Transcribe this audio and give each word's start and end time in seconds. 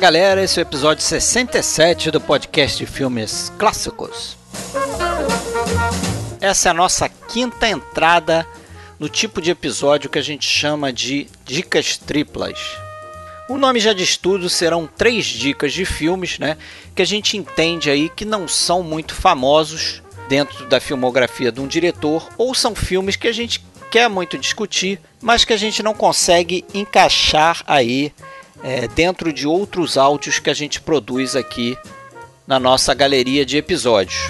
galera, 0.00 0.42
esse 0.42 0.58
é 0.58 0.62
o 0.62 0.64
episódio 0.64 1.04
67 1.04 2.10
do 2.10 2.22
podcast 2.22 2.78
de 2.78 2.90
filmes 2.90 3.52
clássicos. 3.58 4.34
Essa 6.40 6.68
é 6.68 6.70
a 6.70 6.74
nossa 6.74 7.06
quinta 7.06 7.68
entrada 7.68 8.46
no 8.98 9.10
tipo 9.10 9.42
de 9.42 9.50
episódio 9.50 10.08
que 10.08 10.18
a 10.18 10.22
gente 10.22 10.48
chama 10.48 10.90
de 10.90 11.26
dicas 11.44 11.98
triplas. 11.98 12.78
O 13.46 13.58
nome 13.58 13.78
já 13.78 13.92
diz 13.92 14.16
tudo, 14.16 14.48
serão 14.48 14.86
três 14.86 15.26
dicas 15.26 15.74
de 15.74 15.84
filmes, 15.84 16.38
né, 16.38 16.56
que 16.94 17.02
a 17.02 17.06
gente 17.06 17.36
entende 17.36 17.90
aí 17.90 18.08
que 18.08 18.24
não 18.24 18.48
são 18.48 18.82
muito 18.82 19.14
famosos 19.14 20.02
dentro 20.30 20.64
da 20.64 20.80
filmografia 20.80 21.52
de 21.52 21.60
um 21.60 21.66
diretor 21.66 22.26
ou 22.38 22.54
são 22.54 22.74
filmes 22.74 23.16
que 23.16 23.28
a 23.28 23.32
gente 23.32 23.62
quer 23.90 24.08
muito 24.08 24.38
discutir, 24.38 24.98
mas 25.20 25.44
que 25.44 25.52
a 25.52 25.58
gente 25.58 25.82
não 25.82 25.92
consegue 25.92 26.64
encaixar 26.72 27.62
aí 27.66 28.14
é, 28.62 28.86
dentro 28.88 29.32
de 29.32 29.46
outros 29.46 29.96
áudios 29.96 30.38
que 30.38 30.50
a 30.50 30.54
gente 30.54 30.80
produz 30.80 31.34
aqui 31.34 31.76
na 32.46 32.58
nossa 32.58 32.92
galeria 32.94 33.44
de 33.44 33.56
episódios. 33.56 34.28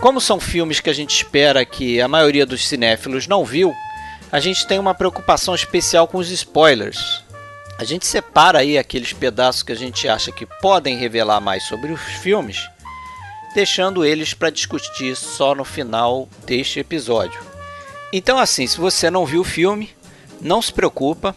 Como 0.00 0.20
são 0.20 0.40
filmes 0.40 0.80
que 0.80 0.88
a 0.88 0.94
gente 0.94 1.14
espera 1.14 1.64
que 1.64 2.00
a 2.00 2.08
maioria 2.08 2.46
dos 2.46 2.66
cinéfilos 2.66 3.26
não 3.26 3.44
viu, 3.44 3.74
a 4.32 4.40
gente 4.40 4.66
tem 4.66 4.78
uma 4.78 4.94
preocupação 4.94 5.54
especial 5.54 6.08
com 6.08 6.16
os 6.16 6.30
spoilers. 6.30 7.22
A 7.78 7.84
gente 7.84 8.06
separa 8.06 8.60
aí 8.60 8.78
aqueles 8.78 9.12
pedaços 9.12 9.62
que 9.62 9.72
a 9.72 9.76
gente 9.76 10.08
acha 10.08 10.32
que 10.32 10.46
podem 10.46 10.96
revelar 10.96 11.40
mais 11.40 11.64
sobre 11.64 11.92
os 11.92 12.00
filmes, 12.00 12.66
deixando 13.54 14.04
eles 14.04 14.32
para 14.32 14.50
discutir 14.50 15.14
só 15.16 15.54
no 15.54 15.64
final 15.64 16.28
deste 16.46 16.80
episódio. 16.80 17.40
Então 18.12 18.38
assim, 18.38 18.66
se 18.66 18.78
você 18.78 19.10
não 19.10 19.26
viu 19.26 19.42
o 19.42 19.44
filme, 19.44 19.90
não 20.40 20.62
se 20.62 20.72
preocupa, 20.72 21.34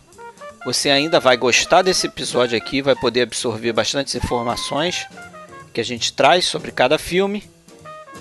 você 0.66 0.90
ainda 0.90 1.20
vai 1.20 1.36
gostar 1.36 1.82
desse 1.82 2.08
episódio 2.08 2.58
aqui, 2.58 2.82
vai 2.82 2.96
poder 2.96 3.24
absorver 3.24 3.74
bastantes 3.74 4.16
informações 4.16 5.06
que 5.74 5.82
a 5.82 5.84
gente 5.84 6.14
traz 6.14 6.46
sobre 6.46 6.72
cada 6.72 6.98
filme. 6.98 7.44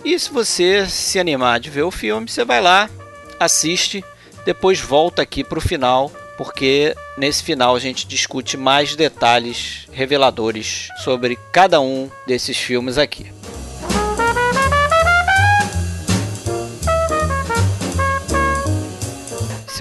E 0.04 0.18
se 0.18 0.30
você 0.30 0.86
se 0.88 1.20
animar 1.20 1.60
de 1.60 1.70
ver 1.70 1.82
o 1.82 1.90
filme, 1.90 2.28
você 2.28 2.44
vai 2.44 2.60
lá, 2.60 2.90
assiste, 3.38 4.04
depois 4.44 4.80
volta 4.80 5.22
aqui 5.22 5.44
para 5.44 5.58
o 5.58 5.62
final, 5.62 6.10
porque 6.36 6.96
nesse 7.16 7.44
final 7.44 7.76
a 7.76 7.80
gente 7.80 8.06
discute 8.06 8.56
mais 8.56 8.96
detalhes 8.96 9.86
reveladores 9.92 10.88
sobre 11.04 11.38
cada 11.52 11.80
um 11.80 12.10
desses 12.26 12.56
filmes 12.56 12.98
aqui. 12.98 13.30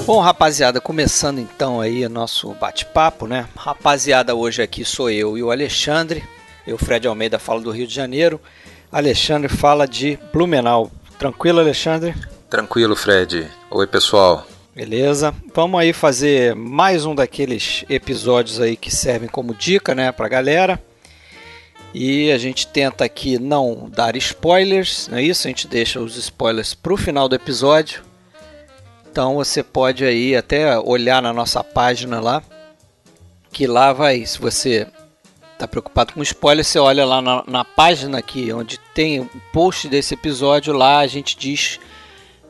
Bom, 0.04 0.18
rapaziada, 0.18 0.80
começando 0.80 1.38
então 1.38 1.80
aí 1.80 2.04
o 2.04 2.08
nosso 2.08 2.52
bate-papo, 2.54 3.28
né? 3.28 3.46
Rapaziada, 3.56 4.34
hoje 4.34 4.60
aqui 4.60 4.84
sou 4.84 5.08
eu 5.08 5.38
e 5.38 5.42
o 5.44 5.52
Alexandre. 5.52 6.24
Eu, 6.66 6.76
Fred 6.76 7.06
Almeida, 7.06 7.38
falo 7.38 7.60
do 7.60 7.70
Rio 7.70 7.86
de 7.86 7.94
Janeiro. 7.94 8.40
Alexandre 8.90 9.48
fala 9.48 9.86
de 9.86 10.18
Blumenau. 10.32 10.90
Tranquilo, 11.20 11.60
Alexandre? 11.60 12.16
Tranquilo, 12.50 12.96
Fred. 12.96 13.48
Oi, 13.70 13.86
pessoal. 13.86 14.44
Beleza. 14.74 15.32
Vamos 15.54 15.80
aí 15.80 15.92
fazer 15.92 16.56
mais 16.56 17.04
um 17.04 17.14
daqueles 17.14 17.84
episódios 17.88 18.60
aí 18.60 18.76
que 18.76 18.90
servem 18.90 19.28
como 19.28 19.54
dica, 19.54 19.94
né, 19.94 20.10
pra 20.10 20.28
galera. 20.28 20.82
E 21.94 22.32
a 22.32 22.38
gente 22.38 22.66
tenta 22.66 23.04
aqui 23.04 23.38
não 23.38 23.88
dar 23.88 24.16
spoilers, 24.16 25.06
não 25.08 25.18
é 25.18 25.22
isso? 25.22 25.46
A 25.46 25.50
gente 25.50 25.68
deixa 25.68 26.00
os 26.00 26.16
spoilers 26.16 26.74
pro 26.74 26.96
final 26.96 27.28
do 27.28 27.36
episódio 27.36 28.02
então 29.12 29.34
você 29.34 29.62
pode 29.62 30.06
aí 30.06 30.34
até 30.34 30.78
olhar 30.78 31.20
na 31.20 31.34
nossa 31.34 31.62
página 31.62 32.18
lá, 32.18 32.42
que 33.52 33.66
lá 33.66 33.92
vai, 33.92 34.24
se 34.24 34.38
você 34.38 34.86
está 35.52 35.68
preocupado 35.68 36.14
com 36.14 36.22
spoiler, 36.22 36.64
você 36.64 36.78
olha 36.78 37.04
lá 37.04 37.20
na, 37.20 37.44
na, 37.46 37.62
página 37.62 38.16
aqui, 38.16 38.50
onde 38.54 38.80
tem 38.94 39.20
o 39.20 39.30
post 39.52 39.86
desse 39.86 40.14
episódio, 40.14 40.72
lá 40.72 41.00
a 41.00 41.06
gente 41.06 41.36
diz 41.36 41.78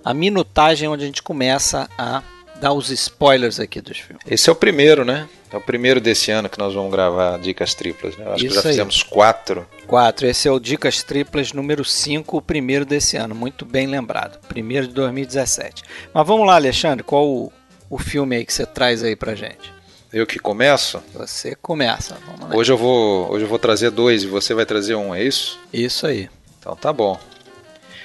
a 0.05 0.15
minutagem 0.15 0.89
onde 0.89 1.03
a 1.03 1.07
gente 1.07 1.21
começa 1.21 1.91
a 1.99 2.23
dar 2.63 2.73
os 2.73 2.91
spoilers 2.91 3.59
aqui 3.59 3.81
dos 3.81 3.99
filmes. 3.99 4.23
Esse 4.25 4.49
é 4.49 4.53
o 4.53 4.55
primeiro, 4.55 5.05
né? 5.05 5.29
É 5.53 5.57
o 5.57 5.61
primeiro 5.61 6.01
desse 6.01 6.31
ano 6.31 6.49
que 6.49 6.57
nós 6.61 6.73
vamos 6.73 6.93
gravar 6.93 7.37
Dicas 7.41 7.75
Triplas, 7.75 8.17
né? 8.17 8.25
Acho 8.29 8.47
Isso 8.47 8.49
que 8.55 8.55
já 8.55 8.63
fizemos 8.63 9.03
quatro. 9.03 9.67
Quatro. 9.85 10.29
Esse 10.29 10.47
é 10.47 10.53
o 10.53 10.61
Dicas 10.61 11.03
Triplas 11.03 11.53
número 11.53 11.85
5, 11.85 12.37
o 12.37 12.41
primeiro 12.41 12.85
desse 12.85 13.17
ano. 13.17 13.35
Muito 13.35 13.67
bem 13.67 13.89
lembrado. 13.89 14.39
Primeiro 14.47 14.87
de 14.87 14.95
2017. 14.95 15.83
Mas 16.15 16.25
vamos 16.25 16.47
lá, 16.47 16.55
Alexandre, 16.55 17.03
qual 17.03 17.27
o, 17.29 17.53
o 17.91 17.99
filme 17.99 18.37
aí 18.37 18.47
que 18.47 18.53
você 18.53 18.65
traz 18.65 19.03
aí 19.03 19.17
pra 19.17 19.35
gente? 19.35 19.75
Eu 20.13 20.25
que 20.25 20.39
começo? 20.39 21.03
Você 21.15 21.57
começa. 21.57 22.17
Hoje 22.55 22.73
eu 22.73 22.79
vou, 22.79 23.29
hoje 23.33 23.45
eu 23.45 23.49
vou 23.49 23.59
trazer 23.59 23.91
dois 23.91 24.23
e 24.23 24.29
você 24.29 24.55
vai 24.55 24.65
trazer 24.65 24.95
um, 24.95 25.13
é 25.13 25.25
isso? 25.25 25.59
Isso 25.73 26.07
aí. 26.07 26.31
Então 26.61 26.77
tá 26.77 26.93
bom. 26.93 27.19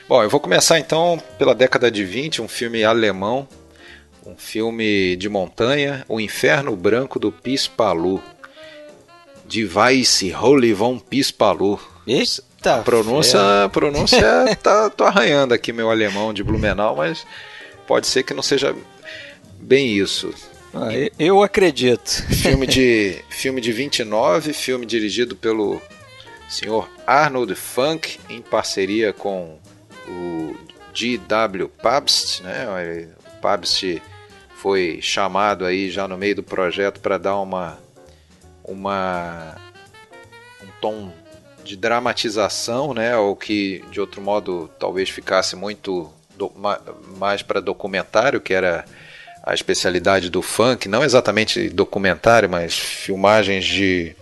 Bom, 0.09 0.23
eu 0.23 0.29
vou 0.31 0.39
começar 0.39 0.79
então 0.79 1.21
pela 1.37 1.53
década 1.53 1.91
de 1.91 2.03
20, 2.03 2.41
um 2.41 2.47
filme 2.47 2.83
alemão 2.83 3.47
um 4.27 4.35
filme 4.35 5.15
de 5.15 5.29
montanha, 5.29 6.05
O 6.09 6.19
Inferno 6.19 6.75
Branco 6.75 7.17
do 7.17 7.31
Pispalu. 7.31 8.21
De 9.45 9.65
Weiss 9.65 10.21
Holy 10.37 10.73
von 10.73 10.99
Pispalu. 10.99 11.79
Eita! 12.05 12.75
A 12.75 12.83
pronúncia, 12.83 13.63
a 13.63 13.69
pronúncia 13.69 14.21
tá, 14.61 14.89
tô 14.89 15.05
arranhando 15.05 15.53
aqui 15.53 15.71
meu 15.71 15.89
alemão 15.89 16.33
de 16.33 16.43
Blumenau, 16.43 16.97
mas 16.97 17.25
pode 17.85 18.07
ser 18.07 18.23
que 18.23 18.33
não 18.33 18.43
seja 18.43 18.75
bem 19.59 19.97
isso. 19.97 20.33
Ah, 20.73 20.89
eu 21.17 21.41
acredito. 21.41 22.09
Filme 22.33 22.67
de, 22.67 23.19
filme 23.29 23.61
de 23.61 23.71
29, 23.71 24.51
filme 24.51 24.85
dirigido 24.85 25.33
pelo 25.33 25.81
senhor 26.49 26.89
Arnold 27.05 27.55
Funk, 27.55 28.19
em 28.29 28.41
parceria 28.41 29.13
com 29.13 29.57
o 30.09 30.55
G.W. 30.93 31.69
Pabst, 31.81 32.41
né? 32.41 32.65
O 33.17 33.39
Pabst 33.39 34.01
foi 34.57 34.99
chamado 35.01 35.65
aí 35.65 35.89
já 35.89 36.07
no 36.07 36.17
meio 36.17 36.35
do 36.35 36.43
projeto 36.43 36.99
para 36.99 37.17
dar 37.17 37.37
uma, 37.37 37.77
uma 38.63 39.55
um 40.63 40.67
tom 40.81 41.13
de 41.63 41.75
dramatização, 41.75 42.93
né, 42.93 43.15
ou 43.15 43.35
que 43.35 43.83
de 43.91 44.01
outro 44.01 44.21
modo 44.21 44.69
talvez 44.79 45.09
ficasse 45.09 45.55
muito 45.55 46.11
do, 46.35 46.51
mais 47.17 47.41
para 47.43 47.59
documentário, 47.59 48.41
que 48.41 48.53
era 48.53 48.83
a 49.43 49.53
especialidade 49.53 50.29
do 50.29 50.41
funk, 50.41 50.89
não 50.89 51.03
exatamente 51.03 51.69
documentário, 51.69 52.49
mas 52.49 52.77
filmagens 52.77 53.63
de, 53.63 54.15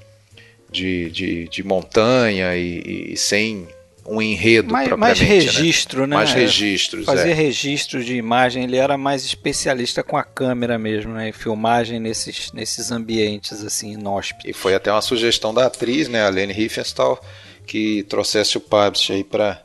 de, 0.70 1.10
de, 1.12 1.48
de 1.48 1.64
montanha 1.64 2.56
e, 2.58 3.14
e 3.14 3.18
sem 3.18 3.68
um 4.08 4.22
enredo 4.22 4.72
mais, 4.72 4.88
propriamente. 4.88 5.24
Mais 5.24 5.30
né? 5.30 5.36
registro, 5.36 6.02
né? 6.02 6.08
né? 6.08 6.16
Mais 6.18 6.32
registros, 6.32 7.06
Fazer 7.06 7.32
é. 7.32 7.34
registros 7.34 8.06
de 8.06 8.16
imagem, 8.16 8.64
ele 8.64 8.78
era 8.78 8.98
mais 8.98 9.26
especialista 9.26 10.04
com 10.04 10.16
a 10.16 10.24
câmera 10.24 10.78
mesmo, 10.78 11.14
né? 11.14 11.32
Filmagem 11.32 12.00
nesses, 12.00 12.52
nesses 12.52 12.92
ambientes 12.92 13.64
assim 13.64 13.94
inóspitos. 13.94 14.46
E 14.46 14.54
foi 14.54 14.76
até 14.76 14.92
uma 14.92 15.02
sugestão 15.02 15.54
da 15.54 15.66
atriz, 15.66 16.08
né, 16.08 16.24
a 16.24 16.30
Lene 16.30 16.54
Riefenstahl, 16.54 17.20
que 17.66 18.04
trouxesse 18.04 18.58
o 18.58 18.62
Pabst 18.62 19.10
aí 19.10 19.24
para 19.24 19.62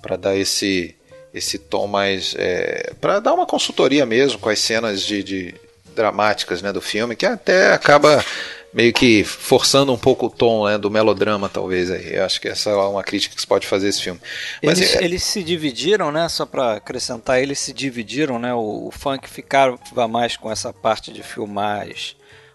para 0.00 0.16
dar 0.16 0.36
esse 0.36 0.96
esse 1.32 1.58
tom 1.58 1.86
mais 1.86 2.34
é, 2.36 2.92
para 3.00 3.20
dar 3.20 3.34
uma 3.34 3.46
consultoria 3.46 4.04
mesmo 4.04 4.38
com 4.38 4.48
as 4.48 4.58
cenas 4.58 5.02
de, 5.02 5.22
de 5.22 5.54
dramáticas 5.94 6.60
né, 6.60 6.72
do 6.72 6.80
filme, 6.80 7.14
que 7.14 7.26
até 7.26 7.72
acaba 7.72 8.24
meio 8.72 8.92
que 8.92 9.22
forçando 9.22 9.92
um 9.92 9.98
pouco 9.98 10.26
o 10.26 10.30
tom 10.30 10.66
né, 10.66 10.78
do 10.78 10.90
melodrama, 10.90 11.48
talvez. 11.48 11.90
Aí. 11.90 12.14
Eu 12.14 12.24
acho 12.24 12.40
que 12.40 12.48
essa 12.48 12.70
é 12.70 12.74
uma 12.74 13.02
crítica 13.02 13.34
que 13.34 13.40
se 13.40 13.46
pode 13.46 13.66
fazer 13.66 13.88
esse 13.88 14.02
filme. 14.02 14.20
Mas 14.62 14.78
eles, 14.78 14.96
é... 14.96 15.04
eles 15.04 15.22
se 15.22 15.42
dividiram, 15.42 16.10
né? 16.10 16.28
Só 16.28 16.46
para 16.46 16.74
acrescentar, 16.74 17.40
eles 17.40 17.58
se 17.58 17.72
dividiram, 17.72 18.38
né? 18.38 18.54
O, 18.54 18.88
o 18.88 18.90
funk 18.90 19.28
ficava 19.28 20.08
mais 20.08 20.36
com 20.36 20.50
essa 20.50 20.72
parte 20.72 21.12
de 21.12 21.22
filmar 21.22 21.86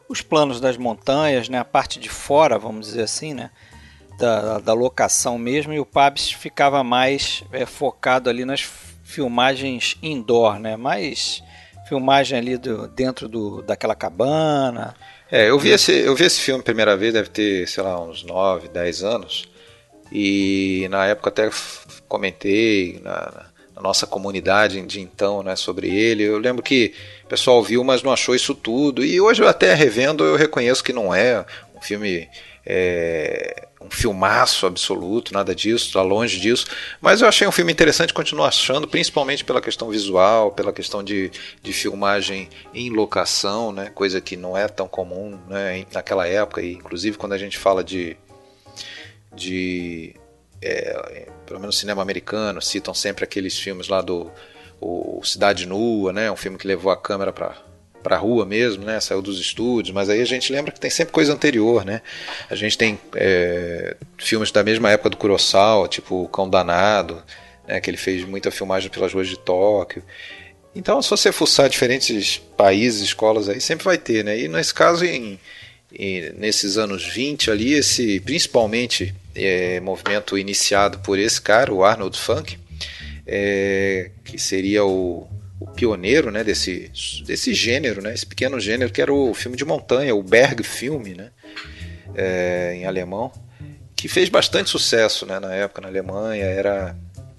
os 0.09 0.21
planos 0.21 0.59
das 0.59 0.77
montanhas, 0.77 1.49
né? 1.49 1.59
A 1.59 1.65
parte 1.65 1.99
de 1.99 2.09
fora, 2.09 2.57
vamos 2.57 2.87
dizer 2.87 3.03
assim, 3.03 3.33
né? 3.33 3.51
Da, 4.17 4.57
da 4.59 4.73
locação 4.73 5.37
mesmo, 5.37 5.73
e 5.73 5.79
o 5.79 5.85
Pabst 5.85 6.33
ficava 6.37 6.83
mais 6.83 7.43
é, 7.51 7.67
focado 7.67 8.31
ali 8.31 8.45
nas 8.45 8.67
filmagens 9.03 9.95
indoor, 10.01 10.57
né? 10.57 10.75
Mais 10.75 11.43
filmagem 11.87 12.37
ali 12.37 12.57
do, 12.57 12.87
dentro 12.87 13.29
do, 13.29 13.61
daquela 13.61 13.95
cabana, 13.95 14.95
É, 15.29 15.50
eu 15.50 15.59
vi, 15.59 15.69
esse, 15.71 15.91
eu 15.91 16.15
vi 16.15 16.24
esse 16.24 16.39
filme 16.39 16.63
primeira 16.63 16.95
vez, 16.95 17.13
deve 17.13 17.29
ter, 17.29 17.68
sei 17.68 17.83
lá, 17.83 18.01
uns 18.01 18.24
9, 18.24 18.69
10 18.69 19.03
anos. 19.03 19.50
E 20.12 20.88
na 20.89 21.06
época 21.06 21.29
até 21.29 21.50
comentei 22.07 23.00
na, 23.03 23.45
na 23.75 23.81
nossa 23.81 24.07
comunidade 24.07 24.81
de 24.81 25.01
então 25.01 25.44
né, 25.44 25.56
sobre 25.56 25.94
ele. 25.94 26.24
Eu 26.24 26.38
lembro 26.38 26.63
que 26.63 26.94
o 27.25 27.27
pessoal 27.27 27.62
viu, 27.62 27.83
mas 27.83 28.01
não 28.03 28.13
achou 28.13 28.33
isso 28.33 28.56
tudo. 28.56 29.03
E 29.03 29.19
hoje, 29.19 29.45
até 29.45 29.74
revendo, 29.74 30.24
eu 30.24 30.38
reconheço 30.38 30.83
que 30.83 30.94
não 30.94 31.13
é 31.13 31.45
um 31.75 31.81
filme 31.81 32.27
é, 32.65 33.66
um 33.88 33.89
filmaço 33.89 34.66
absoluto, 34.66 35.34
nada 35.34 35.56
disso, 35.56 35.88
está 35.88 36.01
longe 36.01 36.39
disso. 36.39 36.68
Mas 37.01 37.22
eu 37.22 37.28
achei 37.28 37.48
um 37.48 37.51
filme 37.51 37.72
interessante, 37.72 38.13
continuo 38.13 38.45
achando, 38.45 38.88
principalmente 38.88 39.44
pela 39.44 39.62
questão 39.62 39.89
visual, 39.89 40.51
pela 40.51 40.74
questão 40.74 41.04
de, 41.04 41.31
de 41.62 41.74
filmagem 41.74 42.50
em 42.74 42.89
locação, 42.89 43.72
né, 43.72 43.89
coisa 43.89 44.19
que 44.19 44.36
não 44.36 44.57
é 44.57 44.68
tão 44.68 44.88
comum 44.88 45.39
né, 45.48 45.86
naquela 45.94 46.28
época, 46.28 46.62
e 46.62 46.74
inclusive 46.74 47.18
quando 47.18 47.34
a 47.34 47.38
gente 47.38 47.57
fala 47.57 47.84
de. 47.84 48.18
de 49.34 50.16
é, 50.62 51.30
pelo 51.45 51.60
menos 51.60 51.78
cinema 51.78 52.01
americano, 52.01 52.62
citam 52.62 52.94
sempre 52.94 53.24
aqueles 53.24 53.57
filmes 53.57 53.88
lá 53.88 54.01
do 54.01 54.30
o 54.80 55.22
Cidade 55.24 55.66
Nua, 55.66 56.13
né, 56.13 56.31
um 56.31 56.36
filme 56.36 56.57
que 56.57 56.68
levou 56.68 56.92
a 56.92 56.98
câmera 56.98 57.34
para 57.34 57.56
para 58.03 58.15
a 58.15 58.19
rua 58.19 58.45
mesmo, 58.45 58.83
né? 58.83 58.99
Saiu 58.99 59.21
dos 59.21 59.39
estúdios, 59.39 59.94
mas 59.94 60.09
aí 60.09 60.21
a 60.21 60.25
gente 60.25 60.51
lembra 60.51 60.71
que 60.71 60.79
tem 60.79 60.89
sempre 60.89 61.13
coisa 61.13 61.33
anterior, 61.33 61.85
né? 61.85 62.01
A 62.49 62.55
gente 62.55 62.77
tem 62.77 62.99
é, 63.15 63.95
filmes 64.17 64.51
da 64.51 64.63
mesma 64.63 64.89
época 64.91 65.09
do 65.09 65.17
Kurosawa, 65.17 65.88
tipo 65.88 66.23
o 66.23 66.27
Cão 66.27 66.49
Danado, 66.49 67.21
né? 67.67 67.79
Que 67.79 67.89
ele 67.89 67.97
fez 67.97 68.23
muita 68.25 68.51
filmagem 68.51 68.89
pelas 68.89 69.13
ruas 69.13 69.27
de 69.27 69.38
Tóquio. 69.38 70.03
Então, 70.75 71.01
se 71.01 71.09
você 71.09 71.31
fuçar 71.31 71.69
diferentes 71.69 72.38
países, 72.55 73.01
escolas 73.01 73.49
aí, 73.49 73.59
sempre 73.59 73.85
vai 73.85 73.97
ter, 73.97 74.23
né? 74.23 74.39
E 74.39 74.47
nesse 74.47 74.73
caso, 74.73 75.03
em, 75.03 75.39
em 75.91 76.31
nesses 76.33 76.77
anos 76.77 77.03
20 77.03 77.50
ali, 77.50 77.73
esse 77.73 78.19
principalmente 78.19 79.13
é, 79.35 79.79
movimento 79.79 80.38
iniciado 80.38 81.00
por 81.00 81.17
esse 81.17 81.41
cara, 81.41 81.73
o 81.73 81.83
Arnold 81.83 82.17
Funk, 82.17 82.57
é, 83.25 84.11
que 84.23 84.38
seria 84.38 84.85
o 84.85 85.27
o 85.59 85.68
pioneiro 85.68 86.30
né, 86.31 86.44
desse, 86.44 86.92
desse 87.25 87.54
gênero, 87.54 88.01
né, 88.01 88.13
esse 88.13 88.25
pequeno 88.25 88.59
gênero 88.59 88.92
que 88.92 89.01
era 89.01 89.13
o 89.13 89.33
filme 89.33 89.57
de 89.57 89.65
montanha, 89.65 90.15
o 90.15 90.21
Bergfilme, 90.21 91.15
né, 91.15 91.31
é, 92.15 92.75
em 92.75 92.86
alemão, 92.86 93.31
que 93.95 94.07
fez 94.07 94.30
bastante 94.30 94.69
sucesso 94.69 95.25
né, 95.25 95.39
na 95.39 95.54
época 95.54 95.81
na 95.81 95.88
Alemanha, 95.88 96.45
era, 96.45 96.95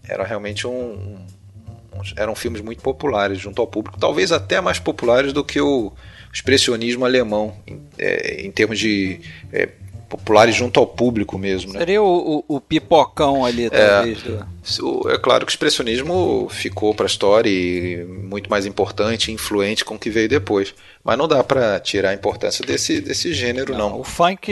era 0.07 0.25
realmente 0.25 0.67
um, 0.67 0.71
um, 0.73 2.03
eram 2.17 2.35
filmes 2.35 2.61
muito 2.61 2.83
populares 2.83 3.39
junto 3.39 3.61
ao 3.61 3.67
público, 3.67 3.99
talvez 3.99 4.33
até 4.33 4.61
mais 4.61 4.79
populares 4.79 5.33
do 5.33 5.45
que 5.45 5.61
o 5.61 5.93
expressionismo 6.33 7.05
alemão, 7.05 7.57
em, 7.67 7.81
é, 7.97 8.43
em 8.43 8.51
termos 8.51 8.79
de 8.79 9.21
é, 9.53 9.69
populares 10.09 10.55
junto 10.55 10.81
ao 10.81 10.87
público 10.87 11.37
mesmo. 11.39 11.73
Né? 11.73 11.81
Seria 11.81 12.03
o, 12.03 12.45
o, 12.49 12.57
o 12.57 12.61
pipocão 12.61 13.45
ali, 13.45 13.67
é. 13.67 13.71
talvez. 13.71 14.19
É, 14.25 14.81
do... 14.81 15.11
é 15.11 15.19
claro 15.19 15.45
que 15.45 15.51
o 15.51 15.55
expressionismo 15.55 16.49
ficou 16.51 16.95
para 16.95 17.05
a 17.05 17.09
história 17.09 17.51
e 17.51 18.05
muito 18.05 18.49
mais 18.49 18.65
importante 18.65 19.31
e 19.31 19.35
influente 19.35 19.85
com 19.85 19.97
o 19.97 19.99
que 19.99 20.09
veio 20.09 20.29
depois. 20.29 20.75
Mas 21.05 21.19
não 21.19 21.29
dá 21.29 21.45
para 21.45 21.79
tirar 21.79 22.11
a 22.11 22.15
importância 22.15 22.65
desse, 22.65 23.01
desse 23.01 23.33
gênero, 23.35 23.73
não, 23.73 23.91
não. 23.91 24.01
O 24.01 24.05
funk, 24.05 24.51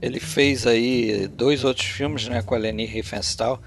ele 0.00 0.20
fez 0.20 0.66
aí 0.66 1.26
dois 1.28 1.64
outros 1.64 1.86
filmes 1.86 2.28
né, 2.28 2.42
com 2.42 2.54
a 2.54 2.58
Leni 2.58 2.84
Riefenstahl, 2.84 3.60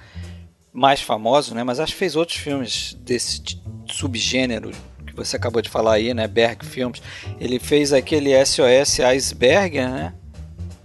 mais 0.72 1.02
famosos, 1.02 1.54
né, 1.54 1.64
mas 1.64 1.80
acho 1.80 1.94
que 1.94 2.00
fez 2.00 2.16
outros 2.16 2.38
filmes 2.38 2.96
desse 3.02 3.42
subgênero 3.88 4.72
que 5.06 5.16
você 5.16 5.38
acabou 5.38 5.62
de 5.62 5.70
falar 5.70 5.94
aí, 5.94 6.14
né, 6.14 6.28
Berg 6.28 6.66
Filmes. 6.66 7.02
Ele 7.40 7.58
fez 7.58 7.94
aquele 7.94 8.32
SOS 8.46 9.00
Iceberg, 9.00 9.78
né? 9.80 10.14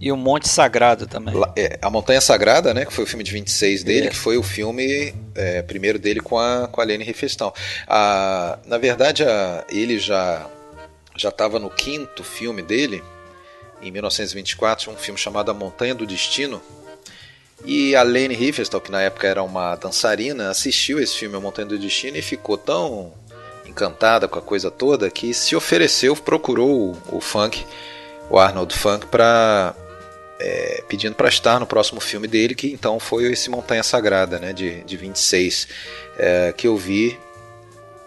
E 0.01 0.11
o 0.11 0.17
Monte 0.17 0.49
Sagrado 0.49 1.05
também. 1.05 1.35
É, 1.55 1.77
a 1.79 1.87
Montanha 1.87 2.19
Sagrada, 2.19 2.73
né? 2.73 2.85
Que 2.85 2.91
foi 2.91 3.03
o 3.03 3.07
filme 3.07 3.23
de 3.23 3.31
26 3.31 3.83
dele, 3.83 4.07
é. 4.07 4.09
que 4.09 4.15
foi 4.15 4.35
o 4.35 4.41
filme 4.41 5.13
é, 5.35 5.61
primeiro 5.61 5.99
dele 5.99 6.19
com 6.19 6.39
a, 6.39 6.67
com 6.67 6.81
a 6.81 6.83
Lene 6.83 7.03
Riefenstahl. 7.03 7.53
A, 7.87 8.57
na 8.65 8.79
verdade, 8.79 9.23
a, 9.23 9.63
ele 9.69 9.99
já 9.99 10.49
já 11.15 11.29
estava 11.29 11.59
no 11.59 11.69
quinto 11.69 12.23
filme 12.23 12.63
dele, 12.63 13.03
em 13.79 13.91
1924, 13.91 14.91
um 14.91 14.95
filme 14.95 15.19
chamado 15.19 15.51
A 15.51 15.53
Montanha 15.53 15.93
do 15.93 16.07
Destino. 16.07 16.59
E 17.63 17.95
a 17.95 18.01
Lene 18.01 18.33
Riefenstahl, 18.33 18.81
que 18.81 18.89
na 18.89 19.03
época 19.03 19.27
era 19.27 19.43
uma 19.43 19.75
dançarina, 19.75 20.49
assistiu 20.49 20.99
esse 20.99 21.15
filme 21.15 21.35
A 21.35 21.39
Montanha 21.39 21.67
do 21.67 21.77
Destino 21.77 22.17
e 22.17 22.23
ficou 22.23 22.57
tão 22.57 23.13
encantada 23.67 24.27
com 24.27 24.39
a 24.39 24.41
coisa 24.41 24.71
toda 24.71 25.11
que 25.11 25.31
se 25.31 25.55
ofereceu, 25.55 26.15
procurou 26.15 26.95
o, 27.11 27.17
o 27.17 27.21
funk, 27.21 27.63
o 28.31 28.39
Arnold 28.39 28.73
Funk, 28.73 29.05
para 29.05 29.75
é, 30.41 30.83
pedindo 30.87 31.15
para 31.15 31.29
estar 31.29 31.59
no 31.59 31.67
próximo 31.67 32.01
filme 32.01 32.27
dele, 32.27 32.55
que 32.55 32.71
então 32.71 32.99
foi 32.99 33.31
esse 33.31 33.49
Montanha 33.49 33.83
Sagrada, 33.83 34.39
né, 34.39 34.51
de, 34.51 34.81
de 34.83 34.97
26, 34.97 35.67
é, 36.17 36.53
que 36.55 36.67
eu 36.67 36.75
vi, 36.75 37.17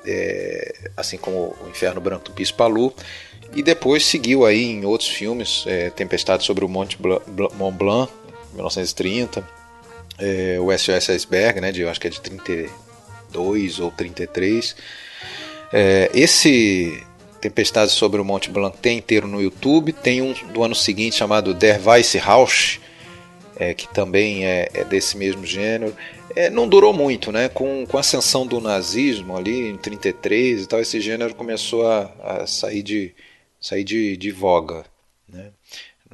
é, 0.04 0.90
assim 0.96 1.16
como 1.16 1.56
O 1.64 1.68
Inferno 1.70 2.00
Branco 2.00 2.24
do 2.24 2.32
Pispalu, 2.32 2.92
e 3.54 3.62
depois 3.62 4.04
seguiu 4.04 4.44
aí 4.44 4.64
em 4.64 4.84
outros 4.84 5.08
filmes, 5.08 5.64
é, 5.66 5.90
Tempestade 5.90 6.44
sobre 6.44 6.64
o 6.64 6.68
Monte 6.68 6.98
Mont 7.00 7.76
Blanc, 7.76 8.12
1930, 8.52 9.46
é, 10.18 10.58
o 10.60 10.76
SOS 10.76 11.10
Iceberg, 11.10 11.60
né, 11.60 11.70
de, 11.70 11.82
eu 11.82 11.88
acho 11.88 12.00
que 12.00 12.08
é 12.08 12.10
de 12.10 12.20
32 12.20 13.78
ou 13.78 13.90
33. 13.92 14.76
É, 15.72 16.10
esse 16.12 17.04
Tempestade 17.44 17.92
sobre 17.92 18.18
o 18.22 18.24
Monte 18.24 18.48
Blanc 18.48 18.74
tem 18.78 18.96
inteiro 18.96 19.28
no 19.28 19.38
YouTube. 19.38 19.92
Tem 19.92 20.22
um 20.22 20.32
do 20.50 20.64
ano 20.64 20.74
seguinte 20.74 21.16
chamado 21.16 21.52
Der 21.52 21.78
Weiße 21.78 22.16
Rausch, 22.16 22.80
é, 23.54 23.74
que 23.74 23.86
também 23.86 24.46
é, 24.46 24.70
é, 24.72 24.82
desse 24.82 25.14
mesmo 25.14 25.44
gênero. 25.44 25.94
É, 26.34 26.48
não 26.48 26.66
durou 26.66 26.94
muito, 26.94 27.30
né? 27.30 27.50
Com, 27.50 27.86
com 27.86 27.98
a 27.98 28.00
ascensão 28.00 28.46
do 28.46 28.62
nazismo 28.62 29.36
ali 29.36 29.68
em 29.68 29.76
33 29.76 30.62
e 30.62 30.66
tal, 30.66 30.80
esse 30.80 30.98
gênero 31.02 31.34
começou 31.34 31.86
a, 31.86 32.04
a 32.22 32.46
sair, 32.46 32.82
de, 32.82 33.14
sair 33.60 33.84
de, 33.84 34.16
de 34.16 34.30
voga. 34.30 34.86
Né? 35.28 35.50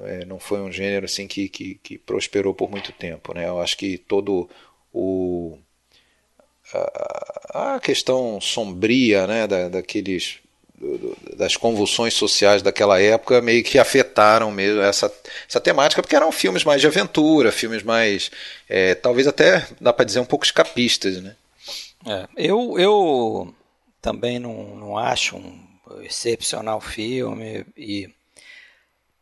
É, 0.02 0.24
não 0.24 0.40
foi 0.40 0.60
um 0.60 0.72
gênero 0.72 1.04
assim 1.04 1.28
que, 1.28 1.48
que, 1.48 1.76
que, 1.80 1.96
prosperou 1.96 2.52
por 2.52 2.68
muito 2.68 2.90
tempo. 2.90 3.32
Né? 3.34 3.46
Eu 3.46 3.60
acho 3.60 3.76
que 3.76 3.98
todo 3.98 4.50
o 4.92 5.56
a, 6.74 7.74
a 7.76 7.80
questão 7.80 8.40
sombria 8.40 9.28
né, 9.28 9.46
da, 9.46 9.68
daqueles 9.68 10.40
das 11.40 11.56
convulsões 11.56 12.12
sociais 12.12 12.60
daquela 12.60 13.00
época 13.00 13.40
meio 13.40 13.64
que 13.64 13.78
afetaram 13.78 14.50
mesmo 14.50 14.82
essa, 14.82 15.10
essa 15.48 15.58
temática, 15.58 16.02
porque 16.02 16.14
eram 16.14 16.30
filmes 16.30 16.64
mais 16.64 16.82
de 16.82 16.86
aventura, 16.86 17.50
filmes 17.50 17.82
mais, 17.82 18.30
é, 18.68 18.94
talvez 18.94 19.26
até, 19.26 19.66
dá 19.80 19.90
para 19.90 20.04
dizer, 20.04 20.20
um 20.20 20.26
pouco 20.26 20.44
escapistas, 20.44 21.20
né? 21.22 21.34
É, 22.06 22.28
eu, 22.36 22.78
eu 22.78 23.54
também 24.02 24.38
não, 24.38 24.76
não 24.76 24.98
acho 24.98 25.36
um 25.36 25.58
excepcional 26.02 26.78
filme 26.78 27.64
e 27.74 28.08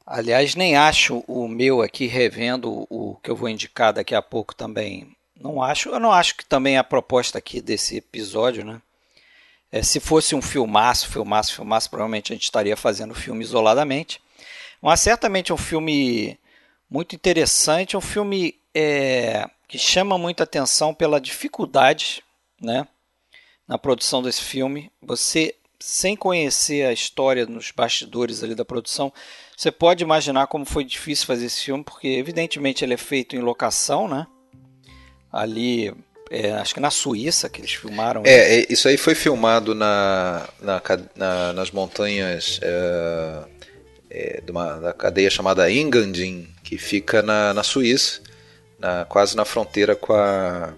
aliás 0.05 0.57
nem 0.57 0.77
acho 0.77 1.23
o 1.29 1.47
meu 1.47 1.83
aqui 1.83 2.07
revendo 2.07 2.85
o 2.91 3.17
que 3.23 3.31
eu 3.31 3.37
vou 3.37 3.49
indicar 3.49 3.93
daqui 3.93 4.15
a 4.15 4.21
pouco 4.21 4.55
também 4.55 5.09
não 5.41 5.63
acho 5.63 5.89
eu 5.89 5.99
não 5.99 6.13
acho 6.13 6.37
que 6.37 6.45
também 6.45 6.77
a 6.77 6.85
proposta 6.85 7.39
aqui 7.39 7.61
desse 7.61 7.97
episódio 7.97 8.65
né 8.65 8.81
é, 9.71 9.83
se 9.83 10.01
fosse 10.01 10.35
um 10.35 10.43
filmaço, 10.43 11.09
filmaço, 11.09 11.55
filmaço, 11.55 11.91
provavelmente 11.91 12.33
a 12.33 12.35
gente 12.35 12.45
estaria 12.45 12.77
fazendo 12.77 13.13
o 13.13 13.15
filme 13.15 13.45
isoladamente. 13.45 14.21
Mas 14.81 15.01
certamente 15.01 15.53
é 15.53 15.55
um 15.55 15.59
filme 15.59 16.39
muito 16.89 17.15
interessante, 17.15 17.95
é 17.95 17.99
um 17.99 18.03
filme 18.03 18.59
é, 18.75 19.49
que 19.67 19.79
chama 19.79 20.17
muita 20.17 20.45
atenção 20.45 20.95
pela 20.95 21.21
dificuldade 21.21 22.23
né, 22.61 22.87
na 23.67 23.77
produção 23.77 24.23
desse 24.23 24.43
filme. 24.43 24.91
Você, 25.03 25.55
sem 25.79 26.17
conhecer 26.17 26.87
a 26.87 26.93
história 26.93 27.45
nos 27.45 27.71
bastidores 27.71 28.43
ali 28.43 28.55
da 28.55 28.65
produção, 28.65 29.13
você 29.57 29.71
pode 29.71 30.03
imaginar 30.03 30.47
como 30.47 30.65
foi 30.65 30.85
difícil 30.85 31.27
fazer 31.27 31.47
esse 31.47 31.65
filme, 31.65 31.85
porque 31.85 32.09
evidentemente 32.09 32.85
ele 32.85 32.95
é 32.95 32.99
feito 32.99 33.37
em 33.37 33.41
locação, 33.41 34.09
né? 34.09 34.27
Ali 35.31 35.95
é, 36.31 36.53
acho 36.53 36.75
que 36.75 36.81
na 36.81 36.91
Suíça 36.91 37.49
que 37.49 37.61
eles 37.61 37.73
filmaram. 37.73 38.23
É, 38.25 38.61
isso, 38.61 38.73
isso 38.73 38.89
aí 38.89 38.97
foi 38.97 39.15
filmado 39.15 39.75
na, 39.75 40.49
na, 40.61 40.83
na 41.17 41.53
nas 41.53 41.71
montanhas 41.71 42.61
é, 42.63 43.45
é, 44.11 44.41
de 44.45 44.51
uma, 44.51 44.77
da 44.79 44.93
cadeia 44.93 45.31
chamada 45.31 45.71
Engadin, 45.71 46.49
que 46.63 46.77
fica 46.77 47.23
na, 47.23 47.55
na 47.55 47.63
Suíça, 47.63 48.21
na, 48.79 49.05
quase 49.05 49.37
na 49.37 49.45
fronteira 49.45 49.97
com 49.97 50.13
a, 50.13 50.75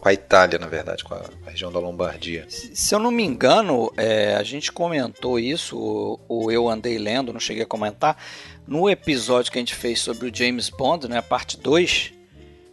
com 0.00 0.08
a 0.08 0.12
Itália, 0.12 0.58
na 0.58 0.66
verdade, 0.66 1.04
com 1.04 1.14
a, 1.14 1.22
a 1.46 1.50
região 1.50 1.70
da 1.70 1.78
Lombardia. 1.78 2.46
Se, 2.48 2.74
se 2.74 2.94
eu 2.94 2.98
não 2.98 3.10
me 3.10 3.24
engano, 3.24 3.92
é, 3.96 4.34
a 4.34 4.42
gente 4.42 4.72
comentou 4.72 5.38
isso, 5.38 5.78
ou 6.28 6.50
eu 6.50 6.68
andei 6.68 6.98
lendo, 6.98 7.32
não 7.32 7.40
cheguei 7.40 7.62
a 7.62 7.66
comentar, 7.66 8.16
no 8.66 8.88
episódio 8.90 9.50
que 9.52 9.58
a 9.58 9.60
gente 9.60 9.74
fez 9.74 10.00
sobre 10.00 10.28
o 10.28 10.34
James 10.34 10.68
Bond, 10.68 11.08
né, 11.08 11.18
a 11.18 11.22
parte 11.22 11.56
2 11.56 12.19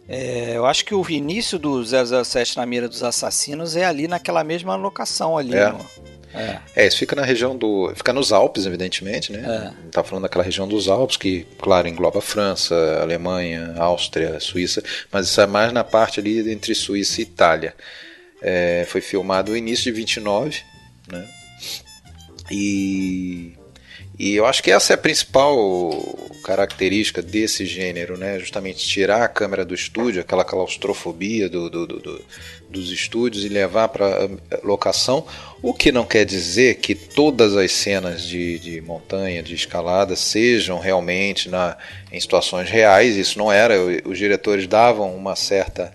é, 0.08 0.56
eu 0.56 0.64
acho 0.64 0.86
que 0.86 0.94
o 0.94 1.08
início 1.10 1.58
do 1.58 1.84
007 1.84 2.56
na 2.56 2.64
mira 2.64 2.88
dos 2.88 3.02
assassinos 3.02 3.76
é 3.76 3.84
ali 3.84 4.08
naquela 4.08 4.42
mesma 4.42 4.74
locação 4.74 5.36
ali. 5.36 5.54
É. 5.54 5.70
No, 5.70 5.86
É. 6.34 6.60
É, 6.76 6.86
isso 6.86 6.98
fica 6.98 7.14
na 7.14 7.22
região 7.22 7.56
do. 7.56 7.92
Fica 7.94 8.12
nos 8.12 8.32
Alpes, 8.32 8.64
evidentemente, 8.64 9.32
né? 9.32 9.72
É. 9.72 9.90
Tá 9.90 10.02
falando 10.02 10.22
daquela 10.22 10.44
região 10.44 10.66
dos 10.66 10.88
Alpes, 10.88 11.16
que, 11.16 11.46
claro, 11.58 11.88
engloba 11.88 12.20
França, 12.20 12.74
Alemanha, 13.02 13.74
Áustria, 13.76 14.38
Suíça, 14.40 14.82
mas 15.12 15.26
isso 15.26 15.40
é 15.40 15.46
mais 15.46 15.72
na 15.72 15.84
parte 15.84 16.20
ali 16.20 16.50
entre 16.50 16.74
Suíça 16.74 17.20
e 17.20 17.24
Itália. 17.24 17.74
É, 18.40 18.86
foi 18.88 19.00
filmado 19.00 19.52
no 19.52 19.56
início 19.56 19.84
de 19.84 19.92
29, 19.92 20.62
né? 21.10 21.26
E, 22.50 23.57
e 24.18 24.34
eu 24.34 24.44
acho 24.46 24.62
que 24.62 24.70
essa 24.70 24.92
é 24.92 24.94
a 24.94 24.98
principal 24.98 25.90
característica 26.42 27.20
desse 27.22 27.64
gênero, 27.66 28.16
né? 28.16 28.38
Justamente 28.38 28.86
tirar 28.86 29.22
a 29.22 29.28
câmera 29.28 29.64
do 29.64 29.74
estúdio, 29.74 30.20
aquela 30.20 30.44
claustrofobia 30.44 31.48
do, 31.48 31.68
do, 31.70 31.86
do- 31.86 32.00
do- 32.00 32.24
dos 32.70 32.90
estúdios 32.90 33.44
e 33.44 33.48
levar 33.48 33.88
para 33.88 34.28
locação. 34.62 35.26
O 35.62 35.72
que 35.72 35.90
não 35.92 36.04
quer 36.04 36.24
dizer 36.24 36.76
que 36.76 36.94
todas 36.94 37.56
as 37.56 37.72
cenas 37.72 38.22
de, 38.22 38.58
de 38.58 38.80
montanha, 38.80 39.42
de 39.42 39.54
escalada, 39.54 40.14
sejam 40.16 40.78
realmente 40.78 41.48
na, 41.48 41.76
em 42.12 42.20
situações 42.20 42.68
reais. 42.68 43.16
Isso 43.16 43.38
não 43.38 43.50
era. 43.52 43.74
Os 44.04 44.18
diretores 44.18 44.66
davam 44.66 45.14
uma 45.16 45.34
certa 45.36 45.94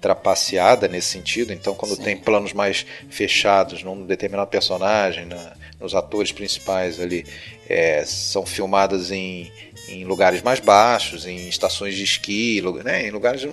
trapaceada 0.00 0.88
nesse 0.88 1.08
sentido. 1.08 1.52
Então, 1.52 1.74
quando 1.74 1.96
Sim. 1.96 2.02
tem 2.02 2.16
planos 2.16 2.52
mais 2.52 2.86
fechados 3.10 3.82
num 3.82 4.04
determinado 4.06 4.48
personagem, 4.48 5.26
na- 5.26 5.52
nos 5.80 5.94
atores 5.94 6.32
principais 6.32 6.98
ali, 7.00 7.24
é, 7.68 8.04
são 8.04 8.46
filmadas 8.46 9.10
em, 9.10 9.50
em 9.88 10.04
lugares 10.04 10.42
mais 10.42 10.58
baixos, 10.60 11.26
em 11.26 11.48
estações 11.48 11.94
de 11.94 12.02
esqui, 12.02 12.62
né, 12.84 13.06
em 13.06 13.10
lugares 13.10 13.46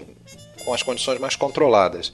com 0.63 0.74
as 0.74 0.82
condições 0.82 1.20
mais 1.20 1.36
controladas. 1.36 2.13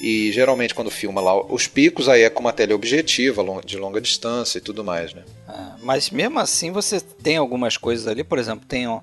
E 0.00 0.30
geralmente 0.30 0.74
quando 0.74 0.90
filma 0.90 1.20
lá 1.20 1.34
os 1.52 1.66
picos, 1.66 2.08
aí 2.08 2.22
é 2.22 2.30
com 2.30 2.40
uma 2.40 2.52
teleobjetiva, 2.52 3.42
de 3.64 3.76
longa 3.76 4.00
distância 4.00 4.58
e 4.58 4.60
tudo 4.60 4.84
mais, 4.84 5.12
né? 5.12 5.24
É, 5.48 5.52
mas 5.82 6.10
mesmo 6.10 6.38
assim 6.38 6.70
você 6.70 7.00
tem 7.00 7.36
algumas 7.36 7.76
coisas 7.76 8.06
ali, 8.06 8.22
por 8.22 8.38
exemplo, 8.38 8.64
tem 8.64 8.86
um- 8.86 9.00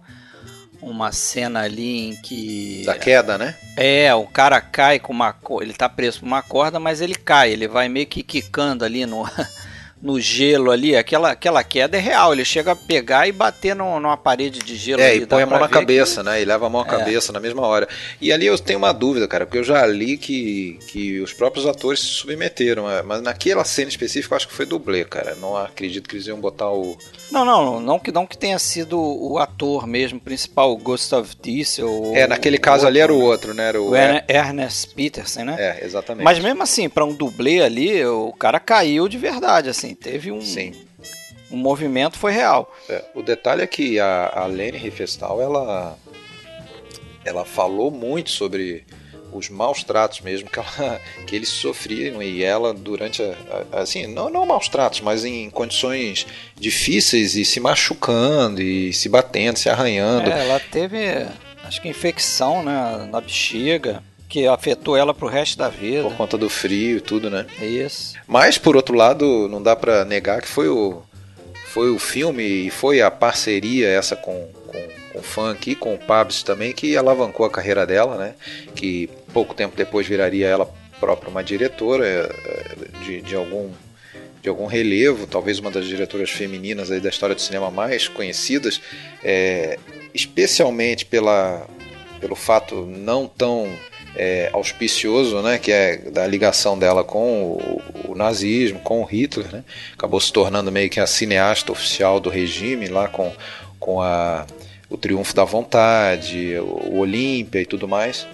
uma 0.81 1.11
cena 1.11 1.63
ali 1.63 2.09
em 2.09 2.15
que 2.21 2.83
Da 2.85 2.95
queda, 2.95 3.37
né? 3.37 3.57
é 3.75 4.13
o 4.13 4.25
cara 4.27 4.61
cai 4.61 4.99
com 4.99 5.11
uma 5.11 5.35
ele 5.61 5.73
tá 5.73 5.89
preso 5.89 6.19
por 6.19 6.27
uma 6.27 6.41
corda, 6.43 6.79
mas 6.79 7.01
ele 7.01 7.15
cai, 7.15 7.51
ele 7.51 7.67
vai 7.67 7.89
meio 7.89 8.05
que 8.05 8.21
quicando 8.23 8.85
ali 8.85 9.05
no 9.05 9.23
no 10.05 10.19
gelo 10.21 10.69
ali, 10.69 10.95
aquela 10.95 11.31
aquela 11.31 11.63
queda 11.63 11.97
é 11.97 11.99
real, 11.99 12.31
ele 12.31 12.45
chega 12.45 12.73
a 12.73 12.75
pegar 12.75 13.27
e 13.27 13.31
bater 13.31 13.75
no, 13.75 13.99
numa 13.99 14.15
parede 14.15 14.59
de 14.59 14.75
gelo 14.75 15.01
É, 15.01 15.09
ali, 15.11 15.23
e 15.23 15.25
põe 15.25 15.41
a 15.41 15.45
mão 15.47 15.59
na 15.59 15.65
ver 15.65 15.73
que- 15.73 15.79
cabeça, 15.79 16.21
né? 16.21 16.39
E 16.41 16.45
leva 16.45 16.67
a 16.67 16.69
mão 16.69 16.81
à 16.81 16.85
É. 16.85 16.87
cabeça 16.87 17.33
na 17.33 17.39
mesma 17.39 17.63
hora. 17.65 17.87
E 18.21 18.31
ali 18.31 18.45
eu 18.45 18.57
tenho 18.59 18.77
uma 18.77 18.91
dúvida, 18.93 19.27
cara, 19.27 19.45
porque 19.47 19.57
eu 19.57 19.63
já 19.63 19.83
li 19.87 20.15
que, 20.15 20.77
que 20.87 21.19
os 21.21 21.33
próprios 21.33 21.65
atores 21.65 21.99
se 22.01 22.05
submeteram, 22.05 22.85
mas 23.03 23.21
naquela 23.23 23.65
cena 23.65 23.89
específica 23.89 24.33
eu 24.33 24.37
acho 24.37 24.47
que 24.47 24.53
foi 24.53 24.65
dublê, 24.67 25.03
cara. 25.05 25.35
Não 25.41 25.57
acredito 25.57 26.07
que 26.07 26.15
eles 26.15 26.27
iam 26.27 26.39
botar 26.39 26.69
o. 26.69 26.95
Não, 27.31 27.43
não, 27.43 27.79
não 27.79 27.97
que 27.97 28.11
não 28.11 28.27
que 28.27 28.37
tenha 28.37 28.59
sido 28.59 28.99
o 29.01 29.39
ator 29.39 29.87
mesmo 29.87 30.19
principal, 30.19 30.71
o 30.71 30.77
Gustav 30.77 31.27
Diesel. 31.41 32.11
É, 32.13 32.27
naquele 32.27 32.59
caso 32.59 32.85
ali 32.85 32.99
era 32.99 33.11
o 33.11 33.17
né? 33.17 33.23
outro, 33.25 33.53
né? 33.55 33.69
Era 33.69 33.81
o. 33.81 33.89
O 33.89 33.95
Ern- 33.95 34.23
Ernest 34.27 34.93
Peterson, 34.93 35.45
né? 35.45 35.55
É, 35.57 35.83
exatamente. 35.85 36.23
Mas 36.23 36.37
mesmo 36.37 36.61
assim, 36.61 36.87
pra 36.87 37.03
um 37.03 37.13
dublê 37.13 37.61
ali, 37.63 38.05
o 38.05 38.31
cara 38.33 38.59
caiu 38.59 39.07
de 39.07 39.17
verdade, 39.17 39.69
assim, 39.69 39.94
teve 39.95 40.31
um, 40.31 40.41
Sim. 40.41 40.73
um 41.49 41.57
movimento 41.57 42.17
foi 42.17 42.31
real. 42.33 42.73
É, 42.89 43.03
o 43.15 43.21
detalhe 43.23 43.61
é 43.61 43.67
que 43.67 43.99
a, 43.99 44.31
a 44.35 44.45
Lene 44.45 44.77
Riefenstahl, 44.77 45.41
ela, 45.41 45.97
ela 47.23 47.45
falou 47.45 47.89
muito 47.91 48.29
sobre 48.29 48.85
os 49.33 49.49
maus 49.49 49.83
tratos 49.83 50.21
mesmo 50.21 50.49
que, 50.49 50.59
ela, 50.59 51.01
que 51.27 51.35
eles 51.35 51.49
sofriam 51.49 52.23
e 52.23 52.41
ela 52.41 52.73
durante 52.73 53.21
a, 53.21 53.35
a- 53.73 53.81
assim 53.81 54.07
não 54.07 54.29
não 54.29 54.45
maus 54.45 54.69
tratos 54.69 55.01
mas 55.01 55.25
em 55.25 55.49
condições 55.49 56.25
difíceis 56.55 57.35
e 57.35 57.43
se 57.43 57.59
machucando 57.59 58.61
e 58.61 58.93
se 58.93 59.09
batendo 59.09 59.57
se 59.59 59.67
arranhando 59.69 60.29
É, 60.29 60.39
ela 60.47 60.57
teve, 60.59 60.97
acho 61.65 61.81
que 61.81 61.89
infecção, 61.89 62.63
né, 62.63 63.09
na 63.11 63.19
bexiga, 63.19 64.01
que 64.27 64.47
afetou 64.47 64.97
ela 64.97 65.13
pro 65.13 65.27
resto 65.27 65.57
da 65.57 65.69
vida. 65.69 66.03
por 66.03 66.15
conta 66.15 66.37
do 66.37 66.49
frio 66.49 66.97
e 66.97 67.01
tudo 67.01 67.29
né 67.29 67.45
Isso. 67.61 68.15
mas 68.27 68.57
por 68.57 68.75
outro 68.75 68.95
lado 68.95 69.47
não 69.47 69.61
dá 69.61 69.75
pra 69.75 70.03
negar 70.05 70.41
que 70.41 70.47
foi 70.47 70.67
o 70.67 71.01
foi 71.75 71.89
o 71.89 71.99
filme 71.99 72.41
e 72.41 72.69
foi 72.69 73.01
a 73.01 73.11
parceria 73.11 73.89
essa 73.89 74.15
com, 74.15 74.47
com, 74.65 74.81
com 75.11 75.19
o 75.19 75.21
funk 75.21 75.71
e 75.71 75.75
com 75.75 75.93
o 75.93 75.97
Pabs 75.97 76.41
também 76.41 76.71
que 76.71 76.95
alavancou 76.95 77.45
a 77.45 77.49
carreira 77.49 77.85
dela, 77.85 78.17
né? 78.17 78.33
Que 78.73 79.09
pouco 79.33 79.53
tempo 79.53 79.75
depois 79.75 80.07
viraria 80.07 80.47
ela 80.47 80.73
própria 81.01 81.29
uma 81.29 81.43
diretora 81.43 82.05
eh, 82.07 82.75
de, 83.03 83.21
de 83.21 83.35
algum 83.35 83.69
de 84.41 84.47
algum 84.47 84.67
relevo, 84.67 85.27
talvez 85.27 85.59
uma 85.59 85.71
das 85.71 85.85
diretoras 85.85 86.29
femininas 86.29 86.91
aí 86.91 87.01
da 87.01 87.09
história 87.09 87.35
do 87.35 87.41
cinema 87.41 87.69
mais 87.69 88.07
conhecidas, 88.07 88.79
eh, 89.21 89.77
especialmente 90.13 91.03
pela, 91.03 91.67
pelo 92.21 92.35
fato 92.35 92.85
não 92.85 93.27
tão 93.27 93.67
é, 94.15 94.49
auspicioso, 94.53 95.41
né, 95.41 95.57
que 95.57 95.71
é 95.71 95.97
da 95.97 96.25
ligação 96.25 96.77
dela 96.77 97.03
com 97.03 97.43
o, 97.53 97.81
o 98.09 98.15
nazismo, 98.15 98.79
com 98.79 99.01
o 99.01 99.05
Hitler, 99.05 99.47
né, 99.51 99.63
acabou 99.93 100.19
se 100.19 100.31
tornando 100.31 100.71
meio 100.71 100.89
que 100.89 100.99
a 100.99 101.07
cineasta 101.07 101.71
oficial 101.71 102.19
do 102.19 102.29
regime 102.29 102.87
lá 102.87 103.07
com, 103.07 103.31
com 103.79 104.01
a, 104.01 104.45
o 104.89 104.97
Triunfo 104.97 105.35
da 105.35 105.43
Vontade, 105.43 106.55
o, 106.59 106.97
Olímpia 106.99 107.61
e 107.61 107.65
tudo 107.65 107.87
mais. 107.87 108.27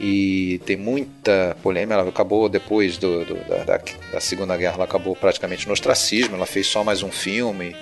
E 0.00 0.60
tem 0.66 0.76
muita 0.76 1.56
polêmica. 1.62 1.94
Ela 1.94 2.08
acabou 2.08 2.48
depois 2.48 2.98
do, 2.98 3.24
do- 3.24 3.48
da, 3.48 3.58
da, 3.64 3.80
da 4.12 4.20
Segunda 4.20 4.56
Guerra, 4.56 4.74
ela 4.74 4.84
acabou 4.84 5.14
praticamente 5.14 5.66
no 5.68 5.72
ostracismo. 5.72 6.34
Ela 6.34 6.46
fez 6.46 6.66
só 6.66 6.82
mais 6.82 7.02
um 7.04 7.12
filme 7.12 7.76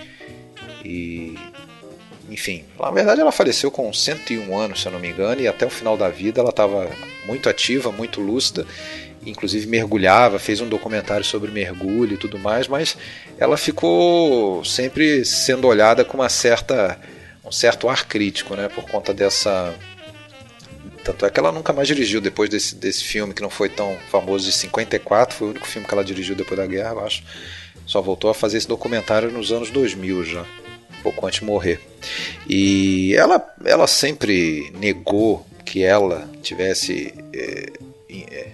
e 0.84 1.34
enfim, 2.32 2.64
na 2.80 2.90
verdade 2.90 3.20
ela 3.20 3.30
faleceu 3.30 3.70
com 3.70 3.92
101 3.92 4.56
anos, 4.56 4.80
se 4.80 4.88
eu 4.88 4.92
não 4.92 4.98
me 4.98 5.10
engano, 5.10 5.42
e 5.42 5.46
até 5.46 5.66
o 5.66 5.70
final 5.70 5.98
da 5.98 6.08
vida 6.08 6.40
ela 6.40 6.48
estava 6.48 6.90
muito 7.26 7.46
ativa, 7.48 7.92
muito 7.92 8.22
lúcida, 8.22 8.66
inclusive 9.24 9.66
mergulhava, 9.66 10.38
fez 10.38 10.60
um 10.62 10.68
documentário 10.68 11.24
sobre 11.24 11.50
mergulho 11.50 12.14
e 12.14 12.16
tudo 12.16 12.38
mais, 12.38 12.66
mas 12.66 12.96
ela 13.38 13.58
ficou 13.58 14.64
sempre 14.64 15.26
sendo 15.26 15.66
olhada 15.66 16.04
com 16.04 16.16
uma 16.16 16.30
certa 16.30 16.98
um 17.44 17.52
certo 17.52 17.88
ar 17.88 18.06
crítico, 18.06 18.54
né, 18.54 18.68
por 18.68 18.84
conta 18.84 19.12
dessa 19.12 19.74
tanto 21.04 21.26
é 21.26 21.30
que 21.30 21.38
ela 21.38 21.52
nunca 21.52 21.72
mais 21.72 21.88
dirigiu 21.88 22.20
depois 22.20 22.48
desse, 22.48 22.76
desse 22.76 23.02
filme 23.04 23.34
que 23.34 23.42
não 23.42 23.50
foi 23.50 23.68
tão 23.68 23.98
famoso 24.08 24.46
de 24.46 24.52
54, 24.52 25.36
foi 25.36 25.48
o 25.48 25.50
único 25.50 25.66
filme 25.66 25.86
que 25.86 25.92
ela 25.92 26.04
dirigiu 26.04 26.36
depois 26.36 26.58
da 26.58 26.64
guerra, 26.64 26.92
eu 26.92 27.04
acho. 27.04 27.24
Só 27.84 28.00
voltou 28.00 28.30
a 28.30 28.34
fazer 28.34 28.58
esse 28.58 28.68
documentário 28.68 29.28
nos 29.28 29.50
anos 29.50 29.68
2000 29.70 30.24
já 30.24 30.46
pouco 31.02 31.26
antes 31.26 31.40
de 31.40 31.47
morrer. 31.47 31.80
E 32.49 33.14
ela, 33.16 33.44
ela 33.64 33.87
sempre 33.87 34.73
negou 34.78 35.47
que 35.64 35.82
ela 35.82 36.28
tivesse 36.42 37.14
é, 37.32 37.73
é, 38.11 38.49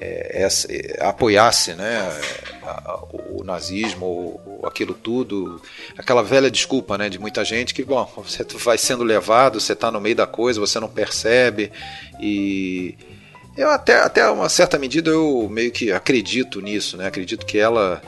é, 0.00 0.42
essa, 0.42 0.66
é, 0.72 0.98
apoiasse 1.00 1.74
né, 1.74 2.08
a, 2.62 2.70
a, 2.70 3.04
o 3.30 3.44
nazismo 3.44 4.06
ou, 4.06 4.66
aquilo 4.66 4.94
tudo, 4.94 5.60
aquela 5.96 6.22
velha 6.22 6.50
desculpa 6.50 6.96
né, 6.96 7.08
de 7.08 7.18
muita 7.18 7.44
gente 7.44 7.74
que 7.74 7.84
bom, 7.84 8.10
você 8.18 8.44
vai 8.58 8.78
sendo 8.78 9.04
levado, 9.04 9.60
você 9.60 9.72
está 9.72 9.90
no 9.90 10.00
meio 10.00 10.16
da 10.16 10.26
coisa, 10.26 10.60
você 10.60 10.80
não 10.80 10.88
percebe 10.88 11.70
e 12.20 12.96
eu 13.56 13.70
até, 13.70 14.00
até 14.00 14.28
uma 14.30 14.48
certa 14.48 14.78
medida 14.78 15.10
eu 15.10 15.48
meio 15.50 15.70
que 15.70 15.92
acredito 15.92 16.60
nisso, 16.60 16.96
né? 16.96 17.06
Acredito 17.06 17.44
que 17.44 17.58
ela 17.58 18.00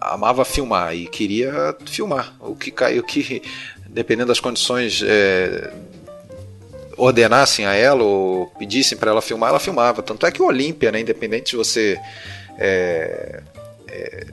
amava 0.00 0.44
filmar 0.44 0.94
e 0.94 1.06
queria 1.06 1.76
filmar. 1.86 2.34
O 2.40 2.54
que 2.54 2.70
caiu 2.70 3.02
que 3.02 3.42
dependendo 3.88 4.28
das 4.28 4.40
condições 4.40 5.02
é, 5.02 5.72
ordenassem 6.96 7.66
a 7.66 7.74
ela 7.74 8.02
ou 8.02 8.46
pedissem 8.58 8.96
para 8.96 9.10
ela 9.10 9.22
filmar 9.22 9.50
ela 9.50 9.60
filmava. 9.60 10.02
Tanto 10.02 10.26
é 10.26 10.30
que 10.30 10.42
o 10.42 10.46
Olímpia 10.46 10.90
né 10.90 11.00
independente 11.00 11.52
de 11.52 11.56
você 11.56 11.98
é, 12.58 13.42
é, 13.88 14.26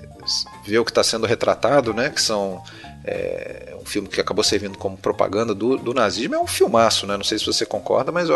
ver 0.65 0.79
o 0.79 0.85
que 0.85 0.91
está 0.91 1.03
sendo 1.03 1.25
retratado 1.25 1.93
né 1.93 2.09
que 2.09 2.21
são 2.21 2.61
é, 3.05 3.75
um 3.81 3.85
filme 3.85 4.07
que 4.07 4.19
acabou 4.21 4.43
servindo 4.43 4.77
como 4.77 4.97
propaganda 4.97 5.53
do, 5.53 5.77
do, 5.77 5.93
nazismo 5.93 6.35
é 6.35 6.39
um 6.39 6.47
filmaço 6.47 7.05
né? 7.05 7.17
Não 7.17 7.23
sei 7.23 7.37
se 7.37 7.45
você 7.45 7.65
concorda 7.65 8.11
mas 8.11 8.29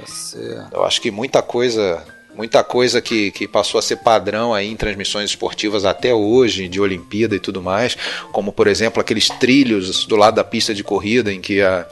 você... 0.00 0.66
eu 0.72 0.84
acho 0.84 1.00
que 1.00 1.10
muita 1.10 1.42
coisa 1.42 2.02
muita 2.38 2.62
coisa 2.62 3.02
que, 3.02 3.32
que 3.32 3.48
passou 3.48 3.80
a 3.80 3.82
ser 3.82 3.96
padrão 3.96 4.54
aí 4.54 4.70
em 4.70 4.76
transmissões 4.76 5.28
esportivas 5.28 5.84
até 5.84 6.14
hoje, 6.14 6.68
de 6.68 6.80
Olimpíada 6.80 7.34
e 7.34 7.40
tudo 7.40 7.60
mais, 7.60 7.96
como 8.30 8.52
por 8.52 8.68
exemplo 8.68 9.00
aqueles 9.00 9.28
trilhos 9.28 10.06
do 10.06 10.14
lado 10.14 10.36
da 10.36 10.44
pista 10.44 10.72
de 10.72 10.84
corrida 10.84 11.32
em 11.32 11.40
que 11.40 11.60
a, 11.60 11.84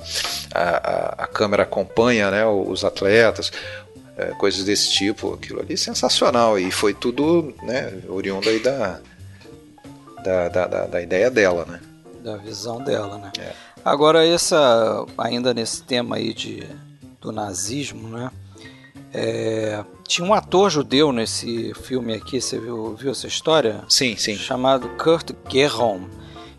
a, 0.54 1.24
a 1.24 1.26
câmera 1.26 1.64
acompanha 1.64 2.30
né, 2.30 2.46
os 2.46 2.84
atletas, 2.84 3.50
é, 4.16 4.26
coisas 4.38 4.64
desse 4.64 4.92
tipo, 4.92 5.34
aquilo 5.34 5.58
ali 5.58 5.74
é 5.74 5.76
sensacional 5.76 6.56
e 6.56 6.70
foi 6.70 6.94
tudo 6.94 7.52
né, 7.64 7.92
oriundo 8.08 8.48
aí 8.48 8.60
da, 8.60 9.00
da, 10.22 10.48
da, 10.48 10.66
da, 10.68 10.86
da 10.86 11.02
ideia 11.02 11.28
dela, 11.28 11.64
né? 11.64 11.80
Da 12.22 12.36
visão 12.36 12.82
dela, 12.84 13.18
né? 13.18 13.32
É. 13.40 13.52
Agora, 13.84 14.24
essa, 14.24 15.04
ainda 15.18 15.52
nesse 15.52 15.82
tema 15.82 16.16
aí 16.16 16.32
de, 16.32 16.64
do 17.20 17.32
nazismo, 17.32 18.08
né? 18.08 18.30
É, 19.18 19.82
tinha 20.06 20.28
um 20.28 20.34
ator 20.34 20.68
judeu 20.68 21.10
nesse 21.10 21.72
filme 21.72 22.12
aqui, 22.12 22.38
você 22.38 22.60
viu, 22.60 22.94
viu 22.94 23.12
essa 23.12 23.26
história? 23.26 23.82
Sim, 23.88 24.14
sim. 24.14 24.36
Chamado 24.36 24.90
Kurt 25.02 25.30
Gerholm. 25.48 26.02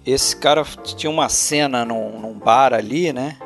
Esse 0.03 0.35
cara 0.35 0.65
tinha 0.95 1.11
uma 1.11 1.29
cena 1.29 1.85
num, 1.85 2.19
num 2.19 2.33
bar 2.33 2.73
ali, 2.73 3.13
né? 3.13 3.37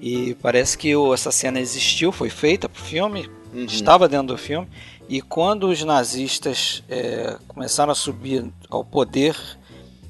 E 0.00 0.34
parece 0.40 0.78
que 0.78 0.92
essa 1.12 1.30
cena 1.30 1.60
existiu, 1.60 2.10
foi 2.10 2.30
feita 2.30 2.66
pro 2.66 2.82
filme, 2.82 3.28
uhum. 3.52 3.64
estava 3.64 4.08
dentro 4.08 4.28
do 4.28 4.38
filme. 4.38 4.66
E 5.06 5.20
quando 5.20 5.68
os 5.68 5.82
nazistas 5.84 6.82
é, 6.88 7.36
começaram 7.46 7.92
a 7.92 7.94
subir 7.94 8.50
ao 8.70 8.82
poder, 8.82 9.36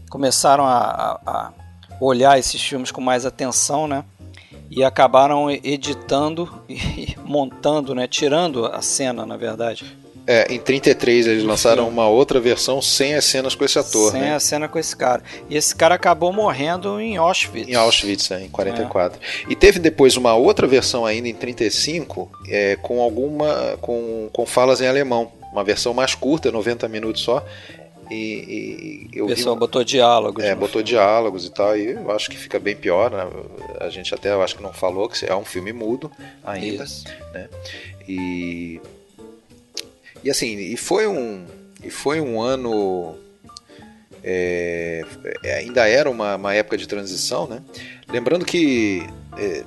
começaram 0.09 0.65
a, 0.65 1.21
a, 1.27 1.53
olhar 2.01 2.39
esses 2.39 2.63
filmes 2.63 2.93
com 2.93 3.01
mais 3.01 3.27
atenção, 3.27 3.89
né? 3.89 4.05
E 4.71 4.83
acabaram 4.85 5.51
editando 5.51 6.49
e 6.69 7.17
montando, 7.25 7.95
né? 7.95 8.07
Tirando 8.07 8.67
a 8.67 8.83
cena, 8.83 9.25
na 9.25 9.37
verdade. 9.37 9.85
É, 10.29 10.53
em 10.53 10.59
33 10.59 11.29
eles 11.29 11.45
lançaram 11.45 11.89
uma 11.89 12.09
outra 12.09 12.41
versão 12.41 12.83
sem 12.83 13.15
as 13.15 13.25
cenas 13.25 13.55
com 13.55 13.65
esse 13.65 13.79
ator, 13.79 14.11
sem 14.11 14.23
né? 14.23 14.35
a 14.35 14.41
cena 14.41 14.67
com 14.67 14.77
esse 14.77 14.97
cara. 14.97 15.23
E 15.49 15.57
esse 15.57 15.75
cara 15.75 15.95
acabou 15.95 16.33
morrendo 16.33 17.01
em 17.01 17.17
Auschwitz. 17.17 17.69
Em 17.69 17.77
Auschwitz, 17.77 18.33
é, 18.33 18.43
em 18.43 18.49
44. 18.49 19.21
É. 19.21 19.53
E 19.53 19.55
teve 19.55 19.79
depois 19.79 20.17
uma 20.17 20.35
outra 20.35 20.67
versão 20.67 21.07
ainda 21.07 21.29
em 21.29 21.35
35 21.35 22.29
é, 22.49 22.77
com 22.83 23.01
alguma 23.01 23.79
com, 23.81 24.29
com 24.33 24.45
falas 24.45 24.81
em 24.81 24.89
alemão, 24.89 25.31
uma 25.53 25.63
versão 25.63 25.95
mais 25.95 26.17
curta, 26.17 26.51
90 26.51 26.89
minutos 26.89 27.23
só. 27.23 27.45
E, 28.11 29.09
e 29.13 29.23
o 29.23 29.27
pessoal 29.27 29.57
botou 29.57 29.83
diálogos. 29.83 30.45
É, 30.45 30.55
botou 30.55 30.69
filme. 30.69 30.85
diálogos 30.85 31.45
e 31.45 31.51
tal, 31.51 31.77
e 31.77 31.93
eu 31.93 32.11
acho 32.11 32.31
que 32.31 32.37
fica 32.37 32.59
bem 32.59 32.77
pior. 32.77 33.11
Né? 33.11 33.27
A 33.81 33.89
gente 33.89 34.15
até 34.15 34.33
eu 34.33 34.43
acho 34.43 34.57
que 34.57 34.63
não 34.63 34.73
falou 34.73 35.09
que 35.09 35.25
é 35.25 35.35
um 35.35 35.45
filme 35.45 35.73
mudo 35.73 36.11
ainda. 36.45 36.85
Isso. 36.85 37.05
Né? 37.33 37.49
E 38.09 38.81
e 40.27 40.31
assim, 40.31 40.57
e 40.57 40.77
foi 40.77 41.07
um, 41.07 41.47
e 41.85 41.89
foi 41.89 42.21
um 42.21 42.41
ano. 42.41 43.15
É, 44.25 45.05
ainda 45.57 45.89
era 45.89 46.11
uma, 46.11 46.35
uma, 46.35 46.53
época 46.53 46.77
de 46.77 46.89
transição, 46.89 47.47
né? 47.47 47.63
Lembrando 48.09 48.45
que 48.45 49.07
é, 49.39 49.63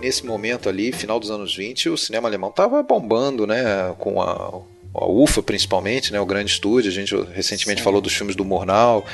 nesse 0.00 0.26
momento 0.26 0.68
ali, 0.68 0.90
final 0.90 1.20
dos 1.20 1.30
anos 1.30 1.54
20, 1.54 1.90
o 1.90 1.96
cinema 1.96 2.26
alemão 2.26 2.50
estava 2.50 2.82
bombando, 2.82 3.46
né? 3.46 3.94
Com 3.98 4.20
a, 4.20 4.62
a 4.94 5.06
UFA 5.06 5.42
principalmente, 5.42 6.12
né? 6.12 6.20
O 6.20 6.26
grande 6.26 6.50
estúdio. 6.50 6.90
A 6.90 6.94
gente 6.94 7.14
recentemente 7.32 7.80
Sim. 7.80 7.84
falou 7.84 8.00
dos 8.00 8.12
filmes 8.12 8.36
do 8.36 8.44
Murnau, 8.44 9.04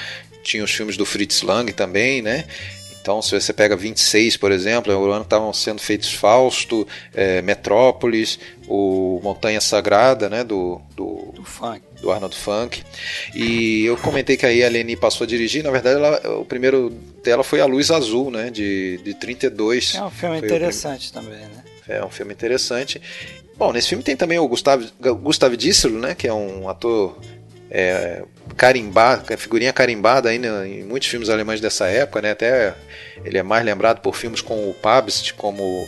tinha 0.42 0.62
os 0.62 0.70
filmes 0.70 0.96
do 0.96 1.04
Fritz 1.04 1.42
Lang 1.42 1.72
também, 1.72 2.22
né? 2.22 2.44
Então, 3.06 3.22
se 3.22 3.40
você 3.40 3.52
pega 3.52 3.76
26, 3.76 4.36
por 4.36 4.50
exemplo, 4.50 4.92
é 4.92 4.96
o 4.96 5.12
ano 5.12 5.22
estavam 5.22 5.52
sendo 5.52 5.80
feitos 5.80 6.12
Fausto, 6.12 6.84
é, 7.14 7.40
Metrópolis, 7.40 8.36
o 8.66 9.20
Montanha 9.22 9.60
Sagrada, 9.60 10.28
né, 10.28 10.42
do, 10.42 10.80
do, 10.96 11.32
do, 11.32 11.44
funk. 11.44 11.82
do 12.00 12.10
Arnold 12.10 12.34
Funk. 12.34 12.82
E 13.32 13.84
eu 13.84 13.96
comentei 13.96 14.36
que 14.36 14.44
aí 14.44 14.64
a 14.64 14.68
Leni 14.68 14.96
passou 14.96 15.24
a 15.24 15.28
dirigir, 15.28 15.62
na 15.62 15.70
verdade, 15.70 16.00
ela, 16.00 16.40
o 16.40 16.44
primeiro 16.44 16.90
dela 17.22 17.44
foi 17.44 17.60
A 17.60 17.66
Luz 17.66 17.92
Azul, 17.92 18.28
né, 18.28 18.50
de, 18.50 18.98
de 19.04 19.14
32. 19.14 19.94
É 19.94 20.02
um 20.02 20.10
filme 20.10 20.38
foi 20.40 20.48
interessante 20.48 21.12
também, 21.12 21.38
né? 21.38 21.64
É 21.88 22.04
um 22.04 22.10
filme 22.10 22.32
interessante. 22.32 23.00
Bom, 23.56 23.72
nesse 23.72 23.88
filme 23.88 24.04
tem 24.04 24.16
também 24.16 24.38
o 24.38 24.46
Gustav, 24.46 24.84
Gustav 25.00 25.56
Dissel, 25.56 25.92
né, 25.92 26.14
que 26.14 26.28
é 26.28 26.32
um 26.32 26.68
ator 26.68 27.18
é, 27.70 28.22
carimbado, 28.56 29.36
figurinha 29.36 29.72
carimbada 29.72 30.28
ainda 30.28 30.66
em 30.66 30.84
muitos 30.84 31.08
filmes 31.08 31.28
alemães 31.28 31.60
dessa 31.60 31.86
época, 31.86 32.22
né? 32.22 32.30
Até 32.30 32.74
ele 33.24 33.38
é 33.38 33.42
mais 33.42 33.64
lembrado 33.64 34.00
por 34.00 34.14
filmes 34.14 34.40
com 34.40 34.68
o 34.70 34.74
Pabst, 34.74 35.32
como 35.32 35.86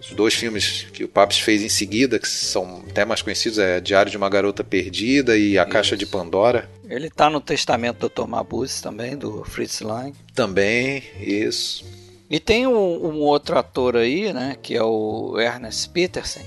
os 0.00 0.10
dois 0.10 0.34
filmes 0.34 0.86
que 0.92 1.04
o 1.04 1.08
Pabst 1.08 1.42
fez 1.42 1.62
em 1.62 1.68
seguida, 1.68 2.18
que 2.18 2.28
são 2.28 2.84
até 2.88 3.04
mais 3.04 3.22
conhecidos, 3.22 3.58
é 3.58 3.80
Diário 3.80 4.10
de 4.10 4.16
uma 4.16 4.28
Garota 4.28 4.62
Perdida 4.62 5.36
e 5.36 5.58
A 5.58 5.62
isso. 5.62 5.72
Caixa 5.72 5.96
de 5.96 6.06
Pandora. 6.06 6.68
Ele 6.88 7.08
está 7.08 7.28
no 7.28 7.40
Testamento 7.40 8.08
do 8.08 8.08
Dr. 8.08 8.28
Mabuse 8.28 8.82
também, 8.82 9.16
do 9.16 9.44
Fritz 9.44 9.80
Lang. 9.80 10.14
Também, 10.34 11.02
isso. 11.20 11.84
E 12.30 12.38
tem 12.38 12.66
um, 12.66 12.72
um 12.72 13.20
outro 13.20 13.58
ator 13.58 13.96
aí, 13.96 14.32
né, 14.32 14.56
que 14.60 14.74
é 14.74 14.82
o 14.82 15.38
Ernest 15.38 15.88
Petersen, 15.90 16.44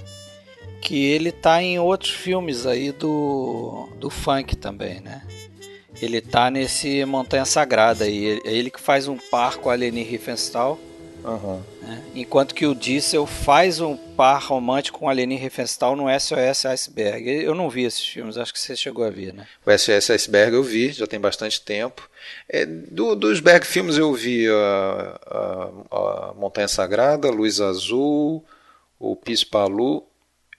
que 0.91 1.05
ele 1.05 1.31
tá 1.31 1.63
em 1.63 1.79
outros 1.79 2.11
filmes 2.11 2.65
aí 2.65 2.91
do, 2.91 3.87
do 3.95 4.09
funk 4.09 4.57
também, 4.57 4.99
né? 4.99 5.21
Ele 6.01 6.19
tá 6.19 6.51
nesse 6.51 7.05
Montanha 7.05 7.45
Sagrada 7.45 8.03
aí. 8.03 8.41
É 8.43 8.51
ele 8.51 8.69
que 8.69 8.81
faz 8.81 9.07
um 9.07 9.17
par 9.17 9.55
com 9.55 9.69
a 9.69 9.73
Leni 9.73 10.03
Riefenstahl. 10.03 10.77
Uhum. 11.23 11.61
Né? 11.81 12.03
Enquanto 12.13 12.53
que 12.53 12.65
o 12.65 12.75
Diesel 12.75 13.25
faz 13.25 13.79
um 13.79 13.95
par 13.95 14.43
romântico 14.43 14.99
com 14.99 15.07
a 15.07 15.13
Leni 15.13 15.37
Riefenstahl 15.37 15.95
no 15.95 16.07
SOS 16.19 16.65
Iceberg. 16.65 17.25
Eu 17.41 17.55
não 17.55 17.69
vi 17.69 17.85
esses 17.85 18.05
filmes, 18.05 18.37
acho 18.37 18.51
que 18.51 18.59
você 18.59 18.75
chegou 18.75 19.05
a 19.05 19.09
ver, 19.09 19.33
né? 19.33 19.47
O 19.65 19.71
SOS 19.71 20.09
Iceberg 20.09 20.53
eu 20.53 20.63
vi, 20.63 20.91
já 20.91 21.07
tem 21.07 21.21
bastante 21.21 21.61
tempo. 21.61 22.09
É, 22.49 22.65
do, 22.65 23.15
dos 23.15 23.39
Berg 23.39 23.65
filmes 23.65 23.97
eu 23.97 24.13
vi 24.13 24.45
a, 24.49 25.19
a, 25.25 26.29
a 26.29 26.33
Montanha 26.33 26.67
Sagrada, 26.67 27.31
Luz 27.31 27.61
Azul, 27.61 28.43
o 28.99 29.15
Pispalu 29.15 30.10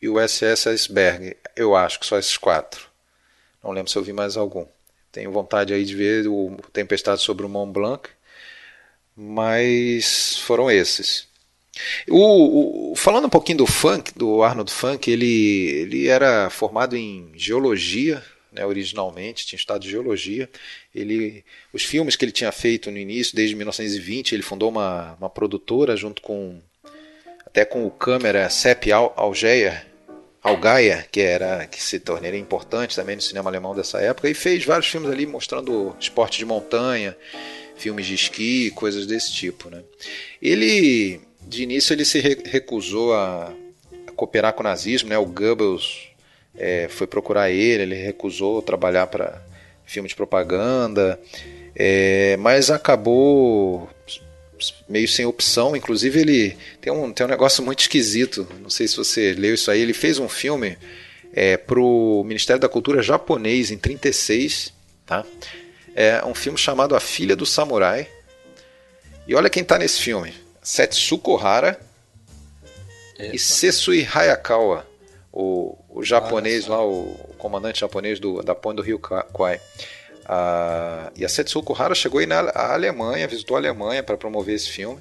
e 0.03 0.09
o 0.09 0.17
SS 0.19 0.69
Iceberg. 0.69 1.37
Eu 1.55 1.77
acho 1.77 2.01
que 2.01 2.07
só 2.07 2.19
esses 2.19 2.37
quatro. 2.37 2.89
Não 3.63 3.71
lembro 3.71 3.91
se 3.91 3.97
eu 3.97 4.03
vi 4.03 4.13
mais 4.13 4.37
algum. 4.37 4.67
Tenho 5.13 5.31
vontade 5.31 5.73
aí 5.73 5.85
de 5.85 5.95
ver 5.95 6.27
o 6.27 6.57
Tempestade 6.73 7.23
sobre 7.23 7.47
o 7.47 7.49
Mont 7.49 7.73
Blanc, 7.73 8.11
mas 9.17 10.39
foram 10.39 10.69
esses. 10.71 11.29
O, 12.09 12.93
o, 12.93 12.97
falando 12.97 13.27
um 13.27 13.31
pouquinho 13.31 13.59
do 13.59 13.67
funk, 13.67 14.13
do 14.17 14.43
Arnold 14.43 14.73
Funk, 14.73 15.11
ele, 15.11 15.69
ele 15.71 16.09
era 16.09 16.51
formado 16.51 16.97
em 16.97 17.31
geologia, 17.35 18.23
né, 18.51 18.67
originalmente, 18.67 19.47
tinha 19.47 19.57
estudado 19.57 19.87
geologia. 19.87 20.49
Ele, 20.95 21.45
os 21.73 21.85
filmes 21.85 22.17
que 22.17 22.25
ele 22.25 22.33
tinha 22.33 22.51
feito 22.51 22.91
no 22.91 22.99
início, 22.99 23.37
desde 23.37 23.55
1920, 23.55 24.35
ele 24.35 24.43
fundou 24.43 24.71
uma, 24.71 25.15
uma 25.15 25.31
produtora 25.31 25.97
junto 25.97 26.21
com 26.21 26.61
até 27.47 27.67
com 27.67 27.87
o 27.87 27.91
câmera 27.91 28.49
Sepp 28.49 28.91
Algeia, 28.91 29.87
Algaia, 30.43 31.07
que 31.11 31.21
era 31.21 31.67
que 31.67 31.81
se 31.81 32.01
tornaria 32.01 32.39
importante 32.39 32.97
também 32.97 33.15
no 33.15 33.23
cinema 33.23 33.49
alemão 33.49 33.75
dessa 33.75 34.01
época, 34.01 34.29
e 34.29 34.35
fez 34.35 34.65
vários 34.65 34.89
filmes 34.89 35.11
ali 35.11 35.25
mostrando 35.25 35.95
esporte 36.01 36.39
de 36.39 36.45
montanha, 36.45 37.17
filmes 37.77 38.07
de 38.07 38.15
esqui, 38.15 38.71
coisas 38.73 39.07
desse 39.07 39.33
tipo, 39.33 39.71
né? 39.71 39.83
Ele 40.41 41.21
de 41.41 41.63
início 41.63 41.93
ele 41.93 42.05
se 42.05 42.19
recusou 42.21 43.15
a, 43.15 43.53
a 44.07 44.13
cooperar 44.13 44.53
com 44.53 44.61
o 44.61 44.65
nazismo, 44.65 45.09
né? 45.09 45.19
O 45.19 45.27
Goebbels 45.27 46.09
é, 46.57 46.89
foi 46.89 47.07
procurar 47.07 47.51
ele, 47.51 47.83
ele 47.83 47.95
recusou 47.95 48.63
trabalhar 48.63 49.07
para 49.07 49.43
filme 49.85 50.09
de 50.09 50.15
propaganda, 50.15 51.21
é, 51.75 52.37
mas 52.39 52.71
acabou 52.71 53.89
meio 54.89 55.09
sem 55.09 55.25
opção. 55.25 55.75
Inclusive, 55.77 56.21
ele 56.21 56.57
tem 56.81 56.93
um, 56.93 57.13
tem 57.13 57.27
um 57.27 57.31
negócio 57.31 57.63
muito 57.63 57.81
esquisito. 57.81 58.47
Não 58.61 58.71
sei 58.71 58.87
se 58.87 58.97
você 58.97 59.33
leu 59.33 59.55
isso 59.55 59.71
aí. 59.71 59.81
Ele 59.81 59.93
fez 59.93 60.19
um 60.19 60.29
filme 60.29 60.77
é, 61.33 61.59
o 61.77 62.23
Ministério 62.25 62.61
da 62.61 62.69
Cultura 62.69 63.03
japonês 63.03 63.71
em 63.71 63.79
36. 63.79 64.73
Tá? 65.07 65.25
É 65.95 66.25
um 66.25 66.35
filme 66.35 66.59
chamado 66.59 66.95
A 66.95 67.01
Filha 67.01 67.35
do 67.35 67.47
Samurai. 67.47 68.09
E 69.27 69.35
olha 69.35 69.51
quem 69.51 69.63
está 69.63 69.79
nesse 69.79 70.01
filme: 70.01 70.35
Setsuko 70.63 71.37
Hara 71.37 71.81
Eita. 73.19 73.37
e 73.37 73.39
Sesui 73.39 74.09
Hayakawa, 74.13 74.87
o, 75.33 75.77
o 75.89 76.03
japonês 76.03 76.67
lá, 76.67 76.85
o, 76.85 77.03
o, 77.03 77.35
comandante 77.39 77.81
japonês 77.81 78.19
do, 78.19 78.43
da 78.43 78.55
ponte 78.55 78.77
do 78.77 78.83
rio 78.83 78.99
Kwai. 78.99 79.61
A, 80.25 81.11
e 81.17 81.25
a 81.25 81.29
Setsuko 81.29 81.75
Hara 81.75 81.95
chegou 81.95 82.21
aí 82.21 82.27
na 82.27 82.51
Alemanha, 82.55 83.27
visitou 83.29 83.57
a 83.57 83.61
Alemanha 83.61 84.03
para 84.03 84.17
promover 84.17 84.55
esse 84.55 84.69
filme. 84.69 85.01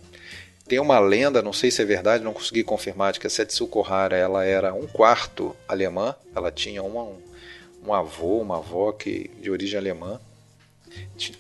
Tem 0.67 0.79
uma 0.79 0.99
lenda, 0.99 1.41
não 1.41 1.51
sei 1.51 1.69
se 1.69 1.81
é 1.81 1.85
verdade, 1.85 2.23
não 2.23 2.33
consegui 2.33 2.63
confirmar, 2.63 3.13
de 3.13 3.19
que 3.19 3.27
a 3.27 3.29
Setsuko 3.29 3.81
Hara 3.81 4.15
ela 4.15 4.45
era 4.45 4.73
um 4.73 4.87
quarto 4.87 5.55
alemã. 5.67 6.15
Ela 6.35 6.51
tinha 6.51 6.81
uma, 6.81 7.03
um, 7.03 7.21
um 7.85 7.93
avô, 7.93 8.39
uma 8.39 8.57
avó 8.57 8.91
que, 8.91 9.29
de 9.41 9.51
origem 9.51 9.77
alemã. 9.77 10.19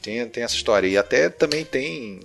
Tem, 0.01 0.27
tem 0.27 0.43
essa 0.43 0.55
história. 0.55 0.87
E 0.87 0.97
até 0.97 1.29
também 1.29 1.63
tem 1.63 2.19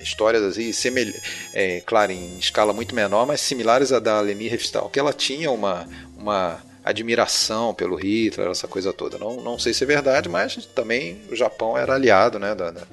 histórias 0.00 0.42
assim, 0.42 0.72
semelh... 0.72 1.12
É, 1.52 1.82
claro, 1.84 2.12
em 2.12 2.38
escala 2.38 2.72
muito 2.72 2.94
menor, 2.94 3.26
mas 3.26 3.40
similares 3.40 3.92
à 3.92 3.98
da 3.98 4.20
Leni 4.20 4.48
Riefenstahl, 4.48 4.88
que 4.88 4.98
ela 4.98 5.12
tinha 5.12 5.50
uma, 5.50 5.88
uma 6.16 6.62
admiração 6.84 7.74
pelo 7.74 7.96
Hitler, 7.96 8.48
essa 8.48 8.68
coisa 8.68 8.92
toda. 8.92 9.18
Não, 9.18 9.40
não 9.40 9.58
sei 9.58 9.72
se 9.72 9.84
é 9.84 9.86
verdade, 9.86 10.28
mas 10.28 10.56
também 10.66 11.20
o 11.30 11.36
Japão 11.36 11.76
era 11.76 11.94
aliado 11.94 12.38
né, 12.38 12.54
da, 12.54 12.70
da, 12.70 12.86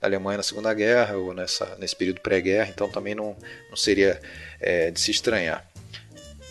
Alemanha 0.00 0.38
na 0.38 0.42
Segunda 0.42 0.72
Guerra, 0.72 1.16
ou 1.16 1.34
nessa, 1.34 1.76
nesse 1.78 1.94
período 1.94 2.20
pré-guerra, 2.20 2.70
então 2.74 2.88
também 2.88 3.14
não, 3.14 3.36
não 3.68 3.76
seria 3.76 4.20
é, 4.60 4.90
de 4.90 4.98
se 4.98 5.10
estranhar. 5.10 5.66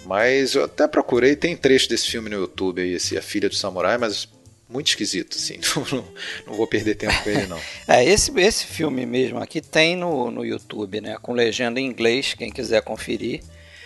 Mas 0.06 0.54
eu 0.54 0.66
até 0.66 0.88
procurei, 0.88 1.36
tem 1.36 1.56
trecho 1.56 1.90
desse 1.90 2.08
filme 2.10 2.30
no 2.30 2.38
YouTube, 2.38 2.82
esse 2.82 3.18
A 3.18 3.22
Filha 3.22 3.50
do 3.50 3.56
Samurai, 3.56 3.98
mas 3.98 4.28
muito 4.70 4.88
esquisito, 4.88 5.36
assim, 5.36 5.60
não, 5.92 6.06
não, 6.46 6.54
vou 6.54 6.68
perder 6.68 6.96
tempo 6.96 7.24
com 7.24 7.30
ele 7.30 7.48
não. 7.48 7.60
é, 7.88 8.06
esse, 8.06 8.32
esse 8.40 8.66
filme 8.66 9.06
mesmo 9.06 9.40
aqui 9.40 9.62
tem 9.62 9.96
no, 9.96 10.30
no 10.30 10.46
YouTube, 10.46 11.02
né, 11.02 11.18
com 11.22 11.34
legenda 11.34 11.80
em 11.80 11.86
inglês, 11.88 12.36
quem 12.36 12.52
quiser 12.52 12.84
conferir. 12.84 13.42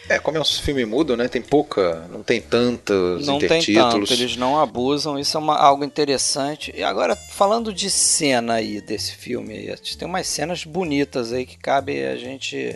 É, 0.09 0.19
como 0.19 0.37
é 0.37 0.41
um 0.41 0.45
filme 0.45 0.85
mudo, 0.85 1.15
né? 1.15 1.27
Tem 1.27 1.41
pouca, 1.41 2.07
não 2.11 2.21
tem 2.21 2.41
tantos 2.41 3.25
não 3.25 3.37
intertítulos. 3.37 3.91
Tem 3.91 3.99
tanto, 3.99 4.13
eles 4.13 4.35
não 4.35 4.59
abusam, 4.59 5.17
isso 5.17 5.37
é 5.37 5.39
uma, 5.39 5.57
algo 5.57 5.83
interessante. 5.83 6.73
E 6.75 6.83
agora, 6.83 7.15
falando 7.15 7.73
de 7.73 7.89
cena 7.89 8.55
aí 8.55 8.81
desse 8.81 9.15
filme, 9.15 9.53
aí, 9.53 9.75
tem 9.97 10.07
umas 10.07 10.27
cenas 10.27 10.65
bonitas 10.65 11.31
aí 11.31 11.45
que 11.45 11.57
cabe 11.57 12.05
a 12.05 12.17
gente 12.17 12.75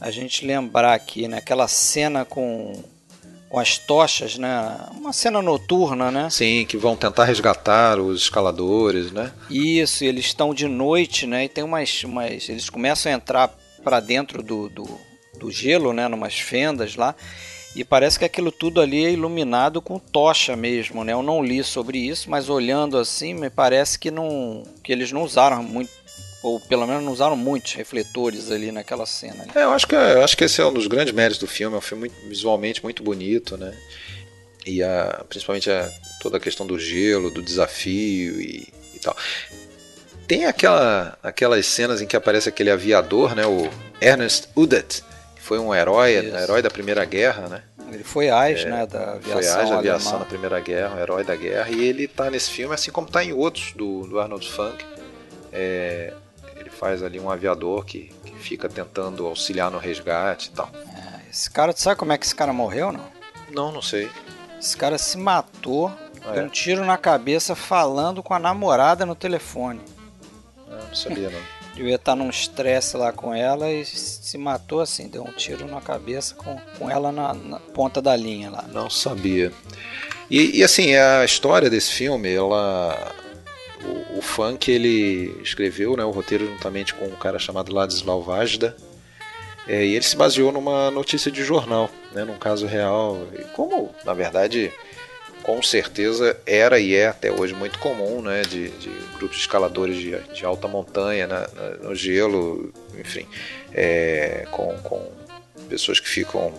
a 0.00 0.10
gente 0.10 0.44
lembrar 0.44 0.94
aqui, 0.94 1.28
né? 1.28 1.38
Aquela 1.38 1.68
cena 1.68 2.24
com 2.24 2.82
com 3.52 3.58
as 3.58 3.76
tochas, 3.76 4.38
né? 4.38 4.78
Uma 4.92 5.12
cena 5.12 5.42
noturna, 5.42 6.10
né? 6.10 6.30
Sim, 6.30 6.64
que 6.66 6.78
vão 6.78 6.96
tentar 6.96 7.26
resgatar 7.26 8.00
os 8.00 8.22
escaladores, 8.22 9.12
né? 9.12 9.30
Isso, 9.50 10.02
eles 10.04 10.24
estão 10.24 10.54
de 10.54 10.66
noite, 10.66 11.26
né? 11.26 11.44
E 11.44 11.48
tem 11.50 11.62
umas, 11.62 12.02
umas 12.02 12.48
eles 12.48 12.70
começam 12.70 13.12
a 13.12 13.14
entrar 13.14 13.54
para 13.84 14.00
dentro 14.00 14.42
do, 14.42 14.70
do, 14.70 14.98
do 15.42 15.50
gelo, 15.50 15.92
né? 15.92 16.08
Numas 16.08 16.38
fendas 16.38 16.96
lá. 16.96 17.14
E 17.74 17.84
parece 17.84 18.18
que 18.18 18.24
aquilo 18.24 18.52
tudo 18.52 18.80
ali 18.80 19.04
é 19.04 19.10
iluminado 19.10 19.80
com 19.80 19.98
tocha 19.98 20.54
mesmo, 20.54 21.04
né? 21.04 21.12
Eu 21.12 21.22
não 21.22 21.42
li 21.42 21.64
sobre 21.64 21.98
isso, 21.98 22.30
mas 22.30 22.48
olhando 22.48 22.98
assim, 22.98 23.32
me 23.32 23.48
parece 23.48 23.98
que 23.98 24.10
não 24.10 24.62
que 24.84 24.92
eles 24.92 25.10
não 25.10 25.22
usaram 25.22 25.62
muito 25.62 25.90
ou 26.42 26.60
pelo 26.60 26.86
menos 26.86 27.04
não 27.04 27.12
usaram 27.12 27.36
muitos 27.36 27.72
refletores 27.72 28.50
ali 28.50 28.72
naquela 28.72 29.06
cena. 29.06 29.44
Né? 29.44 29.52
É, 29.54 29.62
eu 29.62 29.72
acho 29.72 29.86
que 29.86 29.94
eu 29.94 30.22
acho 30.22 30.36
que 30.36 30.44
esse 30.44 30.60
é 30.60 30.66
um 30.66 30.72
dos 30.72 30.86
grandes 30.86 31.14
méritos 31.14 31.38
do 31.38 31.46
filme. 31.46 31.74
É 31.74 31.78
um 31.78 31.82
filme 31.82 32.08
muito, 32.08 32.28
visualmente 32.28 32.82
muito 32.82 33.02
bonito, 33.02 33.56
né? 33.56 33.72
E 34.66 34.82
a, 34.82 35.24
principalmente 35.28 35.70
a, 35.70 35.90
toda 36.20 36.36
a 36.36 36.40
questão 36.40 36.66
do 36.66 36.78
gelo, 36.78 37.30
do 37.30 37.40
desafio 37.40 38.40
e, 38.40 38.68
e 38.94 38.98
tal. 38.98 39.16
Tem 40.28 40.44
aquela, 40.44 41.18
aquelas 41.22 41.64
cenas 41.66 42.00
em 42.00 42.06
que 42.06 42.16
aparece 42.16 42.48
aquele 42.48 42.70
aviador, 42.70 43.34
né? 43.34 43.46
O 43.46 43.70
Ernest 44.00 44.48
Udet, 44.54 45.02
foi 45.52 45.58
um 45.58 45.74
herói, 45.74 46.14
Isso. 46.14 46.34
herói 46.34 46.62
da 46.62 46.70
Primeira 46.70 47.04
Guerra, 47.04 47.46
né? 47.46 47.62
Ele 47.92 48.02
foi 48.02 48.30
AIS, 48.30 48.62
é, 48.62 48.70
né, 48.70 48.86
da 48.86 49.12
aviação 49.12 49.52
Foi 49.52 49.60
AIS 49.60 49.70
da 49.70 49.78
aviação 49.78 50.18
na 50.18 50.24
Primeira 50.24 50.60
Guerra, 50.60 50.94
um 50.94 50.98
herói 50.98 51.24
da 51.24 51.36
guerra, 51.36 51.68
e 51.68 51.84
ele 51.84 52.04
está 52.04 52.30
nesse 52.30 52.50
filme, 52.50 52.74
assim 52.74 52.90
como 52.90 53.06
está 53.06 53.22
em 53.22 53.34
outros 53.34 53.72
do, 53.72 54.06
do 54.06 54.18
Arnold 54.18 54.50
Funk. 54.50 54.82
É, 55.52 56.14
faz 56.70 57.02
ali 57.02 57.20
um 57.20 57.30
aviador 57.30 57.84
que, 57.84 58.10
que 58.24 58.34
fica 58.36 58.66
tentando 58.66 59.26
auxiliar 59.26 59.70
no 59.70 59.76
resgate 59.76 60.48
e 60.48 60.52
tal. 60.52 60.70
É, 60.74 61.30
esse 61.30 61.50
cara, 61.50 61.74
tu 61.74 61.82
sabe 61.82 61.96
como 61.96 62.14
é 62.14 62.18
que 62.18 62.24
esse 62.24 62.34
cara 62.34 62.52
morreu, 62.52 62.90
não? 62.90 63.04
Não, 63.50 63.70
não 63.70 63.82
sei. 63.82 64.10
Esse 64.58 64.74
cara 64.74 64.96
se 64.96 65.18
matou, 65.18 65.92
ah, 66.24 66.32
deu 66.32 66.44
é? 66.44 66.46
um 66.46 66.48
tiro 66.48 66.82
na 66.86 66.96
cabeça 66.96 67.54
falando 67.54 68.22
com 68.22 68.32
a 68.32 68.38
namorada 68.38 69.04
no 69.04 69.14
telefone. 69.14 69.82
Ah, 70.66 70.80
não 70.88 70.94
sabia 70.94 71.28
não. 71.28 71.40
Devia 71.74 71.94
estar 71.94 72.14
num 72.14 72.28
estresse 72.28 72.96
lá 72.96 73.12
com 73.12 73.34
ela 73.34 73.70
e 73.70 73.84
se 73.84 74.36
matou 74.36 74.80
assim, 74.80 75.08
deu 75.08 75.22
um 75.22 75.32
tiro 75.32 75.66
na 75.66 75.80
cabeça 75.80 76.34
com, 76.34 76.58
com 76.78 76.90
ela 76.90 77.10
na, 77.10 77.32
na 77.32 77.58
ponta 77.58 78.02
da 78.02 78.14
linha 78.14 78.50
lá. 78.50 78.64
Não 78.70 78.90
sabia. 78.90 79.50
E, 80.30 80.58
e, 80.58 80.64
assim, 80.64 80.94
a 80.94 81.24
história 81.24 81.68
desse 81.68 81.92
filme, 81.92 82.32
ela 82.32 83.14
o, 83.84 84.18
o 84.18 84.22
Funk 84.22 84.70
ele 84.70 85.36
escreveu 85.42 85.96
né, 85.96 86.04
o 86.04 86.10
roteiro 86.10 86.46
juntamente 86.46 86.94
com 86.94 87.06
um 87.06 87.16
cara 87.16 87.38
chamado 87.38 87.72
Ladislau 87.72 88.22
Vajda. 88.22 88.76
É, 89.66 89.84
e 89.84 89.94
ele 89.94 90.04
se 90.04 90.16
baseou 90.16 90.50
numa 90.50 90.90
notícia 90.90 91.30
de 91.30 91.44
jornal, 91.44 91.88
né, 92.12 92.24
num 92.24 92.36
caso 92.36 92.66
real. 92.66 93.26
Como, 93.54 93.94
na 94.04 94.12
verdade, 94.12 94.72
com 95.42 95.62
certeza 95.62 96.36
era 96.46 96.78
e 96.78 96.94
é 96.94 97.08
até 97.08 97.30
hoje 97.30 97.54
muito 97.54 97.78
comum 97.78 98.22
né, 98.22 98.42
de, 98.42 98.68
de 98.68 98.88
grupos 99.16 99.36
de 99.36 99.42
escaladores 99.42 99.96
de, 99.96 100.18
de 100.32 100.44
alta 100.44 100.68
montanha, 100.68 101.26
né, 101.26 101.46
no 101.82 101.94
gelo, 101.94 102.72
enfim, 102.98 103.26
é, 103.72 104.46
com, 104.50 104.76
com 104.78 105.10
pessoas 105.68 105.98
que 105.98 106.08
ficam 106.08 106.52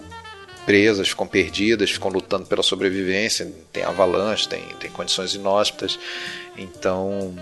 presas, 0.65 1.09
ficam 1.09 1.27
perdidas, 1.27 1.91
ficam 1.91 2.09
lutando 2.09 2.45
pela 2.45 2.63
sobrevivência, 2.63 3.51
tem 3.71 3.83
avalanche, 3.83 4.47
tem, 4.47 4.63
tem 4.79 4.89
condições 4.89 5.33
inóspitas. 5.33 5.99
Então, 6.57 7.35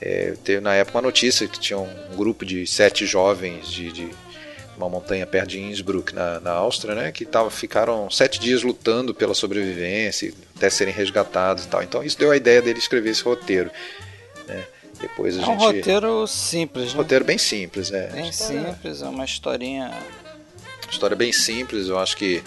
é, 0.00 0.34
teve 0.42 0.60
na 0.60 0.74
época 0.74 0.98
uma 0.98 1.02
notícia 1.02 1.46
que 1.46 1.58
tinha 1.58 1.78
um 1.78 2.16
grupo 2.16 2.44
de 2.44 2.66
sete 2.66 3.06
jovens 3.06 3.68
de, 3.68 3.92
de 3.92 4.10
uma 4.76 4.88
montanha 4.88 5.26
perto 5.26 5.50
de 5.50 5.60
Innsbruck, 5.60 6.14
na, 6.14 6.40
na 6.40 6.52
Áustria, 6.52 6.94
né, 6.94 7.12
que 7.12 7.24
tava, 7.24 7.50
ficaram 7.50 8.10
sete 8.10 8.40
dias 8.40 8.62
lutando 8.62 9.14
pela 9.14 9.34
sobrevivência, 9.34 10.32
até 10.56 10.68
serem 10.70 10.92
resgatados 10.92 11.64
e 11.64 11.68
tal. 11.68 11.82
Então, 11.82 12.02
isso 12.02 12.18
deu 12.18 12.30
a 12.30 12.36
ideia 12.36 12.60
dele 12.60 12.78
escrever 12.78 13.10
esse 13.10 13.22
roteiro. 13.22 13.70
Né. 14.46 14.64
Depois 15.00 15.38
a 15.38 15.42
é 15.42 15.44
um 15.44 15.58
gente... 15.58 15.60
roteiro 15.60 16.26
simples, 16.26 16.92
né? 16.92 16.98
Roteiro 16.98 17.24
bem 17.24 17.38
simples, 17.38 17.92
é. 17.92 18.08
Bem 18.08 18.32
simples, 18.32 19.02
é 19.02 19.06
uma 19.06 19.24
historinha 19.24 19.90
História 20.90 21.16
bem 21.16 21.32
simples, 21.32 21.88
eu 21.88 21.98
acho 21.98 22.16
que 22.16 22.42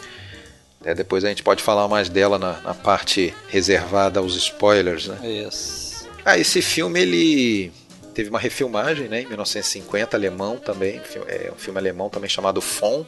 é, 0.85 0.93
depois 0.93 1.25
a 1.25 1.29
gente 1.29 1.43
pode 1.43 1.61
falar 1.61 1.87
mais 1.87 2.07
dela 2.07 2.39
na, 2.39 2.61
na 2.61 2.73
parte 2.73 3.33
reservada 3.49 4.19
aos 4.19 4.35
spoilers, 4.35 5.07
né? 5.07 5.45
Isso. 5.47 6.07
Ah, 6.23 6.37
esse 6.37 6.61
filme 6.61 7.01
ele 7.01 7.71
teve 8.17 8.31
uma 8.31 8.39
refilmagem, 8.39 9.07
né, 9.07 9.21
em 9.21 9.27
1950, 9.27 10.17
alemão 10.17 10.57
também, 10.57 10.99
é 11.27 11.51
um 11.55 11.59
filme 11.59 11.77
alemão 11.77 12.09
também 12.09 12.27
chamado 12.27 12.59
Fon. 12.59 13.05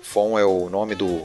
Fon 0.00 0.38
é 0.38 0.44
o 0.44 0.70
nome 0.70 0.94
do 0.94 1.20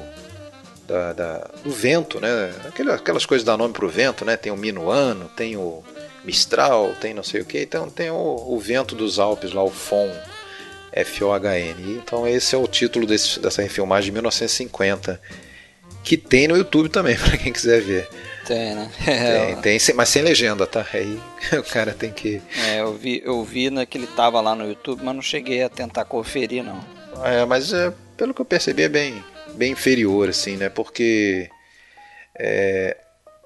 da, 0.87 1.13
da, 1.13 1.51
do 1.63 1.69
vento, 1.69 2.19
né? 2.19 2.51
Aquelas 2.95 3.27
coisas 3.27 3.45
dá 3.45 3.55
nome 3.55 3.75
pro 3.75 3.87
vento, 3.87 4.25
né? 4.25 4.35
Tem 4.35 4.51
o 4.51 4.57
Minuano, 4.57 5.29
tem 5.35 5.55
o 5.55 5.83
Mistral, 6.25 6.95
tem 6.99 7.13
não 7.13 7.21
sei 7.21 7.41
o 7.41 7.45
que, 7.45 7.61
então 7.61 7.91
tem 7.91 8.09
o, 8.09 8.15
o 8.15 8.59
vento 8.59 8.95
dos 8.95 9.19
Alpes 9.19 9.53
lá, 9.53 9.63
o 9.63 9.69
Fon. 9.69 10.09
F-O-H-N. 10.91 11.97
Então 12.03 12.27
esse 12.27 12.55
é 12.55 12.57
o 12.57 12.67
título 12.67 13.05
desse, 13.05 13.39
dessa 13.39 13.61
refilmagem 13.61 14.05
de 14.05 14.13
1950, 14.13 15.21
que 16.03 16.17
tem 16.17 16.47
no 16.47 16.57
YouTube 16.57 16.89
também, 16.89 17.15
para 17.21 17.37
quem 17.37 17.53
quiser 17.53 17.81
ver. 17.81 18.09
Tem, 18.49 18.73
né? 18.73 18.91
Tem, 19.61 19.77
tem, 19.77 19.95
mas 19.95 20.09
sem 20.09 20.23
legenda, 20.23 20.65
tá? 20.65 20.83
Aí 20.91 21.21
o 21.53 21.63
cara 21.63 21.93
tem 21.93 22.11
que. 22.11 22.41
É, 22.57 22.79
eu 22.79 22.95
vi, 22.95 23.21
eu 23.23 23.43
vi 23.43 23.69
né, 23.69 23.85
que 23.85 23.95
ele 23.95 24.07
tava 24.07 24.41
lá 24.41 24.55
no 24.55 24.67
YouTube, 24.67 25.03
mas 25.03 25.13
não 25.13 25.21
cheguei 25.21 25.61
a 25.61 25.69
tentar 25.69 26.03
conferir, 26.05 26.63
não. 26.63 26.83
É, 27.23 27.45
mas 27.45 27.71
é, 27.71 27.93
pelo 28.17 28.33
que 28.33 28.41
eu 28.41 28.45
percebi 28.45 28.81
é 28.81 28.89
bem, 28.89 29.23
bem 29.53 29.73
inferior, 29.73 30.29
assim, 30.29 30.57
né? 30.57 30.67
Porque 30.67 31.47
é, 32.39 32.97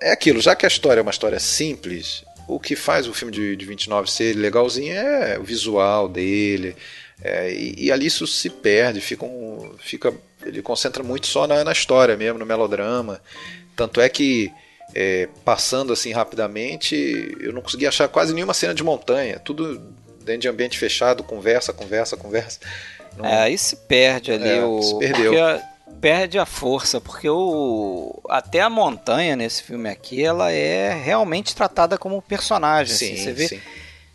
é 0.01 0.11
aquilo, 0.13 0.39
já 0.39 0.55
que 0.55 0.65
a 0.65 0.69
história 0.69 1.01
é 1.01 1.03
uma 1.03 1.11
história 1.11 1.37
simples, 1.37 2.23
o 2.47 2.57
que 2.57 2.73
faz 2.73 3.05
o 3.05 3.13
filme 3.13 3.33
de, 3.33 3.57
de 3.57 3.65
29 3.65 4.09
ser 4.09 4.33
legalzinho 4.37 4.95
é 4.95 5.37
o 5.37 5.43
visual 5.43 6.07
dele, 6.07 6.77
é, 7.21 7.51
e, 7.51 7.87
e, 7.87 7.91
ali 7.91 8.05
isso 8.05 8.25
se 8.25 8.49
perde, 8.49 9.01
fica, 9.01 9.25
um, 9.25 9.75
fica 9.79 10.13
ele 10.45 10.61
concentra 10.61 11.03
muito 11.03 11.27
só 11.27 11.45
na, 11.45 11.61
na, 11.61 11.73
história 11.73 12.15
mesmo, 12.15 12.39
no 12.39 12.45
melodrama. 12.45 13.21
Tanto 13.75 13.99
é 13.99 14.09
que, 14.09 14.51
é, 14.93 15.27
passando 15.43 15.93
assim 15.93 16.11
rapidamente, 16.11 17.37
eu 17.39 17.53
não 17.53 17.61
consegui 17.61 17.87
achar 17.87 18.07
quase 18.07 18.33
nenhuma 18.33 18.53
cena 18.53 18.73
de 18.73 18.83
montanha. 18.83 19.39
Tudo 19.39 19.79
dentro 20.23 20.41
de 20.41 20.47
ambiente 20.47 20.77
fechado, 20.77 21.23
conversa, 21.23 21.73
conversa, 21.73 22.15
conversa. 22.15 22.59
Não... 23.17 23.25
É, 23.25 23.43
aí 23.43 23.57
se 23.57 23.75
perde 23.75 24.31
ali 24.31 24.49
é, 24.49 24.63
o. 24.63 24.81
Se 24.81 24.97
perdeu. 24.99 25.33
perde 25.99 26.39
a 26.39 26.45
força, 26.45 26.99
porque 27.01 27.29
o 27.29 28.21
até 28.29 28.61
a 28.61 28.69
montanha 28.69 29.35
nesse 29.35 29.63
filme 29.63 29.89
aqui, 29.89 30.23
ela 30.23 30.51
é 30.51 30.93
realmente 30.93 31.55
tratada 31.55 31.97
como 31.97 32.21
personagem. 32.21 32.93
Assim. 32.93 33.07
Sim, 33.07 33.13
assim, 33.13 33.23
você 33.23 33.31
vê 33.33 33.47
sim 33.47 33.61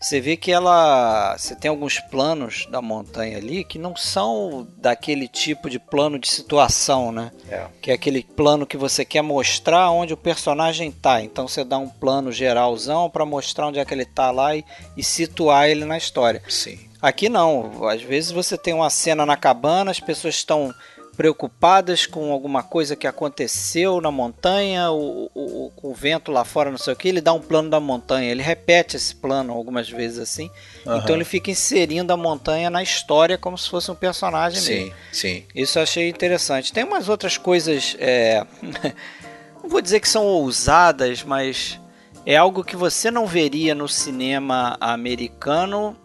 você 0.01 0.21
vê 0.21 0.37
que 0.37 0.53
ela. 0.53 1.37
Você 1.37 1.57
tem 1.57 1.69
alguns 1.69 1.99
planos 1.99 2.67
da 2.71 2.81
montanha 2.81 3.37
ali 3.37 3.65
que 3.65 3.79
não 3.79 3.97
são 3.97 4.67
daquele 4.77 5.27
tipo 5.27 5.69
de 5.69 5.79
plano 5.79 6.19
de 6.19 6.29
situação, 6.29 7.11
né? 7.11 7.33
É. 7.51 7.67
Que 7.83 7.91
é 7.91 7.95
aquele 7.95 8.23
plano 8.23 8.67
que 8.67 8.77
você 8.77 9.05
quer 9.05 9.23
mostrar 9.23 9.91
onde 9.91 10.15
o 10.15 10.17
personagem 10.17 10.93
tá. 10.93 11.21
Então 11.21 11.49
você 11.49 11.65
dá 11.65 11.79
um 11.79 11.89
plano 11.89 12.31
geralzão 12.31 13.11
para 13.11 13.27
mostrar 13.27 13.67
onde 13.67 13.81
é 13.81 13.85
que 13.85 13.93
ele 13.93 14.05
tá 14.05 14.31
lá 14.31 14.55
e, 14.55 14.65
e 14.97 15.03
situar 15.03 15.69
ele 15.69 15.85
na 15.85 15.99
história. 15.99 16.43
Sim. 16.49 16.79
Aqui 17.03 17.29
não. 17.29 17.89
Às 17.89 18.03
vezes 18.03 18.31
você 18.31 18.57
tem 18.57 18.75
uma 18.75 18.91
cena 18.91 19.27
na 19.27 19.37
cabana, 19.37 19.91
as 19.91 20.01
pessoas 20.01 20.37
estão 20.37 20.73
preocupadas 21.19 22.07
com 22.07 22.31
alguma 22.31 22.63
coisa 22.63 22.95
que 22.95 23.05
aconteceu 23.05 24.01
na 24.01 24.09
montanha, 24.09 24.93
o, 24.93 25.29
o, 25.35 25.73
o, 25.83 25.93
vento 25.93 26.31
lá 26.31 26.45
fora, 26.45 26.71
não 26.71 26.79
sei 26.79 26.93
o 26.93 26.97
que, 26.97 27.09
ele 27.09 27.21
dá 27.21 27.33
um 27.33 27.41
plano 27.41 27.69
da 27.69 27.81
montanha, 27.81 28.31
ele 28.31 28.41
repete 28.41 28.97
esse 28.97 29.17
plano 29.17 29.53
algumas 29.53 29.91
vezes 29.91 30.21
assim, 30.21 30.49
uhum. 30.87 30.97
então 30.97 31.17
ele 31.17 31.25
fica 31.25 31.51
inserindo 31.51 32.13
a 32.13 32.17
montanha 32.17 32.71
na 32.71 32.85
história 32.85 33.37
como 33.37 33.59
se 33.59 33.69
fosse 33.69 33.91
um 33.91 33.97
personagem 33.97 34.61
sim, 34.61 34.75
mesmo. 34.75 34.95
Sim, 35.11 35.45
Isso 35.53 35.81
eu 35.81 35.83
achei 35.83 36.09
interessante. 36.09 36.73
Tem 36.73 36.85
umas 36.85 37.09
outras 37.09 37.37
coisas, 37.37 37.97
é... 37.99 38.47
não 39.61 39.69
vou 39.69 39.81
dizer 39.81 39.99
que 39.99 40.09
são 40.09 40.25
ousadas, 40.25 41.25
mas 41.25 41.81
é 42.25 42.37
algo 42.37 42.63
que 42.63 42.77
você 42.77 43.11
não 43.11 43.27
veria 43.27 43.75
no 43.75 43.89
cinema 43.89 44.77
americano, 44.81 45.97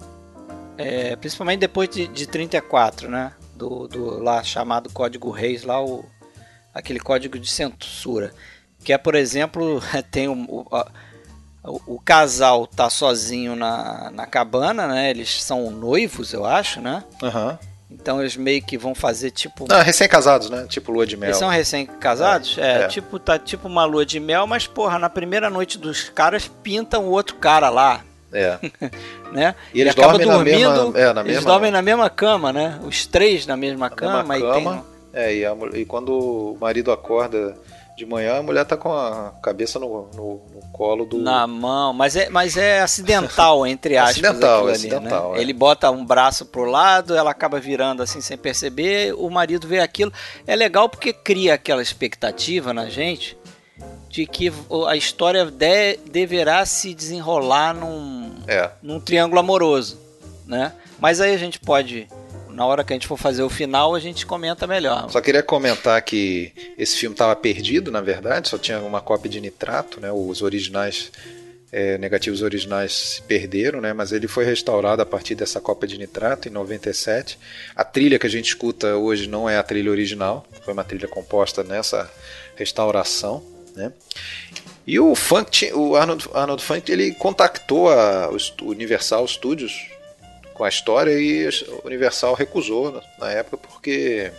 é, 0.76 1.16
principalmente 1.16 1.60
depois 1.60 1.88
de, 1.88 2.08
de 2.08 2.26
34, 2.26 3.08
né? 3.12 3.32
Do, 3.56 3.88
do 3.88 4.24
lá 4.24 4.44
chamado 4.44 4.90
Código 4.90 5.30
Reis, 5.30 5.64
lá 5.64 5.84
o, 5.84 6.06
aquele 6.74 7.00
código 7.00 7.38
de 7.38 7.50
censura. 7.50 8.34
Que 8.84 8.94
é, 8.94 8.98
por 8.98 9.16
exemplo, 9.16 9.82
tem 10.12 10.28
o, 10.28 10.34
o, 10.34 11.96
o, 11.96 12.00
casal 12.00 12.68
tá 12.68 12.90
sozinho 12.90 13.56
na, 13.56 14.12
na 14.12 14.26
cabana, 14.26 14.88
né? 14.88 15.10
Eles 15.10 15.42
são 15.42 15.70
noivos, 15.72 16.34
eu 16.34 16.46
acho, 16.46 16.82
né? 16.82 17.04
Uhum. 17.22 17.58
Então 17.90 18.20
eles 18.20 18.36
meio 18.36 18.62
que 18.62 18.78
vão 18.78 18.96
fazer 18.96 19.30
tipo. 19.32 19.68
Não, 19.70 19.82
recém-casados, 19.82 20.50
né? 20.50 20.66
Tipo 20.68 20.92
lua 20.92 21.06
de 21.06 21.16
mel. 21.16 21.30
Eles 21.30 21.38
são 21.38 21.50
recém-casados? 21.50 22.58
É, 22.58 22.62
é, 22.62 22.82
é, 22.82 22.88
tipo, 22.88 23.20
tá 23.20 23.38
tipo 23.38 23.68
uma 23.68 23.86
lua 23.86 24.06
de 24.06 24.20
mel, 24.20 24.48
mas 24.48 24.66
porra, 24.66 24.98
na 24.98 25.10
primeira 25.10 25.50
noite 25.50 25.78
dos 25.78 26.10
caras 26.10 26.48
pintam 26.48 27.06
o 27.06 27.12
outro 27.12 27.36
cara 27.36 27.70
lá. 27.70 28.02
É. 28.34 28.58
né? 29.32 29.56
E 29.74 29.82
eles 29.82 29.94
e 29.94 29.96
dormem 29.96 30.28
dormindo, 30.28 30.70
na 30.70 30.84
mesma, 30.84 31.00
é, 31.00 31.14
na 31.14 31.22
eles 31.22 31.46
dormem 31.46 31.72
na 31.72 31.82
mesma 31.82 32.10
cama, 32.10 32.52
né? 32.52 32.80
Os 32.84 33.06
três 33.06 33.46
na 33.46 33.56
mesma 33.56 33.90
na 33.90 33.96
cama. 33.96 34.24
Mesma 34.24 34.54
cama. 34.54 34.86
Tem... 35.12 35.22
É, 35.22 35.36
e, 35.36 35.46
a, 35.46 35.56
e 35.74 35.86
quando 35.86 36.12
o 36.12 36.58
marido 36.60 36.92
acorda 36.92 37.56
de 37.96 38.06
manhã, 38.08 38.40
a 38.40 38.42
mulher 38.44 38.66
tá 38.66 38.76
com 38.76 38.92
a 38.92 39.32
cabeça 39.42 39.80
no, 39.80 40.10
no, 40.16 40.42
no 40.52 40.62
colo 40.72 41.06
do. 41.06 41.20
Na 41.20 41.46
mão, 41.46 41.94
mas 41.94 42.16
é, 42.16 42.28
mas 42.30 42.58
é 42.58 42.82
acidental, 42.82 43.68
entre 43.68 43.98
aspas. 43.98 44.18
acidental, 44.26 44.70
é 44.70 44.72
acidental. 44.72 45.34
né? 45.34 45.38
é. 45.38 45.42
Ele 45.42 45.54
bota 45.54 45.92
um 45.92 46.04
braço 46.04 46.48
pro 46.48 46.66
lado, 46.66 47.16
ela 47.16 47.30
acaba 47.30 47.60
virando 47.60 48.02
assim 48.02 48.20
sem 48.20 48.36
perceber, 48.36 49.14
o 49.14 49.30
marido 49.30 49.68
vê 49.68 49.80
aquilo. 49.80 50.12
É 50.48 50.56
legal 50.56 50.90
porque 50.90 51.14
cria 51.14 51.54
aquela 51.54 51.84
expectativa 51.84 52.74
na 52.74 52.90
gente 52.90 53.38
de 54.14 54.28
que 54.28 54.54
a 54.88 54.96
história 54.96 55.44
de, 55.44 55.98
deverá 56.06 56.64
se 56.68 56.94
desenrolar 56.94 57.74
num, 57.74 58.32
é. 58.48 58.70
num 58.80 59.00
triângulo 59.00 59.40
amoroso, 59.40 60.00
né? 60.46 60.72
Mas 61.00 61.20
aí 61.20 61.34
a 61.34 61.38
gente 61.38 61.60
pode 61.60 62.08
na 62.48 62.64
hora 62.64 62.84
que 62.84 62.94
a 62.94 62.96
gente 62.96 63.08
for 63.08 63.18
fazer 63.18 63.42
o 63.42 63.50
final, 63.50 63.96
a 63.96 64.00
gente 64.00 64.24
comenta 64.24 64.68
melhor. 64.68 65.10
Só 65.10 65.20
queria 65.20 65.42
comentar 65.42 66.00
que 66.04 66.54
esse 66.78 66.96
filme 66.96 67.16
estava 67.16 67.36
perdido, 67.36 67.92
na 67.92 68.02
verdade, 68.02 68.50
só 68.50 68.60
tinha 68.60 68.80
uma 68.82 69.02
cópia 69.02 69.32
de 69.32 69.42
nitrato, 69.42 70.00
né? 70.00 70.12
Os 70.12 70.44
originais, 70.44 71.12
é, 71.72 71.98
negativos 71.98 72.44
originais 72.44 72.94
se 72.94 73.22
perderam, 73.24 73.82
né? 73.82 73.94
Mas 73.94 74.12
ele 74.12 74.28
foi 74.28 74.46
restaurado 74.46 75.02
a 75.02 75.06
partir 75.08 75.34
dessa 75.34 75.60
cópia 75.60 75.88
de 75.88 75.98
nitrato 75.98 76.48
em 76.48 76.52
97. 76.52 77.40
A 77.76 77.84
trilha 77.84 78.20
que 78.20 78.28
a 78.28 78.30
gente 78.30 78.50
escuta 78.50 78.96
hoje 78.96 79.28
não 79.28 79.50
é 79.50 79.58
a 79.58 79.64
trilha 79.64 79.90
original, 79.90 80.46
foi 80.64 80.72
uma 80.72 80.84
trilha 80.84 81.08
composta 81.08 81.64
nessa 81.64 82.08
restauração, 82.56 83.44
né? 83.76 83.92
E 84.86 85.00
o 85.00 85.16
Funk, 85.16 85.72
o 85.74 85.96
Arnold, 85.96 86.30
Arnold 86.34 86.64
Funk, 86.64 86.92
ele 86.92 87.14
contactou 87.14 87.90
a, 87.90 88.30
o 88.30 88.66
Universal 88.66 89.28
Studios 89.28 89.90
com 90.54 90.64
a 90.64 90.70
história 90.70 91.12
e 91.12 91.48
a 91.48 91.88
Universal 91.88 92.34
recusou 92.34 93.02
na 93.18 93.32
época 93.32 93.58
porque 93.58 94.32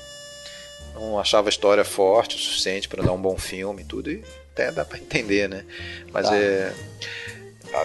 não 0.94 1.18
achava 1.18 1.48
a 1.48 1.50
história 1.50 1.84
forte 1.84 2.36
o 2.36 2.38
suficiente 2.38 2.88
para 2.88 3.02
dar 3.02 3.12
um 3.12 3.20
bom 3.20 3.36
filme 3.36 3.82
e 3.82 3.84
tudo, 3.84 4.10
e 4.10 4.22
até 4.52 4.70
dá 4.70 4.84
para 4.84 4.98
entender, 4.98 5.48
né? 5.48 5.64
Mas 6.12 6.28
tá. 6.28 6.36
é. 6.36 6.72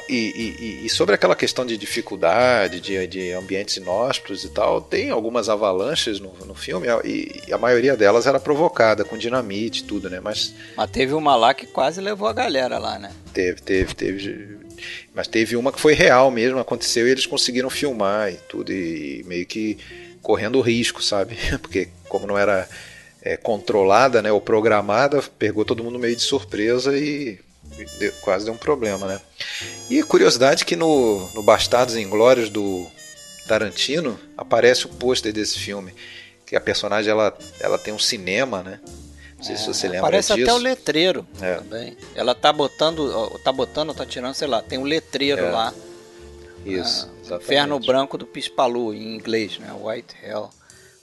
E, 0.07 0.15
e, 0.15 0.85
e, 0.85 0.89
sobre 0.89 1.15
aquela 1.15 1.35
questão 1.35 1.65
de 1.65 1.77
dificuldade, 1.77 2.79
de, 2.79 3.07
de 3.07 3.31
ambientes 3.31 3.77
inóspitos 3.77 4.43
e 4.43 4.49
tal, 4.49 4.81
tem 4.81 5.09
algumas 5.09 5.49
avalanches 5.49 6.19
no, 6.19 6.31
no 6.45 6.53
filme 6.53 6.87
e, 7.03 7.41
e, 7.47 7.53
a 7.53 7.57
maioria 7.57 7.97
delas 7.97 8.27
era 8.27 8.39
provocada 8.39 9.03
com 9.03 9.17
dinamite 9.17 9.81
e 9.81 9.85
tudo, 9.85 10.09
né? 10.09 10.19
Mas, 10.19 10.53
Mas 10.75 10.91
teve 10.91 11.13
uma 11.13 11.35
lá 11.35 11.53
que 11.53 11.65
quase 11.65 11.99
levou 12.01 12.27
a 12.27 12.33
galera 12.33 12.77
lá, 12.77 12.99
né? 12.99 13.11
Teve, 13.33 13.61
teve, 13.61 13.95
teve. 13.95 14.57
Mas 15.13 15.27
teve 15.27 15.55
uma 15.55 15.71
que 15.71 15.81
foi 15.81 15.93
real 15.93 16.29
mesmo, 16.29 16.59
aconteceu 16.59 17.07
e 17.07 17.11
eles 17.11 17.25
conseguiram 17.25 17.69
filmar 17.69 18.31
e 18.31 18.35
tudo, 18.47 18.71
e 18.71 19.23
meio 19.25 19.45
que 19.45 19.77
correndo 20.21 20.61
risco, 20.61 21.01
sabe? 21.03 21.35
Porque 21.61 21.89
como 22.07 22.27
não 22.27 22.37
era 22.37 22.67
é, 23.21 23.37
controlada 23.37 24.21
né, 24.21 24.31
ou 24.31 24.39
programada, 24.39 25.21
pegou 25.37 25.65
todo 25.65 25.83
mundo 25.83 25.99
meio 25.99 26.15
de 26.15 26.21
surpresa 26.21 26.97
e 26.97 27.39
deu, 27.97 28.11
quase 28.21 28.45
deu 28.45 28.53
um 28.53 28.57
problema, 28.57 29.07
né? 29.07 29.21
E 29.89 30.01
curiosidade 30.03 30.65
que 30.65 30.75
no, 30.75 31.29
no 31.33 31.43
Bastardos 31.43 31.95
Inglórios 31.95 32.49
do 32.49 32.87
Tarantino 33.47 34.19
aparece 34.37 34.85
o 34.85 34.89
pôster 34.89 35.33
desse 35.33 35.59
filme, 35.59 35.93
que 36.45 36.55
a 36.55 36.61
personagem 36.61 37.11
ela, 37.11 37.35
ela 37.59 37.77
tem 37.77 37.93
um 37.93 37.99
cinema, 37.99 38.63
né? 38.63 38.79
Não 39.37 39.43
sei 39.43 39.55
é, 39.55 39.57
se 39.57 39.67
você 39.67 39.87
lembra 39.87 40.01
Parece 40.01 40.35
disso. 40.35 40.49
até 40.49 40.53
o 40.53 40.61
letreiro 40.61 41.25
é. 41.41 41.55
também. 41.55 41.97
Ela 42.13 42.35
tá 42.35 42.51
botando, 42.51 43.39
tá 43.39 43.51
botando, 43.51 43.93
tá 43.93 44.05
tirando, 44.05 44.33
sei 44.33 44.47
lá, 44.47 44.61
tem 44.61 44.77
um 44.77 44.83
letreiro 44.83 45.45
é. 45.45 45.49
lá. 45.49 45.73
Isso. 46.65 47.09
Ah, 47.31 47.35
Inferno 47.35 47.79
Branco 47.79 48.17
do 48.17 48.25
Pispalu, 48.25 48.93
em 48.93 49.15
inglês, 49.15 49.57
né? 49.57 49.73
White 49.81 50.15
Hell. 50.21 50.49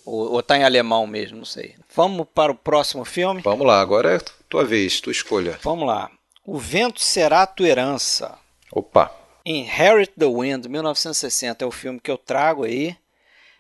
Ou, 0.04 0.34
ou 0.34 0.42
tá 0.42 0.58
em 0.58 0.64
alemão 0.64 1.06
mesmo, 1.06 1.38
não 1.38 1.44
sei. 1.44 1.74
Vamos 1.94 2.26
para 2.32 2.52
o 2.52 2.54
próximo 2.54 3.04
filme? 3.04 3.40
Vamos 3.42 3.66
lá, 3.66 3.80
agora 3.80 4.16
é 4.16 4.20
tua 4.48 4.64
vez, 4.64 5.00
tua 5.00 5.12
escolha. 5.12 5.58
Vamos 5.62 5.86
lá. 5.86 6.10
O 6.48 6.58
Vento 6.58 7.00
Será 7.00 7.44
Tua 7.44 7.66
Herança. 7.66 8.38
Opa. 8.70 9.12
Inherit 9.44 10.12
the 10.16 10.26
Wind, 10.26 10.66
1960, 10.68 11.64
é 11.64 11.66
o 11.66 11.72
filme 11.72 11.98
que 11.98 12.08
eu 12.08 12.16
trago 12.16 12.62
aí. 12.62 12.96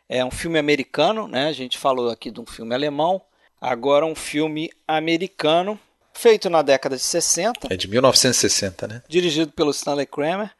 É 0.08 0.24
um 0.24 0.30
filme 0.30 0.56
americano, 0.56 1.26
né? 1.26 1.48
A 1.48 1.52
gente 1.52 1.78
falou 1.78 2.08
aqui 2.08 2.30
de 2.30 2.40
um 2.40 2.46
filme 2.46 2.72
alemão. 2.72 3.20
Agora 3.60 4.06
um 4.06 4.14
filme 4.14 4.70
americano, 4.86 5.76
feito 6.14 6.48
na 6.48 6.62
década 6.62 6.94
de 6.94 7.02
60. 7.02 7.66
É 7.68 7.76
de 7.76 7.88
1960, 7.88 8.86
né? 8.86 9.02
Dirigido 9.08 9.50
pelo 9.50 9.72
Stanley 9.72 10.06
Kramer. 10.06 10.52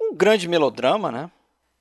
Um 0.00 0.16
grande 0.16 0.48
melodrama, 0.48 1.12
né? 1.12 1.30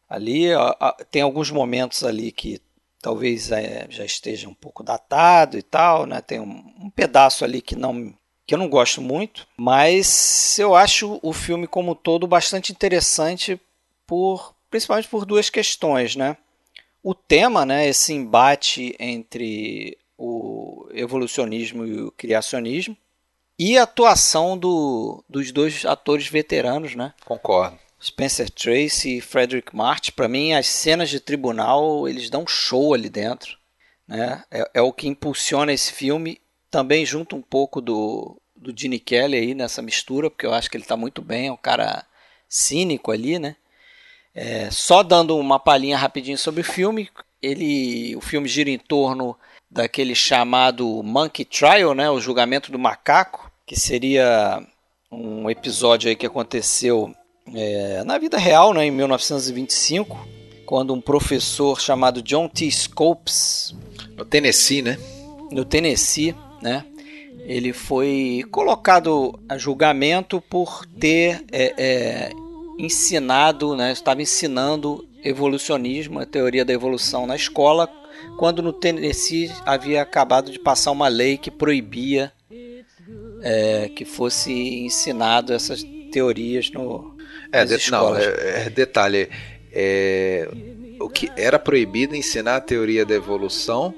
Ali 0.08 0.54
ó, 0.54 0.76
tem 1.10 1.24
alguns 1.24 1.50
momentos 1.50 2.04
ali 2.04 2.32
que 2.32 2.62
talvez 3.02 3.52
é, 3.52 3.88
já 3.90 4.06
esteja 4.06 4.48
um 4.48 4.54
pouco 4.54 4.84
datado 4.84 5.58
e 5.58 5.64
tal, 5.64 6.06
né? 6.06 6.22
Tem 6.22 6.40
um, 6.40 6.72
um 6.82 6.90
pedaço 6.92 7.44
ali 7.44 7.64
que 7.64 7.76
não 7.76 8.14
que 8.48 8.54
eu 8.54 8.58
não 8.58 8.70
gosto 8.70 9.02
muito, 9.02 9.46
mas 9.58 10.58
eu 10.58 10.74
acho 10.74 11.20
o 11.22 11.34
filme 11.34 11.68
como 11.68 11.92
um 11.92 11.96
todo 11.96 12.26
bastante 12.26 12.72
interessante 12.72 13.60
por 14.08 14.56
principalmente 14.70 15.10
por 15.10 15.26
duas 15.26 15.50
questões, 15.50 16.16
né? 16.16 16.38
O 17.04 17.14
tema, 17.14 17.66
né, 17.66 17.88
esse 17.88 18.14
embate 18.14 18.96
entre 19.00 19.98
o 20.18 20.88
evolucionismo 20.92 21.86
e 21.86 22.02
o 22.02 22.12
criacionismo, 22.12 22.98
e 23.60 23.78
a 23.78 23.84
atuação 23.84 24.58
do, 24.58 25.24
dos 25.28 25.52
dois 25.52 25.86
atores 25.86 26.28
veteranos, 26.28 26.96
né? 26.96 27.14
Concordo. 27.26 27.78
Spencer 28.02 28.50
Tracy 28.50 29.18
e 29.18 29.22
Frederick 29.22 29.76
March, 29.76 30.12
para 30.12 30.28
mim 30.28 30.54
as 30.54 30.68
cenas 30.68 31.10
de 31.10 31.20
tribunal 31.20 32.08
eles 32.08 32.30
dão 32.30 32.46
show 32.48 32.94
ali 32.94 33.10
dentro, 33.10 33.58
né? 34.08 34.44
É, 34.52 34.72
é, 34.76 34.82
o 34.82 34.94
que 34.94 35.08
impulsiona 35.08 35.74
esse 35.74 35.92
filme. 35.92 36.40
Também 36.70 37.06
junto 37.06 37.36
um 37.36 37.42
pouco 37.42 37.82
do, 37.82 38.40
do 38.56 38.74
Gene 38.78 39.00
Kelly 39.00 39.38
aí 39.38 39.54
nessa 39.54 39.82
mistura, 39.82 40.30
porque 40.30 40.46
eu 40.46 40.54
acho 40.54 40.70
que 40.70 40.78
ele 40.78 40.84
está 40.84 40.98
muito 40.98 41.22
bem, 41.22 41.48
é 41.48 41.52
um 41.52 41.58
cara 41.58 42.06
cínico 42.50 43.12
ali, 43.12 43.40
né? 43.40 43.56
É, 44.34 44.70
só 44.70 45.02
dando 45.02 45.38
uma 45.38 45.60
palhinha 45.60 45.98
rapidinho 45.98 46.38
sobre 46.38 46.62
o 46.62 46.64
filme, 46.64 47.10
ele, 47.42 48.16
o 48.16 48.22
filme 48.22 48.48
gira 48.48 48.70
em 48.70 48.78
torno 48.78 49.36
daquele 49.70 50.16
chamado 50.16 51.02
Monkey 51.04 51.44
Trial, 51.44 51.94
né, 51.94 52.10
o 52.10 52.20
julgamento 52.20 52.72
do 52.72 52.80
macaco, 52.80 53.52
que 53.66 53.76
seria 53.76 54.62
um 55.12 55.50
episódio 55.50 56.10
aí 56.10 56.16
que 56.16 56.26
aconteceu 56.26 57.14
é, 57.54 58.04
na 58.04 58.18
vida 58.18 58.38
real, 58.38 58.74
né, 58.74 58.86
em 58.86 58.92
1925, 58.92 60.28
quando 60.66 60.94
um 60.94 61.02
professor 61.02 61.80
chamado 61.80 62.22
John 62.22 62.48
T. 62.48 62.70
Scopes, 62.70 63.74
no 64.16 64.26
Tennessee, 64.26 64.82
né? 64.82 64.98
No 65.52 65.64
Tennessee, 65.64 66.36
né? 66.62 66.86
Ele 67.46 67.72
foi 67.72 68.44
colocado 68.52 69.40
a 69.48 69.58
julgamento 69.58 70.42
por 70.42 70.86
ter 70.86 71.44
é, 71.52 71.74
é, 71.78 72.32
ensinado, 72.78 73.76
né? 73.76 73.92
Estava 73.92 74.22
ensinando 74.22 75.08
evolucionismo, 75.24 76.20
a 76.20 76.26
teoria 76.26 76.64
da 76.64 76.74
evolução 76.74 77.26
na 77.26 77.36
escola, 77.36 77.90
quando 78.38 78.62
no 78.62 78.74
Tennessee 78.74 79.52
havia 79.66 80.02
acabado 80.02 80.52
de 80.52 80.60
passar 80.60 80.92
uma 80.92 81.08
lei 81.08 81.38
que 81.38 81.52
proibia 81.52 82.32
é, 83.42 83.90
que 83.90 84.06
fosse 84.06 84.52
ensinado 84.52 85.54
essas 85.54 85.84
teorias 86.12 86.72
no 86.72 87.16
é, 87.52 87.64
de, 87.64 87.92
não, 87.92 88.16
é, 88.16 88.66
é, 88.66 88.70
detalhe 88.70 89.30
é, 89.72 90.50
o 91.00 91.10
que 91.10 91.32
era 91.38 91.58
proibido 91.58 92.16
ensinar 92.16 92.58
a 92.58 92.62
teoria 92.62 93.06
da 93.06 93.16
evolução 93.16 93.94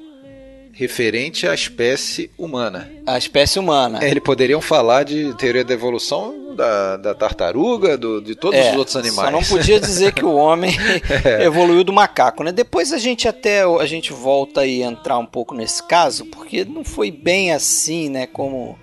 referente 0.80 1.46
à 1.46 1.54
espécie 1.54 2.32
humana. 2.38 2.90
A 3.06 3.18
espécie 3.18 3.60
humana. 3.60 4.02
É, 4.02 4.10
eles 4.10 4.24
poderiam 4.24 4.62
falar 4.62 5.04
de 5.04 5.34
teoria 5.34 5.62
da 5.62 5.74
evolução 5.74 6.56
da, 6.56 6.96
da 6.96 7.14
tartaruga, 7.14 7.98
do, 7.98 8.22
de 8.22 8.34
todos 8.34 8.58
é, 8.58 8.72
os 8.72 8.78
outros 8.78 8.96
animais. 8.96 9.30
Só 9.30 9.30
não 9.30 9.44
podia 9.44 9.78
dizer 9.78 10.14
que 10.14 10.24
o 10.24 10.34
homem 10.34 10.72
é. 11.26 11.44
evoluiu 11.44 11.84
do 11.84 11.92
macaco, 11.92 12.46
né? 12.46 12.54
Depois 12.54 12.94
a 12.94 12.98
gente 12.98 13.28
até 13.28 13.64
a 13.64 13.86
gente 13.86 14.14
volta 14.14 14.66
e 14.66 14.82
entrar 14.82 15.18
um 15.18 15.26
pouco 15.26 15.54
nesse 15.54 15.84
caso, 15.84 16.26
porque 16.28 16.64
não 16.64 16.86
foi 16.86 17.12
bem 17.12 17.52
assim, 17.52 18.08
né? 18.08 18.26
Como 18.26 18.80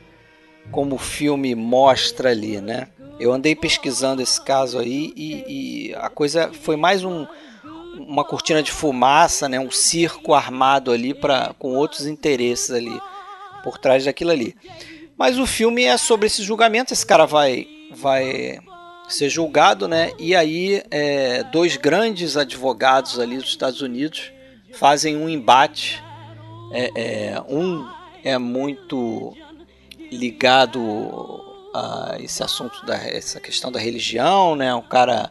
como 0.70 0.96
o 0.96 0.98
filme 0.98 1.54
mostra 1.54 2.28
ali, 2.28 2.60
né? 2.60 2.88
Eu 3.18 3.32
andei 3.32 3.56
pesquisando 3.56 4.20
esse 4.20 4.38
caso 4.38 4.78
aí 4.78 5.14
e, 5.16 5.88
e 5.88 5.94
a 5.94 6.10
coisa 6.10 6.50
foi 6.52 6.76
mais 6.76 7.02
um 7.04 7.26
uma 7.98 8.24
cortina 8.24 8.62
de 8.62 8.70
fumaça, 8.70 9.48
né, 9.48 9.58
um 9.58 9.70
circo 9.70 10.34
armado 10.34 10.90
ali 10.90 11.14
para 11.14 11.54
com 11.58 11.74
outros 11.74 12.06
interesses 12.06 12.70
ali 12.70 13.00
por 13.62 13.78
trás 13.78 14.04
daquilo 14.04 14.30
ali. 14.30 14.54
Mas 15.16 15.38
o 15.38 15.46
filme 15.46 15.84
é 15.84 15.96
sobre 15.96 16.26
esse 16.26 16.42
julgamento. 16.42 16.92
Esse 16.92 17.06
cara 17.06 17.26
vai 17.26 17.66
vai 17.90 18.60
ser 19.08 19.28
julgado, 19.28 19.88
né? 19.88 20.12
E 20.18 20.34
aí 20.34 20.82
é, 20.90 21.42
dois 21.44 21.76
grandes 21.76 22.36
advogados 22.36 23.18
ali 23.18 23.36
dos 23.36 23.48
Estados 23.48 23.80
Unidos 23.80 24.32
fazem 24.74 25.16
um 25.16 25.28
embate. 25.28 26.02
É, 26.72 26.90
é, 26.94 27.42
um 27.48 27.88
é 28.22 28.36
muito 28.38 29.34
ligado 30.10 31.42
a 31.74 32.16
esse 32.18 32.42
assunto 32.42 32.84
da 32.84 32.96
essa 32.96 33.40
questão 33.40 33.70
da 33.72 33.78
religião, 33.78 34.54
né? 34.54 34.74
Um 34.74 34.82
cara 34.82 35.30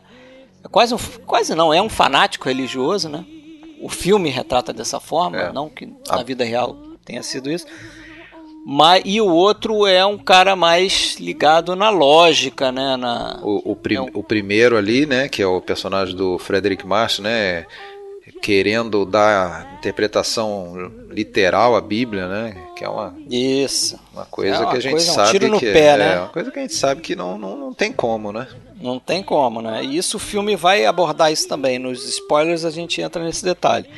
é 0.65 0.67
quase 0.67 0.95
um, 0.95 0.97
quase 1.25 1.53
não 1.53 1.71
é 1.71 1.81
um 1.81 1.89
fanático 1.89 2.49
religioso, 2.49 3.07
né? 3.07 3.23
O 3.79 3.87
filme 3.87 4.29
retrata 4.29 4.73
dessa 4.73 4.99
forma, 4.99 5.37
é. 5.37 5.53
não 5.53 5.69
que 5.69 5.87
na 6.07 6.23
vida 6.23 6.43
real 6.43 6.75
tenha 7.05 7.21
sido 7.21 7.51
isso. 7.51 7.67
Mas, 8.65 9.03
e 9.05 9.21
o 9.21 9.27
outro 9.27 9.85
é 9.85 10.03
um 10.03 10.17
cara 10.17 10.55
mais 10.55 11.17
ligado 11.19 11.75
na 11.75 11.91
lógica, 11.91 12.71
né? 12.71 12.97
Na, 12.97 13.39
o, 13.43 13.73
o, 13.73 13.75
prim, 13.75 13.97
é 13.97 14.01
um... 14.01 14.09
o 14.15 14.23
primeiro 14.23 14.75
ali, 14.75 15.05
né? 15.05 15.29
Que 15.29 15.43
é 15.43 15.45
o 15.45 15.61
personagem 15.61 16.15
do 16.15 16.39
Frederick 16.39 16.85
Marsh, 16.85 17.19
né? 17.19 17.67
Querendo 18.41 19.05
dar 19.05 19.75
interpretação 19.77 20.91
literal 21.11 21.75
à 21.75 21.81
Bíblia, 21.81 22.27
né? 22.27 22.57
Que 22.75 22.83
é 22.83 22.89
uma, 22.89 23.15
Isso. 23.29 23.99
uma 24.11 24.25
coisa 24.25 24.55
é 24.55 24.59
uma 24.59 24.71
que 24.71 24.77
a 24.77 24.79
gente 24.79 24.91
coisa, 24.93 25.11
sabe 25.11 25.27
um 25.27 25.31
tiro 25.31 25.47
no 25.49 25.59
que 25.59 25.71
pé, 25.71 25.85
é, 25.85 25.97
né? 25.97 26.19
uma 26.21 26.29
coisa 26.29 26.49
que 26.49 26.57
a 26.57 26.61
gente 26.63 26.73
sabe 26.73 27.01
que 27.01 27.15
não, 27.15 27.37
não, 27.37 27.55
não 27.55 27.73
tem 27.73 27.93
como, 27.93 28.31
né? 28.31 28.47
Não 28.85 28.99
tem 28.99 29.23
como, 29.23 29.61
né? 29.61 29.83
E 29.83 29.97
isso 29.97 30.17
o 30.17 30.19
filme 30.19 30.55
vai 30.55 30.85
abordar 30.85 31.31
isso 31.31 31.47
também. 31.47 31.79
Nos 31.79 32.07
spoilers 32.07 32.63
a 32.63 32.69
gente 32.69 33.01
entra 33.01 33.23
nesse 33.23 33.43
detalhe. 33.43 33.89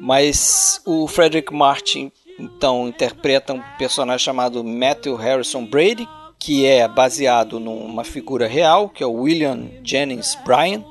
Mas 0.00 0.80
o 0.86 1.08
Frederick 1.08 1.52
Martin 1.52 2.12
então 2.38 2.88
interpreta 2.88 3.52
um 3.52 3.62
personagem 3.78 4.24
chamado 4.24 4.64
Matthew 4.64 5.16
Harrison 5.16 5.64
Brady, 5.64 6.08
que 6.38 6.66
é 6.66 6.88
baseado 6.88 7.60
numa 7.60 8.04
figura 8.04 8.46
real, 8.46 8.88
que 8.88 9.02
é 9.02 9.06
o 9.06 9.12
William 9.12 9.68
Jennings 9.84 10.36
Bryan, 10.44 10.84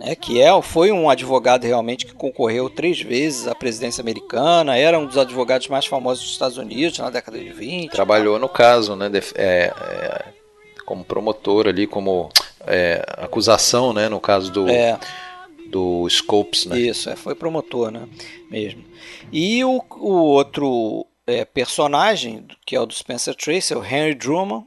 né, 0.00 0.14
que 0.14 0.40
é, 0.40 0.62
foi 0.62 0.92
um 0.92 1.10
advogado 1.10 1.64
realmente 1.64 2.06
que 2.06 2.14
concorreu 2.14 2.70
três 2.70 3.00
vezes 3.00 3.46
à 3.46 3.54
presidência 3.54 4.00
americana, 4.00 4.76
era 4.76 4.98
um 4.98 5.06
dos 5.06 5.18
advogados 5.18 5.68
mais 5.68 5.86
famosos 5.86 6.24
dos 6.24 6.32
Estados 6.32 6.56
Unidos 6.56 6.98
na 6.98 7.10
década 7.10 7.38
de 7.38 7.50
20. 7.50 7.90
Trabalhou 7.90 8.38
no 8.38 8.48
caso, 8.48 8.94
né, 8.94 9.08
de, 9.08 9.18
é, 9.34 9.72
é, 9.74 10.24
como 10.90 11.04
promotor 11.04 11.68
ali, 11.68 11.86
como 11.86 12.32
é, 12.66 13.04
acusação, 13.16 13.92
né, 13.92 14.08
no 14.08 14.18
caso 14.18 14.50
do, 14.50 14.68
é. 14.68 14.98
do 15.68 16.04
Scopes, 16.10 16.66
né? 16.66 16.80
Isso, 16.80 17.08
é, 17.08 17.14
foi 17.14 17.36
promotor, 17.36 17.92
né, 17.92 18.08
mesmo. 18.50 18.84
E 19.30 19.64
o, 19.64 19.80
o 19.88 20.10
outro 20.10 21.06
é, 21.28 21.44
personagem, 21.44 22.44
que 22.66 22.74
é 22.74 22.80
o 22.80 22.86
do 22.86 22.92
Spencer 22.92 23.36
Tracy, 23.36 23.72
é 23.72 23.76
o 23.76 23.84
Henry 23.84 24.16
Drummond, 24.16 24.66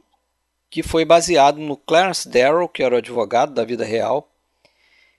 que 0.70 0.82
foi 0.82 1.04
baseado 1.04 1.58
no 1.58 1.76
Clarence 1.76 2.26
Darrow, 2.26 2.70
que 2.70 2.82
era 2.82 2.94
o 2.94 2.98
advogado 2.98 3.52
da 3.52 3.62
vida 3.62 3.84
real, 3.84 4.26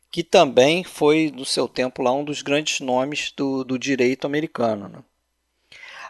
que 0.09 0.23
também 0.23 0.83
foi, 0.83 1.31
no 1.35 1.45
seu 1.45 1.67
tempo, 1.67 2.01
lá 2.01 2.11
um 2.11 2.25
dos 2.25 2.41
grandes 2.41 2.79
nomes 2.79 3.31
do, 3.37 3.63
do 3.63 3.77
direito 3.77 4.25
americano. 4.25 4.89
Né? 4.89 5.03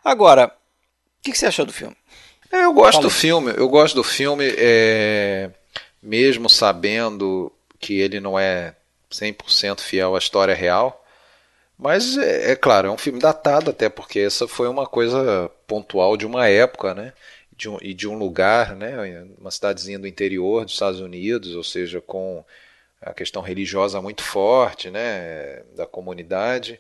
Agora, 0.06 0.48
o 0.48 1.22
que, 1.22 1.34
que, 1.34 1.38
você 1.38 1.48
achou 1.48 1.66
do 1.66 1.74
filme? 1.74 1.98
É, 2.52 2.66
eu 2.66 2.74
gosto 2.74 3.02
do 3.02 3.10
filme. 3.10 3.54
Eu 3.56 3.68
gosto 3.68 3.96
do 3.96 4.04
filme, 4.04 4.46
é, 4.58 5.50
mesmo 6.02 6.50
sabendo 6.50 7.52
que 7.80 8.00
ele 8.00 8.20
não 8.20 8.38
é 8.38 8.76
100% 9.12 9.80
fiel 9.82 10.16
à 10.16 10.18
história 10.18 10.54
real. 10.54 11.04
Mas 11.78 12.18
é, 12.18 12.52
é, 12.52 12.56
claro, 12.56 12.88
é 12.88 12.92
um 12.92 12.98
filme 12.98 13.20
datado, 13.20 13.70
até 13.72 13.90
porque 13.90 14.20
essa 14.20 14.48
foi 14.48 14.68
uma 14.68 14.88
coisa 14.88 15.52
pontual 15.68 16.16
de 16.16 16.26
uma 16.26 16.48
época, 16.48 16.94
né? 16.94 17.14
De 17.56 17.70
um, 17.70 17.78
e 17.82 17.94
de 17.94 18.08
um 18.08 18.18
lugar, 18.18 18.76
né? 18.76 19.26
Uma 19.38 19.52
cidadezinha 19.52 20.00
do 20.00 20.08
interior 20.08 20.64
dos 20.64 20.74
Estados 20.74 21.00
Unidos, 21.00 21.56
ou 21.56 21.64
seja, 21.64 22.02
com 22.02 22.44
a 23.02 23.14
questão 23.14 23.42
religiosa 23.42 24.02
muito 24.02 24.24
forte, 24.24 24.90
né? 24.90 25.64
Da 25.76 25.86
comunidade. 25.86 26.80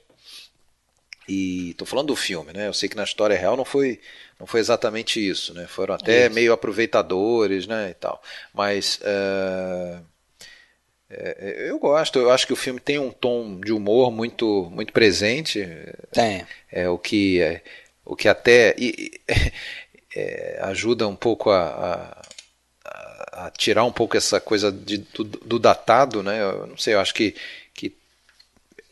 E 1.27 1.71
estou 1.71 1.87
falando 1.87 2.07
do 2.07 2.15
filme, 2.15 2.53
né? 2.53 2.67
Eu 2.67 2.73
sei 2.73 2.87
que 2.87 2.95
na 2.95 3.03
história 3.03 3.37
real 3.37 3.57
não 3.57 3.65
foi, 3.65 3.99
não 4.39 4.45
foi 4.45 4.59
exatamente 4.59 5.19
isso, 5.25 5.53
né? 5.53 5.65
Foram 5.67 5.95
até 5.95 6.25
isso. 6.25 6.35
meio 6.35 6.53
aproveitadores, 6.53 7.65
né? 7.65 7.89
E 7.89 7.93
tal. 7.95 8.21
Mas 8.53 8.99
uh, 9.01 10.03
é, 11.09 11.37
é, 11.39 11.69
eu 11.69 11.77
gosto, 11.77 12.19
eu 12.19 12.31
acho 12.31 12.47
que 12.47 12.53
o 12.53 12.57
filme 12.57 12.79
tem 12.79 12.97
um 12.97 13.11
tom 13.11 13.59
de 13.59 13.71
humor 13.71 14.11
muito, 14.11 14.69
muito 14.71 14.91
presente. 14.91 15.67
Tem. 16.11 16.45
É, 16.71 16.89
o 16.89 16.97
que, 16.97 17.41
é, 17.41 17.61
o 18.03 18.15
que 18.15 18.27
até 18.27 18.75
e, 18.77 19.11
é, 20.15 20.59
ajuda 20.63 21.07
um 21.07 21.15
pouco 21.15 21.51
a, 21.51 22.21
a, 22.83 23.45
a, 23.45 23.51
tirar 23.51 23.83
um 23.83 23.91
pouco 23.91 24.17
essa 24.17 24.39
coisa 24.41 24.71
de, 24.71 24.97
do, 24.97 25.23
do, 25.23 25.59
datado, 25.59 26.23
né? 26.23 26.41
Eu 26.41 26.67
não 26.67 26.77
sei, 26.77 26.95
eu 26.95 26.99
acho 26.99 27.13
que. 27.13 27.35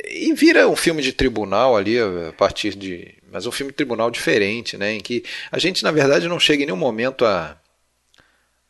E 0.06 0.34
vira 0.34 0.68
um 0.68 0.76
filme 0.76 1.02
de 1.02 1.14
tribunal 1.14 1.76
ali 1.76 1.98
a 2.00 2.34
partir 2.38 2.76
de. 2.76 3.16
Mas 3.32 3.46
um 3.46 3.52
filme 3.52 3.72
de 3.72 3.78
tribunal 3.78 4.12
diferente, 4.12 4.78
né? 4.78 4.94
Em 4.94 5.00
que 5.00 5.24
a 5.52 5.58
gente, 5.58 5.84
na 5.84 5.92
verdade, 5.92 6.28
não 6.28 6.40
chega 6.40 6.64
em 6.64 6.66
nenhum 6.66 6.78
momento 6.78 7.26
a 7.26 7.58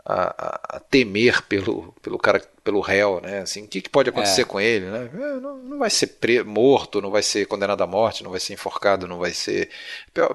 a, 0.06 0.76
a, 0.76 0.80
temer 0.80 1.41
pelo, 1.43 1.93
pelo 2.02 2.17
cara, 2.17 2.41
pelo 2.63 2.82
réu, 2.82 3.22
né? 3.22 3.39
Assim, 3.39 3.63
o 3.63 3.67
que, 3.67 3.82
que 3.82 3.89
pode 3.89 4.10
acontecer 4.10 4.41
é. 4.41 4.46
com 4.46 4.60
ele, 4.60 4.86
né? 4.88 5.10
É, 5.13 5.39
não, 5.39 5.58
não 5.58 5.80
vai 5.80 5.89
ser 5.89 6.12
morto, 6.46 7.02
não 7.02 7.10
vai 7.10 7.24
ser 7.24 7.46
condenado 7.46 7.82
à 7.82 7.88
morte, 7.88 8.24
não 8.24 8.32
vai 8.32 8.39
ser 8.39 8.54
enforcado, 8.54 9.08
não 9.08 9.17
vai 9.17 9.32
ser 9.32 9.69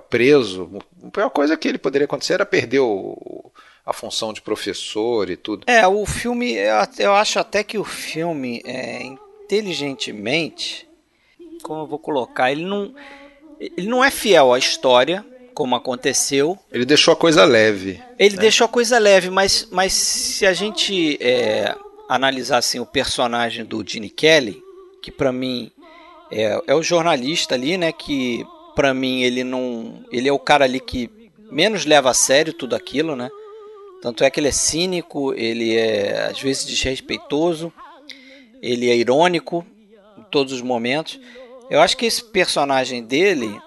preso. 0.08 0.70
A 1.04 1.10
pior 1.10 1.30
coisa 1.30 1.56
que 1.56 1.68
ele 1.68 1.78
poderia 1.78 2.06
acontecer 2.06 2.34
era 2.34 2.46
perder 2.46 2.80
o, 2.80 3.52
a 3.84 3.92
função 3.92 4.32
de 4.32 4.40
professor 4.40 5.28
e 5.28 5.36
tudo. 5.36 5.64
É, 5.66 5.86
o 5.86 6.06
filme, 6.06 6.54
eu 6.98 7.14
acho 7.14 7.38
até 7.38 7.62
que 7.62 7.76
o 7.76 7.84
filme, 7.84 8.62
é, 8.64 9.02
inteligentemente, 9.02 10.87
como 11.62 11.82
eu 11.82 11.86
vou 11.86 11.98
colocar, 11.98 12.50
ele 12.50 12.64
não, 12.64 12.94
ele 13.60 13.88
não 13.88 14.04
é 14.04 14.10
fiel 14.10 14.52
à 14.52 14.58
história 14.58 15.24
como 15.54 15.74
aconteceu. 15.74 16.56
Ele 16.70 16.84
deixou 16.84 17.12
a 17.12 17.16
coisa 17.16 17.44
leve. 17.44 18.00
Ele 18.18 18.36
né? 18.36 18.42
deixou 18.42 18.64
a 18.64 18.68
coisa 18.68 18.96
leve, 18.98 19.28
mas, 19.28 19.66
mas 19.72 19.92
se 19.92 20.46
a 20.46 20.52
gente 20.52 21.18
é, 21.20 21.74
analisar 22.08 22.58
assim, 22.58 22.78
o 22.78 22.86
personagem 22.86 23.64
do 23.64 23.84
Gene 23.84 24.08
Kelly, 24.08 24.62
que 25.02 25.10
para 25.10 25.32
mim 25.32 25.70
é, 26.30 26.60
é 26.66 26.74
o 26.74 26.82
jornalista 26.82 27.54
ali, 27.54 27.76
né? 27.76 27.90
Que 27.92 28.46
para 28.74 28.94
mim 28.94 29.22
ele 29.22 29.42
não, 29.42 30.04
ele 30.12 30.28
é 30.28 30.32
o 30.32 30.38
cara 30.38 30.64
ali 30.64 30.78
que 30.78 31.10
menos 31.50 31.84
leva 31.84 32.10
a 32.10 32.14
sério 32.14 32.52
tudo 32.52 32.76
aquilo, 32.76 33.16
né? 33.16 33.28
Tanto 34.00 34.22
é 34.22 34.30
que 34.30 34.38
ele 34.38 34.48
é 34.48 34.52
cínico, 34.52 35.34
ele 35.34 35.76
é 35.76 36.28
às 36.30 36.40
vezes 36.40 36.64
desrespeitoso, 36.64 37.72
ele 38.62 38.88
é 38.88 38.96
irônico 38.96 39.66
em 40.16 40.22
todos 40.30 40.52
os 40.52 40.62
momentos. 40.62 41.18
Eu 41.70 41.80
acho 41.80 41.96
que 41.96 42.06
esse 42.06 42.24
personagem 42.24 43.02
dele 43.02 43.60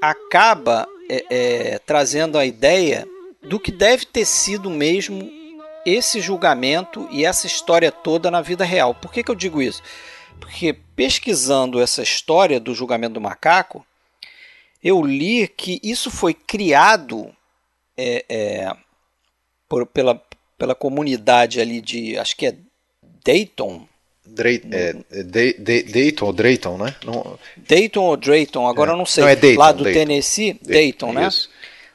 acaba 0.00 0.86
é, 1.08 1.24
é, 1.28 1.78
trazendo 1.80 2.38
a 2.38 2.46
ideia 2.46 3.06
do 3.42 3.58
que 3.58 3.72
deve 3.72 4.04
ter 4.06 4.24
sido 4.24 4.70
mesmo 4.70 5.30
esse 5.84 6.20
julgamento 6.20 7.08
e 7.10 7.24
essa 7.24 7.46
história 7.46 7.90
toda 7.90 8.30
na 8.30 8.40
vida 8.40 8.64
real. 8.64 8.94
Por 8.94 9.12
que, 9.12 9.24
que 9.24 9.30
eu 9.30 9.34
digo 9.34 9.60
isso? 9.60 9.82
Porque 10.38 10.72
pesquisando 10.94 11.80
essa 11.80 12.02
história 12.02 12.60
do 12.60 12.74
julgamento 12.74 13.14
do 13.14 13.20
macaco, 13.20 13.84
eu 14.82 15.02
li 15.02 15.48
que 15.48 15.80
isso 15.82 16.10
foi 16.10 16.32
criado 16.32 17.34
é, 17.96 18.24
é, 18.28 18.76
por, 19.68 19.86
pela, 19.86 20.22
pela 20.56 20.74
comunidade 20.74 21.60
ali 21.60 21.80
de, 21.80 22.16
acho 22.16 22.36
que 22.36 22.46
é 22.46 22.56
Dayton, 23.24 23.86
É, 24.72 24.96
é 25.10 25.22
Dayton 25.22 26.26
ou 26.26 26.32
Drayton, 26.32 26.78
né? 26.78 26.94
Não... 27.04 27.38
Dayton 27.56 28.00
ou 28.00 28.16
Drayton, 28.16 28.66
agora 28.66 28.90
é. 28.90 28.94
eu 28.94 28.96
não 28.96 29.06
sei. 29.06 29.24
Não, 29.24 29.30
é 29.30 29.36
Dayton, 29.36 29.60
lá 29.60 29.72
do 29.72 29.84
Dayton. 29.84 30.00
Tennessee, 30.00 30.52
Dayton, 30.54 30.72
Dayton 30.72 31.12
né? 31.12 31.28
Isso. 31.28 31.50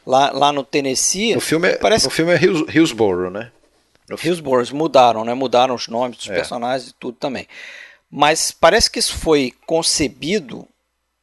Lá, 0.06 0.32
lá 0.32 0.54
no 0.54 0.64
Tennessee. 0.64 1.34
No 1.34 1.42
filme 1.42 1.70
é, 1.70 1.78
parece... 1.78 2.06
no 2.06 2.12
filme 2.12 2.34
é 2.34 2.40
Hillsborough, 2.40 3.32
né? 3.32 3.52
No 4.08 4.18
Hillsborough, 4.22 4.74
mudaram, 4.74 5.26
né? 5.26 5.34
Mudaram 5.34 5.74
os 5.74 5.88
nomes 5.88 6.18
dos 6.18 6.30
é. 6.30 6.36
personagens 6.36 6.92
e 6.92 6.94
tudo 6.94 7.18
também. 7.18 7.48
Mas 8.10 8.52
parece 8.52 8.90
que 8.90 9.00
isso 9.00 9.18
foi 9.18 9.54
concebido 9.66 10.68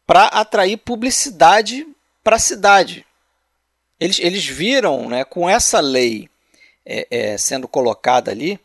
para 0.07 0.27
atrair 0.27 0.77
publicidade 0.77 1.87
para 2.23 2.37
a 2.37 2.41
cidade. 2.41 3.07
Eles, 3.99 4.19
eles 4.19 4.45
viram, 4.45 5.09
né, 5.09 5.25
com 5.25 5.49
essa 5.49 5.81
lei 5.81 6.29
é, 6.85 7.07
é, 7.11 7.39
sendo 7.39 7.69
colocada 7.69 8.31
ali 8.31 8.59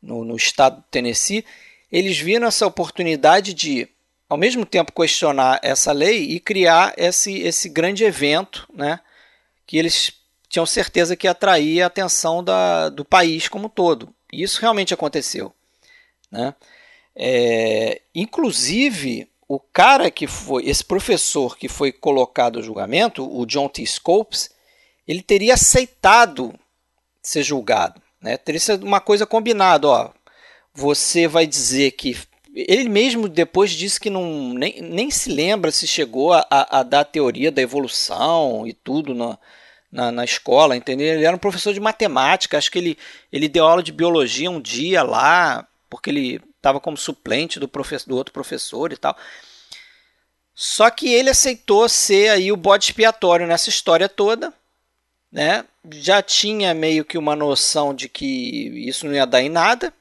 no, 0.00 0.24
no 0.24 0.36
estado 0.36 0.76
do 0.76 0.84
Tennessee, 0.90 1.44
eles 1.90 2.18
viram 2.18 2.46
essa 2.46 2.66
oportunidade 2.66 3.54
de, 3.54 3.88
ao 4.28 4.36
mesmo 4.36 4.64
tempo, 4.66 4.92
questionar 4.92 5.58
essa 5.62 5.92
lei 5.92 6.22
e 6.22 6.40
criar 6.40 6.94
esse, 6.96 7.38
esse 7.40 7.68
grande 7.68 8.04
evento, 8.04 8.68
né, 8.74 9.00
que 9.66 9.76
eles 9.76 10.12
tinham 10.48 10.66
certeza 10.66 11.16
que 11.16 11.28
atraía 11.28 11.84
a 11.84 11.88
atenção 11.88 12.42
da, 12.42 12.88
do 12.88 13.04
país 13.04 13.48
como 13.48 13.66
um 13.66 13.70
todo. 13.70 14.14
E 14.32 14.42
isso 14.42 14.60
realmente 14.60 14.94
aconteceu. 14.94 15.52
Né? 16.30 16.54
É, 17.14 18.00
inclusive, 18.14 19.28
o 19.46 19.58
cara 19.58 20.10
que 20.10 20.26
foi, 20.26 20.66
esse 20.66 20.84
professor 20.84 21.56
que 21.56 21.68
foi 21.68 21.92
colocado 21.92 22.58
ao 22.58 22.62
julgamento, 22.62 23.24
o 23.24 23.44
John 23.46 23.68
T. 23.68 23.84
Scopes, 23.86 24.50
ele 25.06 25.22
teria 25.22 25.54
aceitado 25.54 26.54
ser 27.22 27.42
julgado. 27.42 28.00
Né? 28.20 28.36
Teria 28.36 28.60
sido 28.60 28.84
uma 28.84 29.00
coisa 29.00 29.26
combinada. 29.26 29.88
Ó, 29.88 30.10
você 30.78 31.26
vai 31.26 31.44
dizer 31.44 31.90
que 31.90 32.16
ele 32.54 32.88
mesmo 32.88 33.28
depois 33.28 33.72
disse 33.72 33.98
que 33.98 34.08
não, 34.08 34.54
nem, 34.54 34.80
nem 34.80 35.10
se 35.10 35.28
lembra 35.28 35.72
se 35.72 35.88
chegou 35.88 36.32
a, 36.32 36.46
a, 36.48 36.78
a 36.78 36.82
dar 36.84 37.00
a 37.00 37.04
teoria 37.04 37.50
da 37.50 37.60
evolução 37.60 38.64
e 38.64 38.72
tudo 38.72 39.12
na, 39.12 39.36
na, 39.90 40.12
na, 40.12 40.24
escola, 40.24 40.76
entendeu? 40.76 41.14
Ele 41.14 41.24
era 41.24 41.34
um 41.34 41.40
professor 41.40 41.74
de 41.74 41.80
matemática, 41.80 42.56
acho 42.56 42.70
que 42.70 42.78
ele, 42.78 42.98
ele 43.32 43.48
deu 43.48 43.66
aula 43.66 43.82
de 43.82 43.90
biologia 43.90 44.50
um 44.50 44.60
dia 44.60 45.02
lá, 45.02 45.66
porque 45.90 46.10
ele 46.10 46.40
estava 46.56 46.78
como 46.78 46.96
suplente 46.96 47.58
do, 47.58 47.66
professor, 47.66 48.08
do 48.08 48.16
outro 48.16 48.32
professor 48.32 48.92
e 48.92 48.96
tal. 48.96 49.16
Só 50.54 50.90
que 50.90 51.12
ele 51.12 51.30
aceitou 51.30 51.88
ser 51.88 52.30
aí 52.30 52.52
o 52.52 52.56
bode 52.56 52.84
expiatório 52.84 53.48
nessa 53.48 53.68
história 53.68 54.08
toda, 54.08 54.52
né? 55.30 55.64
Já 55.90 56.22
tinha 56.22 56.72
meio 56.72 57.04
que 57.04 57.18
uma 57.18 57.34
noção 57.34 57.92
de 57.92 58.08
que 58.08 58.88
isso 58.88 59.06
não 59.06 59.14
ia 59.14 59.26
dar 59.26 59.42
em 59.42 59.48
nada, 59.48 59.92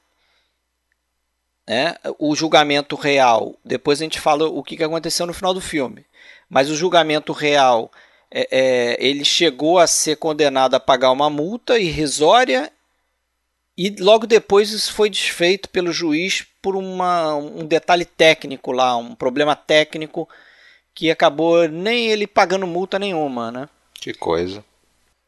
né? 1.68 1.96
O 2.18 2.36
julgamento 2.36 2.96
real, 2.96 3.56
depois 3.64 4.00
a 4.00 4.04
gente 4.04 4.20
fala 4.20 4.48
o 4.48 4.64
que 4.64 4.82
aconteceu 4.82 5.26
no 5.26 5.34
final 5.34 5.54
do 5.54 5.62
filme, 5.62 6.06
mas 6.50 6.70
o 6.70 6.76
julgamento 6.76 7.34
real 7.34 7.92
é, 8.32 8.48
é, 8.52 8.98
ele 9.06 9.26
chegou 9.26 9.78
a 9.78 9.88
ser 9.88 10.16
condenado 10.18 10.76
a 10.76 10.80
pagar 10.80 11.12
uma 11.12 11.30
multa 11.30 11.78
irrisória 11.78 12.72
e 13.78 13.96
logo 14.00 14.26
depois 14.26 14.72
isso 14.72 14.94
foi 14.94 15.10
desfeito 15.10 15.70
pelo 15.70 15.92
juiz 15.92 16.46
por 16.62 16.76
uma, 16.76 17.36
um 17.36 17.66
detalhe 17.66 18.06
técnico 18.06 18.72
lá, 18.72 18.96
um 18.98 19.14
problema 19.14 19.56
técnico 19.56 20.28
que 20.96 21.12
acabou 21.12 21.68
nem 21.68 22.08
ele 22.08 22.26
pagando 22.26 22.66
multa 22.66 22.98
nenhuma, 22.98 23.52
né? 23.52 23.70
Que 23.94 24.14
coisa. 24.14 24.66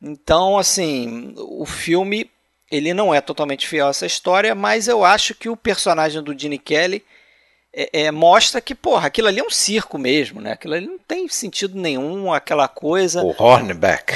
Então, 0.01 0.57
assim, 0.57 1.35
o 1.37 1.65
filme 1.65 2.29
ele 2.71 2.93
não 2.93 3.13
é 3.13 3.19
totalmente 3.21 3.67
fiel 3.67 3.87
a 3.87 3.89
essa 3.89 4.05
história, 4.05 4.53
mas 4.53 4.87
eu 4.87 5.03
acho 5.03 5.33
que 5.33 5.49
o 5.49 5.57
personagem 5.57 6.21
do 6.21 6.37
Gene 6.37 6.59
Kelly 6.59 7.03
é, 7.73 7.89
é, 8.03 8.11
mostra 8.11 8.61
que, 8.61 8.75
porra, 8.75 9.07
aquilo 9.07 9.27
ali 9.27 9.39
é 9.39 9.43
um 9.43 9.49
circo 9.49 9.97
mesmo, 9.97 10.41
né? 10.41 10.53
Aquilo 10.53 10.73
ali 10.73 10.87
não 10.87 10.99
tem 10.99 11.27
sentido 11.27 11.77
nenhum, 11.77 12.31
aquela 12.33 12.67
coisa. 12.67 13.23
O 13.23 13.35
Hornback. 13.37 14.13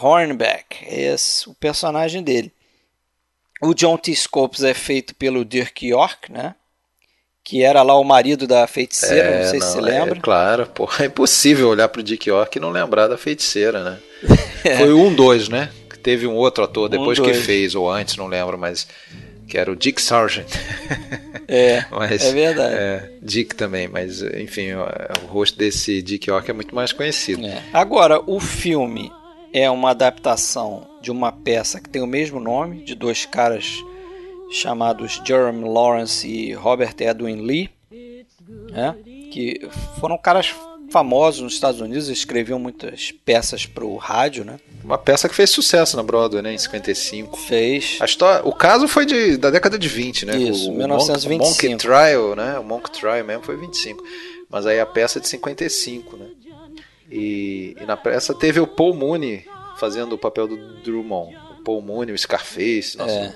Hornback, 0.00 0.84
esse 0.86 1.48
o 1.48 1.54
personagem 1.54 2.22
dele. 2.22 2.52
O 3.60 3.74
John 3.74 3.96
T. 3.96 4.14
Scopes 4.14 4.64
é 4.64 4.74
feito 4.74 5.14
pelo 5.14 5.44
Dirk 5.44 5.86
York, 5.86 6.32
né? 6.32 6.54
Que 7.44 7.62
era 7.62 7.82
lá 7.82 7.98
o 7.98 8.04
marido 8.04 8.46
da 8.46 8.66
feiticeira, 8.66 9.28
é, 9.28 9.42
não 9.42 9.50
sei 9.50 9.58
não, 9.60 9.66
se 9.66 9.72
você 9.72 9.80
lembra. 9.80 10.18
É, 10.18 10.20
claro, 10.20 10.66
porra, 10.66 11.04
é 11.04 11.06
impossível 11.06 11.68
olhar 11.68 11.88
pro 11.88 12.02
Dick 12.02 12.28
York 12.28 12.56
e 12.56 12.60
não 12.60 12.70
lembrar 12.70 13.08
da 13.08 13.18
feiticeira, 13.18 13.82
né? 13.82 13.98
Foi 14.78 14.92
um, 14.92 15.12
dois, 15.14 15.48
né? 15.48 15.70
Teve 16.02 16.26
um 16.26 16.34
outro 16.34 16.64
ator 16.64 16.88
depois 16.88 17.18
um, 17.18 17.22
que 17.22 17.34
fez, 17.34 17.74
ou 17.74 17.90
antes, 17.90 18.16
não 18.16 18.26
lembro, 18.26 18.58
mas 18.58 18.86
que 19.48 19.58
era 19.58 19.70
o 19.70 19.76
Dick 19.76 20.00
Sargent. 20.00 20.48
É, 21.46 21.84
mas, 21.92 22.24
é 22.24 22.32
verdade. 22.32 22.74
É, 22.74 23.10
Dick 23.20 23.54
também, 23.54 23.86
mas 23.86 24.22
enfim, 24.22 24.72
o, 24.72 24.82
o 25.24 25.26
rosto 25.26 25.58
desse 25.58 26.00
Dick 26.02 26.28
York 26.30 26.50
é 26.50 26.54
muito 26.54 26.74
mais 26.74 26.92
conhecido. 26.92 27.46
É. 27.46 27.62
Agora, 27.72 28.20
o 28.26 28.40
filme 28.40 29.12
é 29.52 29.70
uma 29.70 29.90
adaptação 29.90 30.88
de 31.02 31.10
uma 31.10 31.30
peça 31.30 31.80
que 31.80 31.88
tem 31.88 32.00
o 32.00 32.06
mesmo 32.06 32.40
nome, 32.40 32.82
de 32.82 32.94
dois 32.94 33.26
caras 33.26 33.76
chamados 34.50 35.20
Jeremy 35.24 35.68
Lawrence 35.68 36.26
e 36.26 36.52
Robert 36.52 36.94
Edwin 36.98 37.42
Lee, 37.42 37.70
né, 38.70 38.94
que 39.30 39.60
foram 40.00 40.16
caras 40.16 40.54
famosos 40.92 41.40
nos 41.40 41.54
Estados 41.54 41.80
Unidos, 41.80 42.08
escreviam 42.08 42.58
muitas 42.58 43.10
peças 43.10 43.66
para 43.66 43.84
o 43.84 43.96
rádio, 43.96 44.44
né? 44.44 44.58
Uma 44.84 44.98
peça 44.98 45.28
que 45.28 45.34
fez 45.34 45.50
sucesso 45.50 45.96
na 45.96 46.02
Broadway, 46.02 46.42
né, 46.42 46.52
em 46.52 46.58
55. 46.58 47.36
Fez. 47.36 47.98
A 48.00 48.04
história, 48.04 48.46
o 48.46 48.52
caso 48.52 48.86
foi 48.86 49.06
de, 49.06 49.36
da 49.36 49.50
década 49.50 49.78
de 49.78 49.88
20, 49.88 50.26
né? 50.26 50.36
Isso, 50.36 50.70
o, 50.70 50.76
1925. 50.76 51.44
Monk, 51.44 51.68
Monk 51.68 51.82
Trial, 51.82 52.36
né? 52.36 52.58
O 52.58 52.64
Monk 52.64 52.90
Trial 52.90 53.24
mesmo 53.24 53.42
foi 53.42 53.56
25. 53.56 54.04
Mas 54.50 54.66
aí 54.66 54.78
a 54.78 54.86
peça 54.86 55.18
é 55.18 55.22
de 55.22 55.28
55, 55.28 56.16
né? 56.16 56.26
E, 57.10 57.76
e 57.80 57.84
na 57.84 57.96
peça 57.96 58.34
teve 58.34 58.60
o 58.60 58.66
Paul 58.66 58.94
Mooney 58.94 59.44
fazendo 59.78 60.14
o 60.14 60.18
papel 60.18 60.46
do 60.46 60.82
Drummond. 60.82 61.34
O 61.58 61.62
Paul 61.64 61.82
Mooney, 61.82 62.14
o 62.14 62.18
Scarface, 62.18 62.96
nosso 62.96 63.14
é. 63.14 63.34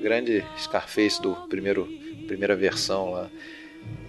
grande 0.00 0.44
Scarface 0.58 1.20
do 1.20 1.34
primeiro 1.48 1.88
primeira 2.26 2.56
versão 2.56 3.10
lá. 3.10 3.30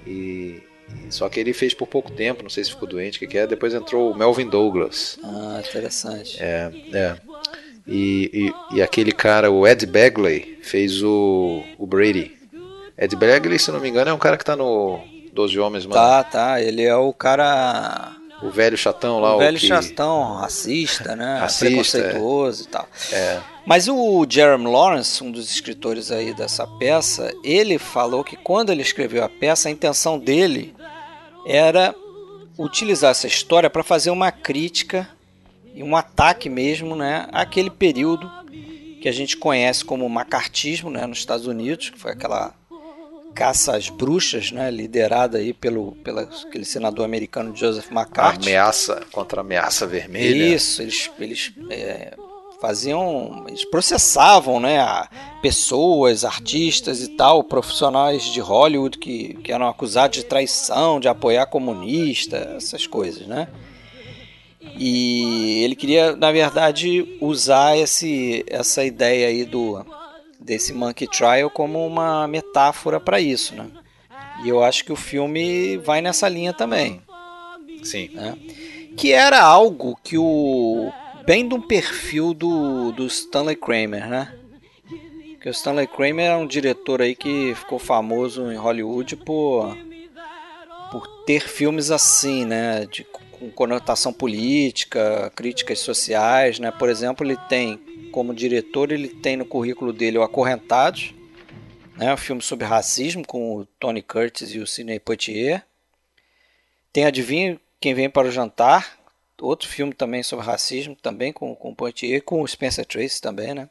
E, 0.07 0.61
só 1.09 1.29
que 1.29 1.39
ele 1.39 1.53
fez 1.53 1.73
por 1.73 1.87
pouco 1.87 2.11
tempo, 2.11 2.43
não 2.43 2.49
sei 2.49 2.63
se 2.63 2.71
ficou 2.71 2.87
doente, 2.87 3.17
o 3.17 3.19
que, 3.19 3.27
que 3.27 3.37
é. 3.37 3.47
Depois 3.47 3.73
entrou 3.73 4.11
o 4.11 4.17
Melvin 4.17 4.47
Douglas. 4.47 5.19
Ah, 5.23 5.61
interessante. 5.67 6.37
É, 6.41 6.71
é. 6.91 7.15
E, 7.87 8.53
e, 8.71 8.77
e, 8.77 8.81
aquele 8.81 9.11
cara, 9.11 9.51
o 9.51 9.67
Ed 9.67 9.85
Bagley, 9.85 10.57
fez 10.63 11.03
o, 11.03 11.63
o 11.77 11.85
Brady. 11.85 12.31
Ed 12.97 13.15
Bagley, 13.15 13.59
se 13.59 13.71
não 13.71 13.79
me 13.79 13.89
engano, 13.89 14.09
é 14.09 14.13
um 14.13 14.19
cara 14.19 14.37
que 14.37 14.45
tá 14.45 14.55
no 14.55 15.01
Doze 15.33 15.59
Homens, 15.59 15.85
mano. 15.85 15.95
Tá, 15.95 16.23
tá. 16.23 16.61
Ele 16.61 16.83
é 16.83 16.95
o 16.95 17.11
cara. 17.11 18.15
O 18.41 18.49
velho 18.49 18.77
chatão 18.77 19.19
lá. 19.19 19.35
O 19.35 19.39
velho 19.39 19.57
o 19.57 19.59
que... 19.59 19.67
chatão, 19.67 20.35
racista, 20.35 21.15
né? 21.15 21.39
Racista, 21.41 21.65
Preconceituoso 21.65 22.63
é. 22.63 22.65
e 22.65 22.67
tal. 22.67 22.87
É. 23.11 23.39
Mas 23.65 23.87
o 23.87 24.25
Jeremy 24.29 24.65
Lawrence, 24.65 25.23
um 25.23 25.31
dos 25.31 25.49
escritores 25.49 26.11
aí 26.11 26.33
dessa 26.33 26.67
peça, 26.67 27.33
ele 27.43 27.77
falou 27.77 28.23
que 28.23 28.35
quando 28.35 28.71
ele 28.71 28.81
escreveu 28.81 29.23
a 29.23 29.29
peça, 29.29 29.69
a 29.69 29.71
intenção 29.71 30.19
dele 30.19 30.75
era 31.45 31.93
utilizar 32.57 33.11
essa 33.11 33.27
história 33.27 33.69
para 33.69 33.83
fazer 33.83 34.11
uma 34.11 34.31
crítica 34.31 35.09
e 35.73 35.81
um 35.81 35.95
ataque 35.95 36.49
mesmo 36.49 36.95
né, 36.95 37.27
àquele 37.31 37.69
período 37.69 38.29
que 39.01 39.09
a 39.09 39.11
gente 39.11 39.35
conhece 39.35 39.83
como 39.83 40.07
macartismo 40.07 40.89
né, 40.89 41.05
nos 41.05 41.17
Estados 41.17 41.47
Unidos, 41.47 41.89
que 41.89 41.99
foi 41.99 42.11
aquela 42.11 42.53
caça 43.33 43.75
às 43.75 43.89
bruxas, 43.89 44.51
né, 44.51 44.69
liderada 44.69 45.39
aí 45.39 45.53
pelo, 45.53 45.93
pelo 46.03 46.19
aquele 46.19 46.63
senador 46.63 47.03
americano 47.03 47.55
Joseph 47.55 47.91
McCarthy. 47.91 48.47
ameaça 48.47 49.03
contra 49.11 49.41
a 49.41 49.43
ameaça 49.43 49.87
vermelha. 49.87 50.55
Isso, 50.55 50.81
eles, 50.81 51.11
eles 51.19 51.53
é, 51.69 52.15
faziam, 52.63 53.43
eles 53.45 53.65
processavam, 53.65 54.57
né, 54.57 54.79
pessoas, 55.41 56.23
artistas 56.23 57.01
e 57.01 57.09
tal, 57.09 57.43
profissionais 57.43 58.23
de 58.23 58.39
Hollywood 58.39 58.97
que, 58.99 59.33
que 59.43 59.51
eram 59.51 59.67
acusados 59.67 60.19
de 60.19 60.23
traição, 60.23 60.97
de 60.97 61.09
apoiar 61.09 61.45
comunista, 61.47 62.53
essas 62.55 62.87
coisas, 62.87 63.27
né? 63.27 63.49
E 64.79 65.61
ele 65.61 65.75
queria, 65.75 66.15
na 66.15 66.31
verdade, 66.31 67.17
usar 67.19 67.77
esse, 67.77 68.45
essa 68.47 68.81
ideia 68.85 69.27
aí 69.27 69.43
do 69.43 69.85
desse 70.39 70.71
Monkey 70.71 71.07
Trial 71.07 71.49
como 71.49 71.85
uma 71.85 72.25
metáfora 72.29 72.97
para 72.97 73.19
isso, 73.19 73.53
né? 73.55 73.67
E 74.45 74.47
eu 74.47 74.63
acho 74.63 74.85
que 74.85 74.93
o 74.93 74.95
filme 74.95 75.75
vai 75.79 76.01
nessa 76.01 76.29
linha 76.29 76.53
também. 76.53 77.01
Sim. 77.83 78.09
Né? 78.13 78.37
Que 78.95 79.11
era 79.11 79.41
algo 79.41 79.99
que 80.01 80.17
o 80.17 80.91
bem 81.25 81.51
um 81.53 81.61
perfil 81.61 82.33
do, 82.33 82.91
do 82.91 83.05
Stanley 83.07 83.55
Kramer, 83.55 84.07
né? 84.07 84.33
Que 85.41 85.49
o 85.49 85.51
Stanley 85.51 85.87
Kramer 85.87 86.31
é 86.31 86.35
um 86.35 86.47
diretor 86.47 87.01
aí 87.01 87.15
que 87.15 87.53
ficou 87.55 87.79
famoso 87.79 88.51
em 88.51 88.55
Hollywood 88.55 89.17
por, 89.17 89.77
por 90.91 91.07
ter 91.25 91.41
filmes 91.41 91.91
assim, 91.91 92.45
né? 92.45 92.85
De, 92.85 93.03
com 93.03 93.49
conotação 93.51 94.13
política, 94.13 95.31
críticas 95.35 95.79
sociais, 95.79 96.59
né? 96.59 96.71
Por 96.71 96.89
exemplo, 96.89 97.25
ele 97.25 97.37
tem, 97.49 97.77
como 98.11 98.33
diretor, 98.33 98.91
ele 98.91 99.09
tem 99.09 99.35
no 99.35 99.45
currículo 99.45 99.91
dele 99.91 100.17
o 100.17 100.23
Acorrentados, 100.23 101.13
né? 101.97 102.13
Um 102.13 102.17
filme 102.17 102.41
sobre 102.41 102.65
racismo 102.65 103.25
com 103.25 103.57
o 103.57 103.65
Tony 103.79 104.01
Curtis 104.01 104.53
e 104.53 104.59
o 104.59 104.67
Sidney 104.67 104.99
Poitier. 104.99 105.65
Tem 106.91 107.05
Adivinha 107.05 107.59
Quem 107.81 107.93
Vem 107.93 108.09
para 108.09 108.27
o 108.27 108.31
Jantar, 108.31 109.02
outro 109.41 109.67
filme 109.67 109.93
também 109.93 110.23
sobre 110.23 110.45
racismo, 110.45 110.95
também 110.95 111.33
com, 111.33 111.55
com 111.55 111.73
Poitier, 111.73 112.21
com 112.23 112.41
o 112.41 112.47
Spencer 112.47 112.85
Tracy 112.85 113.21
também, 113.21 113.53
né? 113.53 113.69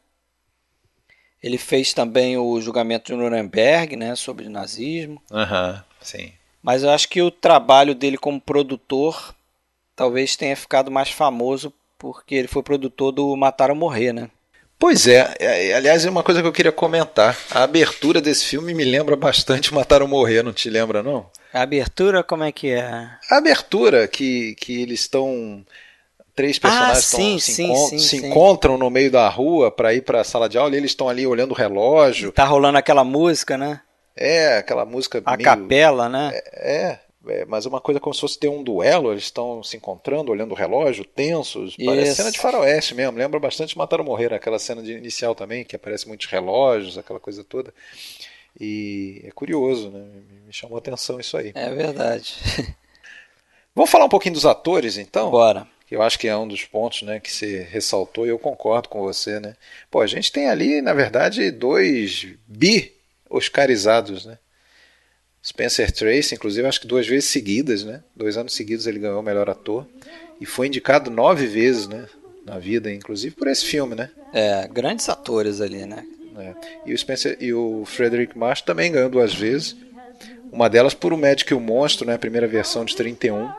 Ele 1.43 1.59
fez 1.59 1.93
também 1.93 2.37
o 2.37 2.61
julgamento 2.61 3.13
de 3.13 3.19
Nuremberg, 3.19 3.97
né, 3.97 4.15
sobre 4.15 4.49
nazismo. 4.49 5.21
Aham, 5.31 5.73
uhum, 5.73 5.95
sim. 6.01 6.33
Mas 6.63 6.85
eu 6.85 6.91
acho 6.91 7.09
que 7.09 7.21
o 7.21 7.31
trabalho 7.31 7.95
dele 7.95 8.17
como 8.17 8.41
produtor 8.41 9.35
talvez 9.97 10.37
tenha 10.37 10.57
ficado 10.57 10.91
mais 10.91 11.11
famoso 11.11 11.73
porque 11.99 12.35
ele 12.35 12.49
foi 12.49 12.63
produtor 12.63 13.13
do 13.13 13.37
Matar 13.37 13.71
ou 13.71 13.77
Morrer, 13.77 14.13
né? 14.13 14.31
Pois 14.79 15.07
é, 15.07 15.33
é, 15.39 15.75
aliás, 15.75 16.05
é 16.05 16.11
uma 16.11 16.25
coisa 16.25 16.43
que 16.43 16.49
eu 16.49 16.53
queria 16.53 16.73
comentar. 16.73 17.39
A 17.53 17.63
abertura 17.63 18.21
desse 18.21 18.45
filme 18.47 18.75
me 18.75 18.85
lembra 18.85 19.15
bastante 19.15 19.73
Matar 19.73 20.03
ou 20.03 20.09
Morrer, 20.09 20.43
não 20.43 20.53
te 20.53 20.69
lembra, 20.69 21.03
não? 21.03 21.31
A 21.53 21.63
abertura, 21.63 22.23
como 22.23 22.45
é 22.45 22.51
que 22.51 22.71
é? 22.71 22.83
A 23.31 23.37
abertura, 23.37 24.09
que, 24.09 24.55
que 24.57 24.83
eles 24.83 25.01
estão. 25.01 25.65
Três 26.35 26.59
personagens 26.59 26.99
ah, 26.99 27.17
sim, 27.17 27.39
se, 27.39 27.53
sim, 27.53 27.65
encont 27.65 27.91
sim, 27.91 27.99
se 27.99 28.17
encontram 28.17 28.79
no 28.79 28.89
meio 28.89 29.11
da 29.11 29.29
rua 29.29 29.71
para 29.71 29.93
ir 29.93 30.01
para 30.01 30.23
a 30.23 30.25
sala 30.25 30.49
de 30.49 30.57
aula 30.57 30.75
e 30.75 30.79
eles 30.79 30.93
estão 30.93 31.07
ali 31.07 31.27
olhando 31.27 31.51
o 31.51 31.55
relógio. 31.55 32.33
Tá 32.33 32.45
rolando 32.45 32.79
aquela 32.79 33.05
música, 33.05 33.59
né? 33.59 33.83
É, 34.17 34.57
aquela 34.57 34.87
música. 34.87 35.21
A 35.27 35.37
meio... 35.37 35.45
capela, 35.45 36.09
né? 36.09 36.31
É, 36.33 36.89
é, 36.89 37.01
é, 37.29 37.45
mas 37.45 37.67
uma 37.67 37.81
coisa 37.81 38.01
como 38.01 38.15
se 38.15 38.21
fosse 38.21 38.39
ter 38.39 38.49
um 38.49 38.63
duelo, 38.63 39.13
eles 39.13 39.25
estão 39.25 39.63
se 39.63 39.77
encontrando, 39.77 40.33
olhando 40.33 40.53
o 40.53 40.57
relógio, 40.57 41.05
tensos. 41.05 41.75
Isso. 41.79 41.85
Parece 41.85 42.15
cena 42.15 42.33
de 42.33 42.39
faroeste 42.39 42.95
mesmo, 42.95 43.17
lembra 43.17 43.39
bastante 43.39 43.77
Matar 43.79 44.01
ou 44.01 44.07
Morrer, 44.07 44.33
aquela 44.33 44.59
cena 44.59 44.83
de 44.83 44.93
inicial 44.93 45.35
também, 45.35 45.65
que 45.65 45.77
aparece 45.77 46.09
muitos 46.09 46.27
relógios, 46.27 46.99
aquela 46.99 47.21
coisa 47.21 47.45
toda. 47.45 47.73
E 48.61 49.23
é 49.25 49.31
curioso, 49.31 49.91
né? 49.91 50.05
Me 50.47 50.53
chamou 50.53 50.77
a 50.77 50.79
atenção 50.79 51.19
isso 51.19 51.37
aí. 51.37 51.53
É 51.55 51.71
verdade. 51.75 52.37
Vamos 53.75 53.91
falar 53.91 54.05
um 54.05 54.11
pouquinho 54.11 54.35
dos 54.35 54.45
atores, 54.45 54.99
então? 54.99 55.31
Bora. 55.31 55.67
Que 55.87 55.97
eu 55.97 56.03
acho 56.03 56.19
que 56.19 56.29
é 56.29 56.37
um 56.37 56.47
dos 56.47 56.65
pontos 56.65 57.03
né, 57.03 57.21
que 57.21 57.33
você 57.33 57.63
ressaltou 57.71 58.27
e 58.27 58.29
eu 58.29 58.39
concordo 58.39 58.89
com 58.89 59.01
você, 59.01 59.41
né? 59.41 59.57
Pô, 59.91 60.01
a 60.01 60.07
gente 60.07 60.31
tem 60.31 60.49
ali, 60.49 60.83
na 60.83 60.93
verdade, 60.93 61.51
dois 61.51 62.27
bi-oscarizados, 62.47 64.27
né? 64.27 64.39
Spencer 65.45 65.91
Tracy, 65.91 66.35
inclusive, 66.35 66.69
acho 66.69 66.81
que 66.81 66.87
duas 66.87 67.07
vezes 67.07 67.29
seguidas, 67.31 67.83
né? 67.83 68.05
Dois 68.15 68.37
anos 68.37 68.55
seguidos 68.55 68.87
ele 68.87 69.01
ganhou 69.01 69.19
o 69.19 69.25
melhor 69.25 69.51
ator. 69.51 69.87
E 70.41 70.47
foi 70.47 70.69
indicado 70.69 71.11
nove 71.11 71.47
vezes, 71.47 71.89
né? 71.89 72.07
Na 72.45 72.59
vida, 72.59 72.93
inclusive 72.93 73.35
por 73.35 73.49
esse 73.49 73.65
filme, 73.65 73.95
né? 73.95 74.11
É, 74.33 74.69
grandes 74.69 75.09
atores 75.09 75.61
ali, 75.61 75.85
né? 75.87 76.05
É. 76.39 76.55
E 76.87 76.95
o 76.95 76.99
Spencer 76.99 77.37
e 77.41 77.53
o 77.53 77.85
Frederick 77.85 78.37
Marsh 78.37 78.63
também 78.63 78.93
ganhou 78.93 79.11
duas 79.11 79.35
vezes. 79.35 79.77
Uma 80.51 80.69
delas 80.69 80.95
por 80.95 81.13
O 81.13 81.17
Médico 81.17 81.53
e 81.53 81.57
o 81.57 81.61
Monstro, 81.61 82.07
né? 82.07 82.15
A 82.15 82.19
primeira 82.19 82.47
versão 82.47 82.85
de 82.85 82.95
31. 82.95 83.51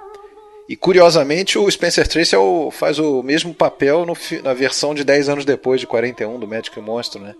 E 0.67 0.75
curiosamente 0.75 1.57
o 1.57 1.69
Spencer 1.69 2.07
Tracy 2.07 2.35
é 2.35 2.37
o, 2.37 2.71
faz 2.71 2.99
o 2.99 3.21
mesmo 3.21 3.53
papel 3.53 4.05
no, 4.05 4.15
na 4.43 4.53
versão 4.53 4.93
de 4.93 5.03
10 5.03 5.29
anos 5.29 5.45
depois, 5.45 5.81
de 5.81 5.87
41, 5.87 6.39
do 6.39 6.47
Médico 6.47 6.79
e 6.79 6.81
o 6.81 6.83
Monstro, 6.83 7.21
né? 7.21 7.35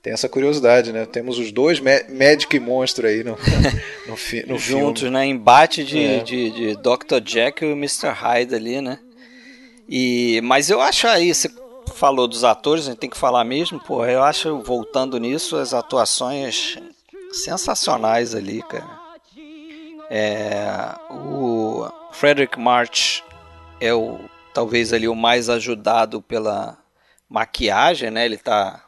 Tem 0.00 0.12
essa 0.12 0.28
curiosidade, 0.28 0.92
né? 0.92 1.04
Temos 1.04 1.38
os 1.38 1.50
dois 1.50 1.80
Médico 1.80 2.54
e 2.54 2.60
Monstro 2.60 3.08
aí 3.08 3.24
no, 3.24 3.36
no, 4.06 4.16
fi, 4.16 4.44
no 4.46 4.56
Juntos, 4.56 5.02
filme. 5.02 5.16
né? 5.16 5.26
Embate 5.26 5.82
de, 5.82 5.98
é. 5.98 6.18
de, 6.20 6.50
de 6.50 6.74
Dr. 6.76 7.20
Jekyll 7.24 7.70
e 7.70 7.72
Mr. 7.72 8.10
Hyde 8.10 8.54
ali, 8.54 8.80
né? 8.80 9.00
E, 9.88 10.40
mas 10.44 10.70
eu 10.70 10.80
acho 10.80 11.08
aí, 11.08 11.34
você 11.34 11.50
falou 11.96 12.28
dos 12.28 12.44
atores, 12.44 12.86
a 12.86 12.90
gente 12.90 13.00
tem 13.00 13.10
que 13.10 13.16
falar 13.16 13.42
mesmo, 13.44 13.80
pô, 13.80 14.04
eu 14.04 14.22
acho, 14.22 14.60
voltando 14.60 15.18
nisso, 15.18 15.56
as 15.56 15.72
atuações 15.72 16.78
sensacionais 17.32 18.34
ali, 18.34 18.62
cara. 18.62 19.06
É, 20.08 20.94
o 21.10 21.88
Frederick 22.12 22.58
March 22.58 23.22
é 23.80 23.92
o 23.92 24.20
talvez 24.54 24.92
ali 24.92 25.08
o 25.08 25.14
mais 25.14 25.50
ajudado 25.50 26.22
pela 26.22 26.78
maquiagem, 27.28 28.10
né? 28.10 28.24
Ele 28.24 28.38
tá 28.38 28.82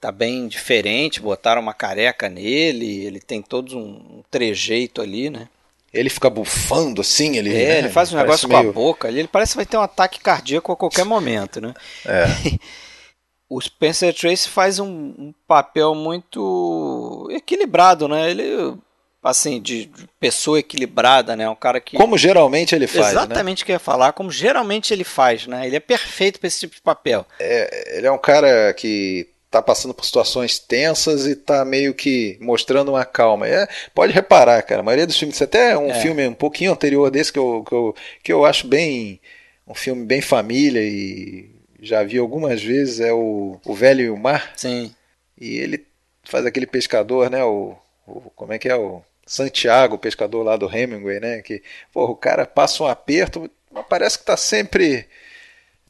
tá 0.00 0.10
bem 0.10 0.48
diferente, 0.48 1.20
botaram 1.20 1.62
uma 1.62 1.72
careca 1.72 2.28
nele, 2.28 3.04
ele 3.04 3.20
tem 3.20 3.40
todo 3.40 3.78
um 3.78 4.24
trejeito 4.28 5.00
ali, 5.00 5.30
né? 5.30 5.48
Ele 5.92 6.08
fica 6.08 6.30
bufando 6.30 7.00
assim, 7.00 7.36
ele. 7.36 7.50
É, 7.50 7.68
né? 7.68 7.78
ele 7.78 7.88
faz 7.90 8.12
um 8.12 8.16
negócio 8.16 8.48
com 8.48 8.56
a 8.56 8.62
boca 8.62 9.08
ali, 9.08 9.18
ele 9.18 9.28
parece 9.28 9.52
que 9.52 9.56
vai 9.56 9.66
ter 9.66 9.76
um 9.76 9.82
ataque 9.82 10.20
cardíaco 10.20 10.72
a 10.72 10.76
qualquer 10.76 11.04
momento, 11.04 11.60
né? 11.60 11.74
É. 12.06 12.24
o 13.48 13.60
Spencer 13.60 14.14
Tracy 14.14 14.48
faz 14.48 14.78
um, 14.78 14.88
um, 14.88 15.34
papel 15.46 15.94
muito 15.94 17.28
equilibrado, 17.30 18.08
né? 18.08 18.30
Ele 18.30 18.74
assim 19.22 19.60
de, 19.60 19.84
de, 19.84 20.08
pessoa 20.18 20.58
equilibrada, 20.58 21.36
né? 21.36 21.48
Um 21.48 21.54
cara 21.54 21.78
que 21.80 21.96
como 21.96 22.16
geralmente 22.16 22.74
ele 22.74 22.86
faz, 22.86 23.04
né? 23.04 23.10
exatamente 23.10 23.58
né? 23.58 23.62
o 23.62 23.66
que 23.66 23.72
eu 23.72 23.74
ia 23.74 23.78
falar, 23.78 24.14
como 24.14 24.30
geralmente 24.30 24.92
ele 24.92 25.04
faz, 25.04 25.46
né? 25.46 25.66
Ele 25.66 25.76
é 25.76 25.80
perfeito 25.80 26.40
para 26.40 26.48
esse 26.48 26.60
tipo 26.60 26.74
de 26.74 26.80
papel. 26.80 27.26
É, 27.38 27.98
ele 27.98 28.06
é 28.06 28.10
um 28.10 28.18
cara 28.18 28.72
que 28.72 29.28
tá 29.52 29.62
passando 29.62 29.92
por 29.92 30.04
situações 30.04 30.58
tensas 30.58 31.26
e 31.26 31.36
tá 31.36 31.64
meio 31.64 31.92
que 31.92 32.38
mostrando 32.40 32.92
uma 32.92 33.04
calma. 33.04 33.46
É, 33.46 33.68
pode 33.94 34.12
reparar, 34.12 34.62
cara, 34.62 34.80
a 34.80 34.84
maioria 34.84 35.06
dos 35.06 35.18
filmes, 35.18 35.40
até 35.42 35.76
um 35.76 35.90
é. 35.90 36.00
filme 36.00 36.26
um 36.26 36.34
pouquinho 36.34 36.72
anterior 36.72 37.10
desse 37.10 37.32
que 37.32 37.38
eu, 37.38 37.62
que 37.68 37.74
eu, 37.74 37.96
que 38.22 38.32
eu 38.32 38.44
acho 38.46 38.66
bem 38.66 39.20
um 39.66 39.74
filme 39.74 40.04
bem 40.04 40.20
família 40.20 40.82
e 40.82 41.50
já 41.80 42.02
vi 42.02 42.18
algumas 42.18 42.62
vezes 42.62 43.00
é 43.00 43.12
o, 43.12 43.58
o 43.64 43.74
Velho 43.74 44.00
e 44.00 44.10
o 44.10 44.16
Mar. 44.16 44.52
Sim. 44.56 44.94
E 45.38 45.58
ele 45.58 45.86
faz 46.24 46.46
aquele 46.46 46.66
pescador, 46.66 47.28
né, 47.28 47.44
o, 47.44 47.76
o 48.06 48.20
como 48.34 48.52
é 48.52 48.58
que 48.58 48.68
é 48.68 48.76
o 48.76 49.02
Santiago, 49.26 49.96
o 49.96 49.98
pescador 49.98 50.42
lá 50.42 50.56
do 50.56 50.70
Hemingway, 50.74 51.20
né, 51.20 51.42
que 51.42 51.62
porra, 51.92 52.12
o 52.12 52.16
cara 52.16 52.46
passa 52.46 52.82
um 52.82 52.86
aperto, 52.86 53.50
mas 53.70 53.84
parece 53.88 54.18
que 54.18 54.24
tá 54.24 54.36
sempre 54.36 55.06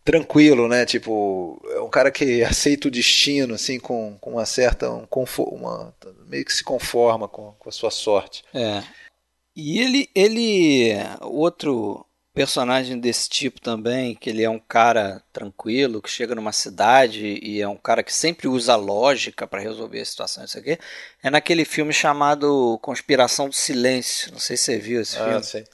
tranquilo, 0.05 0.69
né? 0.69 0.85
Tipo, 0.85 1.61
é 1.75 1.81
um 1.81 1.91
cara 1.91 2.11
que 2.11 2.43
aceita 2.43 2.89
o 2.89 2.91
destino, 2.91 3.55
assim, 3.55 3.79
com, 3.79 4.17
com 4.21 4.33
uma 4.33 4.47
certa. 4.47 4.91
Um 4.91 5.07
uma, 5.39 5.95
meio 6.27 6.45
que 6.45 6.53
se 6.53 6.65
conforma 6.65 7.29
com, 7.29 7.53
com 7.59 7.69
a 7.69 7.73
sua 7.73 7.91
sorte. 7.91 8.45
É. 8.53 8.83
E 9.55 9.81
ele, 9.81 10.09
ele. 10.15 10.95
Outro 11.21 12.05
personagem 12.35 12.99
desse 12.99 13.29
tipo 13.29 13.61
também, 13.61 14.15
que 14.15 14.31
ele 14.31 14.43
é 14.43 14.49
um 14.49 14.59
cara 14.59 15.23
tranquilo, 15.33 16.01
que 16.01 16.11
chega 16.11 16.35
numa 16.35 16.53
cidade 16.53 17.39
e 17.43 17.61
é 17.61 17.69
um 17.69 17.77
cara 17.77 18.03
que 18.03 18.13
sempre 18.13 18.49
usa 18.49 18.75
lógica 18.75 19.47
para 19.47 19.61
resolver 19.61 20.01
a 20.01 20.05
situação, 20.05 20.43
isso 20.43 20.59
aqui, 20.59 20.79
é 21.23 21.29
naquele 21.29 21.65
filme 21.65 21.93
chamado 21.93 22.79
Conspiração 22.81 23.51
do 23.51 23.55
Silêncio. 23.55 24.33
Não 24.33 24.39
sei 24.39 24.57
se 24.57 24.65
você 24.65 24.79
viu 24.79 25.03
esse 25.03 25.19
ah, 25.19 25.25
filme. 25.25 25.45
Sei. 25.45 25.65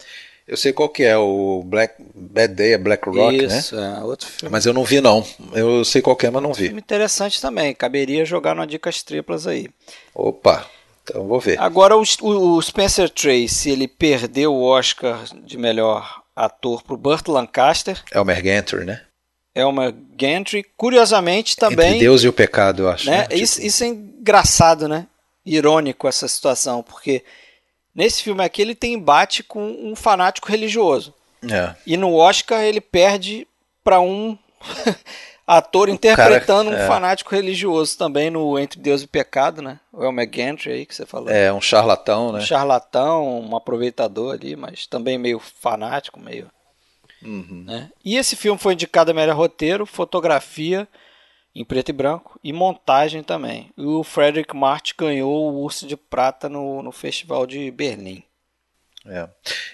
Eu 0.49 0.57
sei 0.57 0.73
qual 0.73 0.89
que 0.89 1.05
é, 1.05 1.15
o 1.15 1.63
Black 1.63 2.03
Bad 2.15 2.55
Day, 2.55 2.73
é 2.73 2.79
Black 2.79 3.07
Rock, 3.07 3.45
Isso, 3.45 3.77
né? 3.77 3.99
é 4.01 4.03
outro 4.03 4.27
filme. 4.27 4.51
Mas 4.51 4.65
eu 4.65 4.73
não 4.73 4.83
vi 4.83 4.99
não. 4.99 5.23
Eu 5.53 5.85
sei 5.85 6.01
qual 6.01 6.17
que 6.17 6.27
é, 6.27 6.31
mas 6.31 6.43
não 6.43 6.55
vi. 6.55 6.65
Filme 6.69 6.81
interessante 6.81 7.39
também, 7.39 7.75
caberia 7.75 8.25
jogar 8.25 8.55
no 8.55 8.67
Dicas 8.67 9.03
Triplas 9.03 9.47
aí. 9.47 9.69
Opa, 10.15 10.67
então 11.05 11.29
vou 11.29 11.39
ver. 11.39 11.61
Agora 11.61 11.95
o, 11.99 12.03
o 12.23 12.63
Spencer 12.63 13.11
Tracy, 13.11 13.73
ele 13.73 13.87
perdeu 13.87 14.55
o 14.55 14.65
Oscar 14.65 15.23
de 15.45 15.59
melhor 15.59 16.23
ator 16.35 16.83
pro 16.83 16.97
Burt 16.97 17.29
Lancaster. 17.29 18.03
Elmer 18.11 18.43
Gantry, 18.43 18.87
né? 18.87 19.03
Elmer 19.55 19.95
Gantry, 20.17 20.65
curiosamente 20.79 21.57
também... 21.57 21.89
Entre 21.89 22.01
Deus 22.01 22.25
e 22.25 22.29
o 22.29 22.33
pecado, 22.33 22.85
eu 22.85 22.89
acho. 22.89 23.11
Né? 23.11 23.19
né? 23.19 23.37
Isso, 23.37 23.57
tipo... 23.57 23.67
isso 23.67 23.85
é 23.85 23.89
engraçado, 23.89 24.89
né? 24.89 25.07
Irônico 25.45 26.09
essa 26.09 26.27
situação, 26.27 26.83
porque 26.83 27.23
Nesse 27.99 28.23
filme 28.23 28.45
aqui 28.45 28.63
ele 28.63 28.77
tem 28.77 28.95
embate 28.95 29.43
com 29.43 29.61
um 29.83 29.97
fanático 29.97 30.49
religioso. 30.49 31.13
É. 31.43 31.75
E 31.85 31.97
no 31.97 32.15
Oscar 32.15 32.63
ele 32.63 32.81
perde 32.81 33.45
para 33.83 33.99
um 34.01 34.39
ator 35.45 35.89
interpretando 35.89 36.71
cara, 36.71 36.81
um 36.81 36.85
é. 36.85 36.87
fanático 36.87 37.35
religioso 37.35 37.99
também 37.99 38.31
no 38.31 38.57
Entre 38.57 38.79
Deus 38.79 39.03
e 39.03 39.09
Pecado, 39.09 39.61
né? 39.61 39.81
O 39.93 40.05
Elmer 40.05 40.31
Gantry 40.31 40.71
aí 40.71 40.87
que 40.87 40.95
você 40.95 41.05
falou. 41.05 41.29
É, 41.29 41.53
um 41.53 41.61
charlatão, 41.61 42.31
né? 42.31 42.39
Um 42.39 42.43
charlatão, 42.43 43.41
um 43.41 43.57
aproveitador 43.57 44.35
ali, 44.35 44.55
mas 44.55 44.87
também 44.87 45.19
meio 45.19 45.41
fanático, 45.41 46.21
meio... 46.21 46.47
Uhum. 47.21 47.65
Né? 47.67 47.91
E 48.05 48.17
esse 48.17 48.37
filme 48.37 48.61
foi 48.61 48.75
indicado 48.75 49.11
a 49.11 49.15
melhor 49.15 49.35
roteiro, 49.35 49.85
fotografia 49.85 50.87
em 51.59 51.65
preto 51.65 51.89
e 51.89 51.93
branco 51.93 52.39
e 52.43 52.53
montagem 52.53 53.21
também. 53.21 53.71
E 53.77 53.85
o 53.85 54.05
Frederick 54.05 54.55
March 54.55 54.93
ganhou 54.97 55.53
o 55.53 55.65
Urso 55.65 55.89
de 55.89 55.97
Prata 55.97 56.49
no, 56.49 56.81
no 56.85 56.93
Festival 56.93 57.49
de 57.49 57.69
Berlim. 57.73 58.23
É, 59.05 59.29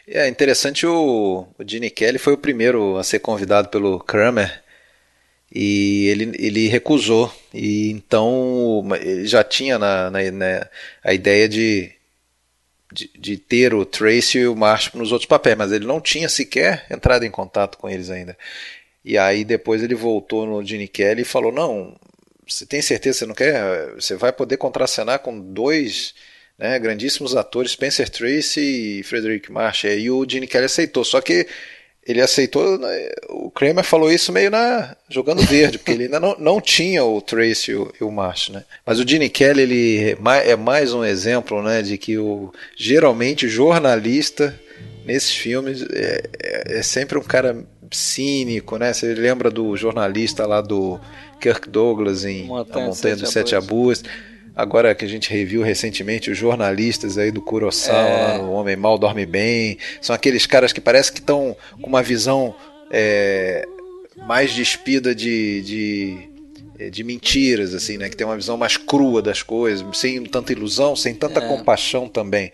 é 0.09 0.29
interessante 0.29 0.87
o, 0.87 1.47
o 1.59 1.65
Gene 1.67 1.91
Kelly 1.91 2.19
foi 2.19 2.33
o 2.33 2.39
primeiro 2.39 2.97
a 2.97 3.05
ser 3.05 3.19
convidado 3.19 3.69
pelo 3.69 4.01
Kramer 4.01 4.63
e 5.55 6.07
ele, 6.07 6.33
ele 6.39 6.69
recusou 6.69 7.31
e 7.53 7.91
então 7.91 8.83
ele 8.99 9.27
já 9.27 9.45
tinha 9.45 9.79
na, 9.79 10.11
na, 10.11 10.31
na 10.31 10.69
a 11.03 11.13
ideia 11.13 11.47
de, 11.49 11.93
de, 12.91 13.11
de, 13.19 13.37
ter 13.37 13.75
o 13.75 13.85
Tracy 13.85 14.39
e 14.39 14.47
o 14.47 14.57
Marsh 14.57 14.91
nos 14.95 15.13
outros 15.13 15.29
papéis, 15.29 15.57
mas 15.57 15.71
ele 15.71 15.87
não 15.87 16.01
tinha 16.01 16.29
sequer 16.31 16.87
entrado 16.91 17.25
em 17.25 17.31
contato 17.31 17.77
com 17.77 17.91
eles 17.91 18.09
ainda. 18.09 18.39
E 19.05 19.19
aí 19.19 19.45
depois 19.45 19.83
ele 19.83 19.95
voltou 19.95 20.47
no 20.47 20.65
Gene 20.65 20.89
Kelly 20.89 21.23
e 21.23 21.27
falou: 21.27 21.53
Não, 21.53 21.95
você 22.47 22.65
tem 22.65 22.81
certeza 22.81 23.19
você 23.19 23.27
não 23.27 23.35
quer? 23.35 23.95
Você 23.95 24.15
vai 24.15 24.33
poder 24.33 24.57
contracenar 24.57 25.19
com 25.19 25.39
dois 25.39 26.15
né, 26.59 26.79
grandíssimos 26.79 27.37
atores, 27.37 27.73
Spencer 27.73 28.09
Tracy 28.09 29.01
e 29.01 29.03
Frederick 29.03 29.51
Marsh. 29.51 29.85
E 29.85 30.11
o 30.11 30.29
Gene 30.29 30.47
Kelly 30.47 30.67
aceitou. 30.67 31.05
Só 31.05 31.21
que 31.21 31.47
ele 32.07 32.21
aceitou. 32.21 32.79
Né, 32.79 33.11
o 33.29 33.51
Kramer 33.51 33.85
falou 33.85 34.11
isso 34.11 34.33
meio 34.33 34.51
na 34.51 34.97
jogando 35.09 35.43
verde, 35.43 35.79
porque 35.79 35.93
ele 35.93 36.05
ainda 36.05 36.21
não, 36.21 36.37
não 36.39 36.61
tinha 36.61 37.05
o 37.05 37.21
Tracy 37.21 37.73
e 37.73 37.75
o, 37.75 37.93
e 38.01 38.05
o 38.05 38.11
Marsh, 38.11 38.51
né? 38.51 38.65
Mas 38.87 39.01
o 39.01 39.09
Gene 39.09 39.29
Kelly 39.29 39.63
ele 39.63 40.17
é 40.45 40.57
mais 40.57 40.93
um 40.93 41.05
exemplo, 41.05 41.63
né, 41.63 41.83
de 41.83 41.99
que 41.99 42.19
o 42.19 42.53
geralmente 42.77 43.49
jornalista 43.49 44.59
nesses 45.05 45.35
filmes 45.35 45.83
é, 45.83 46.23
é, 46.43 46.79
é 46.79 46.83
sempre 46.83 47.19
um 47.19 47.23
cara 47.23 47.65
cínico, 47.95 48.77
né? 48.77 48.93
Você 48.93 49.15
lembra 49.15 49.51
do 49.51 49.77
jornalista 49.77 50.47
lá 50.47 50.61
do 50.61 51.01
Kirk 51.41 51.69
Douglas 51.69 52.25
em 52.25 52.45
Montanha, 52.45 52.87
A 52.87 52.89
Montanha 52.89 53.17
dos 53.17 53.31
Sete 53.31 53.55
Abus. 53.55 54.03
Agora 54.57 54.95
que 54.95 55.05
a 55.05 55.09
gente 55.09 55.31
reviu 55.31 55.63
recentemente 55.63 56.31
os 56.31 56.39
jornalistas 56.39 57.19
aí 57.19 57.33
do 57.33 57.43
Kurosawa, 57.43 58.35
é. 58.35 58.39
o 58.39 58.53
Homem 58.53 58.77
Mal 58.77 58.97
Dorme 58.97 59.27
Bem, 59.27 59.79
são 60.01 60.15
aqueles 60.15 60.47
caras 60.47 60.73
que 60.73 60.81
parece 60.81 61.13
que 61.13 61.19
estão 61.19 61.57
com 61.81 61.89
uma 61.89 62.03
visão 62.03 62.55
é, 62.91 63.67
mais 64.29 64.53
despida 64.53 65.13
de, 65.13 65.61
de 65.63 66.29
é, 66.79 66.91
de 66.91 67.05
mentiras, 67.05 67.73
assim, 67.73 67.97
né? 67.97 68.09
Que 68.09 68.17
tem 68.17 68.27
uma 68.27 68.37
visão 68.37 68.57
mais 68.57 68.77
crua 68.77 69.23
das 69.23 69.43
coisas, 69.43 69.85
sem 69.97 70.23
tanta 70.25 70.53
ilusão, 70.53 70.97
sem 70.97 71.15
tanta 71.15 71.41
é. 71.41 71.49
compaixão 71.49 72.09
também, 72.09 72.51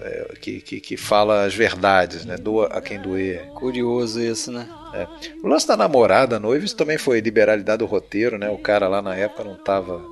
é, 0.00 0.34
que, 0.40 0.60
que, 0.60 0.80
que, 0.80 0.96
fala 0.96 1.44
as 1.44 1.54
verdades, 1.54 2.24
né? 2.26 2.36
Doa 2.36 2.66
a 2.66 2.82
quem 2.82 3.00
doer. 3.00 3.46
Curioso 3.54 4.20
isso, 4.20 4.52
né? 4.52 4.68
É. 4.94 5.06
O 5.42 5.48
lance 5.48 5.66
da 5.66 5.76
namorada, 5.76 6.38
noiva, 6.38 6.64
isso 6.64 6.76
também 6.76 6.98
foi 6.98 7.20
liberalidade 7.20 7.78
do 7.78 7.86
roteiro, 7.86 8.38
né? 8.38 8.48
O 8.50 8.58
cara 8.58 8.88
lá 8.88 9.00
na 9.00 9.14
época 9.14 9.44
não 9.44 9.54
estava 9.54 10.02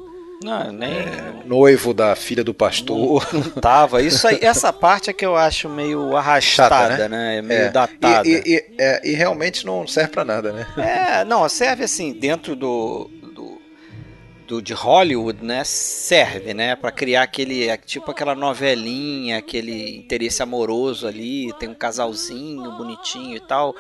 Não, 0.42 0.72
nem. 0.72 0.90
É, 0.90 1.34
noivo 1.44 1.92
da 1.92 2.16
filha 2.16 2.42
do 2.42 2.54
pastor. 2.54 3.26
Não, 3.32 3.40
não 3.40 3.50
tava. 3.50 4.02
Isso 4.02 4.26
aí, 4.26 4.38
essa 4.40 4.72
parte 4.72 5.10
é 5.10 5.12
que 5.12 5.24
eu 5.24 5.36
acho 5.36 5.68
meio 5.68 6.16
arrastada, 6.16 6.96
Chata, 6.96 7.08
né? 7.08 7.16
né? 7.16 7.36
É 7.36 7.42
meio 7.42 7.60
é. 7.60 7.68
datada. 7.68 8.26
E, 8.26 8.32
e, 8.32 8.54
e, 8.54 8.64
é, 8.78 9.10
e, 9.10 9.12
realmente 9.12 9.66
não 9.66 9.86
serve 9.86 10.12
para 10.12 10.24
nada, 10.24 10.52
né? 10.52 10.66
É, 10.78 11.24
não, 11.24 11.46
serve 11.48 11.84
assim, 11.84 12.12
dentro 12.12 12.56
do, 12.56 13.10
do, 13.34 13.60
do 14.46 14.62
de 14.62 14.72
Hollywood, 14.72 15.44
né? 15.44 15.62
Serve, 15.62 16.54
né? 16.54 16.74
para 16.74 16.90
criar 16.90 17.22
aquele. 17.22 17.68
É, 17.68 17.76
tipo 17.76 18.10
aquela 18.10 18.34
novelinha, 18.34 19.38
aquele 19.38 19.98
interesse 19.98 20.42
amoroso 20.42 21.06
ali, 21.06 21.52
tem 21.58 21.68
um 21.68 21.74
casalzinho 21.74 22.72
bonitinho 22.78 23.36
e 23.36 23.40
tal 23.40 23.74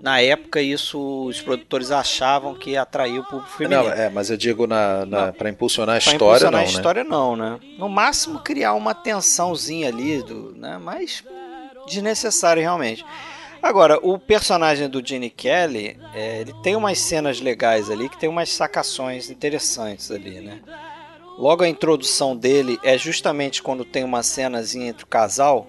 na 0.00 0.20
época 0.20 0.60
isso 0.60 1.26
os 1.26 1.40
produtores 1.40 1.90
achavam 1.90 2.54
que 2.54 2.76
atraiu 2.76 3.22
o 3.22 3.24
público 3.24 3.50
feminino. 3.50 3.84
Não, 3.84 3.92
é, 3.92 4.08
mas 4.08 4.30
eu 4.30 4.36
digo 4.36 4.66
na, 4.66 5.06
na 5.06 5.32
para 5.32 5.48
impulsionar 5.48 5.96
a 5.96 6.00
pra 6.00 6.12
história 6.12 6.46
impulsionar 6.46 6.52
não, 6.52 6.58
a 6.58 6.62
né? 6.62 6.68
história 6.68 7.04
não, 7.04 7.36
né? 7.36 7.60
No 7.78 7.88
máximo 7.88 8.40
criar 8.40 8.74
uma 8.74 8.94
tensãozinha 8.94 9.88
ali, 9.88 10.22
do, 10.22 10.54
né? 10.56 10.78
Mas 10.82 11.24
desnecessário 11.86 12.62
realmente. 12.62 13.04
Agora, 13.62 13.96
o 14.02 14.18
personagem 14.18 14.88
do 14.88 15.06
Gene 15.06 15.30
Kelly, 15.30 15.96
é, 16.12 16.40
ele 16.40 16.52
tem 16.64 16.74
umas 16.74 16.98
cenas 16.98 17.40
legais 17.40 17.88
ali, 17.88 18.08
que 18.08 18.18
tem 18.18 18.28
umas 18.28 18.48
sacações 18.50 19.30
interessantes 19.30 20.10
ali, 20.10 20.40
né? 20.40 20.60
Logo 21.38 21.62
a 21.62 21.68
introdução 21.68 22.36
dele 22.36 22.78
é 22.82 22.98
justamente 22.98 23.62
quando 23.62 23.84
tem 23.84 24.04
uma 24.04 24.22
cenazinha 24.22 24.88
entre 24.88 25.04
o 25.04 25.06
casal 25.06 25.68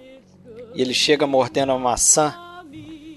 e 0.74 0.82
ele 0.82 0.92
chega 0.92 1.26
mordendo 1.26 1.72
a 1.72 1.78
maçã 1.78 2.34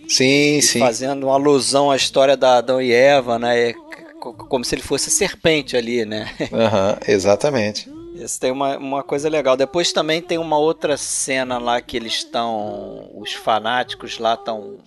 Sim, 0.08 0.62
sim. 0.62 0.80
Fazendo 0.80 1.26
uma 1.26 1.34
alusão 1.34 1.92
à 1.92 1.96
história 1.96 2.38
da 2.38 2.58
Adão 2.58 2.82
e 2.82 2.92
Eva, 2.92 3.38
né? 3.38 3.70
É 3.70 3.76
como 4.20 4.66
se 4.66 4.76
ele 4.76 4.82
fosse 4.82 5.10
serpente 5.10 5.78
ali, 5.78 6.06
né? 6.06 6.30
Uhum, 6.52 6.98
exatamente. 7.08 7.90
Isso 8.16 8.40
tem 8.40 8.52
uma, 8.52 8.78
uma 8.78 9.04
coisa 9.04 9.30
legal. 9.30 9.56
Depois 9.56 9.92
também 9.92 10.22
tem 10.22 10.38
uma 10.38 10.58
outra 10.58 10.98
cena 10.98 11.58
lá 11.58 11.80
que 11.80 11.96
eles 11.96 12.14
estão. 12.16 13.10
Os 13.14 13.34
fanáticos 13.34 14.18
lá 14.18 14.34
estão 14.34 14.78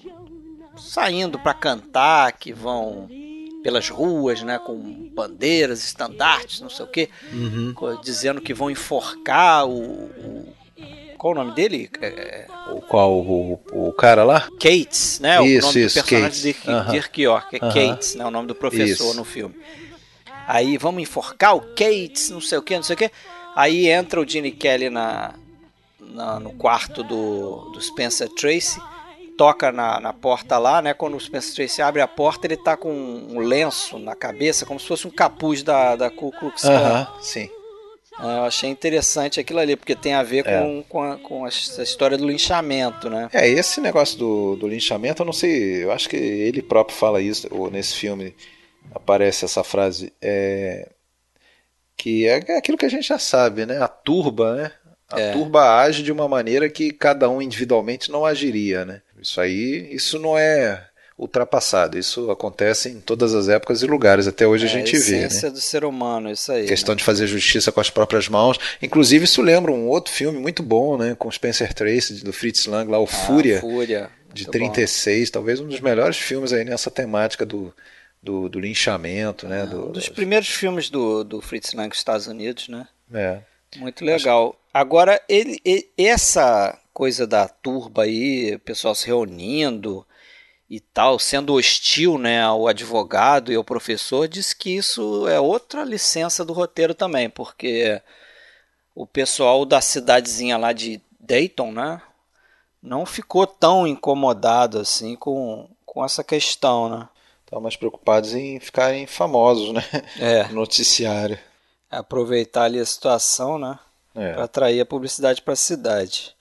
saindo 0.76 1.38
para 1.38 1.54
cantar, 1.54 2.32
que 2.32 2.52
vão 2.52 3.08
pelas 3.62 3.88
ruas, 3.88 4.42
né, 4.42 4.58
com 4.58 4.76
bandeiras, 5.14 5.84
estandartes, 5.84 6.60
não 6.60 6.70
sei 6.70 6.84
o 6.84 6.88
quê, 6.88 7.10
uhum. 7.30 7.74
dizendo 8.02 8.40
que 8.40 8.54
vão 8.54 8.70
enforcar 8.70 9.66
o, 9.66 10.06
o 10.06 10.54
qual 11.20 11.34
o 11.34 11.36
nome 11.36 11.52
dele? 11.52 11.90
É... 12.00 12.46
O 12.72 12.80
qual? 12.80 13.12
O, 13.12 13.60
o 13.72 13.92
cara 13.92 14.24
lá? 14.24 14.48
Cates, 14.58 15.20
né? 15.20 15.34
Isso, 15.44 15.66
o 15.66 15.68
nome 15.68 15.84
isso, 15.84 16.00
do 16.00 16.04
personagem 16.04 16.54
Cates. 16.54 16.64
de, 16.64 16.70
uh. 16.70 16.90
Dirk 16.90 17.20
York. 17.20 17.56
É. 17.56 17.58
Cates, 17.58 18.14
né? 18.14 18.24
O 18.24 18.30
nome 18.30 18.48
do 18.48 18.54
professor 18.54 19.10
isso. 19.10 19.14
no 19.14 19.22
filme. 19.22 19.54
Aí 20.48 20.78
vamos 20.78 21.02
enforcar 21.02 21.54
o 21.54 21.60
Cates, 21.60 22.30
não 22.30 22.40
sei 22.40 22.56
o 22.56 22.62
que, 22.62 22.74
não 22.74 22.82
sei 22.82 22.94
o 22.94 22.96
que. 22.96 23.10
Aí 23.54 23.88
entra 23.88 24.18
o 24.18 24.26
Gene 24.26 24.50
Kelly 24.50 24.88
na, 24.88 25.34
na, 26.00 26.40
no 26.40 26.52
quarto 26.52 27.02
do, 27.02 27.70
do 27.70 27.80
Spencer 27.82 28.30
Tracy, 28.30 28.80
toca 29.36 29.70
na, 29.70 30.00
na 30.00 30.14
porta 30.14 30.56
lá, 30.56 30.80
né? 30.80 30.94
Quando 30.94 31.18
o 31.18 31.20
Spencer 31.20 31.54
Tracy 31.54 31.82
abre 31.82 32.00
a 32.00 32.08
porta, 32.08 32.46
ele 32.46 32.56
tá 32.56 32.78
com 32.78 32.90
um 32.90 33.40
lenço 33.40 33.98
na 33.98 34.16
cabeça, 34.16 34.64
como 34.64 34.80
se 34.80 34.86
fosse 34.86 35.06
um 35.06 35.10
capuz 35.10 35.62
da, 35.62 35.96
da 35.96 36.08
Ku 36.08 36.32
Klux 36.32 36.62
Klan. 36.62 36.80
Uh 36.80 37.04
-huh. 37.04 37.22
Sim. 37.22 37.50
É, 38.22 38.38
eu 38.38 38.44
achei 38.44 38.68
interessante 38.68 39.40
aquilo 39.40 39.58
ali, 39.58 39.76
porque 39.76 39.94
tem 39.94 40.14
a 40.14 40.22
ver 40.22 40.46
é. 40.46 40.60
com, 40.60 40.82
com, 40.88 41.02
a, 41.02 41.18
com 41.18 41.46
essa 41.46 41.82
história 41.82 42.18
do 42.18 42.26
linchamento, 42.26 43.08
né? 43.08 43.28
É, 43.32 43.48
esse 43.48 43.80
negócio 43.80 44.18
do, 44.18 44.56
do 44.56 44.68
linchamento, 44.68 45.22
eu 45.22 45.26
não 45.26 45.32
sei, 45.32 45.84
eu 45.84 45.92
acho 45.92 46.08
que 46.08 46.16
ele 46.16 46.62
próprio 46.62 46.96
fala 46.96 47.20
isso, 47.20 47.48
ou 47.50 47.70
nesse 47.70 47.94
filme 47.94 48.34
aparece 48.94 49.44
essa 49.44 49.64
frase, 49.64 50.12
é, 50.20 50.88
que 51.96 52.26
é 52.26 52.56
aquilo 52.56 52.78
que 52.78 52.86
a 52.86 52.90
gente 52.90 53.06
já 53.06 53.18
sabe, 53.18 53.66
né? 53.66 53.78
A 53.82 53.88
turba, 53.88 54.54
né? 54.54 54.72
A 55.10 55.20
é. 55.20 55.32
turba 55.32 55.80
age 55.80 56.02
de 56.02 56.12
uma 56.12 56.28
maneira 56.28 56.68
que 56.68 56.92
cada 56.92 57.28
um 57.28 57.42
individualmente 57.42 58.10
não 58.10 58.24
agiria, 58.24 58.84
né? 58.84 59.02
Isso 59.20 59.40
aí, 59.40 59.88
isso 59.92 60.18
não 60.18 60.38
é 60.38 60.89
ultrapassado. 61.20 61.98
Isso 61.98 62.30
acontece 62.30 62.88
em 62.88 62.98
todas 62.98 63.34
as 63.34 63.48
épocas 63.48 63.82
e 63.82 63.86
lugares. 63.86 64.26
Até 64.26 64.46
hoje 64.46 64.66
é, 64.66 64.68
a 64.68 64.72
gente 64.72 64.96
vê. 64.96 65.16
A 65.16 65.26
essência 65.26 65.48
né? 65.48 65.54
do 65.54 65.60
ser 65.60 65.84
humano, 65.84 66.30
isso 66.30 66.50
aí. 66.50 66.66
Questão 66.66 66.94
né? 66.94 66.98
de 66.98 67.04
fazer 67.04 67.26
justiça 67.26 67.70
com 67.70 67.80
as 67.80 67.90
próprias 67.90 68.28
mãos. 68.28 68.58
Inclusive, 68.80 69.24
isso 69.24 69.42
lembra 69.42 69.70
um 69.70 69.86
outro 69.86 70.12
filme 70.12 70.38
muito 70.38 70.62
bom, 70.62 70.96
né? 70.96 71.14
Com 71.18 71.30
Spencer 71.30 71.74
Tracy, 71.74 72.24
do 72.24 72.32
Fritz 72.32 72.64
Lang, 72.64 72.90
lá, 72.90 72.98
o 72.98 73.04
ah, 73.04 73.06
Fúria. 73.06 73.60
Fúria. 73.60 74.10
De 74.32 74.44
muito 74.44 74.52
36, 74.52 75.28
bom. 75.28 75.32
talvez 75.32 75.60
um 75.60 75.66
dos 75.66 75.80
melhores 75.80 76.16
filmes 76.16 76.52
aí 76.52 76.64
nessa 76.64 76.90
temática 76.90 77.44
do, 77.44 77.74
do, 78.22 78.48
do 78.48 78.60
linchamento, 78.60 79.46
né? 79.48 79.66
do, 79.66 79.88
um 79.88 79.92
dos 79.92 80.08
primeiros 80.08 80.48
filmes 80.48 80.88
do, 80.88 81.24
do 81.24 81.40
Fritz 81.40 81.72
Lang 81.72 81.88
nos 81.88 81.98
Estados 81.98 82.28
Unidos, 82.28 82.68
né? 82.68 82.86
É. 83.12 83.40
Muito 83.76 84.04
legal. 84.04 84.56
Agora, 84.72 85.20
ele, 85.28 85.60
ele, 85.64 85.88
essa 85.98 86.78
coisa 86.92 87.26
da 87.26 87.48
turba 87.48 88.04
aí, 88.04 88.54
o 88.54 88.58
pessoal 88.60 88.94
se 88.94 89.06
reunindo, 89.06 90.06
e 90.70 90.78
tal, 90.78 91.18
sendo 91.18 91.54
hostil 91.54 92.16
né, 92.16 92.40
ao 92.40 92.68
advogado 92.68 93.52
e 93.52 93.56
ao 93.56 93.64
professor, 93.64 94.28
diz 94.28 94.54
que 94.54 94.70
isso 94.70 95.26
é 95.26 95.40
outra 95.40 95.82
licença 95.82 96.44
do 96.44 96.52
roteiro 96.52 96.94
também, 96.94 97.28
porque 97.28 98.00
o 98.94 99.04
pessoal 99.04 99.64
da 99.64 99.80
cidadezinha 99.80 100.56
lá 100.56 100.72
de 100.72 101.02
Dayton, 101.18 101.72
né, 101.72 102.00
não 102.80 103.04
ficou 103.04 103.48
tão 103.48 103.84
incomodado 103.84 104.78
assim 104.78 105.16
com, 105.16 105.68
com 105.84 106.04
essa 106.04 106.22
questão, 106.22 106.88
né? 106.88 107.08
Estavam 107.40 107.64
mais 107.64 107.76
preocupados 107.76 108.32
em 108.32 108.60
ficarem 108.60 109.06
famosos, 109.08 109.72
né? 109.72 109.82
É. 110.20 110.44
No 110.48 110.54
noticiário. 110.54 111.38
Aproveitar 111.90 112.64
ali 112.64 112.78
a 112.78 112.86
situação, 112.86 113.58
né? 113.58 113.76
É. 114.14 114.32
Para 114.32 114.44
atrair 114.44 114.80
a 114.80 114.86
publicidade 114.86 115.42
para 115.42 115.54
a 115.54 115.56
cidade. 115.56 116.34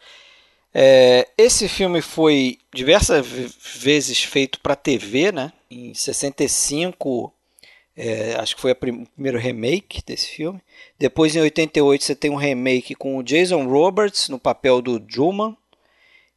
É, 0.74 1.28
esse 1.38 1.68
filme 1.68 2.02
foi 2.02 2.60
diversas 2.74 3.26
vezes 3.28 4.24
feito 4.24 4.60
para 4.60 4.76
TV, 4.76 5.32
né? 5.32 5.52
Em 5.70 5.94
65, 5.94 7.34
é, 7.96 8.36
acho 8.36 8.56
que 8.56 8.62
foi 8.62 8.72
o 8.72 8.76
primeiro 8.76 9.38
remake 9.38 10.04
desse 10.06 10.28
filme. 10.28 10.62
Depois, 10.98 11.36
em 11.36 11.42
88, 11.42 12.04
você 12.04 12.16
tem 12.16 12.32
um 12.32 12.36
remake 12.36 12.96
com 12.96 13.18
o 13.18 13.24
Jason 13.24 13.68
Roberts 13.68 14.30
no 14.30 14.40
papel 14.40 14.82
do 14.82 15.00
Truman 15.00 15.56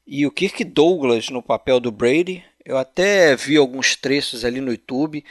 e 0.06 0.26
o 0.26 0.30
Kirk 0.30 0.64
Douglas 0.64 1.28
no 1.28 1.42
papel 1.42 1.78
do 1.78 1.92
Brady. 1.92 2.44
Eu 2.64 2.78
até 2.78 3.36
vi 3.36 3.56
alguns 3.56 3.96
trechos 3.96 4.44
ali 4.44 4.60
no 4.60 4.72
YouTube. 4.72 5.24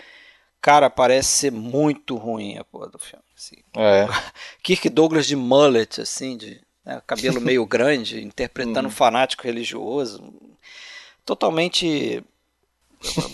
Cara, 0.62 0.90
parece 0.90 1.30
ser 1.30 1.52
muito 1.52 2.16
ruim 2.16 2.58
a 2.58 2.64
porra 2.64 2.88
do 2.88 3.00
filme. 3.00 3.26
Assim. 3.36 3.58
É. 3.76 4.08
Kirk 4.62 4.90
Douglas 4.90 5.26
de 5.26 5.36
mullet, 5.36 6.00
assim, 6.00 6.38
de 6.38 6.62
né, 6.86 7.02
cabelo 7.06 7.40
meio 7.42 7.66
grande, 7.66 8.24
interpretando 8.24 8.88
um 8.88 8.92
fanático 8.92 9.44
religioso. 9.44 10.34
Totalmente 11.26 12.24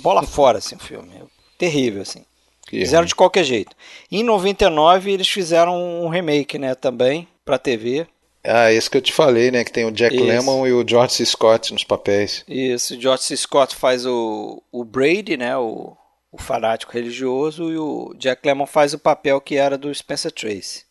bola 0.01 0.23
fora 0.23 0.57
assim, 0.57 0.75
o 0.75 0.79
filme. 0.79 1.11
Terrível, 1.57 2.01
assim. 2.01 2.25
Que 2.67 2.79
fizeram 2.79 3.05
de 3.05 3.15
qualquer 3.15 3.43
jeito. 3.43 3.75
Em 4.11 4.23
99 4.23 5.11
eles 5.11 5.27
fizeram 5.27 6.03
um 6.03 6.09
remake, 6.09 6.59
né, 6.59 6.75
também, 6.75 7.27
pra 7.45 7.57
TV. 7.57 8.05
Ah, 8.43 8.71
esse 8.71 8.89
que 8.89 8.97
eu 8.97 9.01
te 9.01 9.11
falei, 9.11 9.51
né? 9.51 9.63
Que 9.63 9.71
tem 9.71 9.85
o 9.85 9.91
Jack 9.91 10.15
Isso. 10.15 10.23
Lemmon 10.23 10.65
e 10.65 10.71
o 10.71 10.87
George 10.87 11.13
C. 11.13 11.25
Scott 11.25 11.73
nos 11.73 11.83
papéis. 11.83 12.45
Isso, 12.47 12.95
o 12.95 13.01
George 13.01 13.23
C. 13.23 13.35
Scott 13.35 13.75
faz 13.75 14.05
o, 14.05 14.63
o 14.71 14.85
Brady, 14.85 15.35
né? 15.35 15.57
O, 15.57 15.97
o 16.31 16.37
fanático 16.37 16.93
religioso, 16.93 17.71
e 17.71 17.77
o 17.77 18.13
Jack 18.17 18.45
Lemmon 18.45 18.65
faz 18.65 18.93
o 18.93 18.99
papel 18.99 19.41
que 19.41 19.55
era 19.57 19.77
do 19.77 19.93
Spencer 19.93 20.31
Tracy. 20.31 20.86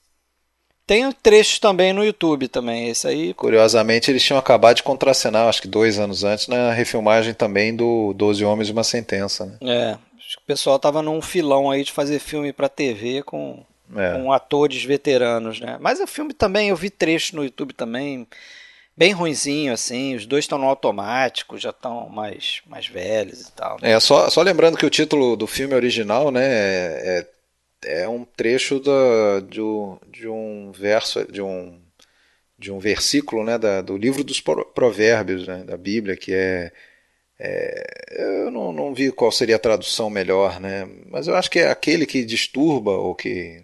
Tem 0.86 1.10
trechos 1.10 1.58
também 1.58 1.92
no 1.92 2.04
YouTube 2.04 2.46
também, 2.46 2.88
esse 2.88 3.08
aí. 3.08 3.34
Curiosamente, 3.34 4.08
eles 4.08 4.22
tinham 4.22 4.38
acabado 4.38 4.76
de 4.76 4.84
contracenar, 4.84 5.48
acho 5.48 5.60
que 5.60 5.66
dois 5.66 5.98
anos 5.98 6.22
antes, 6.22 6.46
na 6.46 6.72
refilmagem 6.72 7.34
também 7.34 7.74
do 7.74 8.12
Doze 8.14 8.44
Homens 8.44 8.68
e 8.68 8.72
uma 8.72 8.84
Sentença. 8.84 9.46
Né? 9.46 9.56
É, 9.62 9.90
acho 10.16 10.36
que 10.36 10.42
o 10.44 10.46
pessoal 10.46 10.78
tava 10.78 11.02
num 11.02 11.20
filão 11.20 11.68
aí 11.68 11.82
de 11.82 11.90
fazer 11.90 12.20
filme 12.20 12.52
para 12.52 12.68
TV 12.68 13.24
com, 13.24 13.64
é. 13.96 14.12
com 14.12 14.32
atores 14.32 14.84
veteranos, 14.84 15.58
né? 15.58 15.76
Mas 15.80 15.98
o 15.98 16.06
filme 16.06 16.32
também, 16.32 16.68
eu 16.68 16.76
vi 16.76 16.88
trechos 16.88 17.32
no 17.32 17.42
YouTube 17.42 17.74
também, 17.74 18.24
bem 18.96 19.10
ruinzinho, 19.10 19.72
assim, 19.72 20.14
os 20.14 20.24
dois 20.24 20.44
estão 20.44 20.56
no 20.56 20.66
automático, 20.66 21.58
já 21.58 21.70
estão 21.70 22.08
mais, 22.08 22.60
mais 22.64 22.86
velhos 22.86 23.40
e 23.40 23.52
tal. 23.52 23.76
Né? 23.82 23.90
É, 23.90 23.98
só, 23.98 24.30
só 24.30 24.40
lembrando 24.40 24.78
que 24.78 24.86
o 24.86 24.90
título 24.90 25.36
do 25.36 25.48
filme 25.48 25.74
original, 25.74 26.30
né, 26.30 26.44
é 26.44 27.26
é 27.84 28.08
um 28.08 28.24
trecho 28.24 28.80
da, 28.80 29.40
de, 29.40 29.60
de 30.10 30.28
um 30.28 30.72
verso, 30.72 31.24
de 31.30 31.42
um, 31.42 31.80
de 32.58 32.72
um 32.72 32.78
versículo 32.78 33.44
né, 33.44 33.58
da, 33.58 33.82
do 33.82 33.96
livro 33.96 34.24
dos 34.24 34.40
provérbios 34.40 35.46
né, 35.46 35.64
da 35.64 35.76
Bíblia, 35.76 36.16
que 36.16 36.32
é, 36.32 36.72
é 37.38 38.44
eu 38.44 38.50
não, 38.50 38.72
não, 38.72 38.94
vi 38.94 39.12
qual 39.12 39.30
seria 39.30 39.56
a 39.56 39.60
tradução 39.60 40.08
melhor, 40.10 40.60
né, 40.60 40.88
mas 41.06 41.26
eu 41.26 41.36
acho 41.36 41.50
que 41.50 41.58
é 41.58 41.70
aquele 41.70 42.06
que 42.06 42.24
disturba 42.24 42.92
ou 42.92 43.14
que 43.14 43.62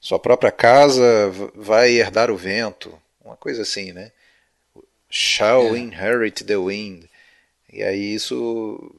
sua 0.00 0.18
própria 0.18 0.50
casa 0.50 1.30
vai 1.54 1.92
herdar 1.92 2.30
o 2.30 2.36
vento, 2.36 2.98
uma 3.22 3.36
coisa 3.36 3.62
assim, 3.62 3.92
né? 3.92 4.10
Shall 5.10 5.74
é. 5.74 5.78
inherit 5.78 6.42
the 6.44 6.56
wind. 6.56 7.04
E 7.70 7.82
aí 7.82 8.14
isso 8.14 8.94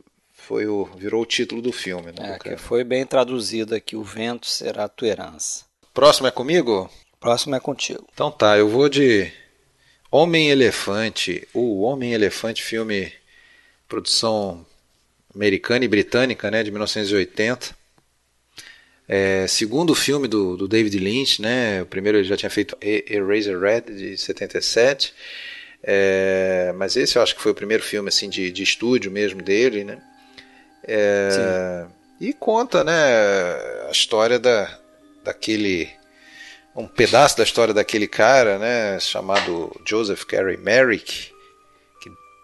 foi 0.52 0.68
o, 0.68 0.84
virou 0.98 1.22
o 1.22 1.26
título 1.26 1.62
do 1.62 1.72
filme. 1.72 2.08
Né, 2.08 2.36
é, 2.36 2.38
que 2.38 2.58
foi 2.58 2.84
bem 2.84 3.06
traduzido 3.06 3.74
aqui, 3.74 3.96
O 3.96 4.04
Vento 4.04 4.48
Será 4.48 4.84
a 4.84 4.90
Tua 4.90 5.08
Herança. 5.08 5.64
Próximo 5.94 6.28
é 6.28 6.32
comigo? 6.32 6.90
Próximo 7.22 7.56
é 7.56 7.60
contigo. 7.62 8.06
Então 8.14 8.30
tá, 8.30 8.58
eu 8.58 8.68
vou 8.68 8.90
de 8.90 9.32
Homem-Elefante. 10.12 11.48
O 11.54 11.84
Homem-Elefante, 11.84 12.62
filme 12.62 13.14
produção 13.88 14.66
americana 15.34 15.86
e 15.86 15.88
britânica, 15.88 16.52
né, 16.52 16.64
de 16.64 16.70
1980. 16.70 17.74
É, 19.08 19.48
segundo 19.48 19.96
filme 19.96 20.28
do, 20.28 20.58
do, 20.58 20.68
David 20.68 21.00
Lynch, 21.00 21.42
né? 21.42 21.82
O 21.82 21.86
primeiro 21.86 22.18
ele 22.18 22.28
já 22.28 22.36
tinha 22.36 22.50
feito 22.50 22.78
Eraserhead 22.82 23.94
de 23.94 24.18
77, 24.18 25.14
é, 25.82 26.74
mas 26.76 26.98
esse 26.98 27.18
eu 27.18 27.22
acho 27.22 27.36
que 27.36 27.42
foi 27.42 27.54
o 27.54 27.56
primeiro 27.56 27.84
filme 27.84 28.10
assim 28.10 28.30
de, 28.30 28.52
de 28.52 28.64
estúdio 28.64 29.10
mesmo 29.10 29.42
dele, 29.42 29.86
né? 29.86 30.02
É, 30.88 31.86
e 32.20 32.34
conta, 32.34 32.84
né, 32.84 32.94
a 33.88 33.92
história 33.92 34.40
da, 34.40 34.70
daquele 35.24 35.90
um 36.76 36.88
pedaço 36.88 37.38
da 37.38 37.44
história 37.44 37.74
daquele 37.74 38.08
cara, 38.08 38.58
né, 38.58 39.00
chamado 39.00 39.70
Joseph 39.86 40.24
Carey 40.24 40.58
Merrick, 40.58 41.32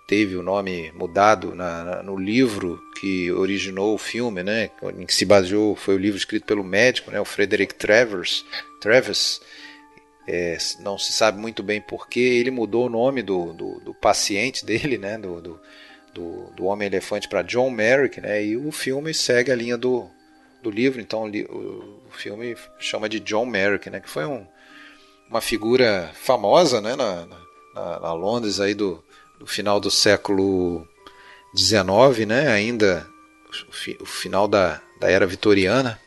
teve 0.07 0.37
o 0.37 0.41
nome 0.41 0.89
mudado 0.93 1.53
na, 1.53 1.83
na, 1.83 2.03
no 2.03 2.17
livro 2.17 2.81
que 2.99 3.29
originou 3.31 3.93
o 3.93 3.97
filme, 3.97 4.41
né, 4.41 4.71
em 4.97 5.05
que 5.05 5.13
se 5.13 5.25
baseou, 5.25 5.75
foi 5.75 5.95
o 5.95 5.99
livro 5.99 6.17
escrito 6.17 6.45
pelo 6.45 6.63
médico, 6.63 7.11
né, 7.11 7.19
o 7.19 7.25
Frederick 7.25 7.75
Travers, 7.75 8.45
Travis, 8.79 9.41
é, 10.27 10.57
não 10.79 10.97
se 10.97 11.11
sabe 11.11 11.39
muito 11.39 11.61
bem 11.61 11.81
porquê, 11.81 12.19
ele 12.19 12.51
mudou 12.51 12.85
o 12.85 12.89
nome 12.89 13.21
do, 13.21 13.53
do, 13.53 13.79
do 13.81 13.93
paciente 13.93 14.63
dele, 14.65 14.97
né, 14.97 15.17
do, 15.17 15.41
do, 15.41 15.59
do, 16.17 16.49
do 16.55 16.65
Homem-Elefante 16.65 17.27
para 17.27 17.43
John 17.43 17.69
Merrick, 17.69 18.19
né, 18.19 18.43
e 18.43 18.57
o 18.57 18.71
filme 18.71 19.13
segue 19.13 19.51
a 19.51 19.55
linha 19.55 19.77
do, 19.77 20.09
do 20.63 20.71
livro, 20.71 20.99
então 20.99 21.23
o, 21.25 22.01
o 22.07 22.11
filme 22.11 22.55
chama 22.79 23.07
de 23.07 23.19
John 23.19 23.45
Merrick, 23.45 23.89
né, 23.89 23.99
que 23.99 24.09
foi 24.09 24.25
um, 24.25 24.45
uma 25.29 25.41
figura 25.41 26.09
famosa 26.13 26.81
né, 26.81 26.95
na, 26.95 27.27
na, 27.73 27.99
na 27.99 28.13
Londres 28.13 28.59
aí 28.59 28.73
do, 28.73 29.03
do 29.39 29.45
final 29.45 29.79
do 29.79 29.91
século 29.91 30.87
XIX, 31.55 32.27
né? 32.27 32.47
ainda 32.47 33.07
o, 33.99 34.05
final 34.05 34.47
da, 34.47 34.81
da 34.99 35.09
era 35.09 35.25
vitoriana. 35.25 35.99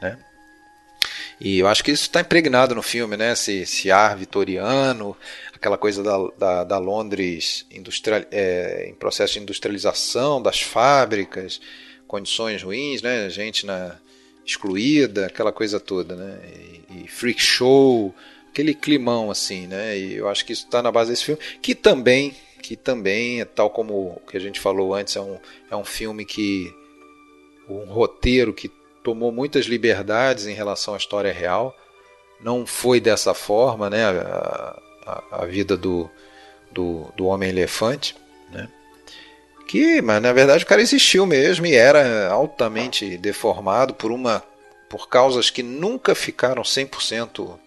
Né? 0.00 0.18
E 1.40 1.58
eu 1.58 1.68
acho 1.68 1.84
que 1.84 1.90
isso 1.90 2.04
está 2.04 2.20
impregnado 2.20 2.74
no 2.74 2.82
filme, 2.82 3.16
né? 3.16 3.32
Esse, 3.32 3.60
esse, 3.60 3.90
ar 3.90 4.16
vitoriano, 4.16 5.16
aquela 5.64 5.78
coisa 5.78 6.02
da, 6.02 6.18
da, 6.36 6.64
da 6.64 6.78
Londres 6.78 7.66
é, 8.30 8.86
em 8.86 8.94
processo 8.94 9.32
de 9.32 9.40
industrialização 9.40 10.42
das 10.42 10.60
fábricas, 10.60 11.58
condições 12.06 12.62
ruins, 12.62 13.00
né? 13.00 13.30
gente 13.30 13.64
na, 13.64 13.96
excluída, 14.44 15.24
aquela 15.24 15.50
coisa 15.50 15.80
toda. 15.80 16.14
Né? 16.14 16.38
E, 16.90 17.04
e 17.04 17.08
freak 17.08 17.40
show, 17.40 18.14
aquele 18.50 18.74
climão 18.74 19.30
assim. 19.30 19.66
Né? 19.66 19.96
E 19.96 20.14
eu 20.16 20.28
acho 20.28 20.44
que 20.44 20.52
isso 20.52 20.66
está 20.66 20.82
na 20.82 20.92
base 20.92 21.10
desse 21.10 21.24
filme, 21.24 21.40
que 21.62 21.74
também 21.74 22.34
que 22.62 22.76
também, 22.76 23.44
tal 23.44 23.68
como 23.68 24.14
o 24.16 24.20
que 24.26 24.38
a 24.38 24.40
gente 24.40 24.58
falou 24.58 24.94
antes, 24.94 25.14
é 25.16 25.20
um, 25.20 25.38
é 25.70 25.76
um 25.76 25.84
filme 25.84 26.24
que. 26.24 26.74
um 27.68 27.84
roteiro 27.84 28.54
que 28.54 28.70
tomou 29.02 29.30
muitas 29.30 29.66
liberdades 29.66 30.46
em 30.46 30.54
relação 30.54 30.94
à 30.94 30.96
história 30.96 31.30
real. 31.30 31.76
Não 32.40 32.64
foi 32.64 33.00
dessa 33.00 33.34
forma 33.34 33.90
né, 33.90 34.04
a, 35.06 35.44
vida 35.46 35.76
do, 35.76 36.10
do, 36.70 37.12
do 37.16 37.26
Homem-Elefante. 37.26 38.16
Né? 38.50 38.68
Que, 39.66 40.02
mas 40.02 40.22
na 40.22 40.32
verdade 40.32 40.64
o 40.64 40.66
cara 40.66 40.82
existiu 40.82 41.26
mesmo 41.26 41.66
e 41.66 41.74
era 41.74 42.28
altamente 42.28 43.16
deformado 43.16 43.94
por 43.94 44.12
uma 44.12 44.42
por 44.88 45.08
causas 45.08 45.50
que 45.50 45.62
nunca 45.62 46.14
ficaram 46.14 46.62
100% 46.62 47.58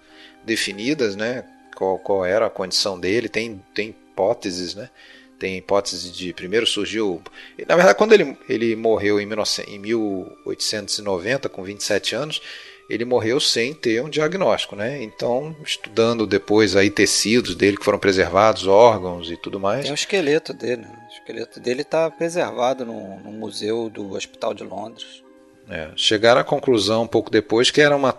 definidas, 0.45 1.15
né? 1.15 1.43
Qual, 1.75 1.99
qual 1.99 2.23
era 2.23 2.45
a 2.45 2.49
condição 2.49 2.97
dele? 2.97 3.27
Tem, 3.27 3.61
tem 3.73 3.89
hipóteses, 3.89 4.75
né? 4.75 4.89
Tem 5.37 5.57
hipótese 5.57 6.09
de 6.09 6.33
primeiro 6.33 6.65
surgiu, 6.65 7.21
na 7.67 7.75
verdade 7.75 7.97
quando 7.97 8.13
ele, 8.13 8.37
ele 8.47 8.75
morreu 8.75 9.19
em, 9.19 9.27
19, 9.27 9.69
em 9.69 9.77
1890 9.77 11.49
com 11.49 11.63
27 11.63 12.15
anos, 12.15 12.41
ele 12.89 13.05
morreu 13.05 13.39
sem 13.39 13.73
ter 13.73 14.01
um 14.01 14.09
diagnóstico, 14.09 14.75
né? 14.75 15.03
Então, 15.03 15.55
estudando 15.63 16.25
depois 16.25 16.75
aí 16.75 16.89
tecidos 16.89 17.53
dele 17.55 17.77
que 17.77 17.85
foram 17.85 17.99
preservados, 17.99 18.65
órgãos 18.65 19.29
e 19.29 19.37
tudo 19.37 19.59
mais. 19.59 19.83
Tem 19.83 19.91
o 19.91 19.95
esqueleto 19.95 20.53
dele. 20.53 20.81
Né? 20.83 21.07
O 21.09 21.13
esqueleto 21.13 21.59
dele 21.59 21.81
está 21.81 22.09
preservado 22.09 22.85
no, 22.85 23.19
no, 23.19 23.31
museu 23.31 23.89
do 23.89 24.13
Hospital 24.13 24.53
de 24.53 24.63
Londres. 24.63 25.21
É, 25.69 25.89
chegaram 25.97 26.39
à 26.39 26.45
conclusão 26.45 27.03
um 27.03 27.07
pouco 27.07 27.29
depois 27.29 27.69
que 27.69 27.81
era 27.81 27.93
uma 27.95 28.17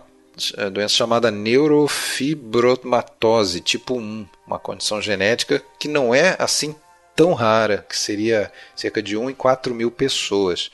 é, 0.55 0.69
doença 0.69 0.93
chamada 0.93 1.31
neurofibromatose 1.31 3.59
tipo 3.61 3.95
1, 3.95 4.27
uma 4.45 4.59
condição 4.59 5.01
genética 5.01 5.63
que 5.79 5.87
não 5.87 6.13
é 6.13 6.35
assim 6.37 6.75
tão 7.15 7.33
rara, 7.33 7.83
que 7.89 7.97
seria 7.97 8.51
cerca 8.75 9.01
de 9.01 9.17
1 9.17 9.31
em 9.31 9.33
4 9.33 9.73
mil 9.73 9.89
pessoas. 9.89 10.69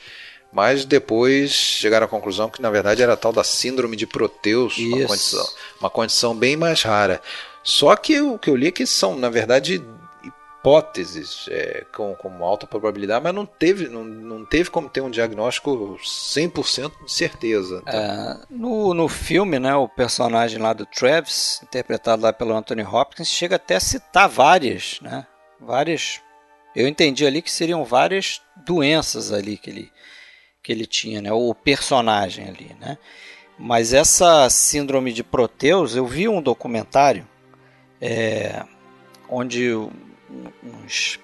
Mas 0.56 0.86
depois 0.86 1.52
chegaram 1.52 2.06
à 2.06 2.08
conclusão 2.08 2.50
que 2.50 2.62
na 2.62 2.70
verdade 2.70 3.04
era 3.04 3.12
a 3.12 3.18
tal 3.18 3.34
da 3.34 3.44
síndrome 3.44 3.98
de 3.98 4.08
Proteus, 4.08 4.78
uma 4.78 5.06
condição, 5.06 5.46
uma 5.82 5.90
condição 5.90 6.34
bem 6.34 6.56
mais 6.56 6.82
rara. 6.82 7.22
Só 7.62 7.94
que 7.98 8.22
o 8.22 8.40
que 8.40 8.50
eu 8.50 8.56
li 8.56 8.68
é 8.68 8.72
que 8.72 8.86
são, 8.86 9.18
na 9.18 9.30
verdade, 9.30 9.84
hipóteses 10.24 11.46
é, 11.50 11.86
com, 11.94 12.16
com 12.16 12.42
alta 12.42 12.66
probabilidade, 12.66 13.22
mas 13.22 13.36
não 13.36 13.46
teve, 13.46 13.90
não, 13.90 14.06
não 14.06 14.46
teve 14.46 14.70
como 14.70 14.88
ter 14.88 15.02
um 15.02 15.10
diagnóstico 15.10 16.00
100% 16.02 16.92
de 17.04 17.12
certeza. 17.12 17.84
Então. 17.86 18.00
É, 18.00 18.40
no, 18.50 18.94
no 18.94 19.10
filme, 19.10 19.60
né, 19.60 19.76
o 19.76 19.90
personagem 19.90 20.58
lá 20.58 20.72
do 20.72 20.86
Travis, 20.86 21.60
interpretado 21.64 22.24
lá 22.24 22.32
pelo 22.32 22.56
Anthony 22.56 22.84
Hopkins, 22.84 23.28
chega 23.28 23.58
até 23.58 23.76
a 23.76 23.80
citar 23.82 24.30
várias, 24.30 25.02
né, 25.02 25.28
várias, 25.60 26.22
eu 26.74 26.88
entendi 26.88 27.26
ali 27.26 27.42
que 27.42 27.52
seriam 27.52 27.84
várias 27.84 28.42
doenças 28.66 29.34
ali 29.34 29.58
que 29.58 29.70
ele, 29.70 29.92
que 30.66 30.72
ele 30.72 30.88
tinha, 30.88 31.22
né, 31.22 31.32
o 31.32 31.54
personagem 31.54 32.48
ali, 32.48 32.76
né. 32.80 32.98
Mas 33.58 33.94
essa 33.94 34.50
síndrome 34.50 35.14
de 35.14 35.24
Proteus, 35.24 35.96
eu 35.96 36.08
vi 36.08 36.28
um 36.28 36.42
documentário 36.42 37.26
é, 38.02 38.64
onde 39.30 39.70
uns 39.70 41.20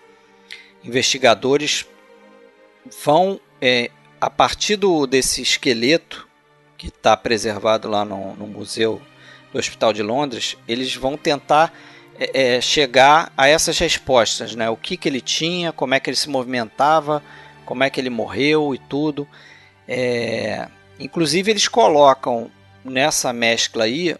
investigadores 0.83 1.87
vão, 3.03 3.39
é, 3.59 3.89
a 4.19 4.29
partir 4.29 4.75
do, 4.75 5.07
desse 5.07 5.41
esqueleto 5.41 6.27
que 6.77 6.89
está 6.89 7.17
preservado 7.17 7.89
lá 7.89 8.05
no, 8.05 8.35
no, 8.35 8.45
museu 8.45 9.01
do 9.51 9.57
Hospital 9.57 9.91
de 9.91 10.03
Londres, 10.03 10.55
eles 10.67 10.95
vão 10.95 11.17
tentar 11.17 11.73
é, 12.17 12.57
é, 12.57 12.61
chegar 12.61 13.33
a 13.35 13.47
essas 13.47 13.77
respostas, 13.79 14.55
né? 14.55 14.69
O 14.69 14.77
que, 14.77 14.95
que 14.95 15.09
ele 15.09 15.19
tinha, 15.19 15.73
como 15.73 15.95
é 15.95 15.99
que 15.99 16.11
ele 16.11 16.17
se 16.17 16.29
movimentava, 16.29 17.23
como 17.65 17.83
é 17.83 17.89
que 17.89 17.99
ele 17.99 18.09
morreu 18.09 18.73
e 18.73 18.77
tudo. 18.77 19.27
É, 19.87 20.67
inclusive 20.99 21.51
eles 21.51 21.67
colocam 21.67 22.49
nessa 22.83 23.31
mescla 23.31 23.83
aí 23.83 24.15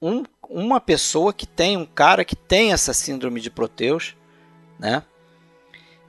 um 0.00 0.24
uma 0.50 0.80
pessoa 0.80 1.32
que 1.32 1.46
tem, 1.46 1.76
um 1.76 1.86
cara 1.86 2.24
que 2.24 2.34
tem 2.34 2.72
essa 2.72 2.92
síndrome 2.92 3.40
de 3.40 3.48
Proteus, 3.48 4.16
né? 4.78 5.04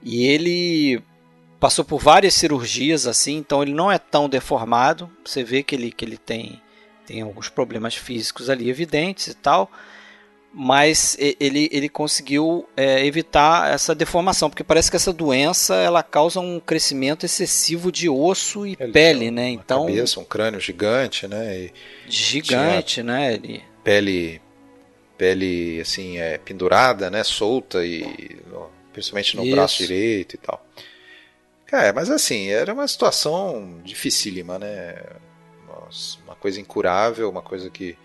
E 0.01 0.25
ele 0.25 1.03
passou 1.59 1.85
por 1.85 2.01
várias 2.01 2.33
cirurgias 2.33 3.05
assim, 3.05 3.37
então 3.37 3.61
ele 3.61 3.71
não 3.71 3.91
é 3.91 3.99
tão 3.99 4.27
deformado. 4.27 5.07
Você 5.23 5.43
vê 5.43 5.61
que 5.61 5.75
ele, 5.75 5.91
que 5.91 6.03
ele 6.03 6.17
tem, 6.17 6.59
tem 7.05 7.21
alguns 7.21 7.49
problemas 7.49 7.95
físicos 7.95 8.49
ali 8.49 8.67
evidentes 8.67 9.27
e 9.27 9.35
tal, 9.35 9.71
mas 10.53 11.15
ele, 11.17 11.69
ele 11.71 11.87
conseguiu 11.87 12.67
é, 12.75 13.05
evitar 13.05 13.73
essa 13.73 13.95
deformação, 13.95 14.49
porque 14.49 14.63
parece 14.63 14.89
que 14.89 14.97
essa 14.97 15.13
doença 15.13 15.75
ela 15.75 16.03
causa 16.03 16.41
um 16.41 16.59
crescimento 16.59 17.25
excessivo 17.25 17.91
de 17.91 18.09
osso 18.09 18.67
e 18.67 18.75
ele 18.77 18.91
pele, 18.91 19.31
né? 19.31 19.49
Então 19.49 19.85
cabeça, 19.85 20.19
um 20.19 20.25
crânio 20.25 20.59
gigante, 20.59 21.25
né? 21.27 21.57
E 21.57 21.73
gigante, 22.07 23.01
né? 23.01 23.33
Ele 23.33 23.63
pele 23.83 24.41
pele 25.17 25.79
assim 25.79 26.17
é 26.17 26.37
pendurada, 26.37 27.09
né, 27.09 27.23
solta 27.23 27.85
e 27.85 28.37
principalmente 28.91 29.37
no 29.37 29.43
Isso. 29.43 29.55
braço 29.55 29.77
direito 29.77 30.33
e 30.33 30.37
tal. 30.37 30.65
É, 31.71 31.93
mas 31.93 32.09
assim, 32.09 32.49
era 32.49 32.73
uma 32.73 32.87
situação 32.87 33.79
dificílima, 33.85 34.59
né? 34.59 35.01
Uma 36.25 36.35
coisa 36.35 36.59
incurável, 36.59 37.29
uma 37.29 37.41
coisa 37.41 37.69
que 37.69 37.97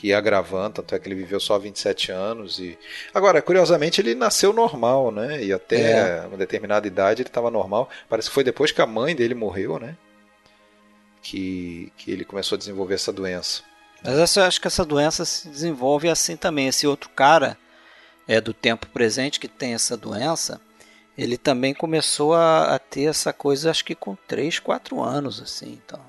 que 0.00 0.06
ia 0.06 0.16
agravando, 0.16 0.76
tanto 0.76 0.94
é 0.94 0.98
que 0.98 1.06
ele 1.06 1.14
viveu 1.14 1.38
só 1.38 1.58
27 1.58 2.10
anos 2.10 2.58
e 2.58 2.78
agora, 3.12 3.42
curiosamente, 3.42 4.00
ele 4.00 4.14
nasceu 4.14 4.50
normal, 4.50 5.12
né? 5.12 5.44
E 5.44 5.52
até 5.52 6.22
é. 6.22 6.26
uma 6.26 6.38
determinada 6.38 6.86
idade 6.86 7.20
ele 7.20 7.28
estava 7.28 7.50
normal. 7.50 7.86
Parece 8.08 8.28
que 8.28 8.34
foi 8.34 8.42
depois 8.42 8.72
que 8.72 8.80
a 8.80 8.86
mãe 8.86 9.14
dele 9.14 9.34
morreu, 9.34 9.78
né? 9.78 9.94
Que 11.20 11.92
que 11.98 12.10
ele 12.10 12.24
começou 12.24 12.56
a 12.56 12.58
desenvolver 12.58 12.94
essa 12.94 13.12
doença. 13.12 13.62
Mas 14.02 14.36
eu 14.36 14.42
acho 14.42 14.58
que 14.58 14.66
essa 14.66 14.86
doença 14.86 15.26
se 15.26 15.46
desenvolve 15.50 16.08
assim 16.08 16.34
também. 16.34 16.68
Esse 16.68 16.86
outro 16.86 17.10
cara 17.10 17.58
é 18.26 18.40
do 18.40 18.54
tempo 18.54 18.86
presente 18.86 19.38
que 19.38 19.48
tem 19.48 19.74
essa 19.74 19.98
doença, 19.98 20.62
ele 21.18 21.36
também 21.36 21.74
começou 21.74 22.32
a, 22.32 22.74
a 22.74 22.78
ter 22.78 23.02
essa 23.02 23.34
coisa, 23.34 23.70
acho 23.70 23.84
que 23.84 23.94
com 23.94 24.16
3, 24.26 24.60
4 24.60 25.02
anos, 25.02 25.42
assim. 25.42 25.78
Então, 25.84 26.00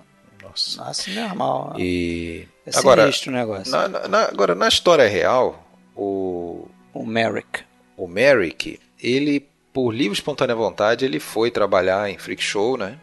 Nossa. 0.42 0.82
Nossa, 0.82 1.12
normal. 1.12 1.76
E 1.78 2.48
É 2.66 2.78
agora, 2.78 3.02
sinistro 3.04 3.32
o 3.32 3.36
negócio. 3.36 3.72
na, 3.72 3.88
na- 4.08 4.26
agora, 4.26 4.54
na 4.56 4.68
história 4.68 5.08
real, 5.08 5.68
o, 5.96 6.68
O 6.94 7.06
Merrick. 7.06 7.64
o 7.98 8.08
Merrick, 8.08 8.80
ele, 9.02 9.48
por 9.74 9.92
livre 9.92 10.12
e 10.12 10.20
espontânea 10.20 10.56
vontade, 10.56 11.04
ele 11.06 11.20
foi 11.20 11.50
trabalhar 11.50 12.10
em 12.10 12.18
freak 12.18 12.42
show, 12.44 12.78
né? 12.78 13.00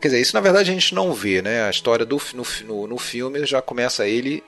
Quer 0.00 0.08
dizer, 0.08 0.20
isso 0.20 0.34
na 0.34 0.40
verdade 0.40 0.70
a 0.70 0.74
gente 0.74 0.94
não 0.94 1.12
vê, 1.12 1.42
né? 1.42 1.62
A 1.64 1.70
história 1.70 2.06
do, 2.06 2.20
no, 2.34 2.44
no, 2.66 2.86
no 2.86 2.98
filme 2.98 3.44
já 3.44 3.60
começa 3.60 4.06
ele 4.06 4.44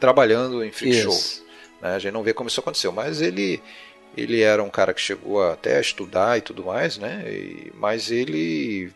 trabalhando 0.00 0.64
em 0.64 0.72
freak 0.72 0.96
show. 0.96 1.12
Isso. 1.12 1.44
né? 1.80 1.94
A 1.94 1.98
gente 1.98 2.12
não 2.12 2.22
vê 2.22 2.32
como 2.32 2.48
isso 2.48 2.60
aconteceu, 2.60 2.90
mas 2.92 3.20
ele 3.20 3.62
ele 4.16 4.40
era 4.40 4.60
um 4.60 4.68
cara 4.70 4.92
que 4.92 5.00
chegou 5.00 5.40
até 5.48 5.76
a 5.76 5.80
estudar 5.80 6.36
e 6.36 6.40
tudo 6.40 6.64
mais, 6.64 6.98
né? 6.98 7.22
E- 7.28 7.70
mas 7.76 8.10
ele, 8.10 8.90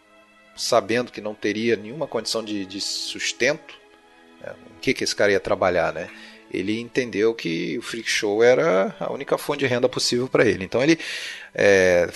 sabendo 0.56 1.12
que 1.12 1.20
não 1.20 1.34
teria 1.34 1.76
nenhuma 1.76 2.08
condição 2.08 2.42
de, 2.42 2.66
de 2.66 2.80
sustento? 2.80 3.76
O 4.53 4.80
que, 4.80 4.95
que 4.95 5.05
esse 5.05 5.14
cara 5.14 5.32
ia 5.32 5.40
trabalhar, 5.40 5.92
né? 5.92 6.11
Ele 6.51 6.80
entendeu 6.80 7.34
que 7.34 7.76
o 7.78 7.82
freak 7.82 8.09
show 8.09 8.42
era 8.42 8.95
a 9.01 9.12
única 9.12 9.36
fonte 9.36 9.61
de 9.61 9.66
renda 9.66 9.88
possível 9.88 10.28
para 10.28 10.47
ele. 10.47 10.64
Então 10.64 10.82
ele 10.82 10.99
é, 11.55 12.09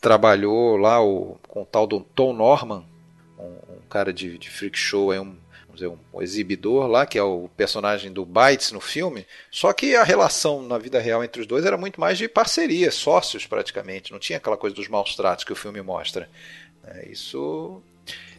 trabalhou 0.00 0.76
lá 0.76 1.02
o, 1.02 1.38
com 1.48 1.62
o 1.62 1.66
tal 1.66 1.86
do 1.86 2.00
Tom 2.00 2.32
Norman, 2.32 2.84
um, 3.38 3.44
um 3.44 3.80
cara 3.88 4.12
de, 4.12 4.36
de 4.36 4.50
freak 4.50 4.78
show, 4.78 5.12
é 5.12 5.20
um, 5.20 5.34
dizer, 5.76 5.88
um, 5.88 6.22
exibidor 6.22 6.86
lá, 6.88 7.06
que 7.06 7.18
é 7.18 7.22
o 7.22 7.48
personagem 7.56 8.12
do 8.12 8.24
Bites 8.24 8.72
no 8.72 8.80
filme. 8.80 9.26
Só 9.50 9.72
que 9.72 9.94
a 9.94 10.02
relação 10.02 10.62
na 10.62 10.78
vida 10.78 10.98
real 10.98 11.22
entre 11.22 11.40
os 11.40 11.46
dois 11.46 11.64
era 11.64 11.76
muito 11.76 12.00
mais 12.00 12.18
de 12.18 12.28
parceria, 12.28 12.90
sócios 12.90 13.46
praticamente. 13.46 14.10
Não 14.10 14.18
tinha 14.18 14.38
aquela 14.38 14.56
coisa 14.56 14.74
dos 14.74 14.88
maus 14.88 15.14
tratos 15.14 15.44
que 15.44 15.52
o 15.52 15.56
filme 15.56 15.80
mostra. 15.80 16.28
É, 16.84 17.08
isso 17.08 17.82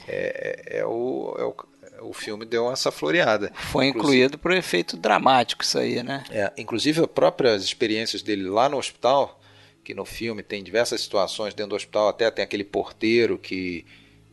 é, 0.07 0.63
é- 0.67 0.79
é 0.79 0.85
o, 0.85 1.35
é 1.37 1.43
o, 1.43 1.55
o 2.01 2.13
filme 2.13 2.45
deu 2.45 2.71
essa 2.71 2.91
floreada. 2.91 3.51
Foi 3.53 3.87
incluído 3.87 4.37
por 4.37 4.51
efeito 4.51 4.97
dramático 4.97 5.63
isso 5.63 5.77
aí, 5.77 6.03
né? 6.03 6.23
É, 6.29 6.51
inclusive, 6.57 7.01
as 7.01 7.07
próprias 7.07 7.63
experiências 7.63 8.21
dele 8.21 8.43
lá 8.43 8.69
no 8.69 8.77
hospital, 8.77 9.39
que 9.83 9.93
no 9.93 10.05
filme 10.05 10.43
tem 10.43 10.63
diversas 10.63 11.01
situações 11.01 11.53
dentro 11.53 11.71
do 11.71 11.75
hospital, 11.75 12.09
até 12.09 12.29
tem 12.29 12.43
aquele 12.43 12.63
porteiro 12.63 13.37
que, 13.37 13.85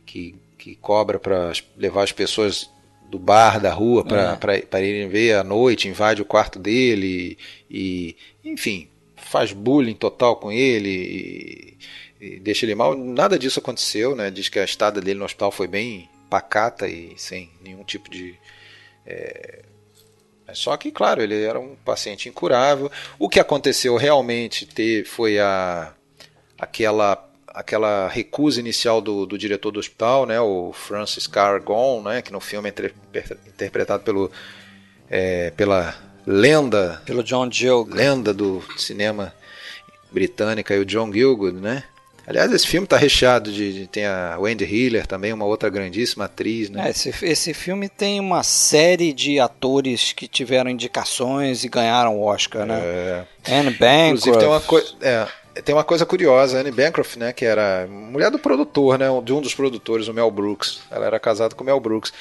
que, 0.05 0.35
que 0.57 0.75
cobra 0.75 1.19
para 1.19 1.51
levar 1.77 2.03
as 2.03 2.11
pessoas 2.11 2.69
do 3.09 3.19
bar, 3.19 3.59
da 3.59 3.71
rua, 3.71 4.03
para 4.03 4.81
irem 4.81 5.07
ver 5.07 5.35
à 5.35 5.43
noite, 5.43 5.87
invade 5.87 6.21
o 6.21 6.25
quarto 6.25 6.57
dele 6.59 7.37
e, 7.69 8.15
e, 8.43 8.49
enfim, 8.51 8.89
faz 9.15 9.53
bullying 9.53 9.93
total 9.93 10.35
com 10.37 10.51
ele 10.51 11.77
e, 12.19 12.25
e 12.35 12.39
deixa 12.39 12.65
ele 12.65 12.75
mal. 12.75 12.95
Nada 12.95 13.37
disso 13.37 13.59
aconteceu, 13.59 14.15
né? 14.15 14.31
Diz 14.31 14.49
que 14.49 14.59
a 14.59 14.65
estada 14.65 14.99
dele 14.99 15.19
no 15.19 15.25
hospital 15.25 15.51
foi 15.51 15.67
bem 15.67 16.09
pacata 16.35 16.87
e 16.87 17.13
sem 17.17 17.49
nenhum 17.61 17.83
tipo 17.83 18.09
de 18.09 18.37
só 20.53 20.75
que, 20.77 20.91
claro, 20.91 21.21
ele 21.21 21.43
era 21.43 21.59
um 21.59 21.75
paciente 21.75 22.29
incurável. 22.29 22.91
O 23.17 23.27
que 23.27 23.39
aconteceu 23.39 23.95
realmente 23.97 24.65
ter, 24.65 25.05
foi 25.05 25.39
a, 25.39 25.93
aquela, 26.57 27.29
aquela 27.47 28.07
recusa 28.07 28.59
inicial 28.59 29.01
do, 29.01 29.25
do 29.25 29.37
diretor 29.37 29.71
do 29.71 29.79
hospital, 29.79 30.25
né, 30.25 30.39
o 30.39 30.71
Francis 30.73 31.27
Cargon, 31.27 32.01
né, 32.03 32.21
que 32.21 32.31
no 32.31 32.39
filme 32.39 32.69
é 32.69 32.71
inter- 32.71 32.93
interpretado 33.47 34.03
pelo, 34.03 34.31
é, 35.09 35.51
pela 35.51 35.95
lenda, 36.27 37.01
Pelo 37.05 37.23
John 37.23 37.51
Gill. 37.51 37.87
lenda 37.89 38.33
do 38.33 38.63
cinema 38.77 39.33
britânica, 40.11 40.75
e 40.75 40.79
o 40.79 40.85
John 40.85 41.11
Gielgud, 41.11 41.59
né? 41.59 41.83
Aliás, 42.27 42.51
esse 42.51 42.65
filme 42.67 42.85
está 42.85 42.97
recheado 42.97 43.51
de, 43.51 43.73
de- 43.81 43.87
tem 43.87 44.05
a 44.05 44.35
Wendy 44.39 44.65
Hiller 44.65 45.05
também, 45.05 45.31
uma 45.31 45.45
outra 45.45 45.69
grandíssima 45.69 46.25
atriz, 46.25 46.69
né? 46.69 46.87
É, 46.87 46.89
esse, 46.89 47.13
esse 47.23 47.53
filme 47.53 47.87
tem 47.87 48.19
uma 48.19 48.41
série 48.43 49.13
de 49.13 49.39
atores 49.39 50.11
que 50.13 50.27
tiveram 50.27 50.69
indicações 50.69 51.63
e 51.63 51.69
ganharam 51.69 52.17
o 52.17 52.23
Oscar, 52.23 52.65
né? 52.65 52.79
É. 52.81 53.25
Anne 53.47 53.69
Inclusive 54.07 54.37
tem 54.37 54.47
uma 54.47 54.59
Bancroft. 54.59 54.67
coisa. 54.67 54.95
É, 55.01 55.27
tem 55.61 55.73
uma 55.75 55.83
coisa 55.83 56.05
curiosa, 56.05 56.59
Anne 56.59 56.71
Bancroft, 56.71 57.15
né, 57.15 57.31
que 57.31 57.45
era 57.45 57.87
mulher 57.87 58.29
do 58.29 58.37
produtor, 58.39 58.97
né, 58.99 59.05
de 59.23 59.31
um 59.31 59.39
dos 59.39 59.53
produtores, 59.55 60.07
o 60.07 60.13
Mel 60.13 60.29
Brooks. 60.29 60.81
Ela 60.91 61.05
era 61.05 61.19
casada 61.19 61.55
com 61.55 61.63
o 61.63 61.65
Mel 61.65 61.79
Brooks. 61.79 62.11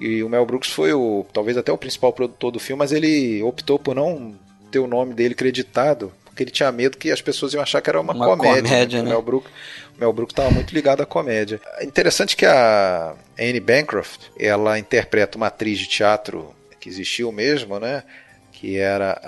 E 0.00 0.22
o 0.22 0.28
Mel 0.28 0.44
Brooks 0.44 0.70
foi 0.70 0.92
o, 0.92 1.24
talvez 1.32 1.56
até 1.56 1.70
o 1.72 1.78
principal 1.78 2.12
produtor 2.12 2.50
do 2.50 2.58
filme, 2.58 2.78
mas 2.80 2.92
ele 2.92 3.42
optou 3.42 3.78
por 3.78 3.94
não 3.94 4.34
ter 4.70 4.78
o 4.80 4.86
nome 4.86 5.14
dele 5.14 5.34
creditado, 5.34 6.12
porque 6.32 6.44
ele 6.44 6.50
tinha 6.50 6.72
medo 6.72 6.96
que 6.96 7.10
as 7.10 7.20
pessoas 7.20 7.52
iam 7.52 7.62
achar 7.62 7.82
que 7.82 7.90
era 7.90 8.00
uma, 8.00 8.14
Uma 8.14 8.24
comédia. 8.26 8.62
comédia, 8.62 9.00
O 9.00 9.02
né? 9.04 9.10
Mel 9.10 9.20
Brooks, 9.22 9.52
o 9.96 10.00
Mel 10.00 10.12
Brooks 10.14 10.32
estava 10.32 10.50
muito 10.50 10.72
ligado 10.72 11.02
à 11.02 11.06
comédia. 11.06 11.60
É 11.78 11.84
interessante 11.84 12.34
que 12.34 12.46
a 12.46 13.14
Anne 13.38 13.60
Bancroft, 13.60 14.28
ela 14.38 14.78
interpreta 14.78 15.36
uma 15.36 15.48
atriz 15.48 15.78
de 15.78 15.86
teatro 15.86 16.54
que 16.80 16.88
existiu 16.88 17.30
mesmo, 17.30 17.78
né, 17.78 18.02
que 18.50 18.78
era 18.78 19.20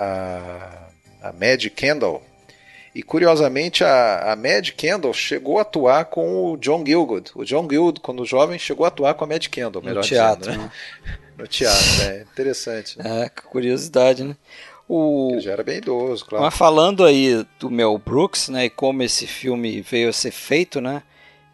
a, 1.21 1.29
a 1.29 1.31
Mad 1.33 1.63
Kendall. 1.75 2.23
E 2.95 3.03
curiosamente 3.03 3.83
a, 3.83 4.31
a 4.31 4.35
Mad 4.35 4.69
Kendall 4.71 5.13
chegou 5.13 5.59
a 5.59 5.61
atuar 5.61 6.05
com 6.05 6.51
o 6.53 6.57
John 6.57 6.83
Gielgud. 6.85 7.29
O 7.35 7.43
John 7.45 7.67
Gielgud, 7.69 7.99
quando 7.99 8.25
jovem, 8.25 8.57
chegou 8.57 8.83
a 8.85 8.87
atuar 8.87 9.13
com 9.13 9.25
a 9.25 9.27
Mad 9.27 9.45
Kendall, 9.47 9.81
No 9.81 9.87
melhor 9.89 10.03
teatro, 10.03 10.49
dizendo, 10.49 10.63
né? 10.63 10.71
né? 11.05 11.17
No 11.37 11.45
teatro, 11.45 12.01
é 12.03 12.21
interessante. 12.21 12.97
Né? 12.97 13.25
É, 13.25 13.29
curiosidade, 13.29 14.23
né? 14.23 14.37
O, 14.87 15.29
Ele 15.31 15.41
já 15.41 15.51
era 15.51 15.63
bem 15.63 15.77
idoso, 15.77 16.25
claro. 16.25 16.45
Mas 16.45 16.55
falando 16.55 17.03
aí 17.03 17.45
do 17.59 17.71
Mel 17.71 17.97
Brooks, 17.97 18.49
né, 18.49 18.65
e 18.65 18.69
como 18.69 19.01
esse 19.01 19.25
filme 19.25 19.81
veio 19.81 20.09
a 20.09 20.13
ser 20.13 20.31
feito, 20.31 20.79
né, 20.79 21.01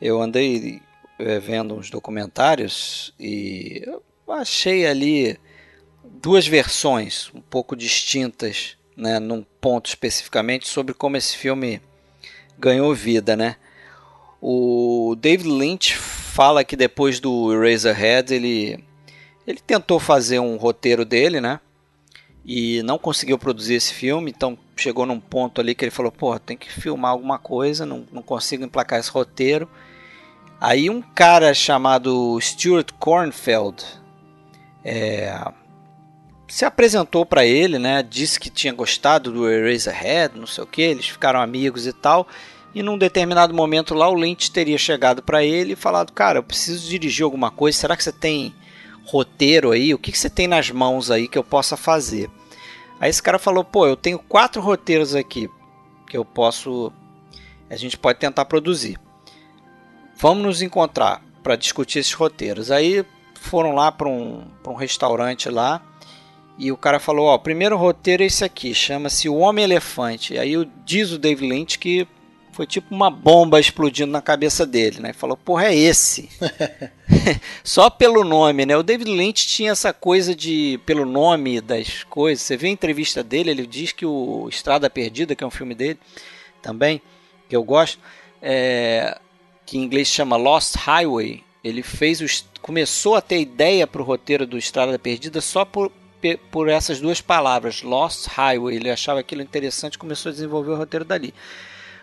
eu 0.01 0.21
andei 0.21 0.81
eh, 1.17 1.39
vendo 1.39 1.75
uns 1.75 1.89
documentários 1.89 3.13
e 3.19 3.83
achei 4.27 4.85
ali 4.85 5.37
duas 6.03 6.45
versões 6.45 7.31
um 7.33 7.41
pouco 7.41 7.75
distintas, 7.75 8.77
né, 8.97 9.19
num 9.19 9.45
ponto 9.61 9.87
especificamente 9.87 10.67
sobre 10.67 10.93
como 10.93 11.15
esse 11.15 11.37
filme 11.37 11.81
ganhou 12.59 12.93
vida, 12.93 13.35
né. 13.37 13.55
O 14.41 15.15
David 15.19 15.47
Lynch 15.47 15.95
fala 15.95 16.63
que 16.63 16.75
depois 16.75 17.19
do 17.19 17.53
Eraserhead 17.53 18.33
ele 18.33 18.83
ele 19.45 19.59
tentou 19.59 19.99
fazer 19.99 20.39
um 20.39 20.55
roteiro 20.55 21.03
dele, 21.03 21.41
né? 21.41 21.59
E 22.43 22.81
não 22.83 22.97
conseguiu 22.97 23.37
produzir 23.37 23.75
esse 23.75 23.93
filme, 23.93 24.31
então 24.31 24.57
chegou 24.75 25.05
num 25.05 25.19
ponto 25.19 25.61
ali 25.61 25.75
que 25.75 25.85
ele 25.85 25.91
falou, 25.91 26.11
pô, 26.11 26.37
tem 26.39 26.57
que 26.57 26.71
filmar 26.71 27.11
alguma 27.11 27.37
coisa, 27.37 27.85
não, 27.85 28.05
não 28.11 28.21
consigo 28.21 28.63
emplacar 28.63 28.99
esse 28.99 29.11
roteiro. 29.11 29.69
Aí 30.59 30.89
um 30.89 31.01
cara 31.01 31.53
chamado 31.53 32.39
Stuart 32.39 32.91
Kornfeld 32.99 33.83
é, 34.83 35.33
se 36.47 36.65
apresentou 36.65 37.25
para 37.25 37.45
ele, 37.45 37.79
né, 37.79 38.03
disse 38.03 38.39
que 38.39 38.49
tinha 38.49 38.73
gostado 38.73 39.31
do 39.31 39.49
Eraserhead, 39.49 40.37
não 40.37 40.47
sei 40.47 40.63
o 40.63 40.67
que, 40.67 40.81
eles 40.81 41.07
ficaram 41.07 41.39
amigos 41.39 41.87
e 41.87 41.93
tal, 41.93 42.27
e 42.73 42.81
num 42.81 42.97
determinado 42.97 43.53
momento 43.53 43.93
lá 43.93 44.09
o 44.09 44.15
Lynch 44.15 44.51
teria 44.51 44.77
chegado 44.77 45.21
para 45.21 45.43
ele 45.43 45.73
e 45.73 45.75
falado, 45.75 46.11
cara, 46.11 46.39
eu 46.39 46.43
preciso 46.43 46.89
dirigir 46.89 47.23
alguma 47.23 47.51
coisa, 47.51 47.77
será 47.77 47.95
que 47.95 48.03
você 48.03 48.11
tem 48.11 48.53
roteiro 49.05 49.71
aí, 49.71 49.93
o 49.93 49.97
que, 49.97 50.11
que 50.11 50.17
você 50.17 50.29
tem 50.29 50.47
nas 50.47 50.69
mãos 50.71 51.11
aí 51.11 51.27
que 51.27 51.37
eu 51.37 51.43
possa 51.43 51.75
fazer? 51.75 52.29
Aí 52.99 53.09
esse 53.09 53.21
cara 53.21 53.39
falou, 53.39 53.63
pô, 53.63 53.87
eu 53.87 53.95
tenho 53.95 54.19
quatro 54.19 54.61
roteiros 54.61 55.15
aqui 55.15 55.49
que 56.07 56.15
eu 56.15 56.23
posso, 56.23 56.91
a 57.69 57.75
gente 57.75 57.97
pode 57.97 58.19
tentar 58.19 58.45
produzir. 58.45 58.99
Vamos 60.17 60.43
nos 60.43 60.61
encontrar 60.61 61.23
para 61.41 61.55
discutir 61.55 61.99
esses 61.99 62.13
roteiros. 62.13 62.69
Aí 62.69 63.03
foram 63.33 63.73
lá 63.73 63.91
para 63.91 64.07
um, 64.07 64.45
um 64.67 64.75
restaurante 64.75 65.49
lá 65.49 65.81
e 66.57 66.71
o 66.71 66.77
cara 66.77 66.99
falou, 66.99 67.27
ó, 67.27 67.35
o 67.35 67.39
primeiro 67.39 67.75
roteiro 67.75 68.21
é 68.21 68.27
esse 68.27 68.43
aqui, 68.43 68.73
chama-se 68.73 69.27
O 69.27 69.37
Homem 69.37 69.63
Elefante. 69.63 70.37
Aí 70.37 70.53
diz 70.85 71.11
o 71.11 71.17
David 71.17 71.49
Lynch 71.49 71.79
que 71.79 72.07
foi 72.51 72.67
tipo 72.67 72.93
uma 72.93 73.09
bomba 73.09 73.59
explodindo 73.59 74.11
na 74.11 74.21
cabeça 74.21 74.65
dele, 74.65 74.99
né? 74.99 75.13
Falou, 75.13 75.37
porra, 75.37 75.67
é 75.67 75.75
esse. 75.75 76.29
Só 77.63 77.89
pelo 77.89 78.23
nome, 78.23 78.65
né? 78.65 78.75
O 78.75 78.83
David 78.83 79.09
Lynch 79.09 79.47
tinha 79.47 79.71
essa 79.71 79.93
coisa 79.93 80.35
de, 80.35 80.79
pelo 80.85 81.05
nome 81.05 81.61
das 81.61 82.03
coisas. 82.03 82.43
Você 82.43 82.57
vê 82.57 82.67
a 82.67 82.71
entrevista 82.71 83.23
dele, 83.23 83.51
ele 83.51 83.65
diz 83.65 83.91
que 83.91 84.05
o 84.05 84.47
Estrada 84.49 84.89
Perdida, 84.89 85.35
que 85.35 85.43
é 85.43 85.47
um 85.47 85.51
filme 85.51 85.73
dele 85.73 85.99
também, 86.61 87.01
que 87.47 87.55
eu 87.55 87.63
gosto, 87.63 87.99
é, 88.41 89.17
que 89.65 89.77
em 89.77 89.83
inglês 89.83 90.07
chama 90.07 90.35
Lost 90.35 90.75
Highway. 90.75 91.43
Ele 91.63 91.81
fez 91.81 92.19
os, 92.21 92.45
começou 92.61 93.15
a 93.15 93.21
ter 93.21 93.39
ideia 93.39 93.87
para 93.87 94.01
o 94.01 94.05
roteiro 94.05 94.45
do 94.45 94.57
Estrada 94.57 94.99
Perdida 94.99 95.39
só 95.39 95.63
por, 95.63 95.91
por 96.51 96.67
essas 96.67 96.99
duas 96.99 97.21
palavras, 97.21 97.81
Lost 97.81 98.27
Highway. 98.27 98.75
Ele 98.75 98.89
achava 98.89 99.21
aquilo 99.21 99.41
interessante, 99.41 99.97
começou 99.97 100.29
a 100.29 100.33
desenvolver 100.33 100.71
o 100.71 100.77
roteiro 100.77 101.05
dali. 101.05 101.33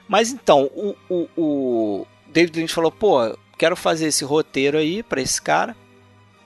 Mas 0.09 0.33
então, 0.33 0.71
o, 0.75 0.97
o, 1.09 1.29
o 1.37 2.07
David 2.27 2.59
Lynch 2.59 2.75
falou: 2.75 2.91
pô, 2.91 3.37
quero 3.59 3.77
fazer 3.77 4.07
esse 4.07 4.25
roteiro 4.25 4.79
aí 4.79 5.03
para 5.03 5.21
esse 5.21 5.41
cara. 5.41 5.77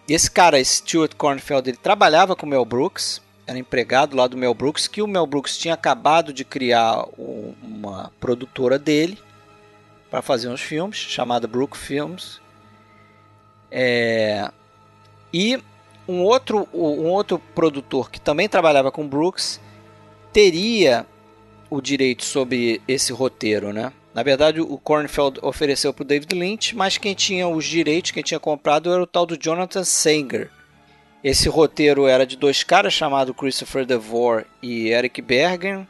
E 0.09 0.15
esse 0.15 0.31
cara, 0.31 0.63
Stuart 0.63 1.15
Kornfeld, 1.15 1.71
ele 1.71 1.77
trabalhava 1.77 2.35
com 2.35 2.45
o 2.45 2.49
Mel 2.49 2.65
Brooks, 2.65 3.23
era 3.47 3.59
empregado 3.59 4.17
lá 4.17 4.27
do 4.27 4.37
Mel 4.37 4.53
Brooks, 4.53 4.89
que 4.89 5.01
o 5.01 5.07
Mel 5.07 5.27
Brooks 5.27 5.57
tinha 5.57 5.75
acabado 5.75 6.33
de 6.33 6.45
criar 6.45 7.05
um, 7.17 7.55
uma 7.63 8.13
produtora 8.19 8.79
dele 8.79 9.17
para 10.11 10.21
fazer 10.21 10.49
uns 10.49 10.61
filmes, 10.61 10.97
chamada 10.99 11.47
Brook 11.47 11.77
Films. 11.77 12.41
É... 13.71 14.51
E 15.33 15.63
um 16.07 16.23
outro, 16.23 16.69
um 16.75 17.07
outro 17.07 17.39
produtor 17.55 18.11
que 18.11 18.21
também 18.21 18.49
trabalhava 18.49 18.91
com 18.91 19.09
Brooks 19.09 19.61
teria 20.33 21.07
o 21.73 21.81
direito 21.81 22.23
sobre 22.23 22.83
esse 22.87 23.15
roteiro, 23.15 23.73
né? 23.73 23.91
Na 24.13 24.23
verdade, 24.23 24.61
o 24.61 24.77
Kornfeld 24.77 25.39
ofereceu 25.41 25.95
para 25.95 26.03
o 26.03 26.07
David 26.07 26.35
Lynch, 26.35 26.77
mas 26.77 26.99
quem 26.99 27.15
tinha 27.15 27.49
os 27.49 27.65
direitos, 27.65 28.11
quem 28.11 28.23
tinha 28.23 28.39
comprado 28.39 28.93
era 28.93 29.03
o 29.03 29.07
tal 29.07 29.25
do 29.25 29.39
Jonathan 29.43 29.83
Sanger. 29.83 30.51
Esse 31.25 31.49
roteiro 31.49 32.07
era 32.07 32.27
de 32.27 32.37
dois 32.37 32.63
caras 32.63 32.93
chamados 32.93 33.35
Christopher 33.35 33.87
DeVore 33.87 34.45
e 34.63 34.89
Eric 34.89 35.23
Bergen 35.23 35.89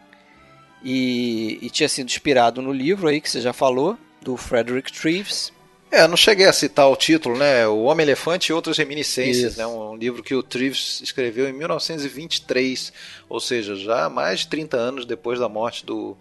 e, 0.85 1.59
e, 1.61 1.68
tinha 1.68 1.89
sido 1.89 2.07
inspirado 2.07 2.62
no 2.62 2.72
livro 2.72 3.09
aí 3.09 3.20
que 3.20 3.28
você 3.28 3.41
já 3.41 3.53
falou 3.53 3.99
do 4.20 4.37
Frederick 4.37 4.93
Treves. 4.93 5.53
É, 5.93 6.09
não 6.09 6.16
cheguei 6.16 6.47
a 6.47 6.53
citar 6.55 6.88
o 6.88 6.97
título, 6.97 7.36
né? 7.36 7.68
O 7.68 7.82
Homem 7.82 8.05
Elefante 8.05 8.51
e 8.51 8.55
Outras 8.55 8.78
Reminiscências, 8.78 9.59
né? 9.59 9.66
Um, 9.66 9.90
um, 9.90 9.95
livro 9.95 10.22
que 10.22 10.34
o 10.34 10.43
Treves 10.43 11.03
escreveu 11.03 11.47
em 11.47 11.53
1923, 11.53 12.90
ou 13.28 13.38
seja, 13.38 13.76
já 13.76 14.09
mais 14.09 14.40
de 14.40 14.49
30 14.49 14.74
anos 14.78 15.05
depois 15.05 15.38
da 15.38 15.51
morte 15.51 15.84
do, 15.84 16.16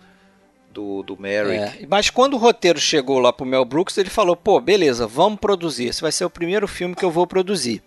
do, 0.70 1.04
do 1.04 1.18
Merrick. 1.18 1.84
É, 1.84 1.88
mas 1.88 2.10
quando 2.10 2.34
o 2.34 2.38
roteiro 2.38 2.82
chegou 2.82 3.18
lá 3.20 3.32
pro 3.32 3.46
Mel 3.46 3.64
Brooks, 3.64 3.98
ele 3.98 4.10
falou: 4.10 4.36
pô, 4.36 4.60
beleza, 4.60 5.08
vamos 5.08 5.40
produzir. 5.40 5.86
Esse 5.86 6.02
vai 6.02 6.12
ser 6.12 6.26
o 6.26 6.30
primeiro 6.30 6.68
filme 6.68 6.94
que 6.94 7.06
eu 7.06 7.12
vou 7.12 7.26
produzir. 7.26 7.82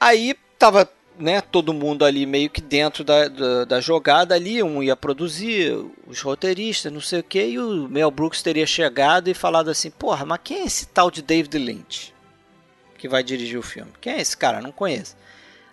Aí 0.00 0.34
tava 0.58 0.90
né, 1.20 1.40
todo 1.40 1.74
mundo 1.74 2.04
ali 2.04 2.24
meio 2.24 2.48
que 2.48 2.60
dentro 2.60 3.04
da, 3.04 3.28
da, 3.28 3.64
da, 3.64 3.80
jogada 3.80 4.34
ali, 4.34 4.62
um 4.62 4.82
ia 4.82 4.96
produzir, 4.96 5.72
os 6.06 6.20
roteiristas, 6.20 6.92
não 6.92 7.00
sei 7.00 7.20
o 7.20 7.24
que, 7.24 7.44
e 7.44 7.58
o 7.58 7.88
Mel 7.88 8.10
Brooks 8.10 8.42
teria 8.42 8.66
chegado 8.66 9.28
e 9.28 9.34
falado 9.34 9.70
assim, 9.70 9.90
porra, 9.90 10.24
mas 10.24 10.40
quem 10.42 10.58
é 10.60 10.64
esse 10.64 10.86
tal 10.86 11.10
de 11.10 11.22
David 11.22 11.58
Lynch 11.58 12.14
que 12.98 13.08
vai 13.08 13.22
dirigir 13.22 13.58
o 13.58 13.62
filme? 13.62 13.92
Quem 14.00 14.14
é 14.14 14.20
esse 14.20 14.36
cara? 14.36 14.60
Não 14.60 14.72
conheço. 14.72 15.16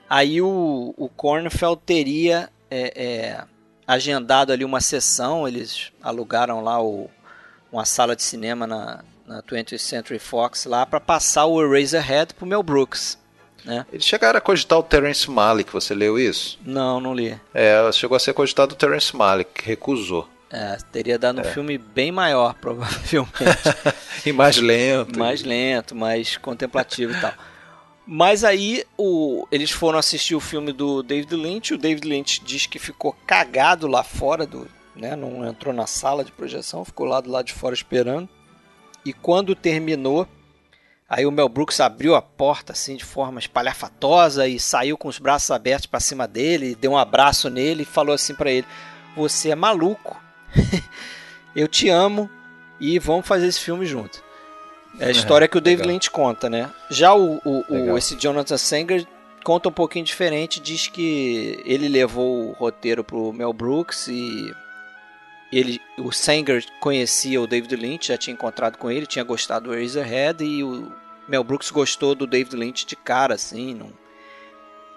Aí 0.10 0.42
o, 0.42 0.94
o 0.96 1.10
Kornfeld 1.10 1.82
teria 1.86 2.50
é, 2.72 2.94
é, 2.96 3.44
agendado 3.86 4.54
ali 4.54 4.64
uma 4.64 4.80
sessão, 4.80 5.48
eles 5.48 5.92
alugaram 6.02 6.62
lá 6.62 6.82
o, 6.82 7.10
uma 7.72 7.84
sala 7.84 8.16
de 8.16 8.24
cinema 8.24 8.66
na, 8.66 9.04
na 9.26 9.44
20th 9.44 9.78
Century 9.78 10.20
Fox 10.20 10.66
lá 10.66 10.86
para 10.86 11.02
passar 11.02 11.46
o 11.46 11.62
Eraserhead 11.62 12.34
pro 12.34 12.46
Mel 12.46 12.64
Brooks. 12.64 13.18
Né? 13.68 13.86
Eles 13.92 14.06
chegaram 14.06 14.38
a 14.38 14.42
cogitar 14.42 14.80
o 14.80 14.84
Terence 14.84 15.30
Malick, 15.30 15.72
você 15.74 15.94
leu 15.94 16.18
isso? 16.18 16.58
Não, 16.66 17.02
não 17.02 17.14
li. 17.14 17.38
É, 17.54 17.92
chegou 17.92 18.16
a 18.16 18.20
ser 18.20 18.34
cogitado 18.34 18.74
o 18.74 18.78
Terence 18.78 19.14
Malick, 19.14 19.52
que 19.62 19.68
recusou. 19.68 20.28
É, 20.50 20.78
teria 20.90 21.20
dado 21.20 21.40
um 21.40 21.42
é. 21.42 21.52
filme 21.52 21.78
bem 21.78 22.10
maior, 22.10 22.54
provavelmente. 22.62 23.34
e 24.26 24.32
mais 24.32 24.56
lento. 24.56 25.20
Mais 25.20 25.44
lento, 25.44 25.94
mais 25.94 26.38
contemplativo 26.38 27.12
e 27.12 27.20
tal. 27.20 27.34
Mas 28.08 28.46
aí 28.46 28.86
o, 28.98 29.46
eles 29.52 29.70
foram 29.70 30.00
assistir 30.00 30.34
o 30.34 30.40
filme 30.40 30.72
do 30.72 31.04
David 31.04 31.36
Lynch. 31.36 31.74
O 31.74 31.78
David 31.78 32.08
Lynch 32.08 32.42
diz 32.46 32.66
que 32.66 32.80
ficou 32.80 33.14
cagado 33.28 33.86
lá 33.86 34.02
fora, 34.02 34.46
do, 34.46 34.66
né, 34.96 35.14
não 35.14 35.46
entrou 35.46 35.74
na 35.74 35.86
sala 35.86 36.24
de 36.24 36.32
projeção, 36.32 36.86
ficou 36.86 37.06
lá 37.06 37.20
do 37.20 37.30
lado 37.30 37.48
de 37.48 37.54
fora 37.54 37.76
esperando. 37.76 38.30
E 39.04 39.12
quando 39.12 39.54
terminou, 39.54 40.26
aí 41.10 41.26
o 41.26 41.32
Mel 41.32 41.50
Brooks 41.50 41.80
abriu 41.80 42.16
a 42.16 42.22
porta 42.22 42.74
assim 42.74 42.96
de 42.96 43.06
forma 43.06 43.40
espalhafatosa 43.40 44.48
e 44.48 44.60
saiu 44.60 44.98
com 44.98 45.08
os 45.08 45.20
braços 45.20 45.52
abertos 45.52 45.86
para 45.86 46.00
cima 46.00 46.28
dele, 46.28 46.76
deu 46.76 46.92
um 46.92 46.98
abraço 46.98 47.50
nele 47.50 47.84
e 47.84 47.86
falou 47.86 48.14
assim 48.14 48.34
para 48.34 48.52
ele: 48.52 48.68
"Você 49.16 49.50
é 49.50 49.56
maluco. 49.56 50.22
Eu 51.56 51.68
te 51.68 51.90
amo 51.90 52.30
e 52.80 53.00
vamos 53.00 53.28
fazer 53.28 53.48
esse 53.48 53.60
filme 53.60 53.86
junto." 53.86 54.24
É 55.00 55.08
a 55.08 55.12
história 55.12 55.48
que 55.48 55.58
o 55.58 55.62
David 55.62 55.82
legal. 55.82 55.94
Lynch 55.94 56.10
conta, 56.10 56.50
né? 56.50 56.70
Já 56.90 57.14
o, 57.14 57.40
o, 57.46 57.64
o, 57.70 57.98
esse 57.98 58.16
Jonathan 58.16 58.58
Sanger 58.58 59.06
conta 59.44 59.70
um 59.70 59.72
pouquinho 59.72 60.04
diferente, 60.04 60.60
diz 60.60 60.88
que 60.88 61.62
ele 61.66 61.88
levou 61.88 62.50
o 62.50 62.52
roteiro 62.54 63.04
pro 63.04 63.32
Mel 63.32 63.54
Brooks 63.54 64.08
e 64.08 64.52
ele, 65.52 65.82
o 65.98 66.12
Sanger 66.12 66.66
conhecia 66.80 67.42
o 67.42 67.48
David 67.48 67.76
Lynch, 67.76 68.08
já 68.08 68.18
tinha 68.18 68.34
encontrado 68.34 68.78
com 68.78 68.92
ele, 68.92 69.06
tinha 69.06 69.24
gostado 69.24 69.70
do 69.70 69.76
Razorhead 69.76 70.44
e 70.44 70.64
o 70.64 70.92
Mel 71.28 71.44
Brooks 71.44 71.72
gostou 71.72 72.16
do 72.16 72.28
David 72.28 72.56
Lynch 72.56 72.86
de 72.86 72.96
cara, 72.96 73.36
assim, 73.36 73.74
não, 73.74 73.92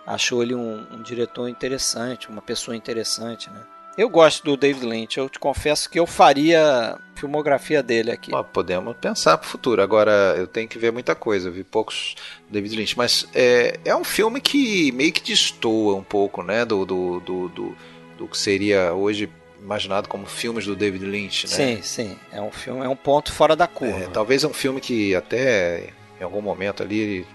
achou 0.07 0.43
ele 0.43 0.55
um, 0.55 0.87
um 0.91 1.03
diretor 1.03 1.49
interessante, 1.49 2.29
uma 2.29 2.43
pessoa 2.43 2.77
interessante, 2.77 3.51
né? 3.51 3.61
Eu 3.99 4.09
gosto 4.09 4.45
do 4.45 4.57
David 4.57 4.87
Lynch, 4.87 5.19
eu 5.19 5.29
te 5.29 5.39
confesso 5.39 5.91
que 5.91 5.99
eu 5.99 6.07
faria 6.07 6.99
filmografia 7.17 7.83
dele 7.83 8.11
aqui. 8.11 8.31
Podemos 8.53 8.97
pensar 8.97 9.37
para 9.37 9.47
o 9.47 9.51
futuro. 9.51 9.83
Agora, 9.83 10.35
eu 10.39 10.47
tenho 10.47 10.69
que 10.69 10.79
ver 10.79 10.93
muita 10.93 11.15
coisa, 11.15 11.49
eu 11.49 11.53
vi 11.53 11.65
poucos 11.65 12.15
David 12.49 12.77
Lynch, 12.77 12.97
mas 12.97 13.29
é, 13.35 13.79
é 13.85 13.95
um 13.95 14.05
filme 14.05 14.41
que 14.41 14.91
meio 14.93 15.13
que 15.13 15.21
destoa 15.21 15.97
um 15.97 16.05
pouco, 16.05 16.43
né, 16.43 16.65
do, 16.65 16.87
do, 16.87 17.21
do, 17.21 17.49
do, 17.49 17.77
do 18.17 18.29
que 18.29 18.39
seria 18.39 18.95
hoje 18.95 19.29
imaginado 19.63 20.09
como 20.09 20.27
filmes 20.27 20.67
do 20.67 20.75
David 20.75 21.05
Lynch, 21.05 21.47
né? 21.49 21.55
Sim, 21.55 21.83
sim. 21.83 22.17
É 22.33 22.41
um 22.41 22.51
filme, 22.51 22.85
é 22.85 22.89
um 22.89 22.97
ponto 22.97 23.33
fora 23.33 23.55
da 23.55 23.67
curva. 23.67 24.05
É, 24.05 24.07
talvez 24.09 24.45
é 24.45 24.49
um 24.49 24.53
filme 24.53 24.81
que 24.81 25.15
até 25.15 25.91
em 26.21 26.25
algum 26.25 26.41
momento 26.41 26.83
ali 26.83 27.27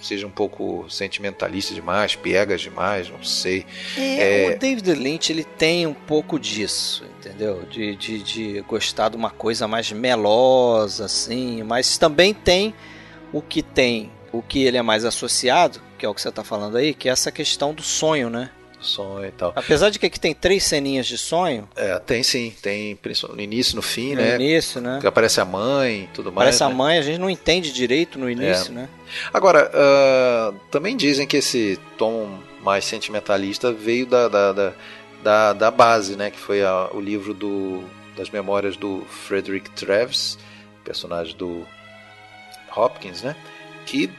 seja 0.00 0.26
um 0.26 0.30
pouco 0.30 0.86
sentimentalista 0.88 1.74
demais, 1.74 2.14
piegas 2.14 2.60
demais, 2.60 3.10
não 3.10 3.22
sei. 3.22 3.66
É, 3.96 4.44
é... 4.44 4.54
O 4.54 4.58
David 4.58 4.94
Lynch 4.94 5.32
ele 5.32 5.44
tem 5.44 5.86
um 5.86 5.94
pouco 5.94 6.38
disso, 6.38 7.04
entendeu? 7.18 7.64
De, 7.64 7.96
de, 7.96 8.22
de 8.22 8.60
gostar 8.62 9.08
de 9.08 9.16
uma 9.16 9.30
coisa 9.30 9.66
mais 9.66 9.90
melosa, 9.90 11.06
assim, 11.06 11.62
mas 11.62 11.98
também 11.98 12.32
tem 12.32 12.74
o 13.32 13.42
que 13.42 13.62
tem, 13.62 14.10
o 14.32 14.40
que 14.40 14.62
ele 14.62 14.76
é 14.76 14.82
mais 14.82 15.04
associado, 15.04 15.80
que 15.98 16.06
é 16.06 16.08
o 16.08 16.14
que 16.14 16.22
você 16.22 16.28
está 16.28 16.44
falando 16.44 16.76
aí, 16.76 16.94
que 16.94 17.08
é 17.08 17.12
essa 17.12 17.32
questão 17.32 17.74
do 17.74 17.82
sonho, 17.82 18.30
né? 18.30 18.50
Sonho 18.80 19.26
e 19.26 19.32
tal. 19.32 19.52
Apesar 19.54 19.90
de 19.90 19.98
que 19.98 20.06
aqui 20.06 20.18
tem 20.18 20.34
três 20.34 20.64
ceninhas 20.64 21.06
de 21.06 21.18
sonho. 21.18 21.68
É, 21.76 21.98
tem 21.98 22.22
sim, 22.22 22.52
tem 22.62 22.98
no 23.30 23.40
início, 23.40 23.76
no 23.76 23.82
fim, 23.82 24.14
no 24.14 24.22
né? 24.22 24.36
No 24.36 24.42
início, 24.42 24.80
né? 24.80 24.98
Que 25.00 25.06
aparece 25.06 25.40
a 25.40 25.44
mãe 25.44 26.04
e 26.04 26.06
tudo 26.14 26.32
mais. 26.32 26.48
Aparece 26.48 26.64
né? 26.64 26.70
a 26.70 26.74
mãe, 26.74 26.98
a 26.98 27.02
gente 27.02 27.18
não 27.18 27.30
entende 27.30 27.72
direito 27.72 28.18
no 28.18 28.30
início, 28.30 28.70
é. 28.72 28.74
né? 28.74 28.88
Agora, 29.32 29.70
uh, 29.70 30.58
também 30.70 30.96
dizem 30.96 31.26
que 31.26 31.38
esse 31.38 31.78
tom 31.96 32.38
mais 32.62 32.84
sentimentalista 32.84 33.72
veio 33.72 34.06
da, 34.06 34.28
da, 34.28 34.52
da, 34.52 34.72
da, 35.22 35.52
da 35.52 35.70
base, 35.70 36.16
né? 36.16 36.30
Que 36.30 36.38
foi 36.38 36.62
a, 36.62 36.88
o 36.92 37.00
livro 37.00 37.34
do, 37.34 37.82
das 38.16 38.30
memórias 38.30 38.76
do 38.76 39.04
Frederick 39.08 39.70
Travis, 39.70 40.38
personagem 40.84 41.36
do 41.36 41.66
Hopkins, 42.74 43.22
né? 43.22 43.34
Que 43.86 44.10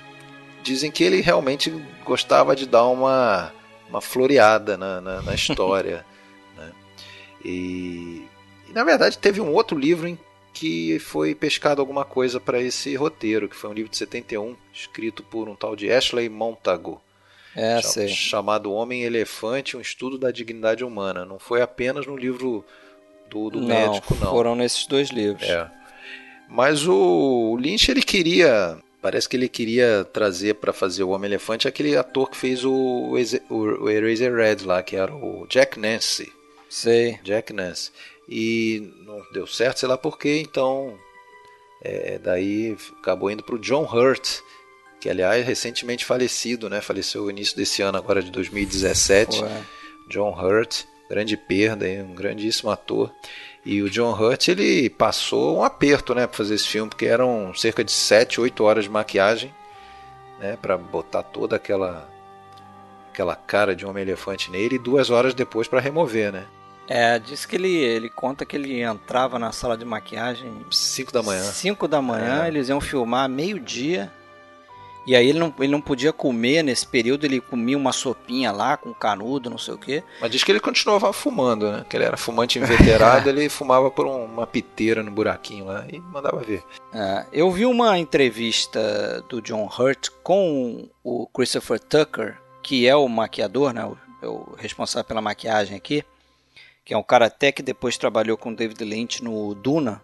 dizem 0.63 0.91
que 0.91 1.03
ele 1.03 1.21
realmente 1.21 1.71
gostava 2.03 2.55
de 2.55 2.65
dar 2.65 2.87
uma 2.87 3.51
uma 3.89 4.01
floreada 4.01 4.77
na, 4.77 5.01
na, 5.01 5.21
na 5.21 5.35
história. 5.35 6.05
né? 6.55 6.71
e, 7.43 8.23
e, 8.69 8.73
na 8.73 8.83
verdade, 8.83 9.17
teve 9.17 9.41
um 9.41 9.51
outro 9.51 9.77
livro 9.77 10.07
em 10.07 10.17
que 10.53 10.99
foi 10.99 11.33
pescado 11.33 11.81
alguma 11.81 12.03
coisa 12.03 12.39
para 12.39 12.61
esse 12.61 12.95
roteiro, 12.95 13.47
que 13.47 13.55
foi 13.55 13.69
um 13.69 13.73
livro 13.73 13.91
de 13.91 13.97
71, 13.97 14.55
escrito 14.73 15.23
por 15.23 15.47
um 15.47 15.55
tal 15.55 15.75
de 15.75 15.91
Ashley 15.91 16.27
Montagu. 16.29 17.01
É, 17.55 17.81
sei. 17.81 18.07
chamado 18.07 18.71
Homem 18.71 19.03
Elefante, 19.03 19.75
um 19.75 19.81
estudo 19.81 20.17
da 20.17 20.31
dignidade 20.31 20.83
humana. 20.83 21.25
Não 21.25 21.39
foi 21.39 21.61
apenas 21.61 22.05
no 22.05 22.15
livro 22.15 22.63
do, 23.29 23.49
do 23.49 23.59
não, 23.59 23.67
médico, 23.67 24.15
não. 24.15 24.31
Foram 24.31 24.55
nesses 24.55 24.85
dois 24.85 25.09
livros. 25.09 25.47
É. 25.47 25.69
Mas 26.47 26.87
o 26.87 27.57
Lynch 27.59 27.89
ele 27.89 28.01
queria 28.01 28.77
Parece 29.01 29.29
que 29.29 29.37
ele 29.37 29.47
queria 29.47 30.05
trazer 30.11 30.55
para 30.55 30.73
fazer 30.73 31.03
o 31.03 31.09
Homem-Elefante 31.09 31.67
aquele 31.67 31.95
ator 31.95 32.29
que 32.29 32.35
fez 32.35 32.65
o, 32.65 33.13
o, 33.49 33.55
o 33.55 33.89
Eraser 33.89 34.35
Red 34.35 34.65
lá, 34.65 34.83
que 34.83 34.95
era 34.95 35.13
o 35.13 35.47
Jack 35.47 35.79
Nancy. 35.79 36.31
Sei. 36.69 37.17
Jack 37.23 37.53
Nancy. 37.53 37.91
E 38.27 38.93
não 39.05 39.21
deu 39.31 39.47
certo, 39.47 39.79
sei 39.79 39.89
lá 39.89 39.97
porquê, 39.97 40.39
então. 40.39 40.97
É, 41.81 42.19
daí 42.19 42.75
acabou 42.99 43.31
indo 43.31 43.41
para 43.41 43.55
o 43.55 43.59
John 43.59 43.83
Hurt, 43.83 44.41
que 44.99 45.09
aliás 45.09 45.45
recentemente 45.45 46.03
falecido, 46.03 46.69
né? 46.69 46.81
Faleceu 46.81 47.23
no 47.23 47.31
início 47.31 47.55
desse 47.55 47.81
ano, 47.81 47.97
agora 47.97 48.21
de 48.21 48.29
2017. 48.31 49.41
Ué. 49.41 49.63
John 50.09 50.31
Hurt, 50.31 50.83
grande 51.09 51.37
perda, 51.37 51.85
um 51.85 52.13
grandíssimo 52.13 52.69
ator. 52.69 53.11
E 53.65 53.81
o 53.81 53.89
John 53.89 54.13
Hurt 54.13 54.47
ele 54.47 54.89
passou 54.89 55.57
um 55.57 55.63
aperto, 55.63 56.15
né, 56.15 56.25
para 56.25 56.37
fazer 56.37 56.55
esse 56.55 56.67
filme, 56.67 56.89
porque 56.89 57.05
eram 57.05 57.53
cerca 57.53 57.83
de 57.83 57.91
7, 57.91 58.39
8 58.39 58.63
horas 58.63 58.85
de 58.85 58.89
maquiagem, 58.89 59.53
né, 60.39 60.57
para 60.61 60.77
botar 60.77 61.23
toda 61.23 61.55
aquela 61.55 62.07
aquela 63.11 63.35
cara 63.35 63.75
de 63.75 63.85
um 63.85 63.89
homem 63.89 64.03
elefante 64.03 64.49
nele 64.49 64.75
e 64.75 64.79
duas 64.79 65.09
horas 65.09 65.33
depois 65.33 65.67
para 65.67 65.81
remover, 65.81 66.31
né? 66.31 66.45
É, 66.87 67.19
diz 67.19 67.45
que 67.45 67.55
ele, 67.55 67.75
ele 67.75 68.09
conta 68.09 68.45
que 68.45 68.55
ele 68.55 68.81
entrava 68.81 69.37
na 69.37 69.51
sala 69.51 69.77
de 69.77 69.83
maquiagem 69.83 70.65
5 70.71 71.11
da 71.11 71.21
manhã. 71.21 71.43
5 71.43 71.87
da 71.87 72.01
manhã, 72.01 72.45
é. 72.45 72.47
eles 72.47 72.69
iam 72.69 72.79
filmar 72.79 73.29
meio-dia 73.29 74.11
E 75.05 75.15
aí 75.15 75.27
ele 75.27 75.39
não, 75.39 75.53
ele 75.57 75.71
não 75.71 75.81
podia 75.81 76.13
comer 76.13 76.63
nesse 76.63 76.85
período, 76.85 77.25
ele 77.25 77.41
comia 77.41 77.77
uma 77.77 77.91
sopinha 77.91 78.51
lá 78.51 78.77
com 78.77 78.93
canudo, 78.93 79.49
não 79.49 79.57
sei 79.57 79.73
o 79.73 79.77
quê. 79.77 80.03
Mas 80.21 80.31
diz 80.31 80.43
que 80.43 80.51
ele 80.51 80.59
continuava 80.59 81.11
fumando, 81.11 81.71
né? 81.71 81.85
Que 81.89 81.97
ele 81.97 82.03
era 82.03 82.17
fumante 82.17 82.59
inveterado, 82.59 83.27
ele 83.29 83.49
fumava 83.49 83.89
por 83.89 84.05
um, 84.05 84.25
uma 84.25 84.45
piteira 84.45 85.01
no 85.01 85.11
buraquinho 85.11 85.65
lá 85.65 85.85
e 85.91 85.99
mandava 85.99 86.39
ver. 86.41 86.63
É, 86.93 87.25
eu 87.31 87.49
vi 87.49 87.65
uma 87.65 87.97
entrevista 87.97 89.23
do 89.27 89.41
John 89.41 89.67
Hurt 89.67 90.09
com 90.21 90.87
o 91.03 91.27
Christopher 91.27 91.79
Tucker, 91.79 92.37
que 92.61 92.87
é 92.87 92.95
o 92.95 93.07
maquiador, 93.07 93.73
né? 93.73 93.85
O, 93.85 93.97
é 94.21 94.27
o 94.27 94.53
responsável 94.57 95.07
pela 95.07 95.21
maquiagem 95.21 95.75
aqui, 95.75 96.03
que 96.83 96.93
é 96.93 96.97
um 96.97 97.03
cara 97.03 97.27
até 97.27 97.51
que 97.51 97.63
depois 97.63 97.97
trabalhou 97.97 98.37
com 98.37 98.53
David 98.53 98.83
Lynch 98.83 99.23
no 99.23 99.55
Duna, 99.55 100.01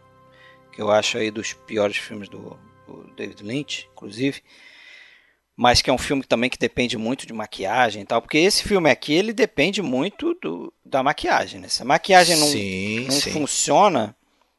que 0.71 0.81
eu 0.81 0.89
acho 0.89 1.17
aí 1.17 1.29
dos 1.29 1.53
piores 1.53 1.97
filmes 1.97 2.27
do, 2.27 2.57
do 2.87 3.03
David 3.15 3.43
Lynch, 3.43 3.89
inclusive 3.93 4.41
mas 5.55 5.81
que 5.81 5.89
é 5.89 5.93
um 5.93 5.97
filme 5.97 6.23
também 6.23 6.49
que 6.49 6.57
depende 6.57 6.97
muito 6.97 7.25
de 7.25 7.33
maquiagem 7.33 8.01
e 8.01 8.05
tal, 8.05 8.21
porque 8.21 8.37
esse 8.37 8.63
filme 8.63 8.89
aqui 8.89 9.13
ele 9.13 9.31
depende 9.31 9.81
muito 9.81 10.33
do, 10.41 10.73
da 10.83 11.01
maquiagem, 11.01 11.61
né? 11.61 11.69
Se 11.69 11.81
a 11.81 11.85
maquiagem 11.85 12.37
não, 12.37 12.47
sim, 12.47 13.05
não 13.05 13.11
sim. 13.11 13.31
funciona, 13.31 14.15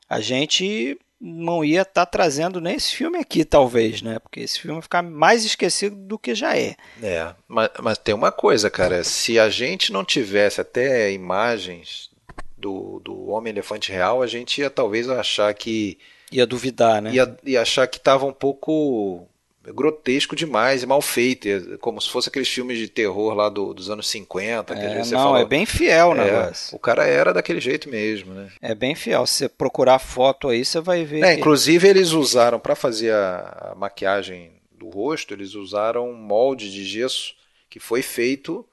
a 0.08 0.20
gente 0.20 0.98
não 1.20 1.64
ia 1.64 1.82
estar 1.82 2.06
tá 2.06 2.06
trazendo 2.06 2.60
nem 2.60 2.76
esse 2.76 2.94
filme 2.94 3.18
aqui, 3.18 3.44
talvez, 3.44 4.00
né? 4.00 4.18
Porque 4.18 4.40
esse 4.40 4.60
filme 4.60 4.80
ficar 4.80 5.02
mais 5.02 5.44
esquecido 5.44 5.96
do 5.96 6.18
que 6.18 6.34
já 6.34 6.56
é. 6.56 6.76
É, 7.02 7.34
mas, 7.48 7.70
mas 7.82 7.98
tem 7.98 8.14
uma 8.14 8.32
coisa, 8.32 8.70
cara, 8.70 9.02
se 9.04 9.38
a 9.38 9.50
gente 9.50 9.92
não 9.92 10.04
tivesse 10.04 10.60
até 10.60 11.12
imagens 11.12 12.10
do, 12.56 13.00
do 13.00 13.28
Homem-Elefante 13.28 13.92
Real, 13.92 14.22
a 14.22 14.26
gente 14.26 14.60
ia 14.60 14.70
talvez 14.70 15.08
achar 15.08 15.52
que... 15.52 15.98
Ia 16.32 16.46
duvidar, 16.46 17.00
né? 17.00 17.12
Ia, 17.12 17.36
ia 17.44 17.62
achar 17.62 17.86
que 17.86 17.98
estava 17.98 18.26
um 18.26 18.32
pouco 18.32 19.28
grotesco 19.72 20.34
demais 20.36 20.82
e 20.82 20.86
mal 20.86 21.00
feito, 21.02 21.48
é 21.48 21.76
como 21.78 22.00
se 22.00 22.08
fosse 22.08 22.28
aqueles 22.28 22.48
filmes 22.48 22.78
de 22.78 22.88
terror 22.88 23.34
lá 23.34 23.48
do, 23.48 23.72
dos 23.74 23.90
anos 23.90 24.08
50. 24.08 24.74
Que 24.74 24.80
é, 24.80 24.98
não, 24.98 25.04
falou. 25.04 25.36
é 25.38 25.44
bem 25.44 25.66
fiel 25.66 26.08
o 26.10 26.16
É, 26.16 26.24
negócio. 26.24 26.76
o 26.76 26.78
cara 26.78 27.04
era 27.06 27.32
daquele 27.32 27.60
jeito 27.60 27.88
mesmo, 27.88 28.32
né? 28.34 28.48
É 28.60 28.74
bem 28.74 28.94
fiel. 28.94 29.26
Se 29.26 29.34
você 29.34 29.48
procurar 29.48 29.98
foto 29.98 30.48
aí, 30.48 30.64
você 30.64 30.80
vai 30.80 31.04
ver. 31.04 31.22
É, 31.24 31.34
que- 31.34 31.40
inclusive 31.40 31.86
eles 31.88 32.12
usaram 32.12 32.58
para 32.60 32.74
fazer 32.74 33.12
a, 33.12 33.70
a 33.72 33.74
maquiagem 33.74 34.52
do 34.78 34.88
rosto, 34.88 35.32
eles 35.34 35.54
usaram 35.54 36.10
um 36.10 36.14
molde 36.14 36.70
de 36.70 36.84
gesso 36.84 37.34
que 37.70 37.80
foi 37.80 38.02
feito 38.02 38.64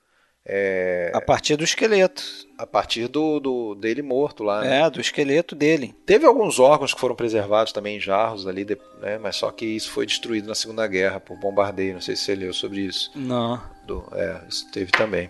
é, 0.45 1.11
A 1.13 1.21
partir 1.21 1.55
do 1.55 1.63
esqueleto. 1.63 2.21
a 2.57 2.67
partir 2.67 3.07
do, 3.07 3.39
do 3.39 3.75
dele 3.75 4.01
morto 4.01 4.43
lá. 4.43 4.61
né? 4.61 4.81
É, 4.81 4.89
do 4.89 4.99
esqueleto 4.99 5.55
dele. 5.55 5.95
Teve 6.05 6.25
alguns 6.25 6.59
órgãos 6.59 6.93
que 6.93 6.99
foram 6.99 7.15
preservados 7.15 7.71
também 7.71 7.97
em 7.97 7.99
jarros 8.01 8.45
ali, 8.47 8.65
de- 8.65 8.77
né? 9.01 9.17
mas 9.17 9.35
só 9.37 9.49
que 9.51 9.65
isso 9.65 9.89
foi 9.91 10.05
destruído 10.05 10.47
na 10.47 10.55
Segunda 10.55 10.85
Guerra 10.87 11.19
por 11.19 11.37
bombardeio. 11.37 11.93
Não 11.93 12.01
sei 12.01 12.15
se 12.15 12.23
você 12.23 12.35
leu 12.35 12.53
sobre 12.53 12.81
isso. 12.81 13.09
Não. 13.15 13.61
Do- 13.85 14.05
é, 14.13 14.41
isso 14.49 14.69
teve 14.71 14.91
também. 14.91 15.29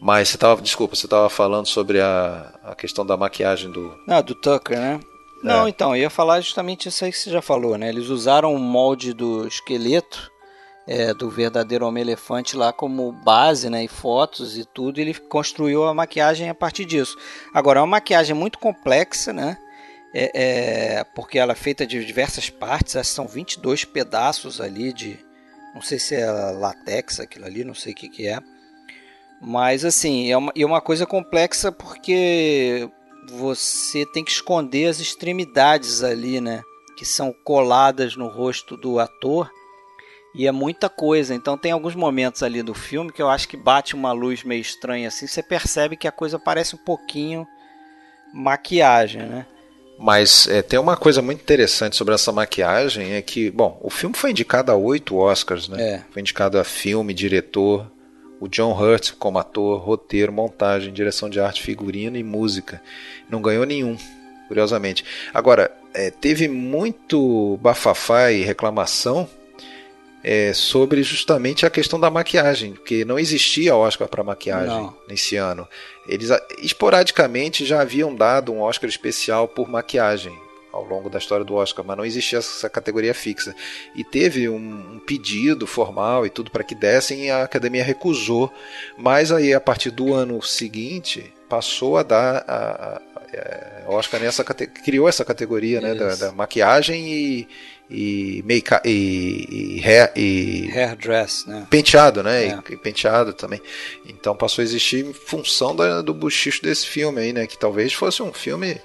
Mas 0.00 0.30
você 0.30 0.38
tava, 0.38 0.62
desculpa, 0.62 0.96
você 0.96 1.04
estava 1.06 1.28
falando 1.28 1.66
sobre 1.66 2.00
a, 2.00 2.58
a 2.64 2.74
questão 2.74 3.04
da 3.04 3.18
maquiagem 3.18 3.70
do. 3.70 3.94
Ah, 4.08 4.22
do 4.22 4.34
Tucker, 4.34 4.78
né? 4.78 4.98
Não, 5.42 5.66
então, 5.66 5.96
eu 5.96 6.02
ia 6.02 6.10
falar 6.10 6.40
justamente 6.42 6.88
isso 6.88 7.02
aí 7.04 7.10
que 7.10 7.16
você 7.18 7.30
já 7.30 7.40
falou, 7.42 7.76
né? 7.78 7.88
Eles 7.88 8.08
usaram 8.08 8.54
o 8.54 8.58
molde 8.58 9.12
do 9.14 9.46
esqueleto 9.46 10.29
é, 10.90 11.14
do 11.14 11.30
verdadeiro 11.30 11.86
Homem-Elefante 11.86 12.56
lá 12.56 12.72
como 12.72 13.12
base, 13.12 13.70
né? 13.70 13.84
E 13.84 13.86
fotos 13.86 14.58
e 14.58 14.64
tudo, 14.64 15.00
ele 15.00 15.14
construiu 15.14 15.84
a 15.84 15.94
maquiagem 15.94 16.48
a 16.48 16.54
partir 16.54 16.84
disso. 16.84 17.16
Agora, 17.54 17.78
é 17.78 17.82
uma 17.82 17.86
maquiagem 17.86 18.34
muito 18.34 18.58
complexa, 18.58 19.32
né? 19.32 19.56
É, 20.12 20.30
é, 20.98 21.04
porque 21.14 21.38
ela 21.38 21.52
é 21.52 21.54
feita 21.54 21.86
de 21.86 22.04
diversas 22.04 22.50
partes, 22.50 23.06
são 23.06 23.28
22 23.28 23.84
pedaços 23.84 24.60
ali 24.60 24.92
de. 24.92 25.16
Não 25.76 25.80
sei 25.80 26.00
se 26.00 26.16
é 26.16 26.28
latex 26.28 27.20
aquilo 27.20 27.44
ali, 27.44 27.62
não 27.62 27.74
sei 27.74 27.92
o 27.92 27.94
que, 27.94 28.08
que 28.08 28.26
é. 28.26 28.40
Mas 29.40 29.84
assim, 29.84 30.28
é 30.28 30.36
uma, 30.36 30.52
é 30.56 30.66
uma 30.66 30.80
coisa 30.80 31.06
complexa 31.06 31.70
porque 31.70 32.90
você 33.28 34.04
tem 34.06 34.24
que 34.24 34.32
esconder 34.32 34.88
as 34.88 34.98
extremidades 34.98 36.02
ali, 36.02 36.40
né? 36.40 36.62
Que 36.98 37.04
são 37.04 37.32
coladas 37.44 38.16
no 38.16 38.26
rosto 38.26 38.76
do 38.76 38.98
ator. 38.98 39.48
E 40.34 40.46
é 40.46 40.52
muita 40.52 40.88
coisa. 40.88 41.34
Então 41.34 41.58
tem 41.58 41.72
alguns 41.72 41.94
momentos 41.94 42.42
ali 42.42 42.62
do 42.62 42.74
filme 42.74 43.12
que 43.12 43.20
eu 43.20 43.28
acho 43.28 43.48
que 43.48 43.56
bate 43.56 43.94
uma 43.94 44.12
luz 44.12 44.44
meio 44.44 44.60
estranha 44.60 45.08
assim. 45.08 45.26
Você 45.26 45.42
percebe 45.42 45.96
que 45.96 46.06
a 46.06 46.12
coisa 46.12 46.38
parece 46.38 46.74
um 46.74 46.78
pouquinho 46.78 47.46
maquiagem, 48.32 49.22
né? 49.22 49.46
Mas 49.98 50.48
é, 50.48 50.62
tem 50.62 50.78
uma 50.78 50.96
coisa 50.96 51.20
muito 51.20 51.42
interessante 51.42 51.94
sobre 51.94 52.14
essa 52.14 52.32
maquiagem 52.32 53.12
é 53.12 53.20
que, 53.20 53.50
bom, 53.50 53.78
o 53.82 53.90
filme 53.90 54.16
foi 54.16 54.30
indicado 54.30 54.72
a 54.72 54.74
oito 54.74 55.16
Oscars, 55.16 55.68
né? 55.68 55.82
É. 55.82 56.02
Foi 56.10 56.22
indicado 56.22 56.58
a 56.58 56.64
filme, 56.64 57.12
diretor, 57.12 57.86
o 58.40 58.48
John 58.48 58.72
Hurt 58.72 59.12
como 59.18 59.38
ator, 59.38 59.78
roteiro, 59.78 60.32
montagem, 60.32 60.90
direção 60.90 61.28
de 61.28 61.38
arte, 61.38 61.60
figurino 61.60 62.16
e 62.16 62.24
música. 62.24 62.80
Não 63.28 63.42
ganhou 63.42 63.66
nenhum, 63.66 63.98
curiosamente. 64.48 65.04
Agora, 65.34 65.70
é, 65.92 66.10
teve 66.10 66.48
muito 66.48 67.58
bafafá 67.60 68.32
e 68.32 68.42
reclamação 68.42 69.28
é, 70.22 70.52
sobre 70.52 71.02
justamente 71.02 71.64
a 71.64 71.70
questão 71.70 71.98
da 71.98 72.10
maquiagem, 72.10 72.72
porque 72.72 73.04
não 73.04 73.18
existia 73.18 73.74
Oscar 73.74 74.06
para 74.08 74.22
maquiagem 74.22 74.68
Não. 74.68 74.96
nesse 75.08 75.36
ano. 75.36 75.66
Eles 76.06 76.30
a- 76.30 76.42
esporadicamente 76.62 77.64
já 77.64 77.80
haviam 77.80 78.14
dado 78.14 78.52
um 78.52 78.60
Oscar 78.60 78.88
especial 78.88 79.46
por 79.48 79.68
maquiagem 79.68 80.36
ao 80.72 80.84
longo 80.84 81.10
da 81.10 81.18
história 81.18 81.44
do 81.44 81.54
Oscar, 81.54 81.84
mas 81.84 81.96
não 81.96 82.04
existia 82.04 82.38
essa 82.38 82.68
categoria 82.70 83.12
fixa. 83.12 83.54
E 83.94 84.04
teve 84.04 84.48
um, 84.48 84.56
um 84.94 84.98
pedido 85.00 85.66
formal 85.66 86.24
e 86.24 86.30
tudo 86.30 86.50
para 86.50 86.62
que 86.62 86.74
dessem 86.76 87.26
e 87.26 87.30
a 87.30 87.42
academia 87.42 87.82
recusou. 87.82 88.52
Mas 88.96 89.32
aí 89.32 89.52
a 89.52 89.60
partir 89.60 89.90
do 89.90 90.14
ano 90.14 90.40
seguinte 90.42 91.32
passou 91.48 91.96
a 91.98 92.02
dar 92.04 92.44
a- 92.46 93.02
Oscar 93.86 94.20
nessa 94.20 94.44
criou 94.44 95.08
essa 95.08 95.24
categoria 95.24 95.80
né, 95.80 95.94
da, 95.94 96.14
da 96.14 96.32
maquiagem 96.32 97.06
e 97.08 97.48
e, 97.92 98.40
make 98.46 98.70
e, 98.84 99.78
e, 99.78 99.80
hair- 99.84 100.12
e 100.14 100.70
Hairdress, 100.72 101.44
né? 101.48 101.66
penteado, 101.68 102.22
né? 102.22 102.44
É. 102.46 102.58
E, 102.70 102.74
e 102.74 102.76
penteado 102.76 103.32
também. 103.32 103.60
Então 104.06 104.36
passou 104.36 104.62
a 104.62 104.64
existir 104.64 105.04
em 105.04 105.12
função 105.12 105.74
da- 105.74 106.00
do 106.00 106.14
buchicho 106.14 106.62
desse 106.62 106.86
filme 106.86 107.20
aí, 107.20 107.32
né? 107.32 107.48
Que 107.48 107.58
talvez 107.58 107.92
fosse 107.92 108.22
um 108.22 108.32
filme 108.32 108.80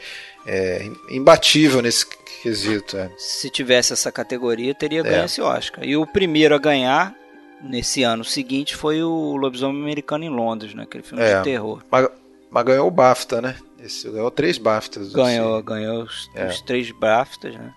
é, 0.48 0.89
imbatível 1.12 1.84
nesse 1.84 2.06
quesito. 2.41 2.98
é. 2.98 3.10
Se 3.18 3.48
tivesse 3.50 3.93
essa 3.93 4.12
categoria, 4.12 4.74
teria 4.74 5.02
É. 5.02 5.04
ganho 5.04 5.26
esse 5.26 5.39
Oscar. 5.39 5.84
E 5.86 5.96
o 5.96 6.08
primeiro 6.08 6.56
a 6.56 6.58
ganhar 6.58 7.14
nesse 7.62 8.02
ano 8.02 8.24
seguinte 8.26 8.76
foi 8.76 9.04
o 9.04 9.36
Lobisomem 9.36 9.82
Americano 9.84 10.24
em 10.24 10.30
Londres, 10.30 10.74
né? 10.74 10.82
Aquele 10.82 11.04
filme 11.04 11.24
É. 11.24 11.38
de 11.38 11.43
terror. 11.43 11.84
Mas, 11.91 12.08
mas 12.50 12.66
ganhou 12.66 12.88
o 12.88 12.91
BAFTA, 12.91 13.39
né? 13.39 13.56
Esse, 13.86 14.10
ganhou 14.10 14.32
três 14.32 14.58
BAFTAs. 14.58 15.14
Ganhou, 15.14 15.62
ganhou 15.62 16.04
os, 16.04 16.30
É. 16.34 16.48
os 16.48 16.62
três 16.62 16.90
BAFTAs, 16.92 17.56
né? 17.56 17.74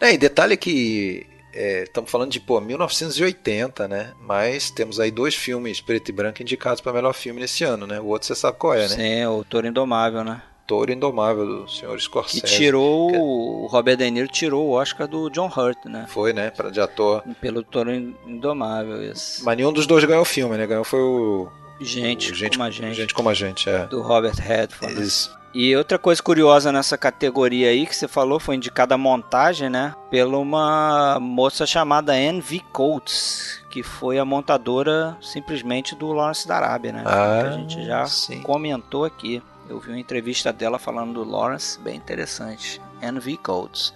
É, 0.00 0.12
e 0.12 0.18
detalhe 0.18 0.56
que 0.56 1.26
é, 1.54 1.82
estamos 1.84 2.10
falando 2.10 2.30
de 2.30 2.40
pô, 2.40 2.60
1980, 2.60 3.86
né? 3.88 4.12
Mas 4.20 4.70
temos 4.70 4.98
aí 5.00 5.10
dois 5.10 5.34
filmes 5.34 5.80
preto 5.80 6.08
e 6.08 6.12
branco 6.12 6.42
indicados 6.42 6.80
para 6.80 6.92
melhor 6.92 7.12
filme 7.12 7.40
nesse 7.40 7.64
ano, 7.64 7.86
né? 7.86 8.00
O 8.00 8.06
outro 8.06 8.26
você 8.28 8.34
sabe 8.34 8.58
qual 8.58 8.74
é, 8.74 8.82
né? 8.82 8.88
Sim, 8.88 9.26
o 9.26 9.44
Toro 9.44 9.66
Indomável, 9.66 10.24
né? 10.24 10.42
Touro 10.66 10.92
Indomável 10.92 11.44
do 11.44 11.68
senhor 11.68 11.96
Que 11.96 12.02
Scorsese. 12.04 12.42
tirou, 12.42 13.12
o 13.12 13.66
Robert 13.66 13.96
De 13.96 14.10
Niro 14.10 14.28
tirou 14.28 14.68
o 14.68 14.70
Oscar 14.72 15.06
do 15.08 15.28
John 15.28 15.50
Hurt, 15.54 15.84
né? 15.86 16.06
Foi, 16.08 16.32
né? 16.32 16.50
Para 16.50 16.70
de 16.70 16.80
ator. 16.80 17.22
Pelo 17.40 17.62
Toro 17.62 17.92
Indomável, 17.92 19.02
isso. 19.02 19.44
Mas 19.44 19.56
nenhum 19.56 19.72
dos 19.72 19.86
dois 19.86 20.04
ganhou 20.04 20.22
o 20.22 20.24
filme, 20.26 20.56
né? 20.56 20.66
Ganhou 20.66 20.84
foi 20.84 21.00
o 21.00 21.48
Gente, 21.84 22.34
gente 22.34 22.56
como 22.56 22.64
a 22.64 22.70
gente, 22.70 22.94
Gente 22.94 23.14
como 23.14 23.28
a 23.28 23.34
gente, 23.34 23.68
é. 23.68 23.86
do 23.86 24.02
Robert 24.02 24.36
Redford. 24.36 25.02
Isso. 25.02 25.42
E 25.54 25.76
outra 25.76 25.98
coisa 25.98 26.22
curiosa 26.22 26.72
nessa 26.72 26.96
categoria 26.96 27.68
aí 27.68 27.86
que 27.86 27.94
você 27.94 28.08
falou 28.08 28.40
foi 28.40 28.56
indicada 28.56 28.94
a 28.94 28.98
montagem, 28.98 29.68
né? 29.68 29.94
Pela 30.10 30.38
uma 30.38 31.18
moça 31.20 31.66
chamada 31.66 32.12
Anne 32.12 32.40
V. 32.40 32.62
Coates, 32.72 33.62
que 33.68 33.82
foi 33.82 34.18
a 34.18 34.24
montadora 34.24 35.16
simplesmente 35.20 35.94
do 35.94 36.10
Lawrence 36.10 36.48
da 36.48 36.56
Arábia, 36.56 36.92
né? 36.92 37.02
Ah, 37.04 37.40
que 37.42 37.48
a 37.48 37.52
gente 37.52 37.84
já 37.84 38.06
sim. 38.06 38.40
comentou 38.40 39.04
aqui. 39.04 39.42
Eu 39.68 39.78
vi 39.78 39.90
uma 39.90 39.98
entrevista 39.98 40.52
dela 40.54 40.78
falando 40.78 41.12
do 41.12 41.30
Lawrence, 41.30 41.78
bem 41.78 41.96
interessante. 41.96 42.80
Anne 43.02 43.20
V. 43.20 43.36
Coates. 43.36 43.92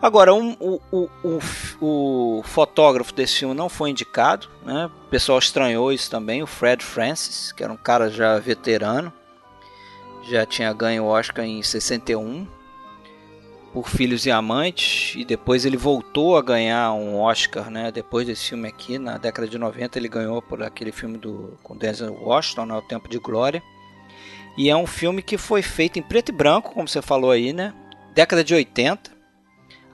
Agora, 0.00 0.34
um- 0.34 0.56
o, 0.60 0.80
o, 0.92 1.08
o, 1.80 2.38
o 2.38 2.42
fotógrafo 2.44 3.14
desse 3.14 3.38
filme 3.38 3.54
não 3.54 3.68
foi 3.68 3.90
indicado, 3.90 4.48
né? 4.64 4.86
O 5.06 5.08
pessoal 5.08 5.38
estranhou 5.38 5.92
isso 5.92 6.10
também, 6.10 6.42
o 6.42 6.46
Fred 6.46 6.84
Francis, 6.84 7.50
que 7.52 7.62
era 7.64 7.72
um 7.72 7.76
cara 7.76 8.10
já 8.10 8.38
veterano 8.38 9.12
já 10.28 10.44
tinha 10.44 10.72
ganho 10.72 11.04
o 11.04 11.06
Oscar 11.06 11.44
em 11.44 11.62
61 11.62 12.48
por 13.72 13.88
Filhos 13.88 14.26
e 14.26 14.30
Amantes 14.30 15.14
e 15.16 15.24
depois 15.24 15.64
ele 15.64 15.76
voltou 15.76 16.36
a 16.36 16.42
ganhar 16.42 16.92
um 16.94 17.20
Oscar, 17.20 17.70
né? 17.70 17.92
Depois 17.92 18.26
desse 18.26 18.48
filme 18.48 18.66
aqui, 18.66 18.98
na 18.98 19.18
década 19.18 19.46
de 19.46 19.56
90 19.56 19.98
ele 19.98 20.08
ganhou 20.08 20.42
por 20.42 20.62
aquele 20.64 20.90
filme 20.90 21.16
do 21.16 21.56
com 21.62 21.76
Denzel 21.76 22.12
Washington, 22.14 22.66
né? 22.66 22.74
O 22.74 22.82
Tempo 22.82 23.08
de 23.08 23.18
Glória. 23.18 23.62
E 24.58 24.68
é 24.68 24.76
um 24.76 24.86
filme 24.86 25.22
que 25.22 25.38
foi 25.38 25.62
feito 25.62 25.98
em 25.98 26.02
preto 26.02 26.30
e 26.30 26.32
branco, 26.32 26.72
como 26.72 26.88
você 26.88 27.00
falou 27.00 27.30
aí, 27.30 27.52
né? 27.52 27.72
Década 28.14 28.42
de 28.42 28.52
80. 28.54 29.15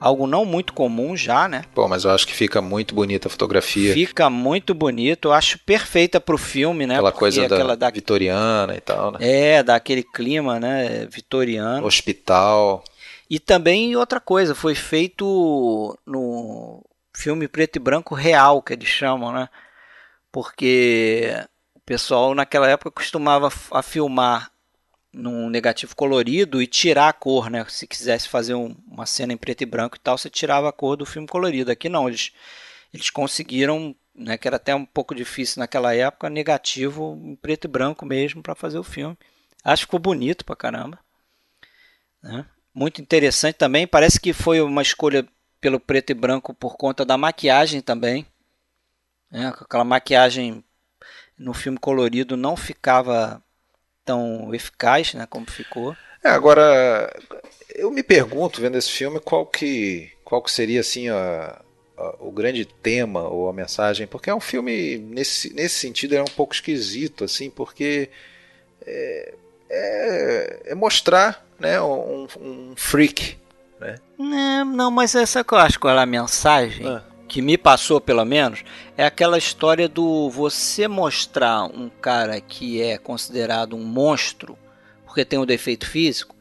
Algo 0.03 0.27
não 0.27 0.43
muito 0.43 0.73
comum 0.73 1.15
já, 1.15 1.47
né? 1.47 1.63
Pô, 1.73 1.87
mas 1.87 2.03
eu 2.03 2.11
acho 2.11 2.27
que 2.27 2.33
fica 2.33 2.61
muito 2.61 2.93
bonita 2.93 3.29
a 3.29 3.31
fotografia. 3.31 3.93
Fica 3.93 4.29
muito 4.29 4.73
bonito, 4.73 5.29
eu 5.29 5.33
acho 5.33 5.57
perfeita 5.59 6.19
pro 6.19 6.37
filme, 6.37 6.85
né? 6.85 6.95
Aquela 6.95 7.11
Porque 7.11 7.19
coisa 7.19 7.47
da, 7.47 7.55
aquela 7.55 7.77
da 7.77 7.89
vitoriana 7.89 8.75
e 8.75 8.81
tal, 8.81 9.13
né? 9.13 9.19
É, 9.21 9.63
daquele 9.63 10.03
clima, 10.03 10.59
né, 10.59 11.07
vitoriano. 11.09 11.87
Hospital. 11.87 12.83
E 13.29 13.39
também 13.39 13.95
outra 13.95 14.19
coisa, 14.19 14.53
foi 14.53 14.75
feito 14.75 15.97
no 16.05 16.83
filme 17.15 17.47
preto 17.47 17.77
e 17.77 17.79
branco 17.79 18.13
real, 18.13 18.61
que 18.61 18.73
eles 18.73 18.89
chamam, 18.89 19.31
né? 19.31 19.47
Porque 20.33 21.33
o 21.73 21.79
pessoal 21.79 22.35
naquela 22.35 22.69
época 22.69 22.91
costumava 22.91 23.49
a 23.71 23.81
filmar 23.81 24.51
num 25.13 25.49
negativo 25.49 25.95
colorido 25.95 26.61
e 26.61 26.67
tirar 26.67 27.09
a 27.09 27.13
cor, 27.13 27.49
né? 27.49 27.63
Se 27.69 27.85
quisesse 27.85 28.27
fazer 28.27 28.55
um, 28.55 28.75
uma 28.87 29.05
cena 29.05 29.31
em 29.31 29.37
preto 29.37 29.61
e 29.61 29.65
branco 29.65 29.95
e 29.95 29.99
tal, 29.99 30.17
você 30.17 30.29
tirava 30.29 30.67
a 30.67 30.73
cor 30.73 30.97
do 30.97 31.05
filme 31.05 31.27
colorido. 31.27 31.71
Aqui 31.71 31.87
não, 31.87 32.07
eles, 32.07 32.31
eles 32.91 33.09
conseguiram, 33.11 33.95
né, 34.15 34.37
que 34.37 34.47
era 34.47 34.57
até 34.57 34.73
um 34.73 34.85
pouco 34.85 35.13
difícil 35.13 35.59
naquela 35.59 35.93
época, 35.93 36.29
negativo 36.29 37.19
em 37.23 37.35
preto 37.35 37.65
e 37.65 37.67
branco 37.67 38.05
mesmo 38.05 38.41
para 38.41 38.55
fazer 38.55 38.79
o 38.79 38.83
filme. 38.83 39.17
Acho 39.63 39.83
que 39.83 39.87
ficou 39.87 39.99
bonito 39.99 40.43
pra 40.43 40.55
caramba. 40.55 40.99
Né? 42.21 42.45
Muito 42.73 43.01
interessante 43.01 43.55
também, 43.55 43.85
parece 43.85 44.19
que 44.19 44.33
foi 44.33 44.59
uma 44.61 44.81
escolha 44.81 45.27
pelo 45.61 45.79
preto 45.79 46.09
e 46.09 46.15
branco 46.15 46.53
por 46.53 46.75
conta 46.75 47.05
da 47.05 47.17
maquiagem 47.17 47.81
também. 47.81 48.25
Né? 49.29 49.47
Aquela 49.47 49.83
maquiagem 49.83 50.63
no 51.37 51.53
filme 51.53 51.77
colorido 51.77 52.35
não 52.35 52.55
ficava 52.55 53.43
tão 54.05 54.53
eficaz, 54.53 55.13
né, 55.13 55.25
como 55.29 55.49
ficou. 55.49 55.95
É, 56.23 56.29
agora 56.29 57.13
eu 57.75 57.91
me 57.91 58.03
pergunto 58.03 58.61
vendo 58.61 58.77
esse 58.77 58.89
filme 58.89 59.19
qual 59.19 59.45
que 59.45 60.11
qual 60.23 60.41
que 60.41 60.51
seria 60.51 60.79
assim 60.79 61.09
a, 61.09 61.61
a, 61.97 62.15
o 62.19 62.31
grande 62.31 62.65
tema 62.65 63.27
ou 63.27 63.49
a 63.49 63.53
mensagem, 63.53 64.07
porque 64.07 64.29
é 64.29 64.35
um 64.35 64.39
filme 64.39 64.97
nesse, 64.97 65.53
nesse 65.53 65.75
sentido 65.75 66.15
é 66.15 66.21
um 66.21 66.25
pouco 66.25 66.53
esquisito 66.53 67.23
assim, 67.23 67.49
porque 67.49 68.09
é, 68.85 69.33
é, 69.69 70.61
é 70.67 70.75
mostrar, 70.75 71.45
né, 71.59 71.79
um, 71.81 72.27
um 72.39 72.73
freak, 72.75 73.37
né? 73.79 73.95
Não, 74.17 74.65
não, 74.65 74.91
mas 74.91 75.13
essa 75.13 75.43
que 75.43 75.53
eu 75.53 75.57
acho 75.57 75.79
qual 75.79 75.97
é 75.97 76.01
a 76.01 76.05
mensagem. 76.05 76.87
Ah 76.87 77.12
que 77.33 77.41
me 77.41 77.57
passou 77.57 77.99
pelo 77.99 78.23
menos, 78.23 78.63
é 78.95 79.03
aquela 79.03 79.39
história 79.39 79.89
do 79.89 80.29
você 80.29 80.87
mostrar 80.87 81.63
um 81.63 81.89
cara 81.89 82.39
que 82.39 82.79
é 82.79 82.95
considerado 82.95 83.75
um 83.75 83.83
monstro 83.83 84.55
porque 85.03 85.25
tem 85.25 85.39
um 85.39 85.45
defeito 85.45 85.89
físico, 85.89 86.35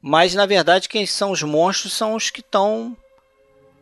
mas 0.00 0.32
na 0.32 0.46
verdade 0.46 0.88
quem 0.88 1.04
são 1.06 1.32
os 1.32 1.42
monstros 1.42 1.92
são 1.92 2.14
os 2.14 2.30
que 2.30 2.38
estão 2.38 2.96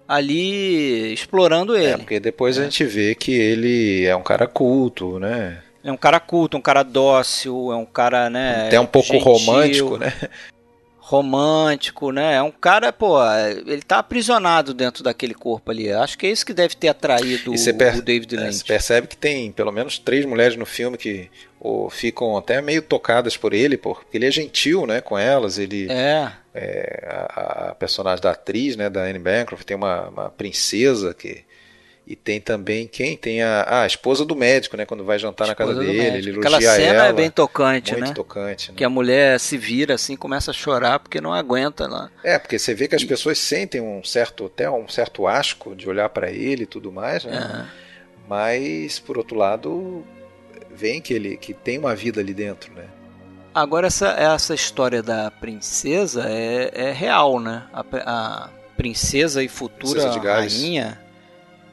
ali 0.08 1.12
explorando 1.12 1.76
ele. 1.76 1.88
É, 1.88 1.96
porque 1.98 2.18
depois 2.18 2.56
é. 2.56 2.62
a 2.62 2.64
gente 2.64 2.84
vê 2.84 3.14
que 3.14 3.32
ele 3.32 4.06
é 4.06 4.16
um 4.16 4.22
cara 4.22 4.46
culto, 4.46 5.18
né? 5.18 5.62
É 5.84 5.92
um 5.92 5.96
cara 5.98 6.18
culto, 6.18 6.56
um 6.56 6.62
cara 6.62 6.82
dócil, 6.82 7.70
é 7.70 7.76
um 7.76 7.84
cara, 7.84 8.30
né? 8.30 8.68
Até 8.68 8.80
um 8.80 8.86
pouco 8.86 9.08
gentil. 9.08 9.30
romântico, 9.30 9.98
né? 9.98 10.10
Romântico, 11.06 12.10
né? 12.10 12.36
É 12.36 12.42
um 12.42 12.50
cara, 12.50 12.90
pô, 12.90 13.18
ele 13.66 13.82
tá 13.82 13.98
aprisionado 13.98 14.72
dentro 14.72 15.04
daquele 15.04 15.34
corpo 15.34 15.70
ali. 15.70 15.92
Acho 15.92 16.16
que 16.16 16.26
é 16.26 16.30
isso 16.30 16.46
que 16.46 16.54
deve 16.54 16.74
ter 16.74 16.88
atraído 16.88 17.52
o 17.52 18.02
David 18.02 18.34
é, 18.34 18.40
Lynch. 18.40 18.54
Você 18.54 18.64
percebe 18.64 19.06
que 19.06 19.16
tem 19.16 19.52
pelo 19.52 19.70
menos 19.70 19.98
três 19.98 20.24
mulheres 20.24 20.56
no 20.56 20.64
filme 20.64 20.96
que 20.96 21.30
ou, 21.60 21.90
ficam 21.90 22.38
até 22.38 22.62
meio 22.62 22.80
tocadas 22.80 23.36
por 23.36 23.52
ele, 23.52 23.76
porque 23.76 24.16
ele 24.16 24.26
é 24.26 24.30
gentil, 24.30 24.86
né, 24.86 25.02
com 25.02 25.18
elas. 25.18 25.58
Ele 25.58 25.88
é. 25.90 26.32
é 26.54 27.06
a, 27.06 27.68
a, 27.68 27.74
personagem 27.74 28.22
da 28.22 28.30
atriz, 28.30 28.74
né, 28.74 28.88
da 28.88 29.02
Anne 29.02 29.18
Bancroft, 29.18 29.64
tem 29.64 29.76
uma, 29.76 30.08
uma 30.08 30.30
princesa 30.30 31.12
que 31.12 31.44
e 32.06 32.14
tem 32.14 32.38
também 32.38 32.86
quem? 32.86 33.16
Tem 33.16 33.42
a, 33.42 33.82
a 33.82 33.86
esposa 33.86 34.26
do 34.26 34.36
médico, 34.36 34.76
né? 34.76 34.84
Quando 34.84 35.04
vai 35.04 35.18
jantar 35.18 35.48
na 35.48 35.54
casa 35.54 35.74
dele, 35.74 36.18
ele 36.18 36.30
elogia 36.30 36.40
Aquela 36.40 36.60
cena 36.60 36.94
ela, 36.94 37.06
é 37.06 37.12
bem 37.14 37.30
tocante, 37.30 37.92
muito 37.92 38.08
né? 38.08 38.14
tocante. 38.14 38.70
Né? 38.70 38.76
Que 38.76 38.84
a 38.84 38.90
mulher 38.90 39.40
se 39.40 39.56
vira 39.56 39.94
assim, 39.94 40.14
começa 40.14 40.50
a 40.50 40.54
chorar 40.54 40.98
porque 40.98 41.18
não 41.18 41.32
aguenta 41.32 41.88
lá. 41.88 42.10
É, 42.22 42.38
porque 42.38 42.58
você 42.58 42.74
vê 42.74 42.88
que 42.88 42.94
as 42.94 43.02
e... 43.02 43.06
pessoas 43.06 43.38
sentem 43.38 43.80
um 43.80 44.04
certo, 44.04 44.46
até 44.46 44.70
um 44.70 44.86
certo 44.86 45.26
asco 45.26 45.74
de 45.74 45.88
olhar 45.88 46.10
para 46.10 46.30
ele 46.30 46.64
e 46.64 46.66
tudo 46.66 46.92
mais, 46.92 47.24
né? 47.24 47.70
Mas, 48.28 48.98
por 48.98 49.16
outro 49.16 49.36
lado, 49.36 50.04
vem 50.74 51.00
que 51.00 51.14
ele 51.14 51.38
que 51.38 51.54
tem 51.54 51.78
uma 51.78 51.94
vida 51.94 52.20
ali 52.20 52.34
dentro, 52.34 52.70
né? 52.74 52.84
Agora, 53.54 53.86
essa, 53.86 54.08
essa 54.10 54.54
história 54.54 55.02
da 55.02 55.30
princesa 55.30 56.24
é, 56.28 56.70
é 56.74 56.92
real, 56.92 57.40
né? 57.40 57.62
A, 57.72 57.84
a 58.04 58.50
princesa 58.76 59.42
e 59.42 59.48
futura 59.48 60.02
princesa 60.02 60.20
rainha 60.20 61.03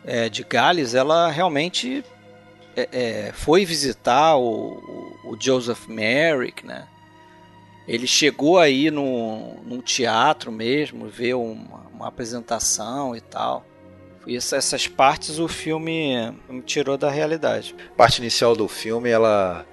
é, 0.05 0.29
de 0.29 0.43
Gales, 0.43 0.93
ela 0.93 1.29
realmente 1.29 2.03
é, 2.75 2.89
é, 2.91 3.31
foi 3.33 3.65
visitar 3.65 4.37
o, 4.37 5.17
o, 5.23 5.37
Joseph 5.39 5.87
Merrick, 5.87 6.65
né? 6.65 6.87
Ele 7.87 8.07
chegou 8.07 8.59
aí 8.59 8.89
no, 8.89 9.55
num 9.65 9.81
teatro 9.81 10.51
mesmo, 10.51 11.07
ver 11.07 11.33
uma, 11.33 11.87
uma 11.93 12.07
apresentação 12.07 13.15
e 13.15 13.21
tal. 13.21 13.65
E 14.25 14.35
essas 14.37 14.87
partes 14.87 15.39
o 15.39 15.47
filme 15.47 16.31
me 16.47 16.61
tirou 16.61 16.95
da 16.95 17.09
realidade. 17.09 17.75
A 17.93 17.95
parte 17.95 18.19
inicial 18.19 18.55
do 18.55 18.67
filme, 18.67 19.09
ela, 19.09 19.65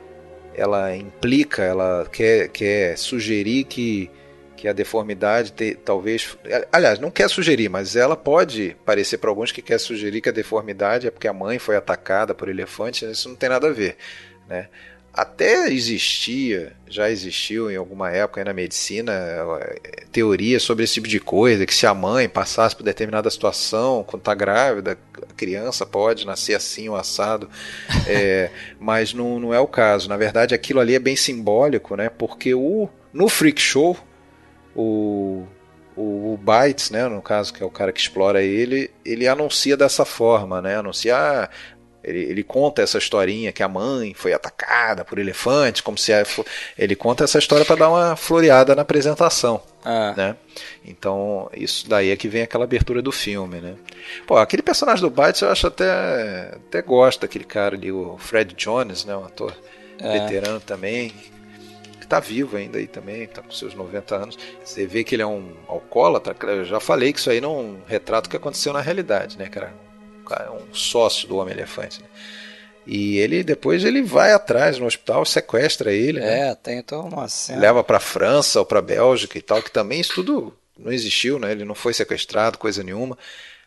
ela 0.54 0.96
implica, 0.96 1.62
ela 1.62 2.08
quer, 2.10 2.48
quer 2.48 2.96
sugerir 2.96 3.64
que 3.64 4.10
que 4.58 4.66
a 4.66 4.72
deformidade 4.72 5.52
te, 5.52 5.76
talvez. 5.76 6.36
Aliás, 6.72 6.98
não 6.98 7.12
quer 7.12 7.30
sugerir, 7.30 7.68
mas 7.68 7.94
ela 7.94 8.16
pode 8.16 8.76
parecer 8.84 9.18
para 9.18 9.30
alguns 9.30 9.52
que 9.52 9.62
quer 9.62 9.78
sugerir 9.78 10.20
que 10.20 10.28
a 10.28 10.32
deformidade 10.32 11.06
é 11.06 11.10
porque 11.12 11.28
a 11.28 11.32
mãe 11.32 11.60
foi 11.60 11.76
atacada 11.76 12.34
por 12.34 12.48
elefantes, 12.48 13.08
isso 13.08 13.28
não 13.28 13.36
tem 13.36 13.48
nada 13.48 13.68
a 13.68 13.72
ver. 13.72 13.96
Né? 14.48 14.68
Até 15.14 15.68
existia, 15.72 16.72
já 16.88 17.08
existiu 17.08 17.70
em 17.70 17.76
alguma 17.76 18.10
época 18.10 18.44
na 18.44 18.52
medicina, 18.52 19.12
eh, 19.12 20.04
teoria 20.12 20.58
sobre 20.58 20.84
esse 20.84 20.94
tipo 20.94 21.08
de 21.08 21.20
coisa, 21.20 21.64
que 21.64 21.74
se 21.74 21.86
a 21.86 21.94
mãe 21.94 22.28
passasse 22.28 22.74
por 22.74 22.82
determinada 22.82 23.30
situação, 23.30 24.04
quando 24.04 24.22
está 24.22 24.34
grávida, 24.34 24.98
a 25.22 25.34
criança 25.34 25.86
pode 25.86 26.26
nascer 26.26 26.54
assim, 26.54 26.88
o 26.88 26.96
assado, 26.96 27.48
é, 28.08 28.50
mas 28.78 29.14
não, 29.14 29.38
não 29.38 29.54
é 29.54 29.60
o 29.60 29.66
caso. 29.66 30.08
Na 30.08 30.16
verdade, 30.16 30.54
aquilo 30.54 30.80
ali 30.80 30.94
é 30.94 31.00
bem 31.00 31.16
simbólico, 31.16 31.96
né? 31.96 32.08
porque 32.08 32.54
o, 32.54 32.88
no 33.12 33.28
Freak 33.28 33.60
Show, 33.60 33.96
o, 34.74 35.44
o, 35.96 36.34
o 36.34 36.36
Bytes, 36.36 36.90
né, 36.90 37.08
no 37.08 37.20
caso, 37.20 37.52
que 37.52 37.62
é 37.62 37.66
o 37.66 37.70
cara 37.70 37.92
que 37.92 38.00
explora 38.00 38.42
ele, 38.42 38.90
ele 39.04 39.26
anuncia 39.26 39.76
dessa 39.76 40.04
forma, 40.04 40.62
né? 40.62 40.76
Anuncia, 40.76 41.16
ah, 41.16 41.48
ele, 42.02 42.20
ele, 42.20 42.44
conta 42.44 42.80
essa 42.80 42.96
historinha 42.96 43.52
que 43.52 43.62
a 43.62 43.68
mãe 43.68 44.14
foi 44.14 44.32
atacada 44.32 45.04
por 45.04 45.18
elefantes, 45.18 45.80
como 45.80 45.98
se 45.98 46.12
ele 46.78 46.94
conta 46.94 47.24
essa 47.24 47.38
história 47.38 47.64
para 47.64 47.76
dar 47.76 47.90
uma 47.90 48.16
floreada 48.16 48.74
na 48.74 48.82
apresentação, 48.82 49.60
ah. 49.84 50.14
né? 50.16 50.36
Então 50.84 51.50
isso 51.52 51.88
daí 51.88 52.10
é 52.10 52.16
que 52.16 52.28
vem 52.28 52.42
aquela 52.42 52.64
abertura 52.64 53.02
do 53.02 53.12
filme, 53.12 53.60
né? 53.60 53.74
Pô, 54.26 54.36
aquele 54.36 54.62
personagem 54.62 55.02
do 55.02 55.10
Bytes 55.10 55.42
eu 55.42 55.50
acho 55.50 55.66
até 55.66 56.52
até 56.54 56.80
gosto 56.80 57.22
daquele 57.22 57.44
cara 57.44 57.76
ali, 57.76 57.90
o 57.90 58.16
Fred 58.18 58.54
Jones, 58.54 59.04
né, 59.04 59.16
um 59.16 59.24
ator 59.24 59.54
é. 59.98 60.20
veterano 60.20 60.60
também, 60.60 61.12
está 62.08 62.18
vivo 62.18 62.56
ainda 62.56 62.78
aí 62.78 62.86
também, 62.86 63.24
está 63.24 63.42
com 63.42 63.50
seus 63.50 63.74
90 63.74 64.16
anos. 64.16 64.38
Você 64.64 64.86
vê 64.86 65.04
que 65.04 65.14
ele 65.14 65.22
é 65.22 65.26
um 65.26 65.52
alcoólatra, 65.68 66.34
eu 66.52 66.64
já 66.64 66.80
falei 66.80 67.12
que 67.12 67.20
isso 67.20 67.30
aí 67.30 67.40
não 67.40 67.50
é 67.50 67.62
um 67.62 67.78
retrato 67.86 68.28
que 68.28 68.36
aconteceu 68.36 68.72
na 68.72 68.80
realidade, 68.80 69.38
né, 69.38 69.48
cara? 69.48 69.72
Um 70.52 70.74
sócio 70.74 71.28
do 71.28 71.36
Homem-Elefante. 71.36 72.02
Né? 72.02 72.08
E 72.86 73.18
ele 73.18 73.44
depois 73.44 73.84
ele 73.84 74.02
vai 74.02 74.32
atrás 74.32 74.78
no 74.78 74.86
hospital, 74.86 75.24
sequestra 75.24 75.92
ele. 75.92 76.20
Né? 76.20 76.50
É, 76.50 76.54
tem 76.54 76.78
então 76.78 77.06
uma 77.06 77.28
cena. 77.28 77.60
Leva 77.60 77.84
para 77.84 78.00
França 78.00 78.58
ou 78.58 78.64
para 78.64 78.82
Bélgica 78.82 79.38
e 79.38 79.42
tal, 79.42 79.62
que 79.62 79.70
também 79.70 80.00
isso 80.00 80.14
tudo 80.14 80.54
não 80.78 80.92
existiu, 80.92 81.38
né? 81.38 81.50
Ele 81.50 81.64
não 81.64 81.74
foi 81.74 81.92
sequestrado, 81.92 82.58
coisa 82.58 82.82
nenhuma. 82.82 83.16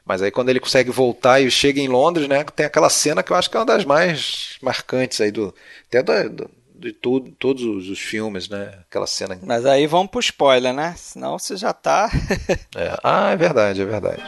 Mas 0.05 0.21
aí 0.21 0.31
quando 0.31 0.49
ele 0.49 0.59
consegue 0.59 0.89
voltar 0.89 1.39
e 1.39 1.49
chega 1.51 1.79
em 1.79 1.87
Londres, 1.87 2.27
né, 2.27 2.43
tem 2.55 2.65
aquela 2.65 2.89
cena 2.89 3.21
que 3.21 3.31
eu 3.31 3.37
acho 3.37 3.49
que 3.49 3.55
é 3.55 3.59
uma 3.59 3.65
das 3.65 3.85
mais 3.85 4.57
marcantes 4.61 5.21
aí 5.21 5.31
do 5.31 5.53
até 5.87 6.01
do, 6.01 6.29
do, 6.29 6.51
de 6.81 6.91
tudo, 6.91 7.31
todos 7.37 7.63
os, 7.63 7.99
filmes, 7.99 8.49
né? 8.49 8.79
Aquela 8.81 9.05
cena. 9.05 9.39
Mas 9.43 9.65
aí 9.65 9.85
vamos 9.85 10.09
pro 10.09 10.19
spoiler, 10.19 10.73
né? 10.73 10.95
Senão 10.97 11.37
você 11.37 11.55
já 11.55 11.71
tá. 11.71 12.09
é. 12.75 12.97
Ah, 13.03 13.31
é 13.31 13.37
verdade, 13.37 13.81
é 13.81 13.85
verdade. 13.85 14.23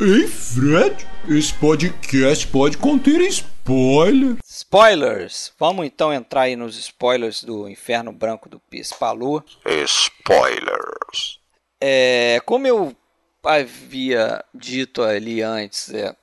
Ei, 0.00 0.28
Fred, 0.28 1.06
esse 1.28 1.52
podcast 1.54 2.46
pode 2.46 2.78
conter 2.78 3.20
spoiler. 3.22 4.36
Spoilers! 4.44 5.52
Vamos 5.58 5.86
então 5.86 6.12
entrar 6.12 6.42
aí 6.42 6.54
nos 6.54 6.78
spoilers 6.78 7.42
do 7.42 7.68
Inferno 7.68 8.12
Branco 8.12 8.48
do 8.48 8.60
Pispalu. 8.60 9.42
Spoilers! 9.84 11.40
É, 11.80 12.40
como 12.46 12.66
eu 12.66 12.96
havia 13.42 14.44
dito 14.54 15.02
ali 15.02 15.42
antes, 15.42 15.92
é, 15.92 16.14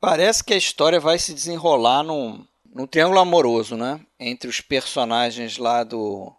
Parece 0.00 0.44
que 0.44 0.54
a 0.54 0.56
história 0.56 1.00
vai 1.00 1.18
se 1.18 1.34
desenrolar 1.34 2.02
num, 2.02 2.44
num 2.72 2.86
triângulo 2.86 3.20
amoroso, 3.20 3.76
né? 3.76 4.00
Entre 4.18 4.48
os 4.48 4.60
personagens 4.60 5.58
lá 5.58 5.82
do, 5.82 6.32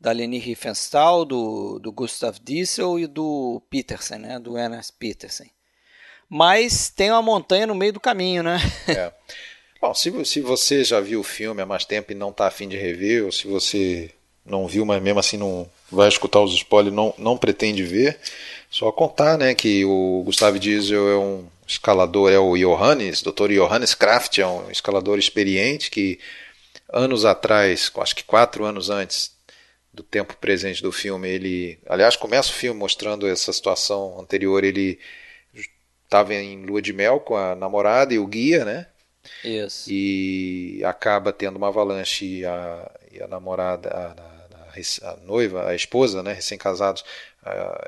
da 0.00 0.12
Leni 0.12 0.38
Riefenstahl, 0.38 1.24
do, 1.24 1.78
do 1.78 1.92
Gustav 1.92 2.38
Diesel 2.42 2.98
e 2.98 3.06
do 3.06 3.62
Petersen, 3.68 4.18
né? 4.18 4.38
Do 4.38 4.56
Ernest 4.56 4.94
Petersen. 4.98 5.50
Mas 6.28 6.88
tem 6.88 7.10
uma 7.10 7.20
montanha 7.20 7.66
no 7.66 7.74
meio 7.74 7.92
do 7.92 8.00
caminho, 8.00 8.42
né? 8.42 8.58
É. 8.88 9.12
Bom, 9.80 9.92
se, 9.92 10.24
se 10.24 10.40
você 10.40 10.82
já 10.84 11.00
viu 11.00 11.20
o 11.20 11.24
filme 11.24 11.60
há 11.60 11.66
mais 11.66 11.84
tempo 11.84 12.12
e 12.12 12.14
não 12.14 12.30
está 12.30 12.46
afim 12.46 12.68
de 12.68 12.76
rever, 12.76 13.24
ou 13.24 13.32
se 13.32 13.46
você 13.46 14.10
não 14.46 14.66
viu, 14.66 14.86
mas 14.86 15.02
mesmo 15.02 15.20
assim 15.20 15.36
não 15.36 15.68
vai 15.90 16.08
escutar 16.08 16.40
os 16.40 16.54
spoilers, 16.54 16.94
não, 16.94 17.12
não 17.18 17.36
pretende 17.36 17.82
ver, 17.82 18.18
só 18.70 18.90
contar 18.90 19.36
né, 19.36 19.54
que 19.54 19.84
o 19.84 20.22
Gustavo 20.24 20.58
Diesel 20.58 21.08
é 21.08 21.16
um 21.18 21.46
escalador, 21.72 22.30
é 22.30 22.38
o 22.38 22.56
Johannes, 22.56 23.22
Dr. 23.22 23.52
Johannes 23.52 23.94
Kraft, 23.94 24.38
é 24.38 24.46
um 24.46 24.70
escalador 24.70 25.18
experiente 25.18 25.90
que 25.90 26.18
anos 26.92 27.24
atrás, 27.24 27.90
acho 27.96 28.16
que 28.16 28.24
quatro 28.24 28.64
anos 28.64 28.90
antes 28.90 29.32
do 29.92 30.02
tempo 30.02 30.36
presente 30.36 30.82
do 30.82 30.90
filme, 30.90 31.28
ele, 31.28 31.78
aliás, 31.86 32.16
começa 32.16 32.50
o 32.50 32.54
filme 32.54 32.78
mostrando 32.78 33.26
essa 33.26 33.52
situação 33.52 34.18
anterior, 34.20 34.64
ele 34.64 34.98
estava 36.04 36.34
em 36.34 36.64
lua 36.64 36.80
de 36.80 36.92
mel 36.92 37.20
com 37.20 37.36
a 37.36 37.54
namorada 37.54 38.12
e 38.12 38.18
o 38.18 38.26
guia, 38.26 38.64
né? 38.64 38.86
Isso. 39.44 39.90
E 39.90 40.82
acaba 40.84 41.32
tendo 41.32 41.56
uma 41.56 41.68
avalanche 41.68 42.40
e 42.40 42.44
a, 42.44 42.90
e 43.10 43.22
a 43.22 43.26
namorada, 43.26 43.88
a, 43.90 45.08
a, 45.08 45.10
a, 45.10 45.16
noiva, 45.18 45.68
a 45.68 45.74
esposa, 45.74 46.22
né, 46.22 46.32
recém-casados, 46.32 47.04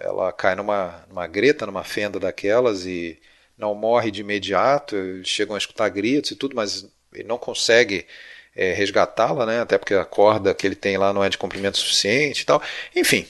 ela 0.01 0.33
cai 0.33 0.55
numa, 0.55 1.05
numa 1.09 1.27
greta, 1.27 1.67
numa 1.67 1.85
fenda 1.85 2.19
daquelas 2.19 2.87
e 2.87 3.19
não 3.59 3.75
morre 3.75 4.11
de 4.11 4.21
imediato. 4.21 4.97
chegam 5.25 5.55
a 5.55 5.59
escutar 5.59 5.89
gritos 5.89 6.33
e 6.33 6.37
tudo, 6.37 6.57
mas 6.57 6.87
ele 7.13 7.29
não 7.29 7.39
consegue 7.39 8.07
é, 8.55 8.73
resgatá-la, 8.73 9.47
né? 9.47 9.61
Até 9.61 9.79
porque 9.79 9.95
a 9.95 10.05
corda 10.05 10.55
que 10.55 10.67
ele 10.67 10.77
tem 10.77 10.97
lá 10.97 11.13
não 11.13 11.25
é 11.25 11.29
de 11.29 11.39
comprimento 11.39 11.79
suficiente 11.79 12.43
e 12.43 12.47
tal. 12.47 12.63
Enfim, 12.95 13.27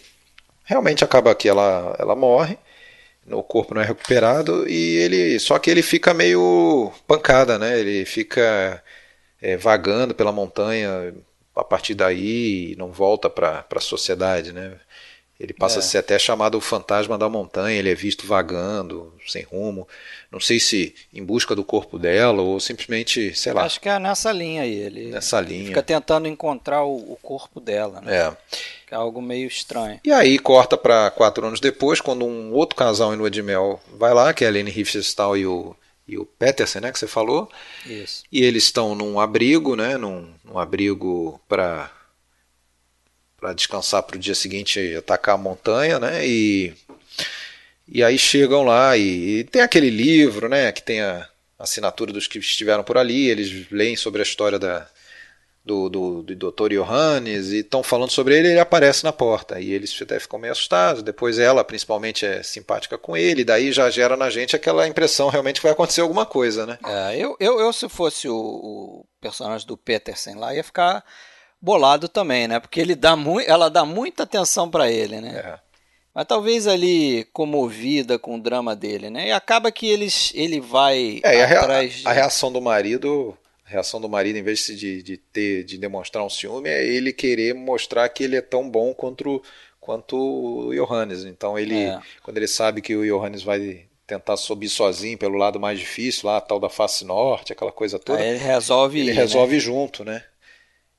realmente 0.64 1.04
acaba 1.04 1.34
que 1.34 1.48
ela, 1.48 1.96
ela 1.98 2.16
morre, 2.16 2.58
o 3.30 3.42
corpo 3.42 3.74
não 3.74 3.82
é 3.82 3.84
recuperado 3.86 4.68
e 4.68 4.96
ele, 4.96 5.38
só 5.40 5.58
que 5.58 5.70
ele 5.70 5.82
fica 5.82 6.12
meio 6.14 6.92
pancada, 7.06 7.58
né? 7.58 7.78
Ele 7.78 8.04
fica 8.04 8.82
é, 9.40 9.56
vagando 9.56 10.14
pela 10.14 10.32
montanha 10.32 11.14
a 11.54 11.64
partir 11.64 11.94
daí 11.94 12.74
não 12.76 12.92
volta 12.92 13.30
para 13.30 13.64
a 13.70 13.80
sociedade, 13.80 14.52
né? 14.52 14.78
Ele 15.38 15.52
passa 15.52 15.76
é. 15.76 15.78
a 15.80 15.82
ser 15.82 15.98
até 15.98 16.16
chamado 16.16 16.56
o 16.56 16.60
fantasma 16.60 17.18
da 17.18 17.28
montanha, 17.28 17.76
ele 17.76 17.90
é 17.90 17.94
visto 17.94 18.24
vagando, 18.24 19.12
sem 19.26 19.42
rumo. 19.42 19.86
Não 20.30 20.38
sei 20.38 20.60
se 20.60 20.94
em 21.12 21.24
busca 21.24 21.56
do 21.56 21.64
corpo 21.64 21.98
dela 21.98 22.40
ou 22.40 22.60
simplesmente, 22.60 23.34
sei 23.34 23.52
lá. 23.52 23.64
Acho 23.64 23.80
que 23.80 23.88
é 23.88 23.98
nessa 23.98 24.30
linha 24.30 24.62
aí. 24.62 24.74
Ele 24.74 25.06
nessa 25.10 25.40
linha. 25.40 25.66
fica 25.66 25.82
tentando 25.82 26.28
encontrar 26.28 26.84
o, 26.84 27.12
o 27.12 27.18
corpo 27.20 27.58
dela, 27.58 28.00
né? 28.00 28.16
É. 28.16 28.36
Que 28.86 28.94
é 28.94 28.96
algo 28.96 29.20
meio 29.20 29.48
estranho. 29.48 30.00
E 30.04 30.12
aí 30.12 30.38
corta 30.38 30.76
para 30.76 31.10
quatro 31.10 31.44
anos 31.44 31.58
depois, 31.58 32.00
quando 32.00 32.24
um 32.24 32.52
outro 32.52 32.76
casal 32.76 33.12
em 33.12 33.16
lua 33.16 33.30
de 33.30 33.42
mel 33.42 33.80
vai 33.92 34.14
lá, 34.14 34.32
que 34.32 34.44
é 34.44 34.48
a 34.48 34.50
Lene 34.50 34.70
Riefenstahl 34.70 35.36
e 35.36 35.46
o, 35.46 35.74
e 36.06 36.16
o 36.16 36.24
Peterson, 36.24 36.78
né, 36.78 36.92
que 36.92 36.98
você 36.98 37.08
falou. 37.08 37.50
Isso. 37.84 38.22
E 38.30 38.44
eles 38.44 38.64
estão 38.64 38.94
num 38.94 39.18
abrigo, 39.18 39.74
né, 39.74 39.96
num, 39.96 40.32
num 40.44 40.58
abrigo 40.58 41.40
para 41.48 41.90
para 43.44 43.52
descansar 43.52 44.02
para 44.02 44.16
o 44.16 44.18
dia 44.18 44.34
seguinte 44.34 44.96
atacar 44.96 45.34
a 45.34 45.38
montanha, 45.38 45.98
né? 45.98 46.26
E, 46.26 46.72
e 47.86 48.02
aí 48.02 48.18
chegam 48.18 48.62
lá 48.62 48.96
e, 48.96 49.40
e 49.40 49.44
tem 49.44 49.60
aquele 49.60 49.90
livro, 49.90 50.48
né? 50.48 50.72
Que 50.72 50.82
tem 50.82 51.02
a 51.02 51.28
assinatura 51.58 52.10
dos 52.10 52.26
que 52.26 52.38
estiveram 52.38 52.82
por 52.82 52.96
ali. 52.96 53.28
Eles 53.28 53.70
leem 53.70 53.96
sobre 53.96 54.22
a 54.22 54.24
história 54.24 54.58
da, 54.58 54.88
do, 55.62 55.90
do, 55.90 56.22
do 56.22 56.50
Dr. 56.50 56.72
Johannes 56.72 57.50
e 57.50 57.58
estão 57.58 57.82
falando 57.82 58.12
sobre 58.12 58.34
ele. 58.34 58.48
Ele 58.48 58.58
aparece 58.58 59.04
na 59.04 59.12
porta 59.12 59.60
e 59.60 59.74
eles 59.74 59.94
até 60.00 60.18
ficam 60.18 60.38
meio 60.38 60.52
assustados. 60.52 61.02
Depois 61.02 61.38
ela, 61.38 61.62
principalmente, 61.62 62.24
é 62.24 62.42
simpática 62.42 62.96
com 62.96 63.14
ele. 63.14 63.44
Daí 63.44 63.72
já 63.72 63.90
gera 63.90 64.16
na 64.16 64.30
gente 64.30 64.56
aquela 64.56 64.88
impressão 64.88 65.28
realmente 65.28 65.56
que 65.56 65.66
vai 65.66 65.72
acontecer 65.72 66.00
alguma 66.00 66.24
coisa, 66.24 66.64
né? 66.64 66.78
É, 66.82 67.18
eu, 67.18 67.36
eu, 67.38 67.60
eu 67.60 67.74
se 67.74 67.90
fosse 67.90 68.26
o, 68.26 68.34
o 68.34 69.06
personagem 69.20 69.66
do 69.66 69.76
Peterson 69.76 70.38
lá 70.38 70.54
ia 70.54 70.64
ficar 70.64 71.04
bolado 71.64 72.08
também, 72.08 72.46
né? 72.46 72.60
Porque 72.60 72.78
ele 72.78 72.94
dá 72.94 73.16
mu 73.16 73.40
ela 73.40 73.70
dá 73.70 73.86
muita 73.86 74.24
atenção 74.24 74.70
para 74.70 74.90
ele, 74.90 75.20
né? 75.20 75.30
É. 75.36 75.58
Mas 76.14 76.26
talvez 76.26 76.66
ali 76.66 77.26
comovida 77.32 78.18
com 78.18 78.36
o 78.36 78.40
drama 78.40 78.76
dele, 78.76 79.10
né? 79.10 79.28
E 79.28 79.32
acaba 79.32 79.72
que 79.72 79.86
eles, 79.86 80.30
ele 80.34 80.60
vai 80.60 81.20
é, 81.24 81.42
atrás. 81.42 81.94
A, 81.94 81.98
de... 81.98 82.08
a 82.08 82.12
reação 82.12 82.52
do 82.52 82.60
marido, 82.60 83.36
a 83.66 83.70
reação 83.70 84.00
do 84.00 84.08
marido, 84.08 84.38
em 84.38 84.42
vez 84.42 84.66
de, 84.66 85.02
de 85.02 85.16
ter, 85.16 85.64
de 85.64 85.76
demonstrar 85.78 86.22
um 86.22 86.30
ciúme, 86.30 86.68
é 86.68 86.86
ele 86.86 87.12
querer 87.12 87.54
mostrar 87.54 88.08
que 88.10 88.22
ele 88.22 88.36
é 88.36 88.42
tão 88.42 88.70
bom 88.70 88.94
quanto, 88.94 89.42
quanto 89.80 90.16
o 90.16 90.74
Johannes. 90.74 91.24
Então 91.24 91.58
ele, 91.58 91.84
é. 91.84 91.98
quando 92.22 92.36
ele 92.36 92.46
sabe 92.46 92.80
que 92.80 92.94
o 92.94 93.04
Johannes 93.04 93.42
vai 93.42 93.86
tentar 94.06 94.36
subir 94.36 94.68
sozinho 94.68 95.18
pelo 95.18 95.36
lado 95.36 95.58
mais 95.58 95.78
difícil, 95.80 96.28
lá 96.28 96.36
a 96.36 96.40
tal 96.40 96.60
da 96.60 96.68
face 96.68 97.04
norte, 97.04 97.52
aquela 97.52 97.72
coisa 97.72 97.98
toda. 97.98 98.20
Aí 98.20 98.28
ele 98.28 98.38
resolve 98.38 99.00
ele 99.00 99.10
ir, 99.10 99.14
resolve 99.14 99.54
né? 99.54 99.60
junto, 99.60 100.04
né? 100.04 100.22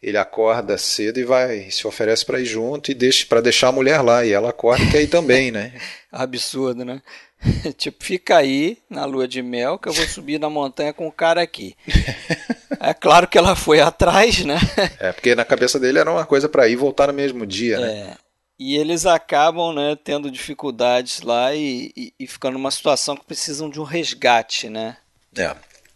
Ele 0.05 0.19
acorda 0.19 0.77
cedo 0.77 1.19
e 1.19 1.23
vai 1.23 1.71
se 1.71 1.87
oferece 1.87 2.23
para 2.23 2.39
ir 2.39 2.45
junto 2.45 2.91
e 2.91 2.93
deixa 2.93 3.25
para 3.25 3.41
deixar 3.41 3.69
a 3.69 3.71
mulher 3.71 4.01
lá 4.01 4.23
e 4.23 4.31
ela 4.31 4.51
acorda 4.51 4.83
e 4.83 4.91
quer 4.91 5.01
ir 5.01 5.07
também, 5.07 5.49
né? 5.49 5.73
Absurdo, 6.13 6.85
né? 6.85 7.01
tipo, 7.75 8.05
fica 8.05 8.37
aí 8.37 8.77
na 8.87 9.03
lua 9.03 9.27
de 9.27 9.41
mel 9.41 9.79
que 9.79 9.89
eu 9.89 9.93
vou 9.93 10.05
subir 10.05 10.39
na 10.39 10.47
montanha 10.47 10.93
com 10.93 11.07
o 11.07 11.11
cara 11.11 11.41
aqui. 11.41 11.75
é 12.79 12.93
claro 12.93 13.27
que 13.27 13.35
ela 13.35 13.55
foi 13.55 13.81
atrás, 13.81 14.45
né? 14.45 14.59
é, 14.99 15.11
porque 15.11 15.33
na 15.33 15.43
cabeça 15.43 15.79
dele 15.79 15.97
era 15.97 16.11
uma 16.11 16.23
coisa 16.23 16.47
para 16.47 16.67
ir 16.67 16.73
e 16.73 16.75
voltar 16.75 17.07
no 17.07 17.13
mesmo 17.13 17.43
dia, 17.43 17.79
né? 17.79 17.91
É. 17.91 18.17
E 18.59 18.77
eles 18.77 19.07
acabam 19.07 19.73
né, 19.73 19.97
tendo 20.01 20.29
dificuldades 20.29 21.21
lá 21.21 21.55
e, 21.55 21.91
e, 21.97 22.13
e 22.19 22.27
ficando 22.27 22.53
numa 22.53 22.69
situação 22.69 23.17
que 23.17 23.25
precisam 23.25 23.71
de 23.71 23.79
um 23.79 23.83
resgate, 23.83 24.69
né? 24.69 24.97
É. 25.35 25.55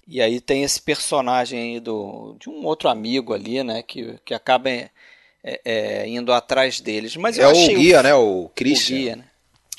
E 0.10 0.22
aí 0.24 0.42
tem 0.42 0.64
esse 0.64 0.82
personagem 0.82 1.76
aí 1.76 1.80
do, 1.80 2.36
de 2.40 2.50
um 2.50 2.66
outro 2.66 2.90
amigo 2.90 3.32
ali, 3.32 3.64
né? 3.64 3.84
Que, 3.84 4.16
que 4.26 4.34
acaba 4.34 4.68
é, 4.68 4.90
é, 5.44 6.08
indo 6.08 6.34
atrás 6.34 6.82
deles. 6.82 7.16
Mas 7.16 7.38
é 7.38 7.48
o 7.48 7.54
guia, 7.54 8.00
o, 8.00 8.04
né? 8.04 8.16
O 8.16 8.50
Christian. 8.56 8.96
O 8.96 9.00
guia, 9.00 9.16
né? 9.18 9.26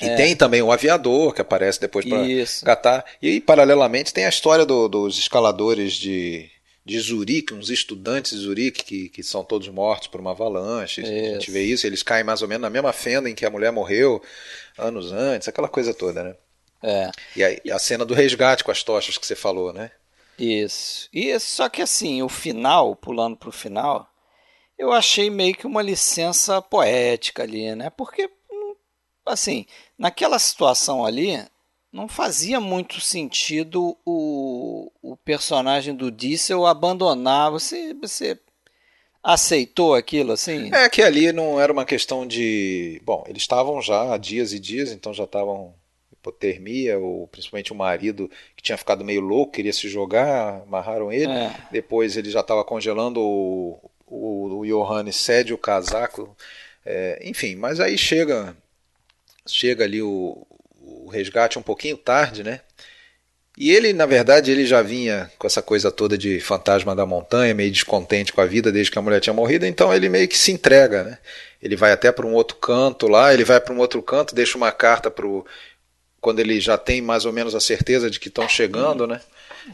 E 0.01 0.07
é. 0.07 0.15
tem 0.15 0.37
também 0.37 0.63
o 0.63 0.71
aviador 0.71 1.35
que 1.35 1.41
aparece 1.41 1.81
depois 1.81 2.07
para 2.07 2.23
catar. 2.65 3.05
E 3.21 3.41
paralelamente 3.41 4.15
tem 4.15 4.25
a 4.25 4.29
história 4.29 4.65
do, 4.65 4.89
dos 4.89 5.19
escaladores 5.19 5.95
de, 5.95 6.49
de 6.85 6.99
Zurique, 7.01 7.53
uns 7.53 7.69
estudantes 7.69 8.31
de 8.31 8.39
Zurique 8.39 8.85
que, 8.85 9.09
que 9.09 9.23
são 9.25 9.45
todos 9.45 9.69
mortos 9.69 10.07
por 10.07 10.21
uma 10.21 10.31
avalanche. 10.31 11.03
Isso. 11.03 11.11
A 11.11 11.35
gente 11.35 11.51
vê 11.51 11.65
isso, 11.65 11.87
eles 11.87 12.05
caem 12.05 12.25
mais 12.25 12.41
ou 12.41 12.49
menos 12.49 12.63
na 12.63 12.71
mesma 12.71 12.93
fenda 12.93 13.29
em 13.29 13.35
que 13.35 13.45
a 13.45 13.51
mulher 13.51 13.73
morreu 13.73 14.23
anos 14.79 15.13
antes, 15.13 15.49
aquela 15.49 15.69
coisa 15.69 15.93
toda, 15.93 16.23
né? 16.23 16.35
É. 16.83 17.11
E 17.37 17.71
a, 17.71 17.77
a 17.77 17.79
cena 17.79 18.07
do 18.07 18.15
resgate 18.15 18.65
com 18.65 18.71
as 18.71 18.83
tochas 18.83 19.19
que 19.19 19.27
você 19.27 19.37
falou, 19.37 19.71
né? 19.71 19.91
Isso. 20.41 21.09
E 21.13 21.39
só 21.39 21.69
que 21.69 21.83
assim, 21.83 22.23
o 22.23 22.29
final, 22.29 22.97
pulando 22.97 23.37
para 23.37 23.51
o 23.51 23.53
final, 23.53 24.09
eu 24.79 24.93
achei 24.93 25.29
meio 25.29 25.55
que 25.55 25.67
uma 25.67 25.83
licença 25.83 26.63
poética 26.63 27.43
ali, 27.43 27.75
né? 27.75 27.91
Porque, 27.91 28.31
assim, 29.27 29.67
naquela 29.99 30.39
situação 30.39 31.05
ali, 31.05 31.39
não 31.93 32.09
fazia 32.09 32.61
muito 32.61 33.01
sentido 33.01 33.97
o, 34.07 34.91
o 35.03 35.17
personagem 35.19 35.95
do 35.95 36.11
Diesel 36.11 36.65
abandonar. 36.65 37.51
Você, 37.51 37.93
você 37.95 38.39
aceitou 39.23 39.95
aquilo 39.95 40.33
assim? 40.33 40.73
É 40.73 40.89
que 40.89 41.03
ali 41.03 41.33
não 41.33 41.61
era 41.61 41.73
uma 41.73 41.85
questão 41.85 42.27
de. 42.27 43.01
Bom, 43.05 43.25
eles 43.27 43.43
estavam 43.43 43.83
já 43.83 44.15
há 44.15 44.17
dias 44.17 44.53
e 44.53 44.59
dias, 44.59 44.93
então 44.93 45.13
já 45.13 45.25
estavam 45.25 45.75
hipotermia, 46.21 46.99
ou 46.99 47.27
principalmente 47.27 47.73
o 47.73 47.77
marido 47.77 48.31
que 48.55 48.63
tinha 48.63 48.79
ficado 48.79 49.05
meio 49.05 49.21
louco, 49.21 49.53
queria 49.53 49.73
se 49.73 49.89
jogar, 49.89 50.63
amarraram 50.63 51.13
ele. 51.13 51.33
É. 51.33 51.55
Depois 51.73 52.17
ele 52.17 52.31
já 52.31 52.41
estava 52.41 52.63
congelando, 52.65 53.21
o, 53.21 53.91
o, 54.07 54.59
o 54.59 54.67
Johannes 54.67 55.17
cede 55.17 55.53
o 55.53 55.59
casaco. 55.59 56.37
É, 56.85 57.21
enfim, 57.25 57.57
mas 57.57 57.81
aí 57.81 57.99
chega 57.99 58.57
chega 59.47 59.85
ali 59.85 60.03
o, 60.03 60.47
o 60.81 61.09
resgate 61.09 61.59
um 61.59 61.63
pouquinho 61.63 61.97
tarde, 61.97 62.43
né? 62.43 62.61
E 63.59 63.71
ele, 63.71 63.93
na 63.93 64.07
verdade, 64.07 64.51
ele 64.51 64.65
já 64.65 64.81
vinha 64.81 65.31
com 65.39 65.47
essa 65.47 65.61
coisa 65.61 65.91
toda 65.91 66.17
de 66.17 66.41
fantasma 66.41 66.97
da 66.97 67.05
montanha, 67.05 67.53
meio 67.53 67.71
descontente 67.71 68.33
com 68.33 68.41
a 68.41 68.47
vida 68.47 68.73
desde 68.73 68.91
que 68.91 68.99
a 68.99 69.03
mulher 69.03 69.21
tinha 69.21 69.35
morrido, 69.35 69.67
então 69.67 69.93
ele 69.93 70.09
meio 70.09 70.27
que 70.27 70.39
se 70.39 70.51
entrega, 70.51 71.05
né? 71.05 71.19
Ele 71.61 71.77
vai 71.77 71.93
até 71.93 72.11
para 72.11 72.27
um 72.27 72.33
outro 72.33 72.57
canto 72.57 73.07
lá, 73.07 73.35
ele 73.35 73.45
vai 73.45 73.61
para 73.61 73.75
um 73.75 73.79
outro 73.79 74.01
canto, 74.01 74.35
deixa 74.35 74.57
uma 74.57 74.73
carta 74.73 75.11
para 75.11 75.27
o 75.27 75.45
quando 76.21 76.41
ele 76.41 76.61
já 76.61 76.77
tem 76.77 77.01
mais 77.01 77.25
ou 77.25 77.33
menos 77.33 77.55
a 77.55 77.61
certeza 77.61 78.11
de 78.11 78.21
que 78.21 78.29
estão 78.29 78.49
chegando, 78.49 79.07
né? 79.07 79.21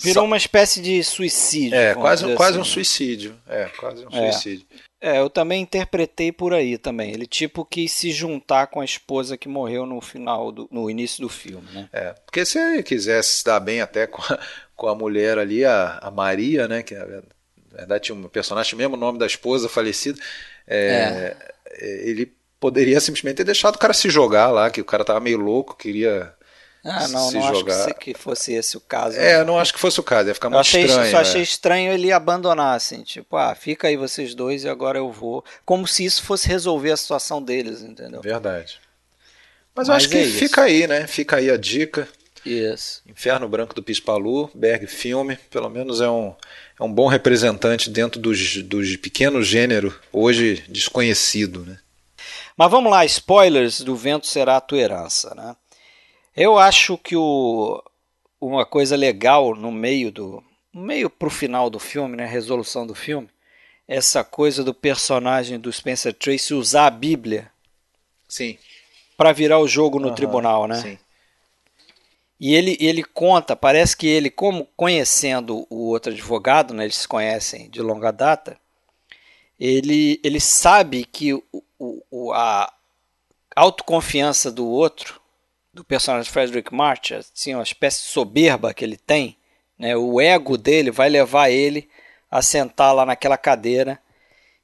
Virou 0.01 0.24
uma 0.24 0.36
espécie 0.36 0.81
de 0.81 1.02
suicídio. 1.02 1.77
É, 1.77 1.94
quase, 1.94 2.24
um, 2.24 2.35
quase 2.35 2.52
assim. 2.52 2.60
um 2.60 2.64
suicídio. 2.64 3.36
É, 3.48 3.66
quase 3.77 4.05
um 4.05 4.09
é. 4.10 4.32
suicídio. 4.32 4.66
É, 5.01 5.20
eu 5.20 5.31
também 5.31 5.62
interpretei 5.62 6.32
por 6.32 6.52
aí 6.52 6.78
também. 6.78 7.12
Ele 7.12 7.27
tipo 7.27 7.64
quis 7.64 7.93
se 7.93 8.10
juntar 8.10 8.66
com 8.66 8.81
a 8.81 8.85
esposa 8.85 9.36
que 9.36 9.48
morreu 9.48 9.86
no 9.86 10.01
final, 10.01 10.51
do, 10.51 10.68
no 10.70 10.90
início 10.90 11.23
do 11.23 11.28
filme, 11.28 11.66
né? 11.73 11.89
É, 11.93 12.14
porque 12.24 12.44
se 12.44 12.59
ele 12.59 12.82
quisesse 12.82 13.35
se 13.35 13.44
dar 13.44 13.60
bem 13.60 13.81
até 13.81 14.06
com 14.06 14.23
a, 14.23 14.39
com 14.74 14.89
a 14.89 14.94
mulher 14.94 15.39
ali, 15.39 15.64
a, 15.64 15.98
a 16.02 16.10
Maria, 16.10 16.66
né? 16.66 16.82
Que 16.82 16.94
na 16.94 17.05
verdade 17.73 18.05
tinha 18.05 18.16
um 18.16 18.23
personagem, 18.24 18.77
mesmo 18.77 18.94
o 18.94 18.98
nome 18.98 19.18
da 19.18 19.27
esposa 19.27 19.68
falecida. 19.68 20.18
É, 20.66 20.77
é 20.77 21.36
é, 21.78 22.09
ele 22.09 22.32
poderia 22.59 23.01
simplesmente 23.01 23.36
ter 23.36 23.44
deixado 23.44 23.77
o 23.77 23.78
cara 23.78 23.93
se 23.93 24.09
jogar 24.09 24.51
lá, 24.51 24.70
que 24.70 24.81
o 24.81 24.85
cara 24.85 25.05
tava 25.05 25.20
meio 25.20 25.39
louco, 25.39 25.77
queria 25.77 26.32
ah, 26.88 27.08
não, 27.08 27.28
se 27.28 27.34
não 27.34 27.54
jogar. 27.54 27.84
acho 27.84 27.94
que, 27.94 28.14
fosse 28.14 28.52
esse 28.52 28.76
o 28.76 28.80
caso. 28.80 29.16
É, 29.18 29.42
não 29.44 29.58
acho 29.58 29.72
que 29.72 29.80
fosse 29.80 29.98
o 29.98 30.02
caso, 30.02 30.28
ia 30.28 30.34
ficar 30.34 30.46
eu 30.46 30.52
muito 30.52 30.60
achei, 30.60 30.84
estranho. 30.84 31.10
Só 31.10 31.18
achei 31.18 31.40
é. 31.40 31.44
estranho 31.44 31.92
ele 31.92 32.12
abandonar, 32.12 32.76
assim, 32.76 33.02
tipo, 33.02 33.36
ah, 33.36 33.54
fica 33.54 33.88
aí 33.88 33.96
vocês 33.96 34.34
dois 34.34 34.64
e 34.64 34.68
agora 34.68 34.98
eu 34.98 35.10
vou. 35.10 35.44
Como 35.64 35.86
se 35.86 36.04
isso 36.04 36.22
fosse 36.22 36.46
resolver 36.48 36.92
a 36.92 36.96
situação 36.96 37.42
deles, 37.42 37.82
entendeu? 37.82 38.20
Verdade. 38.20 38.78
Mas, 39.74 39.88
eu 39.88 39.94
Mas 39.94 40.04
acho 40.04 40.08
que 40.08 40.16
é 40.16 40.22
isso. 40.22 40.38
fica 40.38 40.62
aí, 40.62 40.86
né? 40.86 41.06
Fica 41.06 41.36
aí 41.36 41.50
a 41.50 41.56
dica. 41.56 42.08
Isso. 42.44 43.02
Inferno 43.06 43.48
Branco 43.48 43.74
do 43.74 43.82
Pispalu, 43.82 44.48
Berg 44.54 44.86
Filme, 44.86 45.36
pelo 45.50 45.68
menos 45.68 46.00
é 46.00 46.08
um, 46.08 46.32
é 46.78 46.84
um 46.84 46.92
bom 46.92 47.08
representante 47.08 47.90
dentro 47.90 48.20
dos, 48.20 48.62
dos 48.62 48.96
pequenos 48.96 49.46
gênero 49.48 49.92
hoje 50.12 50.64
desconhecido, 50.68 51.66
né? 51.66 51.78
Mas 52.56 52.70
vamos 52.70 52.90
lá, 52.90 53.04
spoilers 53.04 53.80
do 53.80 53.96
Vento 53.96 54.26
Será 54.26 54.56
a 54.56 54.60
Tua 54.60 54.78
Herança, 54.78 55.34
né? 55.34 55.56
Eu 56.36 56.58
acho 56.58 56.98
que 56.98 57.16
o, 57.16 57.82
uma 58.40 58.66
coisa 58.66 58.96
legal 58.96 59.54
no 59.54 59.72
meio 59.72 60.12
do 60.12 60.42
meio 60.72 61.08
pro 61.08 61.30
final 61.30 61.70
do 61.70 61.78
filme, 61.78 62.16
né, 62.16 62.26
resolução 62.26 62.86
do 62.86 62.94
filme, 62.94 63.28
essa 63.88 64.22
coisa 64.22 64.62
do 64.62 64.74
personagem 64.74 65.58
do 65.58 65.72
Spencer 65.72 66.12
Tracy 66.12 66.52
usar 66.52 66.86
a 66.86 66.90
Bíblia 66.90 67.50
Sim. 68.28 68.58
para 69.16 69.32
virar 69.32 69.58
o 69.58 69.68
jogo 69.68 69.98
no 69.98 70.08
Aham, 70.08 70.16
tribunal, 70.16 70.66
né? 70.66 70.80
Sim. 70.82 70.98
E 72.38 72.54
ele, 72.54 72.76
ele 72.78 73.02
conta, 73.02 73.56
parece 73.56 73.96
que 73.96 74.06
ele, 74.06 74.28
como 74.30 74.68
conhecendo 74.76 75.66
o 75.70 75.88
outro 75.88 76.12
advogado, 76.12 76.74
né, 76.74 76.84
eles 76.84 76.96
se 76.96 77.08
conhecem 77.08 77.70
de 77.70 77.80
longa 77.80 78.10
data, 78.10 78.58
ele, 79.58 80.20
ele 80.22 80.38
sabe 80.40 81.04
que 81.04 81.32
o, 81.32 81.42
o, 81.78 82.02
o- 82.10 82.32
a 82.32 82.70
autoconfiança 83.56 84.50
do 84.52 84.66
outro, 84.66 85.20
do 85.77 85.85
personagem 85.85 86.32
Frederick 86.32 86.74
March, 86.74 87.12
assim, 87.12 87.55
uma 87.55 87.62
espécie 87.62 88.03
de 88.03 88.09
soberba 88.09 88.73
que 88.73 88.82
ele 88.82 88.97
tem, 88.97 89.36
né, 89.78 89.94
o 89.94 90.19
ego 90.19 90.57
dele 90.57 90.90
vai 90.90 91.09
levar 91.11 91.51
ele 91.51 91.86
a 92.31 92.40
sentar 92.40 92.94
lá 92.94 93.05
naquela 93.05 93.36
cadeira 93.36 94.01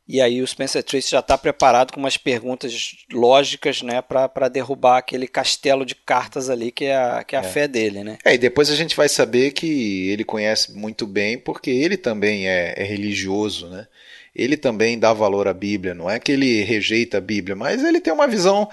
e 0.09 0.21
aí 0.21 0.43
o 0.43 0.47
Spencer 0.47 0.83
Tracy 0.83 1.11
já 1.11 1.21
está 1.21 1.39
preparado 1.39 1.93
com 1.93 2.01
umas 2.01 2.17
perguntas 2.17 2.97
lógicas 3.13 3.83
né, 3.83 4.03
para 4.03 4.49
derrubar 4.49 4.99
aquele 4.99 5.29
castelo 5.29 5.87
de 5.87 5.95
cartas 5.95 6.51
ali 6.51 6.73
que 6.73 6.87
é 6.87 6.97
a, 6.97 7.23
que 7.25 7.37
é 7.37 7.39
a 7.39 7.43
fé 7.43 7.69
dele. 7.69 8.03
Né? 8.03 8.19
É, 8.25 8.35
e 8.35 8.39
depois 8.39 8.69
a 8.71 8.75
gente 8.75 8.97
vai 8.97 9.09
saber 9.09 9.53
que 9.53 10.11
ele 10.11 10.25
conhece 10.25 10.73
muito 10.73 11.07
bem, 11.07 11.39
porque 11.39 11.71
ele 11.71 11.97
também 11.97 12.49
é, 12.49 12.75
é 12.77 12.85
religioso, 12.85 13.69
né? 13.69 13.87
Ele 14.35 14.57
também 14.57 14.99
dá 14.99 15.13
valor 15.13 15.47
à 15.47 15.53
Bíblia, 15.53 15.95
não 15.95 16.09
é 16.09 16.19
que 16.19 16.33
ele 16.33 16.63
rejeita 16.63 17.19
a 17.19 17.21
Bíblia, 17.21 17.55
mas 17.55 17.85
ele 17.85 18.01
tem 18.01 18.13
uma 18.13 18.27
visão 18.27 18.67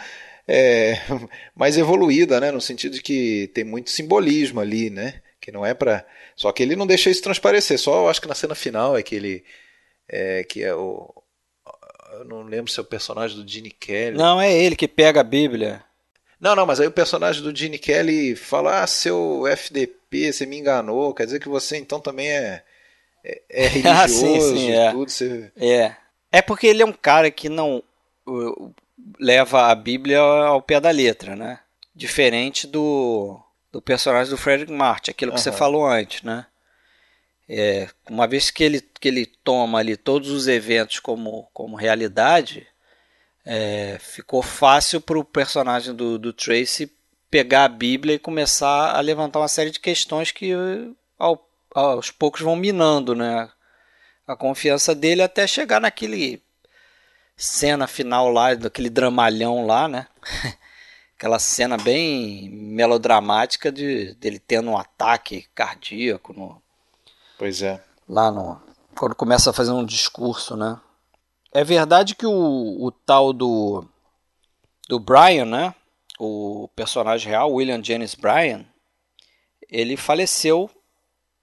é, 0.51 0.99
mais 1.55 1.77
evoluída, 1.77 2.39
né? 2.39 2.51
No 2.51 2.59
sentido 2.59 2.95
de 2.95 3.01
que 3.03 3.51
tem 3.53 3.63
muito 3.63 3.91
simbolismo 3.91 4.59
ali, 4.59 4.89
né? 4.89 5.21
Que 5.39 5.51
não 5.51 5.63
é 5.63 5.76
para, 5.76 6.03
só 6.35 6.51
que 6.51 6.63
ele 6.63 6.76
não 6.76 6.88
deixa 6.88 7.11
isso 7.11 7.21
transparecer. 7.21 7.77
Só 7.77 8.03
eu 8.03 8.09
acho 8.09 8.19
que 8.19 8.27
na 8.27 8.34
cena 8.34 8.55
final 8.55 8.97
é 8.97 9.03
que 9.03 9.15
ele 9.15 9.43
é 10.07 10.43
que 10.43 10.63
é 10.63 10.73
o 10.73 11.13
eu 12.13 12.26
não 12.26 12.41
lembro 12.41 12.71
se 12.71 12.80
é 12.80 12.81
o 12.81 12.85
personagem 12.85 13.38
do 13.38 13.47
Gene 13.47 13.69
Kelly. 13.69 14.17
Não, 14.17 14.41
é 14.41 14.51
ele 14.51 14.76
que 14.76 14.88
pega 14.88 15.21
a 15.21 15.23
Bíblia. 15.23 15.84
Não, 16.39 16.55
não, 16.55 16.65
mas 16.65 16.80
aí 16.80 16.88
o 16.88 16.91
personagem 16.91 17.43
do 17.43 17.55
Gene 17.55 17.77
Kelly 17.77 18.35
fala: 18.35 18.81
Ah, 18.81 18.88
seu 18.88 19.45
FDP, 19.45 20.34
você 20.34 20.47
me 20.47 20.57
enganou, 20.57 21.13
quer 21.13 21.26
dizer 21.26 21.39
que 21.39 21.47
você 21.47 21.77
então 21.77 21.99
também 21.99 22.27
é, 22.27 22.63
é, 23.23 23.41
é 23.49 23.67
religioso 23.67 23.93
Ah, 24.01 24.07
sim, 24.07 24.41
sim, 24.41 24.71
é. 24.71 24.91
tudo. 24.91 25.11
Você... 25.11 25.51
É. 25.55 25.95
É 26.31 26.41
porque 26.41 26.65
ele 26.65 26.81
é 26.81 26.85
um 26.85 26.93
cara 26.93 27.30
que 27.30 27.47
não 27.47 27.84
leva 29.19 29.67
a 29.67 29.76
Bíblia 29.76 30.19
ao 30.19 30.61
pé 30.61 30.80
da 30.80 30.89
letra, 30.91 31.35
né? 31.35 31.59
Diferente 31.95 32.65
do, 32.67 33.39
do 33.71 33.81
personagem 33.81 34.30
do 34.31 34.38
Frederick 34.38 34.71
March, 34.71 35.09
aquilo 35.09 35.31
que 35.31 35.39
você 35.39 35.49
Aham. 35.49 35.57
falou 35.57 35.85
antes, 35.85 36.21
né? 36.23 36.45
É, 37.47 37.89
uma 38.09 38.27
vez 38.27 38.51
que 38.51 38.63
ele, 38.63 38.80
que 38.81 39.07
ele 39.07 39.26
toma 39.26 39.80
ali 39.80 39.97
todos 39.97 40.30
os 40.30 40.47
eventos 40.47 40.99
como, 40.99 41.49
como 41.51 41.76
realidade, 41.76 42.67
é, 43.45 43.97
ficou 43.99 44.43
fácil 44.43 45.01
para 45.01 45.17
o 45.17 45.26
personagem 45.26 45.95
do, 45.95 46.19
do 46.19 46.31
Tracy 46.31 46.91
pegar 47.30 47.63
a 47.65 47.69
Bíblia 47.69 48.15
e 48.15 48.19
começar 48.19 48.95
a 48.95 48.99
levantar 49.01 49.39
uma 49.39 49.47
série 49.47 49.71
de 49.71 49.80
questões 49.80 50.31
que 50.31 50.51
ao- 51.17 51.47
aos 51.73 52.11
poucos 52.11 52.41
vão 52.41 52.55
minando, 52.55 53.15
né? 53.15 53.49
a 54.27 54.35
confiança 54.35 54.93
dele 54.93 55.23
até 55.23 55.47
chegar 55.47 55.81
naquele 55.81 56.39
cena 57.40 57.88
final 57.88 58.30
lá, 58.30 58.53
daquele 58.53 58.90
dramalhão 58.90 59.66
lá, 59.66 59.88
né? 59.88 60.07
Aquela 61.18 61.40
cena 61.40 61.78
bem 61.78 62.49
melodramática 62.49 63.72
de 63.72 64.14
dele 64.16 64.40
tendo 64.40 64.70
um 64.72 64.78
ataque 64.78 65.48
cardíaco 65.53 66.34
no, 66.34 66.61
Pois 67.38 67.61
é. 67.61 67.84
lá 68.07 68.32
no 68.32 68.61
quando 68.95 69.16
começa 69.16 69.49
a 69.49 69.53
fazer 69.53 69.72
um 69.72 69.86
discurso, 69.86 70.56
né? 70.57 70.80
É 71.53 71.64
verdade 71.64 72.16
que 72.16 72.26
o, 72.26 72.86
o 72.86 72.91
tal 72.91 73.32
do 73.34 73.86
do 74.88 74.99
Brian, 74.99 75.45
né? 75.45 75.74
O 76.20 76.70
personagem 76.76 77.30
real, 77.30 77.52
William 77.53 77.82
Jennings 77.84 78.16
Bryan, 78.16 78.66
ele 79.70 79.95
faleceu 79.95 80.70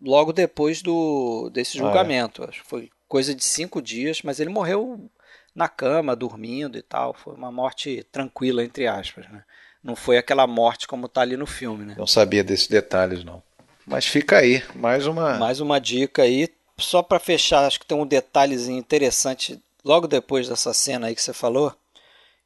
logo 0.01 0.33
depois 0.33 0.83
do 0.83 1.49
desse 1.51 1.79
Ah, 1.79 1.81
é? 1.81 1.85
julgamento. 1.85 2.45
Acho 2.45 2.63
que 2.63 2.69
foi 2.69 2.91
coisa 3.09 3.35
de 3.35 3.43
cinco 3.45 3.81
dias, 3.81 4.21
mas 4.23 4.39
ele 4.41 4.51
morreu 4.51 5.11
na 5.57 5.69
cama, 5.69 6.15
dormindo 6.15 6.77
e 6.77 6.83
tal. 6.83 7.15
Foi 7.15 7.35
uma 7.35 7.51
morte 7.51 8.07
tranquila, 8.13 8.63
entre 8.63 8.87
aspas, 8.87 9.27
né? 9.31 9.43
Não 9.83 9.97
foi 9.97 10.19
aquela 10.19 10.47
morte 10.47 10.87
como 10.87 11.09
tá 11.09 11.23
ali 11.23 11.37
no 11.37 11.47
filme, 11.47 11.85
né? 11.87 11.95
Não 11.97 12.07
sabia 12.07 12.45
desses 12.45 12.69
detalhes, 12.69 13.25
não. 13.25 13.43
Mas 13.87 14.05
fica 14.05 14.39
aí, 14.39 14.63
mais 14.75 15.07
uma. 15.07 15.39
Mais 15.39 15.61
uma 15.61 15.81
dica 15.81 16.23
aí, 16.23 16.49
só 16.77 17.03
para 17.03 17.19
fechar, 17.19 17.67
acho 17.67 17.81
que 17.81 17.87
tem 17.87 17.97
um 17.97 18.07
detalhezinho 18.07 18.79
interessante 18.79 19.63
logo 19.85 20.07
depois 20.07 20.49
dessa 20.49 20.75
cena 20.75 21.07
aí 21.07 21.15
que 21.15 21.23
você 21.23 21.33
falou, 21.33 21.73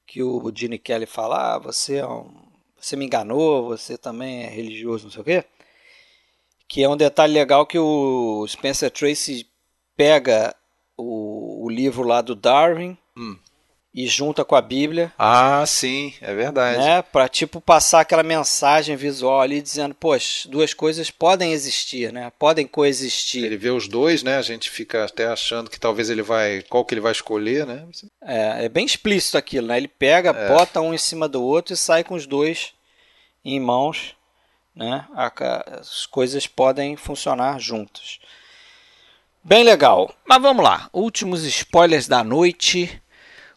que 0.06 0.22
o 0.22 0.52
Gene 0.54 0.78
Kelly 0.78 1.06
fala: 1.06 1.54
ah, 1.54 1.58
você, 1.58 1.96
é 1.96 2.06
um, 2.06 2.30
você 2.78 2.94
me 2.94 3.06
enganou, 3.06 3.66
você 3.66 3.98
também 3.98 4.44
é 4.44 4.48
religioso, 4.48 5.04
não 5.04 5.10
sei 5.10 5.22
o 5.22 5.24
quê. 5.24 5.44
Que 6.68 6.84
é 6.84 6.88
um 6.88 6.96
detalhe 6.96 7.32
legal 7.32 7.66
que 7.66 7.78
o 7.78 8.46
Spencer 8.46 8.90
Tracy 8.90 9.46
pega 9.96 10.54
o, 10.96 11.49
o 11.70 11.74
livro 11.74 12.02
lá 12.02 12.20
do 12.20 12.34
Darwin 12.34 12.96
Hum. 13.16 13.36
e 13.94 14.06
junta 14.06 14.44
com 14.44 14.54
a 14.54 14.60
Bíblia 14.62 15.12
Ah, 15.18 15.64
sim, 15.66 16.14
é 16.20 16.32
verdade. 16.34 16.78
né, 16.78 17.02
para 17.02 17.28
tipo 17.28 17.60
passar 17.60 18.00
aquela 18.00 18.22
mensagem 18.22 18.94
visual 18.96 19.40
ali 19.40 19.60
dizendo, 19.60 19.94
poxa, 19.94 20.48
duas 20.48 20.72
coisas 20.72 21.10
podem 21.10 21.52
existir, 21.52 22.12
né? 22.12 22.30
Podem 22.38 22.66
coexistir. 22.66 23.44
Ele 23.44 23.56
vê 23.56 23.70
os 23.70 23.88
dois, 23.88 24.22
né? 24.22 24.36
A 24.36 24.42
gente 24.42 24.70
fica 24.70 25.04
até 25.04 25.26
achando 25.26 25.68
que 25.68 25.78
talvez 25.80 26.08
ele 26.08 26.22
vai. 26.22 26.62
Qual 26.68 26.84
que 26.84 26.94
ele 26.94 27.00
vai 27.00 27.12
escolher, 27.12 27.66
né? 27.66 27.84
É, 28.22 28.64
é 28.66 28.68
bem 28.68 28.86
explícito 28.86 29.36
aquilo, 29.36 29.66
né? 29.66 29.76
Ele 29.76 29.88
pega, 29.88 30.32
bota 30.32 30.80
um 30.80 30.94
em 30.94 30.98
cima 30.98 31.28
do 31.28 31.42
outro 31.42 31.74
e 31.74 31.76
sai 31.76 32.04
com 32.04 32.14
os 32.14 32.26
dois 32.26 32.72
em 33.44 33.58
mãos, 33.58 34.14
né? 34.74 35.04
As 35.14 36.06
coisas 36.06 36.46
podem 36.46 36.94
funcionar 36.96 37.58
juntas. 37.58 38.18
Bem 39.42 39.64
legal. 39.64 40.14
Mas 40.26 40.42
vamos 40.42 40.62
lá. 40.62 40.88
Últimos 40.92 41.44
spoilers 41.44 42.06
da 42.06 42.22
noite. 42.22 43.00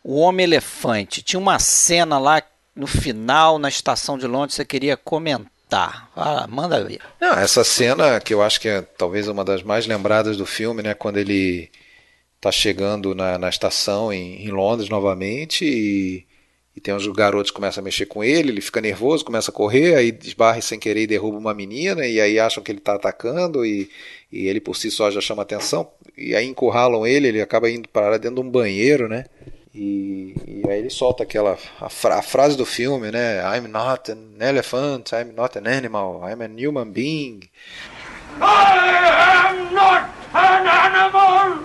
O 0.04 0.20
Homem 0.20 0.46
Elefante. 0.46 1.22
Tinha 1.22 1.40
uma 1.40 1.60
cena 1.60 2.18
lá 2.18 2.42
no 2.76 2.88
final, 2.88 3.60
na 3.60 3.70
estação 3.70 4.18
de 4.18 4.26
Londres, 4.26 4.54
que 4.54 4.58
você 4.58 4.66
queria 4.66 4.98
comentar. 4.98 6.10
Ah, 6.16 6.48
manda 6.48 6.84
ver. 6.84 7.00
Não, 7.20 7.34
essa 7.34 7.64
cena 7.64 8.20
que 8.20 8.34
eu 8.34 8.42
acho 8.42 8.60
que 8.60 8.68
é 8.68 8.82
talvez 8.82 9.28
uma 9.28 9.44
das 9.44 9.64
mais 9.64 9.86
lembradas 9.86 10.38
do 10.38 10.46
filme, 10.46 10.82
né? 10.82 10.94
Quando 10.94 11.18
ele 11.18 11.70
tá 12.40 12.52
chegando 12.52 13.16
na, 13.16 13.38
na 13.38 13.50
estação 13.50 14.12
em, 14.12 14.46
em 14.46 14.50
Londres 14.50 14.90
novamente 14.90 15.64
e, 15.66 16.26
e 16.76 16.82
tem 16.82 16.94
uns 16.94 17.08
garotos 17.08 17.52
que 17.52 17.56
começam 17.56 17.82
a 17.82 17.84
mexer 17.86 18.06
com 18.06 18.22
ele, 18.22 18.52
ele 18.52 18.60
fica 18.60 18.82
nervoso, 18.82 19.24
começa 19.24 19.50
a 19.50 19.54
correr, 19.54 19.96
aí 19.96 20.18
esbarra 20.24 20.60
sem 20.60 20.78
querer 20.78 21.04
e 21.04 21.08
derruba 21.08 21.38
uma 21.38 21.54
menina, 21.54 22.06
e 22.06 22.20
aí 22.20 22.38
acham 22.38 22.62
que 22.62 22.70
ele 22.70 22.82
tá 22.82 22.96
atacando 22.96 23.66
e, 23.66 23.90
e 24.34 24.48
ele 24.48 24.60
por 24.60 24.76
si 24.76 24.90
só 24.90 25.12
já 25.12 25.22
chama 25.22 25.44
atenção, 25.44 25.88
e 26.18 26.36
aí 26.36 26.46
encurralam 26.48 27.06
ele, 27.06 27.28
ele 27.28 27.42
acaba 27.42 27.70
indo 27.70 27.88
parar 27.90 28.18
dentro 28.18 28.42
de 28.42 28.48
um 28.48 28.52
banheiro, 28.52 29.08
né? 29.08 29.26
E, 29.76 30.36
e 30.48 30.64
aí 30.70 30.80
ele 30.80 30.90
solta 30.90 31.24
aquela 31.24 31.58
a, 31.80 31.90
fra- 31.90 32.20
a 32.20 32.22
frase 32.22 32.56
do 32.58 32.66
filme, 32.66 33.12
né? 33.12 33.42
I'm 33.58 33.68
not 33.68 34.12
an 34.12 34.36
elephant, 34.40 35.12
I'm 35.14 35.34
not 35.36 35.58
an 35.58 35.68
animal, 35.68 36.22
I'm 36.24 36.42
a 36.44 36.48
human 36.48 36.92
being. 36.92 37.42
I 38.40 39.50
am 39.50 39.74
not 39.74 40.10
an 40.34 40.68
animal. 40.68 41.64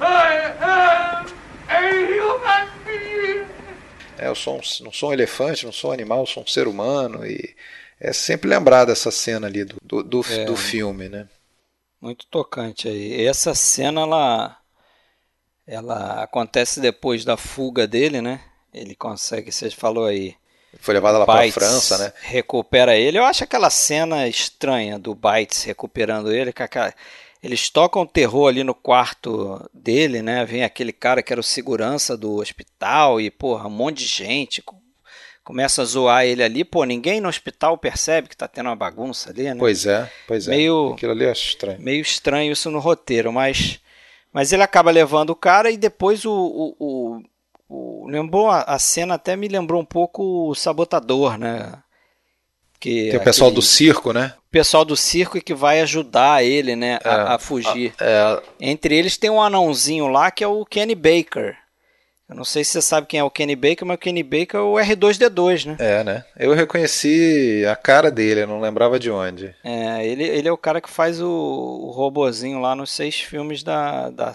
I 0.00 0.52
am 0.60 1.26
a 1.68 1.80
human 2.12 2.68
being. 2.86 3.46
É, 4.18 4.28
eu 4.28 4.34
sou 4.34 4.56
um, 4.56 4.60
não 4.84 4.92
sou 4.92 5.10
um 5.10 5.12
elefante, 5.12 5.64
não 5.64 5.72
sou 5.72 5.90
um 5.90 5.94
animal, 5.94 6.26
sou 6.26 6.42
um 6.42 6.46
ser 6.46 6.66
humano. 6.68 7.26
E 7.26 7.54
é 8.00 8.12
sempre 8.12 8.48
lembrar 8.48 8.84
dessa 8.84 9.10
cena 9.10 9.46
ali 9.46 9.64
do, 9.64 9.76
do, 9.82 10.02
do, 10.02 10.26
É. 10.32 10.44
do 10.44 10.56
filme, 10.56 11.08
né? 11.08 11.28
Muito 12.00 12.26
tocante 12.26 12.88
aí. 12.88 13.24
Essa 13.26 13.54
cena, 13.54 14.02
ela, 14.02 14.56
Ela 15.66 16.22
acontece 16.22 16.80
depois 16.80 17.24
da 17.24 17.36
fuga 17.36 17.86
dele, 17.86 18.22
né? 18.22 18.40
Ele 18.72 18.94
consegue, 18.94 19.52
você 19.52 19.70
falou 19.70 20.06
aí. 20.06 20.34
Foi 20.80 20.94
levado 20.94 21.18
lá 21.18 21.26
para 21.26 21.40
Bites 21.42 21.54
França, 21.54 21.98
né? 21.98 22.12
Recupera 22.22 22.96
ele. 22.96 23.18
Eu 23.18 23.24
acho 23.24 23.44
aquela 23.44 23.68
cena 23.70 24.26
estranha 24.28 24.98
do 24.98 25.14
Bites 25.14 25.64
recuperando 25.64 26.32
ele. 26.32 26.52
com 26.52 26.62
aquela- 26.62 26.94
Eles 27.42 27.68
tocam 27.70 28.06
terror 28.06 28.48
ali 28.48 28.64
no 28.64 28.74
quarto 28.74 29.68
dele, 29.72 30.22
né? 30.22 30.44
Vem 30.44 30.64
aquele 30.64 30.92
cara 30.92 31.22
que 31.22 31.32
era 31.32 31.40
o 31.40 31.44
segurança 31.44 32.16
do 32.16 32.36
hospital 32.36 33.20
e, 33.20 33.30
porra, 33.30 33.66
um 33.66 33.70
monte 33.70 33.98
de 33.98 34.06
gente. 34.06 34.62
Co- 35.48 35.52
Começa 35.52 35.82
a 35.82 35.84
zoar 35.84 36.24
ele 36.24 36.42
ali. 36.42 36.64
Pô, 36.64 36.84
ninguém 36.84 37.20
no 37.20 37.28
hospital 37.28 37.76
percebe 37.78 38.28
que 38.28 38.36
tá 38.36 38.46
tendo 38.46 38.66
uma 38.66 38.76
bagunça 38.76 39.30
ali, 39.30 39.42
né? 39.44 39.56
Pois 39.58 39.86
é, 39.86 40.10
pois 40.26 40.46
é. 40.46 40.50
Meio- 40.50 40.92
Aquilo 40.92 41.12
ali 41.12 41.26
acho 41.26 41.48
estranho. 41.48 41.80
Meio 41.80 42.00
estranho 42.02 42.52
isso 42.52 42.70
no 42.70 42.78
roteiro, 42.78 43.32
mas, 43.32 43.80
mas 44.32 44.52
ele 44.52 44.62
acaba 44.62 44.90
levando 44.90 45.30
o 45.30 45.36
cara 45.36 45.70
e 45.70 45.76
depois 45.76 46.24
o. 46.24 46.32
o, 46.32 46.76
o- 46.78 47.22
o- 47.70 48.06
lembrou 48.08 48.48
a, 48.50 48.62
a 48.62 48.78
cena 48.78 49.14
até 49.14 49.36
me 49.36 49.46
lembrou 49.48 49.80
um 49.80 49.84
pouco 49.84 50.48
o 50.48 50.54
sabotador, 50.54 51.36
né? 51.36 51.72
Que 52.80 53.10
Tem 53.10 53.18
o 53.20 53.24
pessoal 53.24 53.48
aquele 53.48 53.60
do 53.60 53.66
circo, 53.66 54.12
né? 54.12 54.34
pessoal 54.50 54.84
do 54.84 54.96
circo 54.96 55.40
que 55.40 55.52
vai 55.52 55.80
ajudar 55.80 56.42
ele, 56.44 56.74
né, 56.76 56.98
a, 57.04 57.08
É, 57.08 57.34
a 57.34 57.38
fugir. 57.38 57.92
É, 58.00 58.42
Entre 58.60 58.96
eles 58.96 59.16
tem 59.18 59.28
um 59.28 59.42
anãozinho 59.42 60.06
lá 60.06 60.30
que 60.30 60.42
é 60.44 60.46
o 60.48 60.64
Kenny 60.64 60.94
Baker. 60.94 61.56
Eu 62.28 62.36
não 62.36 62.44
sei 62.44 62.62
se 62.62 62.72
você 62.72 62.82
sabe 62.82 63.06
quem 63.06 63.20
é 63.20 63.24
o 63.24 63.30
Kenny 63.30 63.56
Baker, 63.56 63.86
mas 63.86 63.96
o 63.96 63.98
Kenny 63.98 64.22
Baker 64.22 64.60
é 64.60 64.62
o 64.62 64.74
R2D2, 64.74 65.64
né? 65.64 65.76
é, 65.78 66.04
né? 66.04 66.24
Eu 66.36 66.52
reconheci 66.52 67.64
a 67.66 67.74
cara 67.74 68.10
dele, 68.10 68.42
eu 68.42 68.46
não 68.46 68.60
lembrava 68.60 68.98
de 68.98 69.10
onde. 69.10 69.54
É, 69.64 70.06
ele, 70.06 70.24
ele 70.24 70.46
é 70.46 70.52
o 70.52 70.58
cara 70.58 70.80
que 70.80 70.90
faz 70.90 71.22
o, 71.22 71.26
o 71.26 71.90
robozinho 71.90 72.60
lá 72.60 72.76
nos 72.76 72.90
seis 72.90 73.18
filmes 73.18 73.62
da, 73.62 74.10
da, 74.10 74.34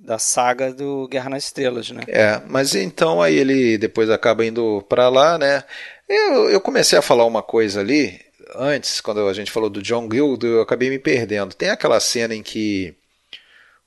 da 0.00 0.18
saga 0.18 0.72
do 0.72 1.06
Guerra 1.08 1.28
nas 1.28 1.44
Estrelas, 1.44 1.90
né? 1.90 2.02
É, 2.08 2.40
mas 2.48 2.74
então 2.74 3.20
aí 3.20 3.36
ele 3.36 3.76
depois 3.76 4.08
acaba 4.08 4.46
indo 4.46 4.82
pra 4.88 5.10
lá, 5.10 5.36
né? 5.36 5.62
Eu, 6.08 6.48
eu 6.48 6.60
comecei 6.60 6.98
a 6.98 7.02
falar 7.02 7.26
uma 7.26 7.42
coisa 7.42 7.80
ali, 7.80 8.18
antes, 8.54 9.00
quando 9.00 9.28
a 9.28 9.32
gente 9.34 9.50
falou 9.50 9.68
do 9.68 9.82
John 9.82 10.08
Guild, 10.08 10.44
eu 10.44 10.62
acabei 10.62 10.88
me 10.88 10.98
perdendo. 10.98 11.54
Tem 11.54 11.68
aquela 11.68 12.00
cena 12.00 12.34
em 12.34 12.42
que 12.42 12.94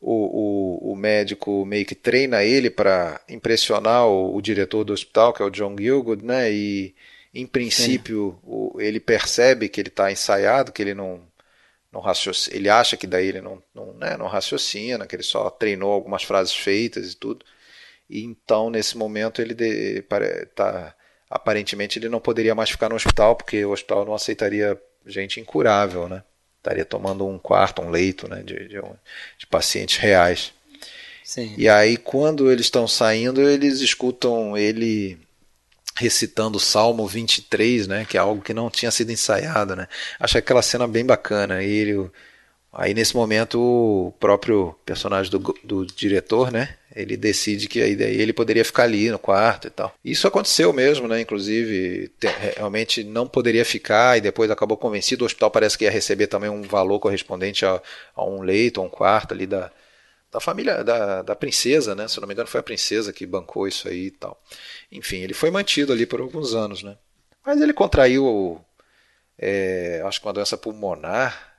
o, 0.06 0.90
o, 0.90 0.92
o 0.92 0.96
médico 0.98 1.66
meio 1.66 1.86
que 1.86 1.96
treina 1.96 2.44
ele 2.44 2.70
para 2.70 3.22
impressionar 3.30 4.06
o, 4.06 4.36
o 4.36 4.42
diretor 4.42 4.84
do 4.84 4.92
hospital, 4.92 5.34
que 5.34 5.42
é 5.42 5.46
o 5.46 5.50
John 5.50 5.76
Gilgood, 5.78 6.26
né? 6.26 6.52
E 6.52 6.94
em 7.34 7.48
princípio 7.48 8.38
ele 8.78 9.00
percebe 9.00 9.70
que 9.70 9.80
ele 9.80 9.88
está 9.88 10.12
ensaiado, 10.12 10.74
que 10.74 10.82
ele 10.82 10.94
não, 10.94 11.22
não 11.90 12.02
raciocina, 12.02 12.56
ele 12.56 12.70
acha 12.70 12.98
que 12.98 13.08
daí 13.08 13.28
ele 13.28 13.42
não, 13.42 13.64
não, 13.74 13.94
né, 13.94 14.18
não 14.18 14.28
raciocina, 14.28 15.08
que 15.08 15.16
ele 15.16 15.24
só 15.24 15.50
treinou 15.50 15.92
algumas 15.94 16.24
frases 16.24 16.54
feitas 16.54 17.14
e 17.14 17.16
tudo. 17.16 17.46
E 18.10 18.24
então 18.24 18.70
nesse 18.70 18.98
momento 18.98 19.42
ele 19.42 19.54
de, 19.54 20.04
tá, 20.54 20.94
aparentemente 21.30 21.98
ele 21.98 22.10
não 22.10 22.20
poderia 22.20 22.54
mais 22.54 22.70
ficar 22.70 22.90
no 22.90 22.96
hospital 22.96 23.38
porque 23.38 23.64
o 23.64 23.72
hospital 23.72 24.06
não 24.06 24.14
aceitaria 24.14 24.80
gente 25.06 25.40
incurável, 25.40 26.10
né? 26.10 26.24
Estaria 26.64 26.86
tomando 26.86 27.28
um 27.28 27.38
quarto, 27.38 27.82
um 27.82 27.90
leito, 27.90 28.30
né, 28.30 28.42
de, 28.42 28.70
de, 28.70 28.82
de 29.38 29.46
pacientes 29.48 29.98
reais. 29.98 30.54
Sim. 31.22 31.54
E 31.58 31.68
aí, 31.68 31.98
quando 31.98 32.50
eles 32.50 32.68
estão 32.68 32.88
saindo, 32.88 33.42
eles 33.42 33.82
escutam 33.82 34.58
ele 34.58 35.18
recitando 35.96 36.58
o 36.58 36.62
Salmo 36.62 37.06
23, 37.06 37.86
né? 37.88 38.06
Que 38.06 38.18
é 38.18 38.20
algo 38.20 38.42
que 38.42 38.54
não 38.54 38.70
tinha 38.70 38.92
sido 38.92 39.12
ensaiado, 39.12 39.76
né? 39.76 39.88
Achei 40.20 40.40
aquela 40.40 40.62
cena 40.62 40.88
bem 40.88 41.06
bacana. 41.06 41.62
E 41.62 41.70
ele, 41.70 41.96
o- 41.96 42.12
aí, 42.74 42.94
nesse 42.94 43.16
momento, 43.16 43.60
o 43.60 44.12
próprio 44.20 44.76
personagem 44.86 45.32
do, 45.32 45.40
do 45.64 45.86
diretor, 45.86 46.52
né? 46.52 46.76
Ele 46.96 47.18
decide 47.18 47.68
que 47.68 47.82
aí 47.82 47.92
ele 48.02 48.34
poderia 48.34 48.64
ficar 48.66 48.84
ali 48.84 49.10
no 49.10 49.18
quarto 49.18 49.68
e 49.68 49.70
tal. 49.72 49.94
Isso 50.04 50.28
aconteceu 50.28 50.72
mesmo, 50.74 51.08
né? 51.08 51.22
Inclusive, 51.22 52.10
te- 52.20 52.28
realmente 52.56 53.04
não 53.04 53.28
poderia 53.28 53.66
ficar 53.66 54.18
e 54.18 54.22
depois 54.22 54.52
acabou 54.52 54.78
convencido. 54.78 55.24
O 55.24 55.26
hospital 55.26 55.50
parece 55.50 55.78
que 55.78 55.86
ia 55.86 55.92
receber 55.92 56.28
também 56.28 56.50
um 56.50 56.62
valor 56.64 57.00
correspondente 57.00 57.66
a, 57.66 57.82
a 58.16 58.26
um 58.26 58.42
leito, 58.42 58.80
a 58.80 58.84
um 58.84 58.90
quarto 58.90 59.34
ali 59.34 59.48
da, 59.48 59.72
da 60.32 60.40
família 60.40 60.84
da, 60.84 61.22
da 61.24 61.36
princesa, 61.36 61.96
né? 61.96 62.08
Se 62.08 62.20
não 62.20 62.28
me 62.28 62.34
engano, 62.34 62.48
foi 62.50 62.60
a 62.60 62.64
princesa 62.64 63.14
que 63.14 63.26
bancou 63.26 63.68
isso 63.68 63.88
aí 63.88 64.08
e 64.08 64.12
tal. 64.12 64.40
Enfim, 64.92 65.18
ele 65.18 65.34
foi 65.34 65.50
mantido 65.52 65.94
ali 65.94 66.06
por 66.06 66.22
alguns 66.22 66.54
anos, 66.54 66.84
né? 66.84 66.98
Mas 67.46 67.60
ele 67.62 67.74
contraiu, 67.74 68.62
é, 69.38 70.02
acho 70.06 70.20
que 70.22 70.28
uma 70.28 70.34
doença 70.34 70.58
pulmonar 70.58 71.53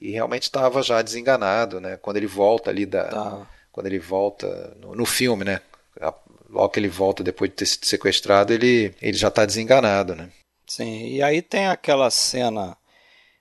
e 0.00 0.10
realmente 0.12 0.44
estava 0.44 0.82
já 0.82 1.02
desenganado, 1.02 1.80
né? 1.80 1.96
Quando 2.00 2.16
ele 2.16 2.26
volta 2.26 2.70
ali 2.70 2.86
da, 2.86 3.04
Tá. 3.04 3.46
quando 3.70 3.86
ele 3.86 3.98
volta 3.98 4.76
no, 4.80 4.94
no 4.94 5.06
filme, 5.06 5.44
né? 5.44 5.60
A- 6.00 6.14
Logo 6.48 6.70
que 6.70 6.80
ele 6.80 6.88
volta 6.88 7.22
depois 7.22 7.48
de 7.48 7.54
ter 7.56 7.66
sido 7.66 7.86
sequestrado, 7.86 8.52
ele, 8.52 8.92
ele 9.00 9.16
já 9.16 9.28
está 9.28 9.46
desenganado, 9.46 10.16
né? 10.16 10.30
Sim. 10.66 11.06
E 11.06 11.22
aí 11.22 11.40
tem 11.42 11.66
aquela 11.68 12.10
cena 12.10 12.76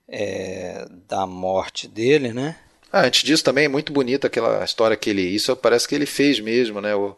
é, 0.07 0.85
da 1.07 1.25
morte 1.25 1.87
dele, 1.87 2.31
né? 2.33 2.55
Ah, 2.91 3.01
antes 3.05 3.23
disso 3.23 3.43
também 3.43 3.65
é 3.65 3.67
muito 3.69 3.91
bonita 3.91 4.27
aquela 4.27 4.63
história 4.63 4.95
que 4.97 5.09
ele. 5.09 5.21
Isso 5.23 5.55
parece 5.55 5.87
que 5.87 5.95
ele 5.95 6.05
fez 6.05 6.39
mesmo, 6.39 6.81
né? 6.81 6.95
O, 6.95 7.15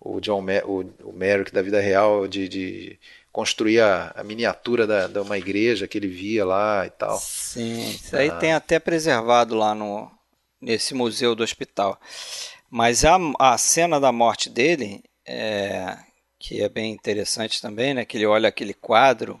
o 0.00 0.20
John 0.20 0.44
o, 0.64 1.08
o 1.08 1.12
Merrick 1.12 1.52
da 1.52 1.62
vida 1.62 1.80
real 1.80 2.26
de, 2.28 2.48
de 2.48 2.98
construir 3.36 3.82
a, 3.82 4.14
a 4.16 4.24
miniatura 4.24 4.86
da, 4.86 5.06
de 5.08 5.18
uma 5.18 5.36
igreja 5.36 5.86
que 5.86 5.98
ele 5.98 6.08
via 6.08 6.42
lá 6.42 6.86
e 6.86 6.90
tal. 6.90 7.18
Sim, 7.18 7.90
isso 7.90 8.16
aí 8.16 8.30
tem 8.38 8.54
até 8.54 8.78
preservado 8.78 9.54
lá 9.54 9.74
no 9.74 10.10
nesse 10.58 10.94
museu 10.94 11.34
do 11.34 11.42
hospital. 11.44 12.00
Mas 12.70 13.04
a, 13.04 13.18
a 13.38 13.58
cena 13.58 14.00
da 14.00 14.10
morte 14.10 14.48
dele, 14.48 15.04
é, 15.28 15.98
que 16.38 16.62
é 16.62 16.68
bem 16.70 16.90
interessante 16.90 17.60
também, 17.60 17.92
né? 17.92 18.06
Que 18.06 18.16
ele 18.16 18.24
olha 18.24 18.48
aquele 18.48 18.72
quadro. 18.72 19.38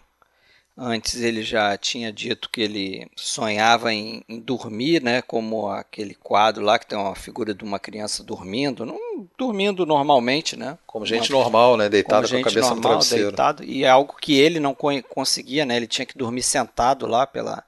Antes 0.78 1.22
ele 1.22 1.42
já 1.42 1.74
tinha 1.78 2.12
dito 2.12 2.50
que 2.50 2.60
ele 2.60 3.10
sonhava 3.16 3.94
em, 3.94 4.22
em 4.28 4.38
dormir, 4.38 5.02
né? 5.02 5.22
Como 5.22 5.68
aquele 5.70 6.14
quadro 6.14 6.62
lá 6.62 6.78
que 6.78 6.86
tem 6.86 6.98
uma 6.98 7.14
figura 7.14 7.54
de 7.54 7.64
uma 7.64 7.78
criança 7.78 8.22
dormindo, 8.22 8.84
não 8.84 8.98
dormindo 9.38 9.86
normalmente, 9.86 10.54
né? 10.54 10.76
Como 10.86 11.06
gente 11.06 11.32
Uma- 11.32 11.38
normal, 11.42 11.78
né? 11.78 11.88
Deitado 11.88 12.28
com 12.28 12.36
a 12.36 12.42
cabeça 12.42 12.60
no 12.68 12.74
normal, 12.74 12.82
travesseiro. 12.82 13.28
deitado, 13.28 13.64
e 13.64 13.84
é 13.84 13.88
algo 13.88 14.16
que 14.20 14.38
ele 14.38 14.60
não 14.60 14.74
co- 14.74 15.02
conseguia, 15.08 15.64
né? 15.64 15.76
Ele 15.78 15.86
tinha 15.86 16.04
que 16.04 16.18
dormir 16.18 16.42
sentado 16.42 17.06
lá 17.06 17.26
pela, 17.26 17.64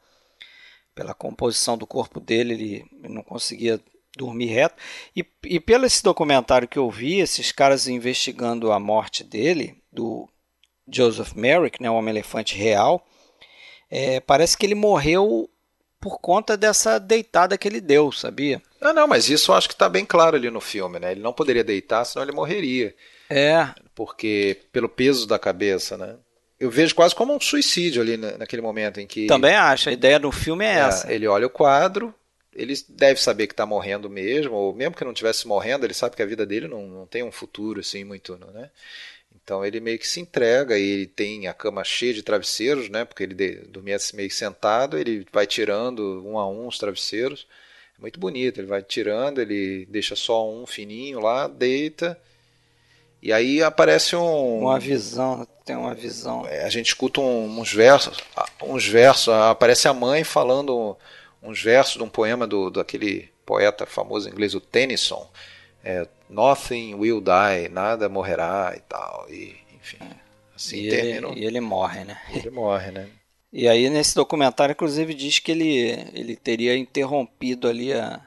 pela 0.94 1.14
composição 1.14 1.78
do 1.78 1.86
corpo 1.86 2.20
dele, 2.20 2.52
ele, 2.52 2.84
ele 3.02 3.14
não 3.14 3.22
conseguia 3.22 3.80
dormir 4.18 4.46
reto. 4.46 4.74
E, 5.16 5.24
e 5.44 5.58
pelo 5.58 5.86
esse 5.86 6.02
documentário 6.02 6.68
que 6.68 6.78
eu 6.78 6.90
vi, 6.90 7.20
esses 7.20 7.52
caras 7.52 7.88
investigando 7.88 8.70
a 8.70 8.78
morte 8.78 9.24
dele, 9.24 9.80
do 9.90 10.28
Joseph 10.90 11.32
Merrick, 11.34 11.82
né, 11.82 11.90
o 11.90 11.94
Homem-Elefante 11.94 12.56
real, 12.56 13.04
é, 13.90 14.20
parece 14.20 14.56
que 14.56 14.66
ele 14.66 14.74
morreu 14.74 15.48
por 16.00 16.18
conta 16.20 16.56
dessa 16.56 16.98
deitada 16.98 17.58
que 17.58 17.66
ele 17.66 17.80
deu, 17.80 18.12
sabia? 18.12 18.62
Ah, 18.80 18.92
não, 18.92 19.06
mas 19.08 19.28
isso 19.28 19.50
eu 19.50 19.56
acho 19.56 19.68
que 19.68 19.74
está 19.74 19.88
bem 19.88 20.04
claro 20.04 20.36
ali 20.36 20.48
no 20.50 20.60
filme, 20.60 20.98
né? 21.00 21.10
Ele 21.12 21.20
não 21.20 21.32
poderia 21.32 21.64
deitar, 21.64 22.04
senão 22.04 22.24
ele 22.24 22.32
morreria. 22.32 22.94
É, 23.28 23.68
Porque 23.94 24.60
pelo 24.72 24.88
peso 24.88 25.26
da 25.26 25.38
cabeça, 25.38 25.96
né? 25.98 26.16
Eu 26.60 26.70
vejo 26.70 26.94
quase 26.94 27.14
como 27.14 27.34
um 27.34 27.40
suicídio 27.40 28.00
ali 28.02 28.16
na- 28.16 28.38
naquele 28.38 28.62
momento 28.62 29.00
em 29.00 29.06
que. 29.06 29.26
também 29.26 29.54
acho. 29.54 29.88
A 29.88 29.92
ideia 29.92 30.18
do 30.20 30.30
filme 30.30 30.64
é 30.64 30.68
É, 30.68 30.78
essa. 30.78 31.12
ele 31.12 31.26
olha 31.26 31.46
o 31.46 31.50
quadro, 31.50 32.14
ele 32.54 32.74
deve 32.88 33.20
saber 33.20 33.46
que 33.48 33.52
está 33.52 33.66
morrendo 33.66 34.08
mesmo, 34.08 34.54
ou 34.54 34.72
mesmo 34.74 34.94
que 34.96 35.04
não 35.04 35.12
estivesse 35.12 35.46
morrendo, 35.48 35.84
ele 35.84 35.94
sabe 35.94 36.14
que 36.16 36.22
a 36.22 36.26
vida 36.26 36.46
dele 36.46 36.68
não, 36.68 36.86
não 36.86 37.06
tem 37.06 37.22
um 37.24 37.30
futuro 37.32 37.80
assim 37.80 38.04
muito, 38.04 38.36
né? 38.52 38.70
Então 39.48 39.64
ele 39.64 39.80
meio 39.80 39.98
que 39.98 40.06
se 40.06 40.20
entrega 40.20 40.78
e 40.78 40.82
ele 40.82 41.06
tem 41.06 41.48
a 41.48 41.54
cama 41.54 41.82
cheia 41.82 42.12
de 42.12 42.22
travesseiros, 42.22 42.90
né? 42.90 43.06
Porque 43.06 43.22
ele 43.22 43.62
dormia 43.70 43.96
assim 43.96 44.14
meio 44.14 44.30
sentado, 44.30 44.98
ele 44.98 45.26
vai 45.32 45.46
tirando 45.46 46.22
um 46.22 46.38
a 46.38 46.46
um 46.46 46.66
os 46.66 46.76
travesseiros. 46.76 47.46
É 47.98 48.02
muito 48.02 48.20
bonito, 48.20 48.60
ele 48.60 48.66
vai 48.66 48.82
tirando, 48.82 49.40
ele 49.40 49.86
deixa 49.86 50.14
só 50.14 50.46
um 50.46 50.66
fininho 50.66 51.18
lá, 51.18 51.48
deita. 51.48 52.20
E 53.22 53.32
aí 53.32 53.62
aparece 53.62 54.14
um 54.14 54.58
Uma 54.58 54.78
visão, 54.78 55.48
tem 55.64 55.76
uma 55.76 55.94
visão. 55.94 56.46
é, 56.46 56.64
a 56.64 56.68
gente 56.68 56.88
escuta 56.88 57.22
uns 57.22 57.72
versos, 57.72 58.18
uns 58.62 58.86
versos, 58.86 59.30
aparece 59.30 59.88
a 59.88 59.94
mãe 59.94 60.24
falando 60.24 60.94
uns 61.42 61.62
versos 61.62 61.96
de 61.96 62.02
um 62.02 62.08
poema 62.10 62.46
do 62.46 62.68
daquele 62.68 63.30
poeta 63.46 63.86
famoso 63.86 64.28
inglês, 64.28 64.54
o 64.54 64.60
Tennyson, 64.60 65.26
é, 65.82 66.06
Nothing 66.28 66.94
will 66.94 67.20
die, 67.20 67.68
nada 67.70 68.08
morrerá 68.08 68.74
e 68.76 68.80
tal, 68.80 69.26
e 69.30 69.56
enfim, 69.80 69.98
assim 70.54 70.78
e, 70.80 70.88
termina, 70.90 71.28
ele, 71.28 71.40
e 71.40 71.44
ele 71.44 71.60
morre, 71.60 72.04
né? 72.04 72.20
ele 72.28 72.50
morre, 72.50 72.90
né? 72.90 73.08
E 73.52 73.66
aí 73.66 73.88
nesse 73.88 74.14
documentário, 74.14 74.72
inclusive, 74.72 75.14
diz 75.14 75.38
que 75.38 75.50
ele, 75.52 75.68
ele 76.12 76.36
teria 76.36 76.76
interrompido 76.76 77.66
ali 77.66 77.92
a, 77.94 78.20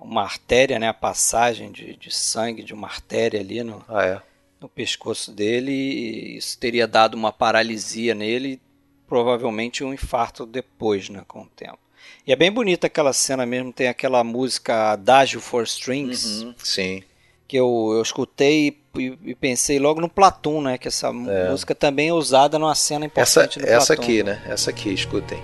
uma 0.00 0.22
artéria, 0.22 0.78
né? 0.78 0.88
A 0.88 0.94
passagem 0.94 1.70
de, 1.70 1.94
de 1.96 2.10
sangue 2.14 2.62
de 2.62 2.72
uma 2.72 2.86
artéria 2.88 3.40
ali 3.40 3.62
no, 3.62 3.84
Ah, 3.88 4.04
é. 4.06 4.22
no 4.60 4.68
pescoço 4.68 5.30
dele 5.30 5.72
e 5.72 6.36
isso 6.38 6.58
teria 6.58 6.86
dado 6.86 7.14
uma 7.14 7.32
paralisia 7.32 8.14
nele 8.14 8.52
e 8.54 8.60
provavelmente 9.06 9.84
um 9.84 9.92
infarto 9.92 10.46
depois, 10.46 11.08
né, 11.08 11.22
com 11.28 11.42
o 11.42 11.46
tempo. 11.46 11.78
E 12.26 12.32
é 12.32 12.36
bem 12.36 12.50
bonita 12.50 12.86
aquela 12.88 13.12
cena 13.12 13.44
mesmo, 13.46 13.72
tem 13.72 13.88
aquela 13.88 14.24
música 14.24 14.92
Adagio 14.92 15.40
for 15.40 15.64
Strings, 15.64 16.42
Uhum, 16.42 16.54
Sim. 16.58 17.02
Que 17.46 17.56
eu, 17.56 17.92
eu 17.94 18.02
escutei 18.02 18.76
e, 18.96 19.18
e 19.24 19.34
pensei 19.34 19.78
logo 19.78 20.00
no 20.00 20.08
Platum, 20.08 20.60
né? 20.60 20.78
Que 20.78 20.88
essa 20.88 21.12
música 21.12 21.74
também 21.74 22.08
é 22.08 22.12
usada 22.12 22.58
numa 22.58 22.74
cena 22.74 23.06
Essa, 23.14 23.40
importante 23.40 23.58
do 23.58 23.66
essa 23.66 23.92
aqui, 23.92 24.22
né? 24.22 24.42
Essa 24.46 24.70
aqui, 24.70 24.92
escutem. 24.92 25.38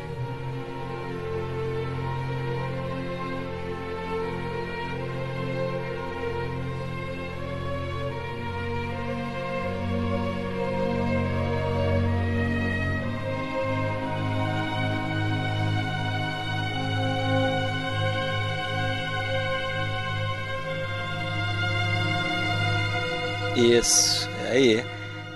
Isso, 23.79 24.29
é 24.47 24.51
aí. 24.53 24.85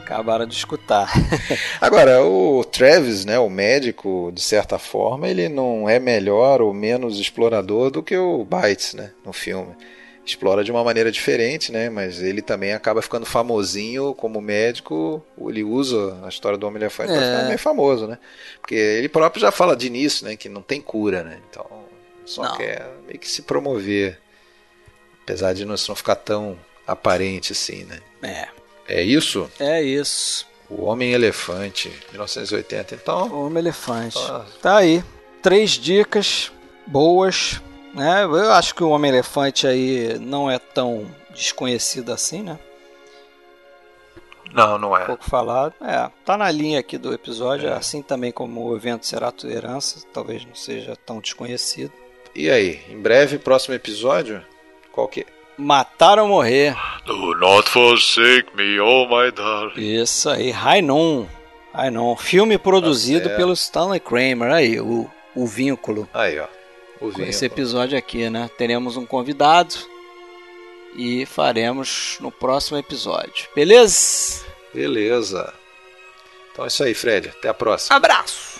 Acabaram 0.02 0.46
de 0.46 0.54
escutar. 0.54 1.10
Agora, 1.80 2.22
o 2.24 2.62
Travis, 2.64 3.24
né, 3.24 3.38
o 3.40 3.50
médico, 3.50 4.30
de 4.32 4.40
certa 4.40 4.78
forma, 4.78 5.28
ele 5.28 5.48
não 5.48 5.88
é 5.88 5.98
melhor 5.98 6.62
ou 6.62 6.72
menos 6.72 7.18
explorador 7.18 7.90
do 7.90 8.02
que 8.04 8.16
o 8.16 8.44
Bites, 8.44 8.94
né, 8.94 9.10
no 9.24 9.32
filme. 9.32 9.74
Explora 10.24 10.62
de 10.62 10.70
uma 10.70 10.84
maneira 10.84 11.10
diferente, 11.10 11.72
né, 11.72 11.88
mas 11.90 12.22
ele 12.22 12.40
também 12.40 12.72
acaba 12.72 13.02
ficando 13.02 13.26
famosinho 13.26 14.14
como 14.14 14.40
médico. 14.40 15.24
Ele 15.40 15.64
usa 15.64 16.18
a 16.24 16.28
história 16.28 16.56
do 16.58 16.66
Homem-Elefante 16.68 17.12
para 17.12 17.22
É. 17.22 17.24
ficar 17.26 17.46
meio 17.46 17.58
famoso, 17.58 18.06
né? 18.06 18.18
Porque 18.60 18.74
ele 18.76 19.08
próprio 19.08 19.40
já 19.40 19.50
fala 19.50 19.76
de 19.76 19.88
início, 19.88 20.24
né, 20.26 20.36
que 20.36 20.48
não 20.48 20.62
tem 20.62 20.80
cura, 20.80 21.24
né? 21.24 21.38
Então, 21.50 21.66
só 22.24 22.42
Não. 22.44 22.56
quer 22.56 22.86
meio 23.06 23.18
que 23.18 23.28
se 23.28 23.42
promover. 23.42 24.18
Apesar 25.24 25.52
de 25.52 25.64
não, 25.64 25.74
isso 25.74 25.90
não 25.90 25.96
ficar 25.96 26.14
tão 26.16 26.56
aparente 26.86 27.52
assim, 27.52 27.84
né? 27.84 28.00
É, 28.22 28.48
É 28.88 29.02
isso? 29.02 29.50
é 29.58 29.82
isso. 29.82 30.46
O 30.68 30.84
Homem-Elefante, 30.84 31.92
1980. 32.10 32.96
Então, 32.96 33.46
Homem 33.46 33.58
Elefante. 33.58 34.18
Ah. 34.18 34.44
Tá 34.60 34.78
aí. 34.78 35.04
Três 35.40 35.72
dicas 35.72 36.50
boas. 36.86 37.60
Né? 37.94 38.24
Eu 38.24 38.52
acho 38.52 38.74
que 38.74 38.82
o 38.82 38.90
Homem 38.90 39.10
Elefante 39.10 39.66
aí 39.66 40.18
não 40.18 40.50
é 40.50 40.58
tão 40.58 41.06
desconhecido 41.30 42.12
assim, 42.12 42.42
né? 42.42 42.58
não, 44.52 44.78
não 44.78 44.96
é. 44.96 45.04
Pouco 45.04 45.24
falado. 45.24 45.74
É, 45.82 46.10
tá 46.24 46.36
na 46.36 46.50
linha 46.50 46.80
aqui 46.80 46.96
do 46.96 47.12
episódio, 47.12 47.72
assim 47.72 48.00
também 48.02 48.32
como 48.32 48.64
o 48.64 48.74
evento 48.74 49.04
será 49.06 49.30
tua 49.30 49.50
herança, 49.50 50.00
talvez 50.12 50.44
não 50.44 50.54
seja 50.54 50.96
tão 50.96 51.20
desconhecido. 51.20 51.92
E 52.34 52.50
aí, 52.50 52.80
em 52.88 53.00
breve, 53.00 53.38
próximo 53.38 53.74
episódio? 53.74 54.44
Qual 54.92 55.06
que 55.08 55.20
é? 55.20 55.26
Matar 55.58 56.18
ou 56.18 56.28
morrer. 56.28 56.76
Do 57.04 57.34
not 57.36 57.68
forsake 57.68 58.54
me, 58.54 58.78
oh 58.80 59.06
my 59.06 59.30
darling. 59.30 60.00
Isso 60.00 60.28
aí, 60.28 60.50
Rainon. 60.50 61.26
Rainon. 61.72 62.16
Filme 62.16 62.58
produzido 62.58 63.24
certo. 63.24 63.36
pelo 63.36 63.52
Stanley 63.52 64.00
Kramer. 64.00 64.52
Aí, 64.52 64.80
o, 64.80 65.10
o 65.34 65.46
vínculo. 65.46 66.08
Aí, 66.12 66.38
ó. 66.38 66.46
O 67.00 67.10
vinho. 67.10 67.28
esse 67.28 67.44
episódio 67.44 67.96
aqui, 67.96 68.28
né? 68.30 68.50
Teremos 68.56 68.96
um 68.96 69.04
convidado 69.04 69.74
e 70.96 71.26
faremos 71.26 72.16
no 72.20 72.30
próximo 72.30 72.78
episódio. 72.78 73.48
Beleza? 73.54 74.44
Beleza. 74.72 75.52
Então 76.52 76.64
é 76.64 76.68
isso 76.68 76.82
aí, 76.82 76.94
Fred. 76.94 77.28
Até 77.28 77.48
a 77.48 77.54
próxima. 77.54 77.96
Abraço! 77.96 78.55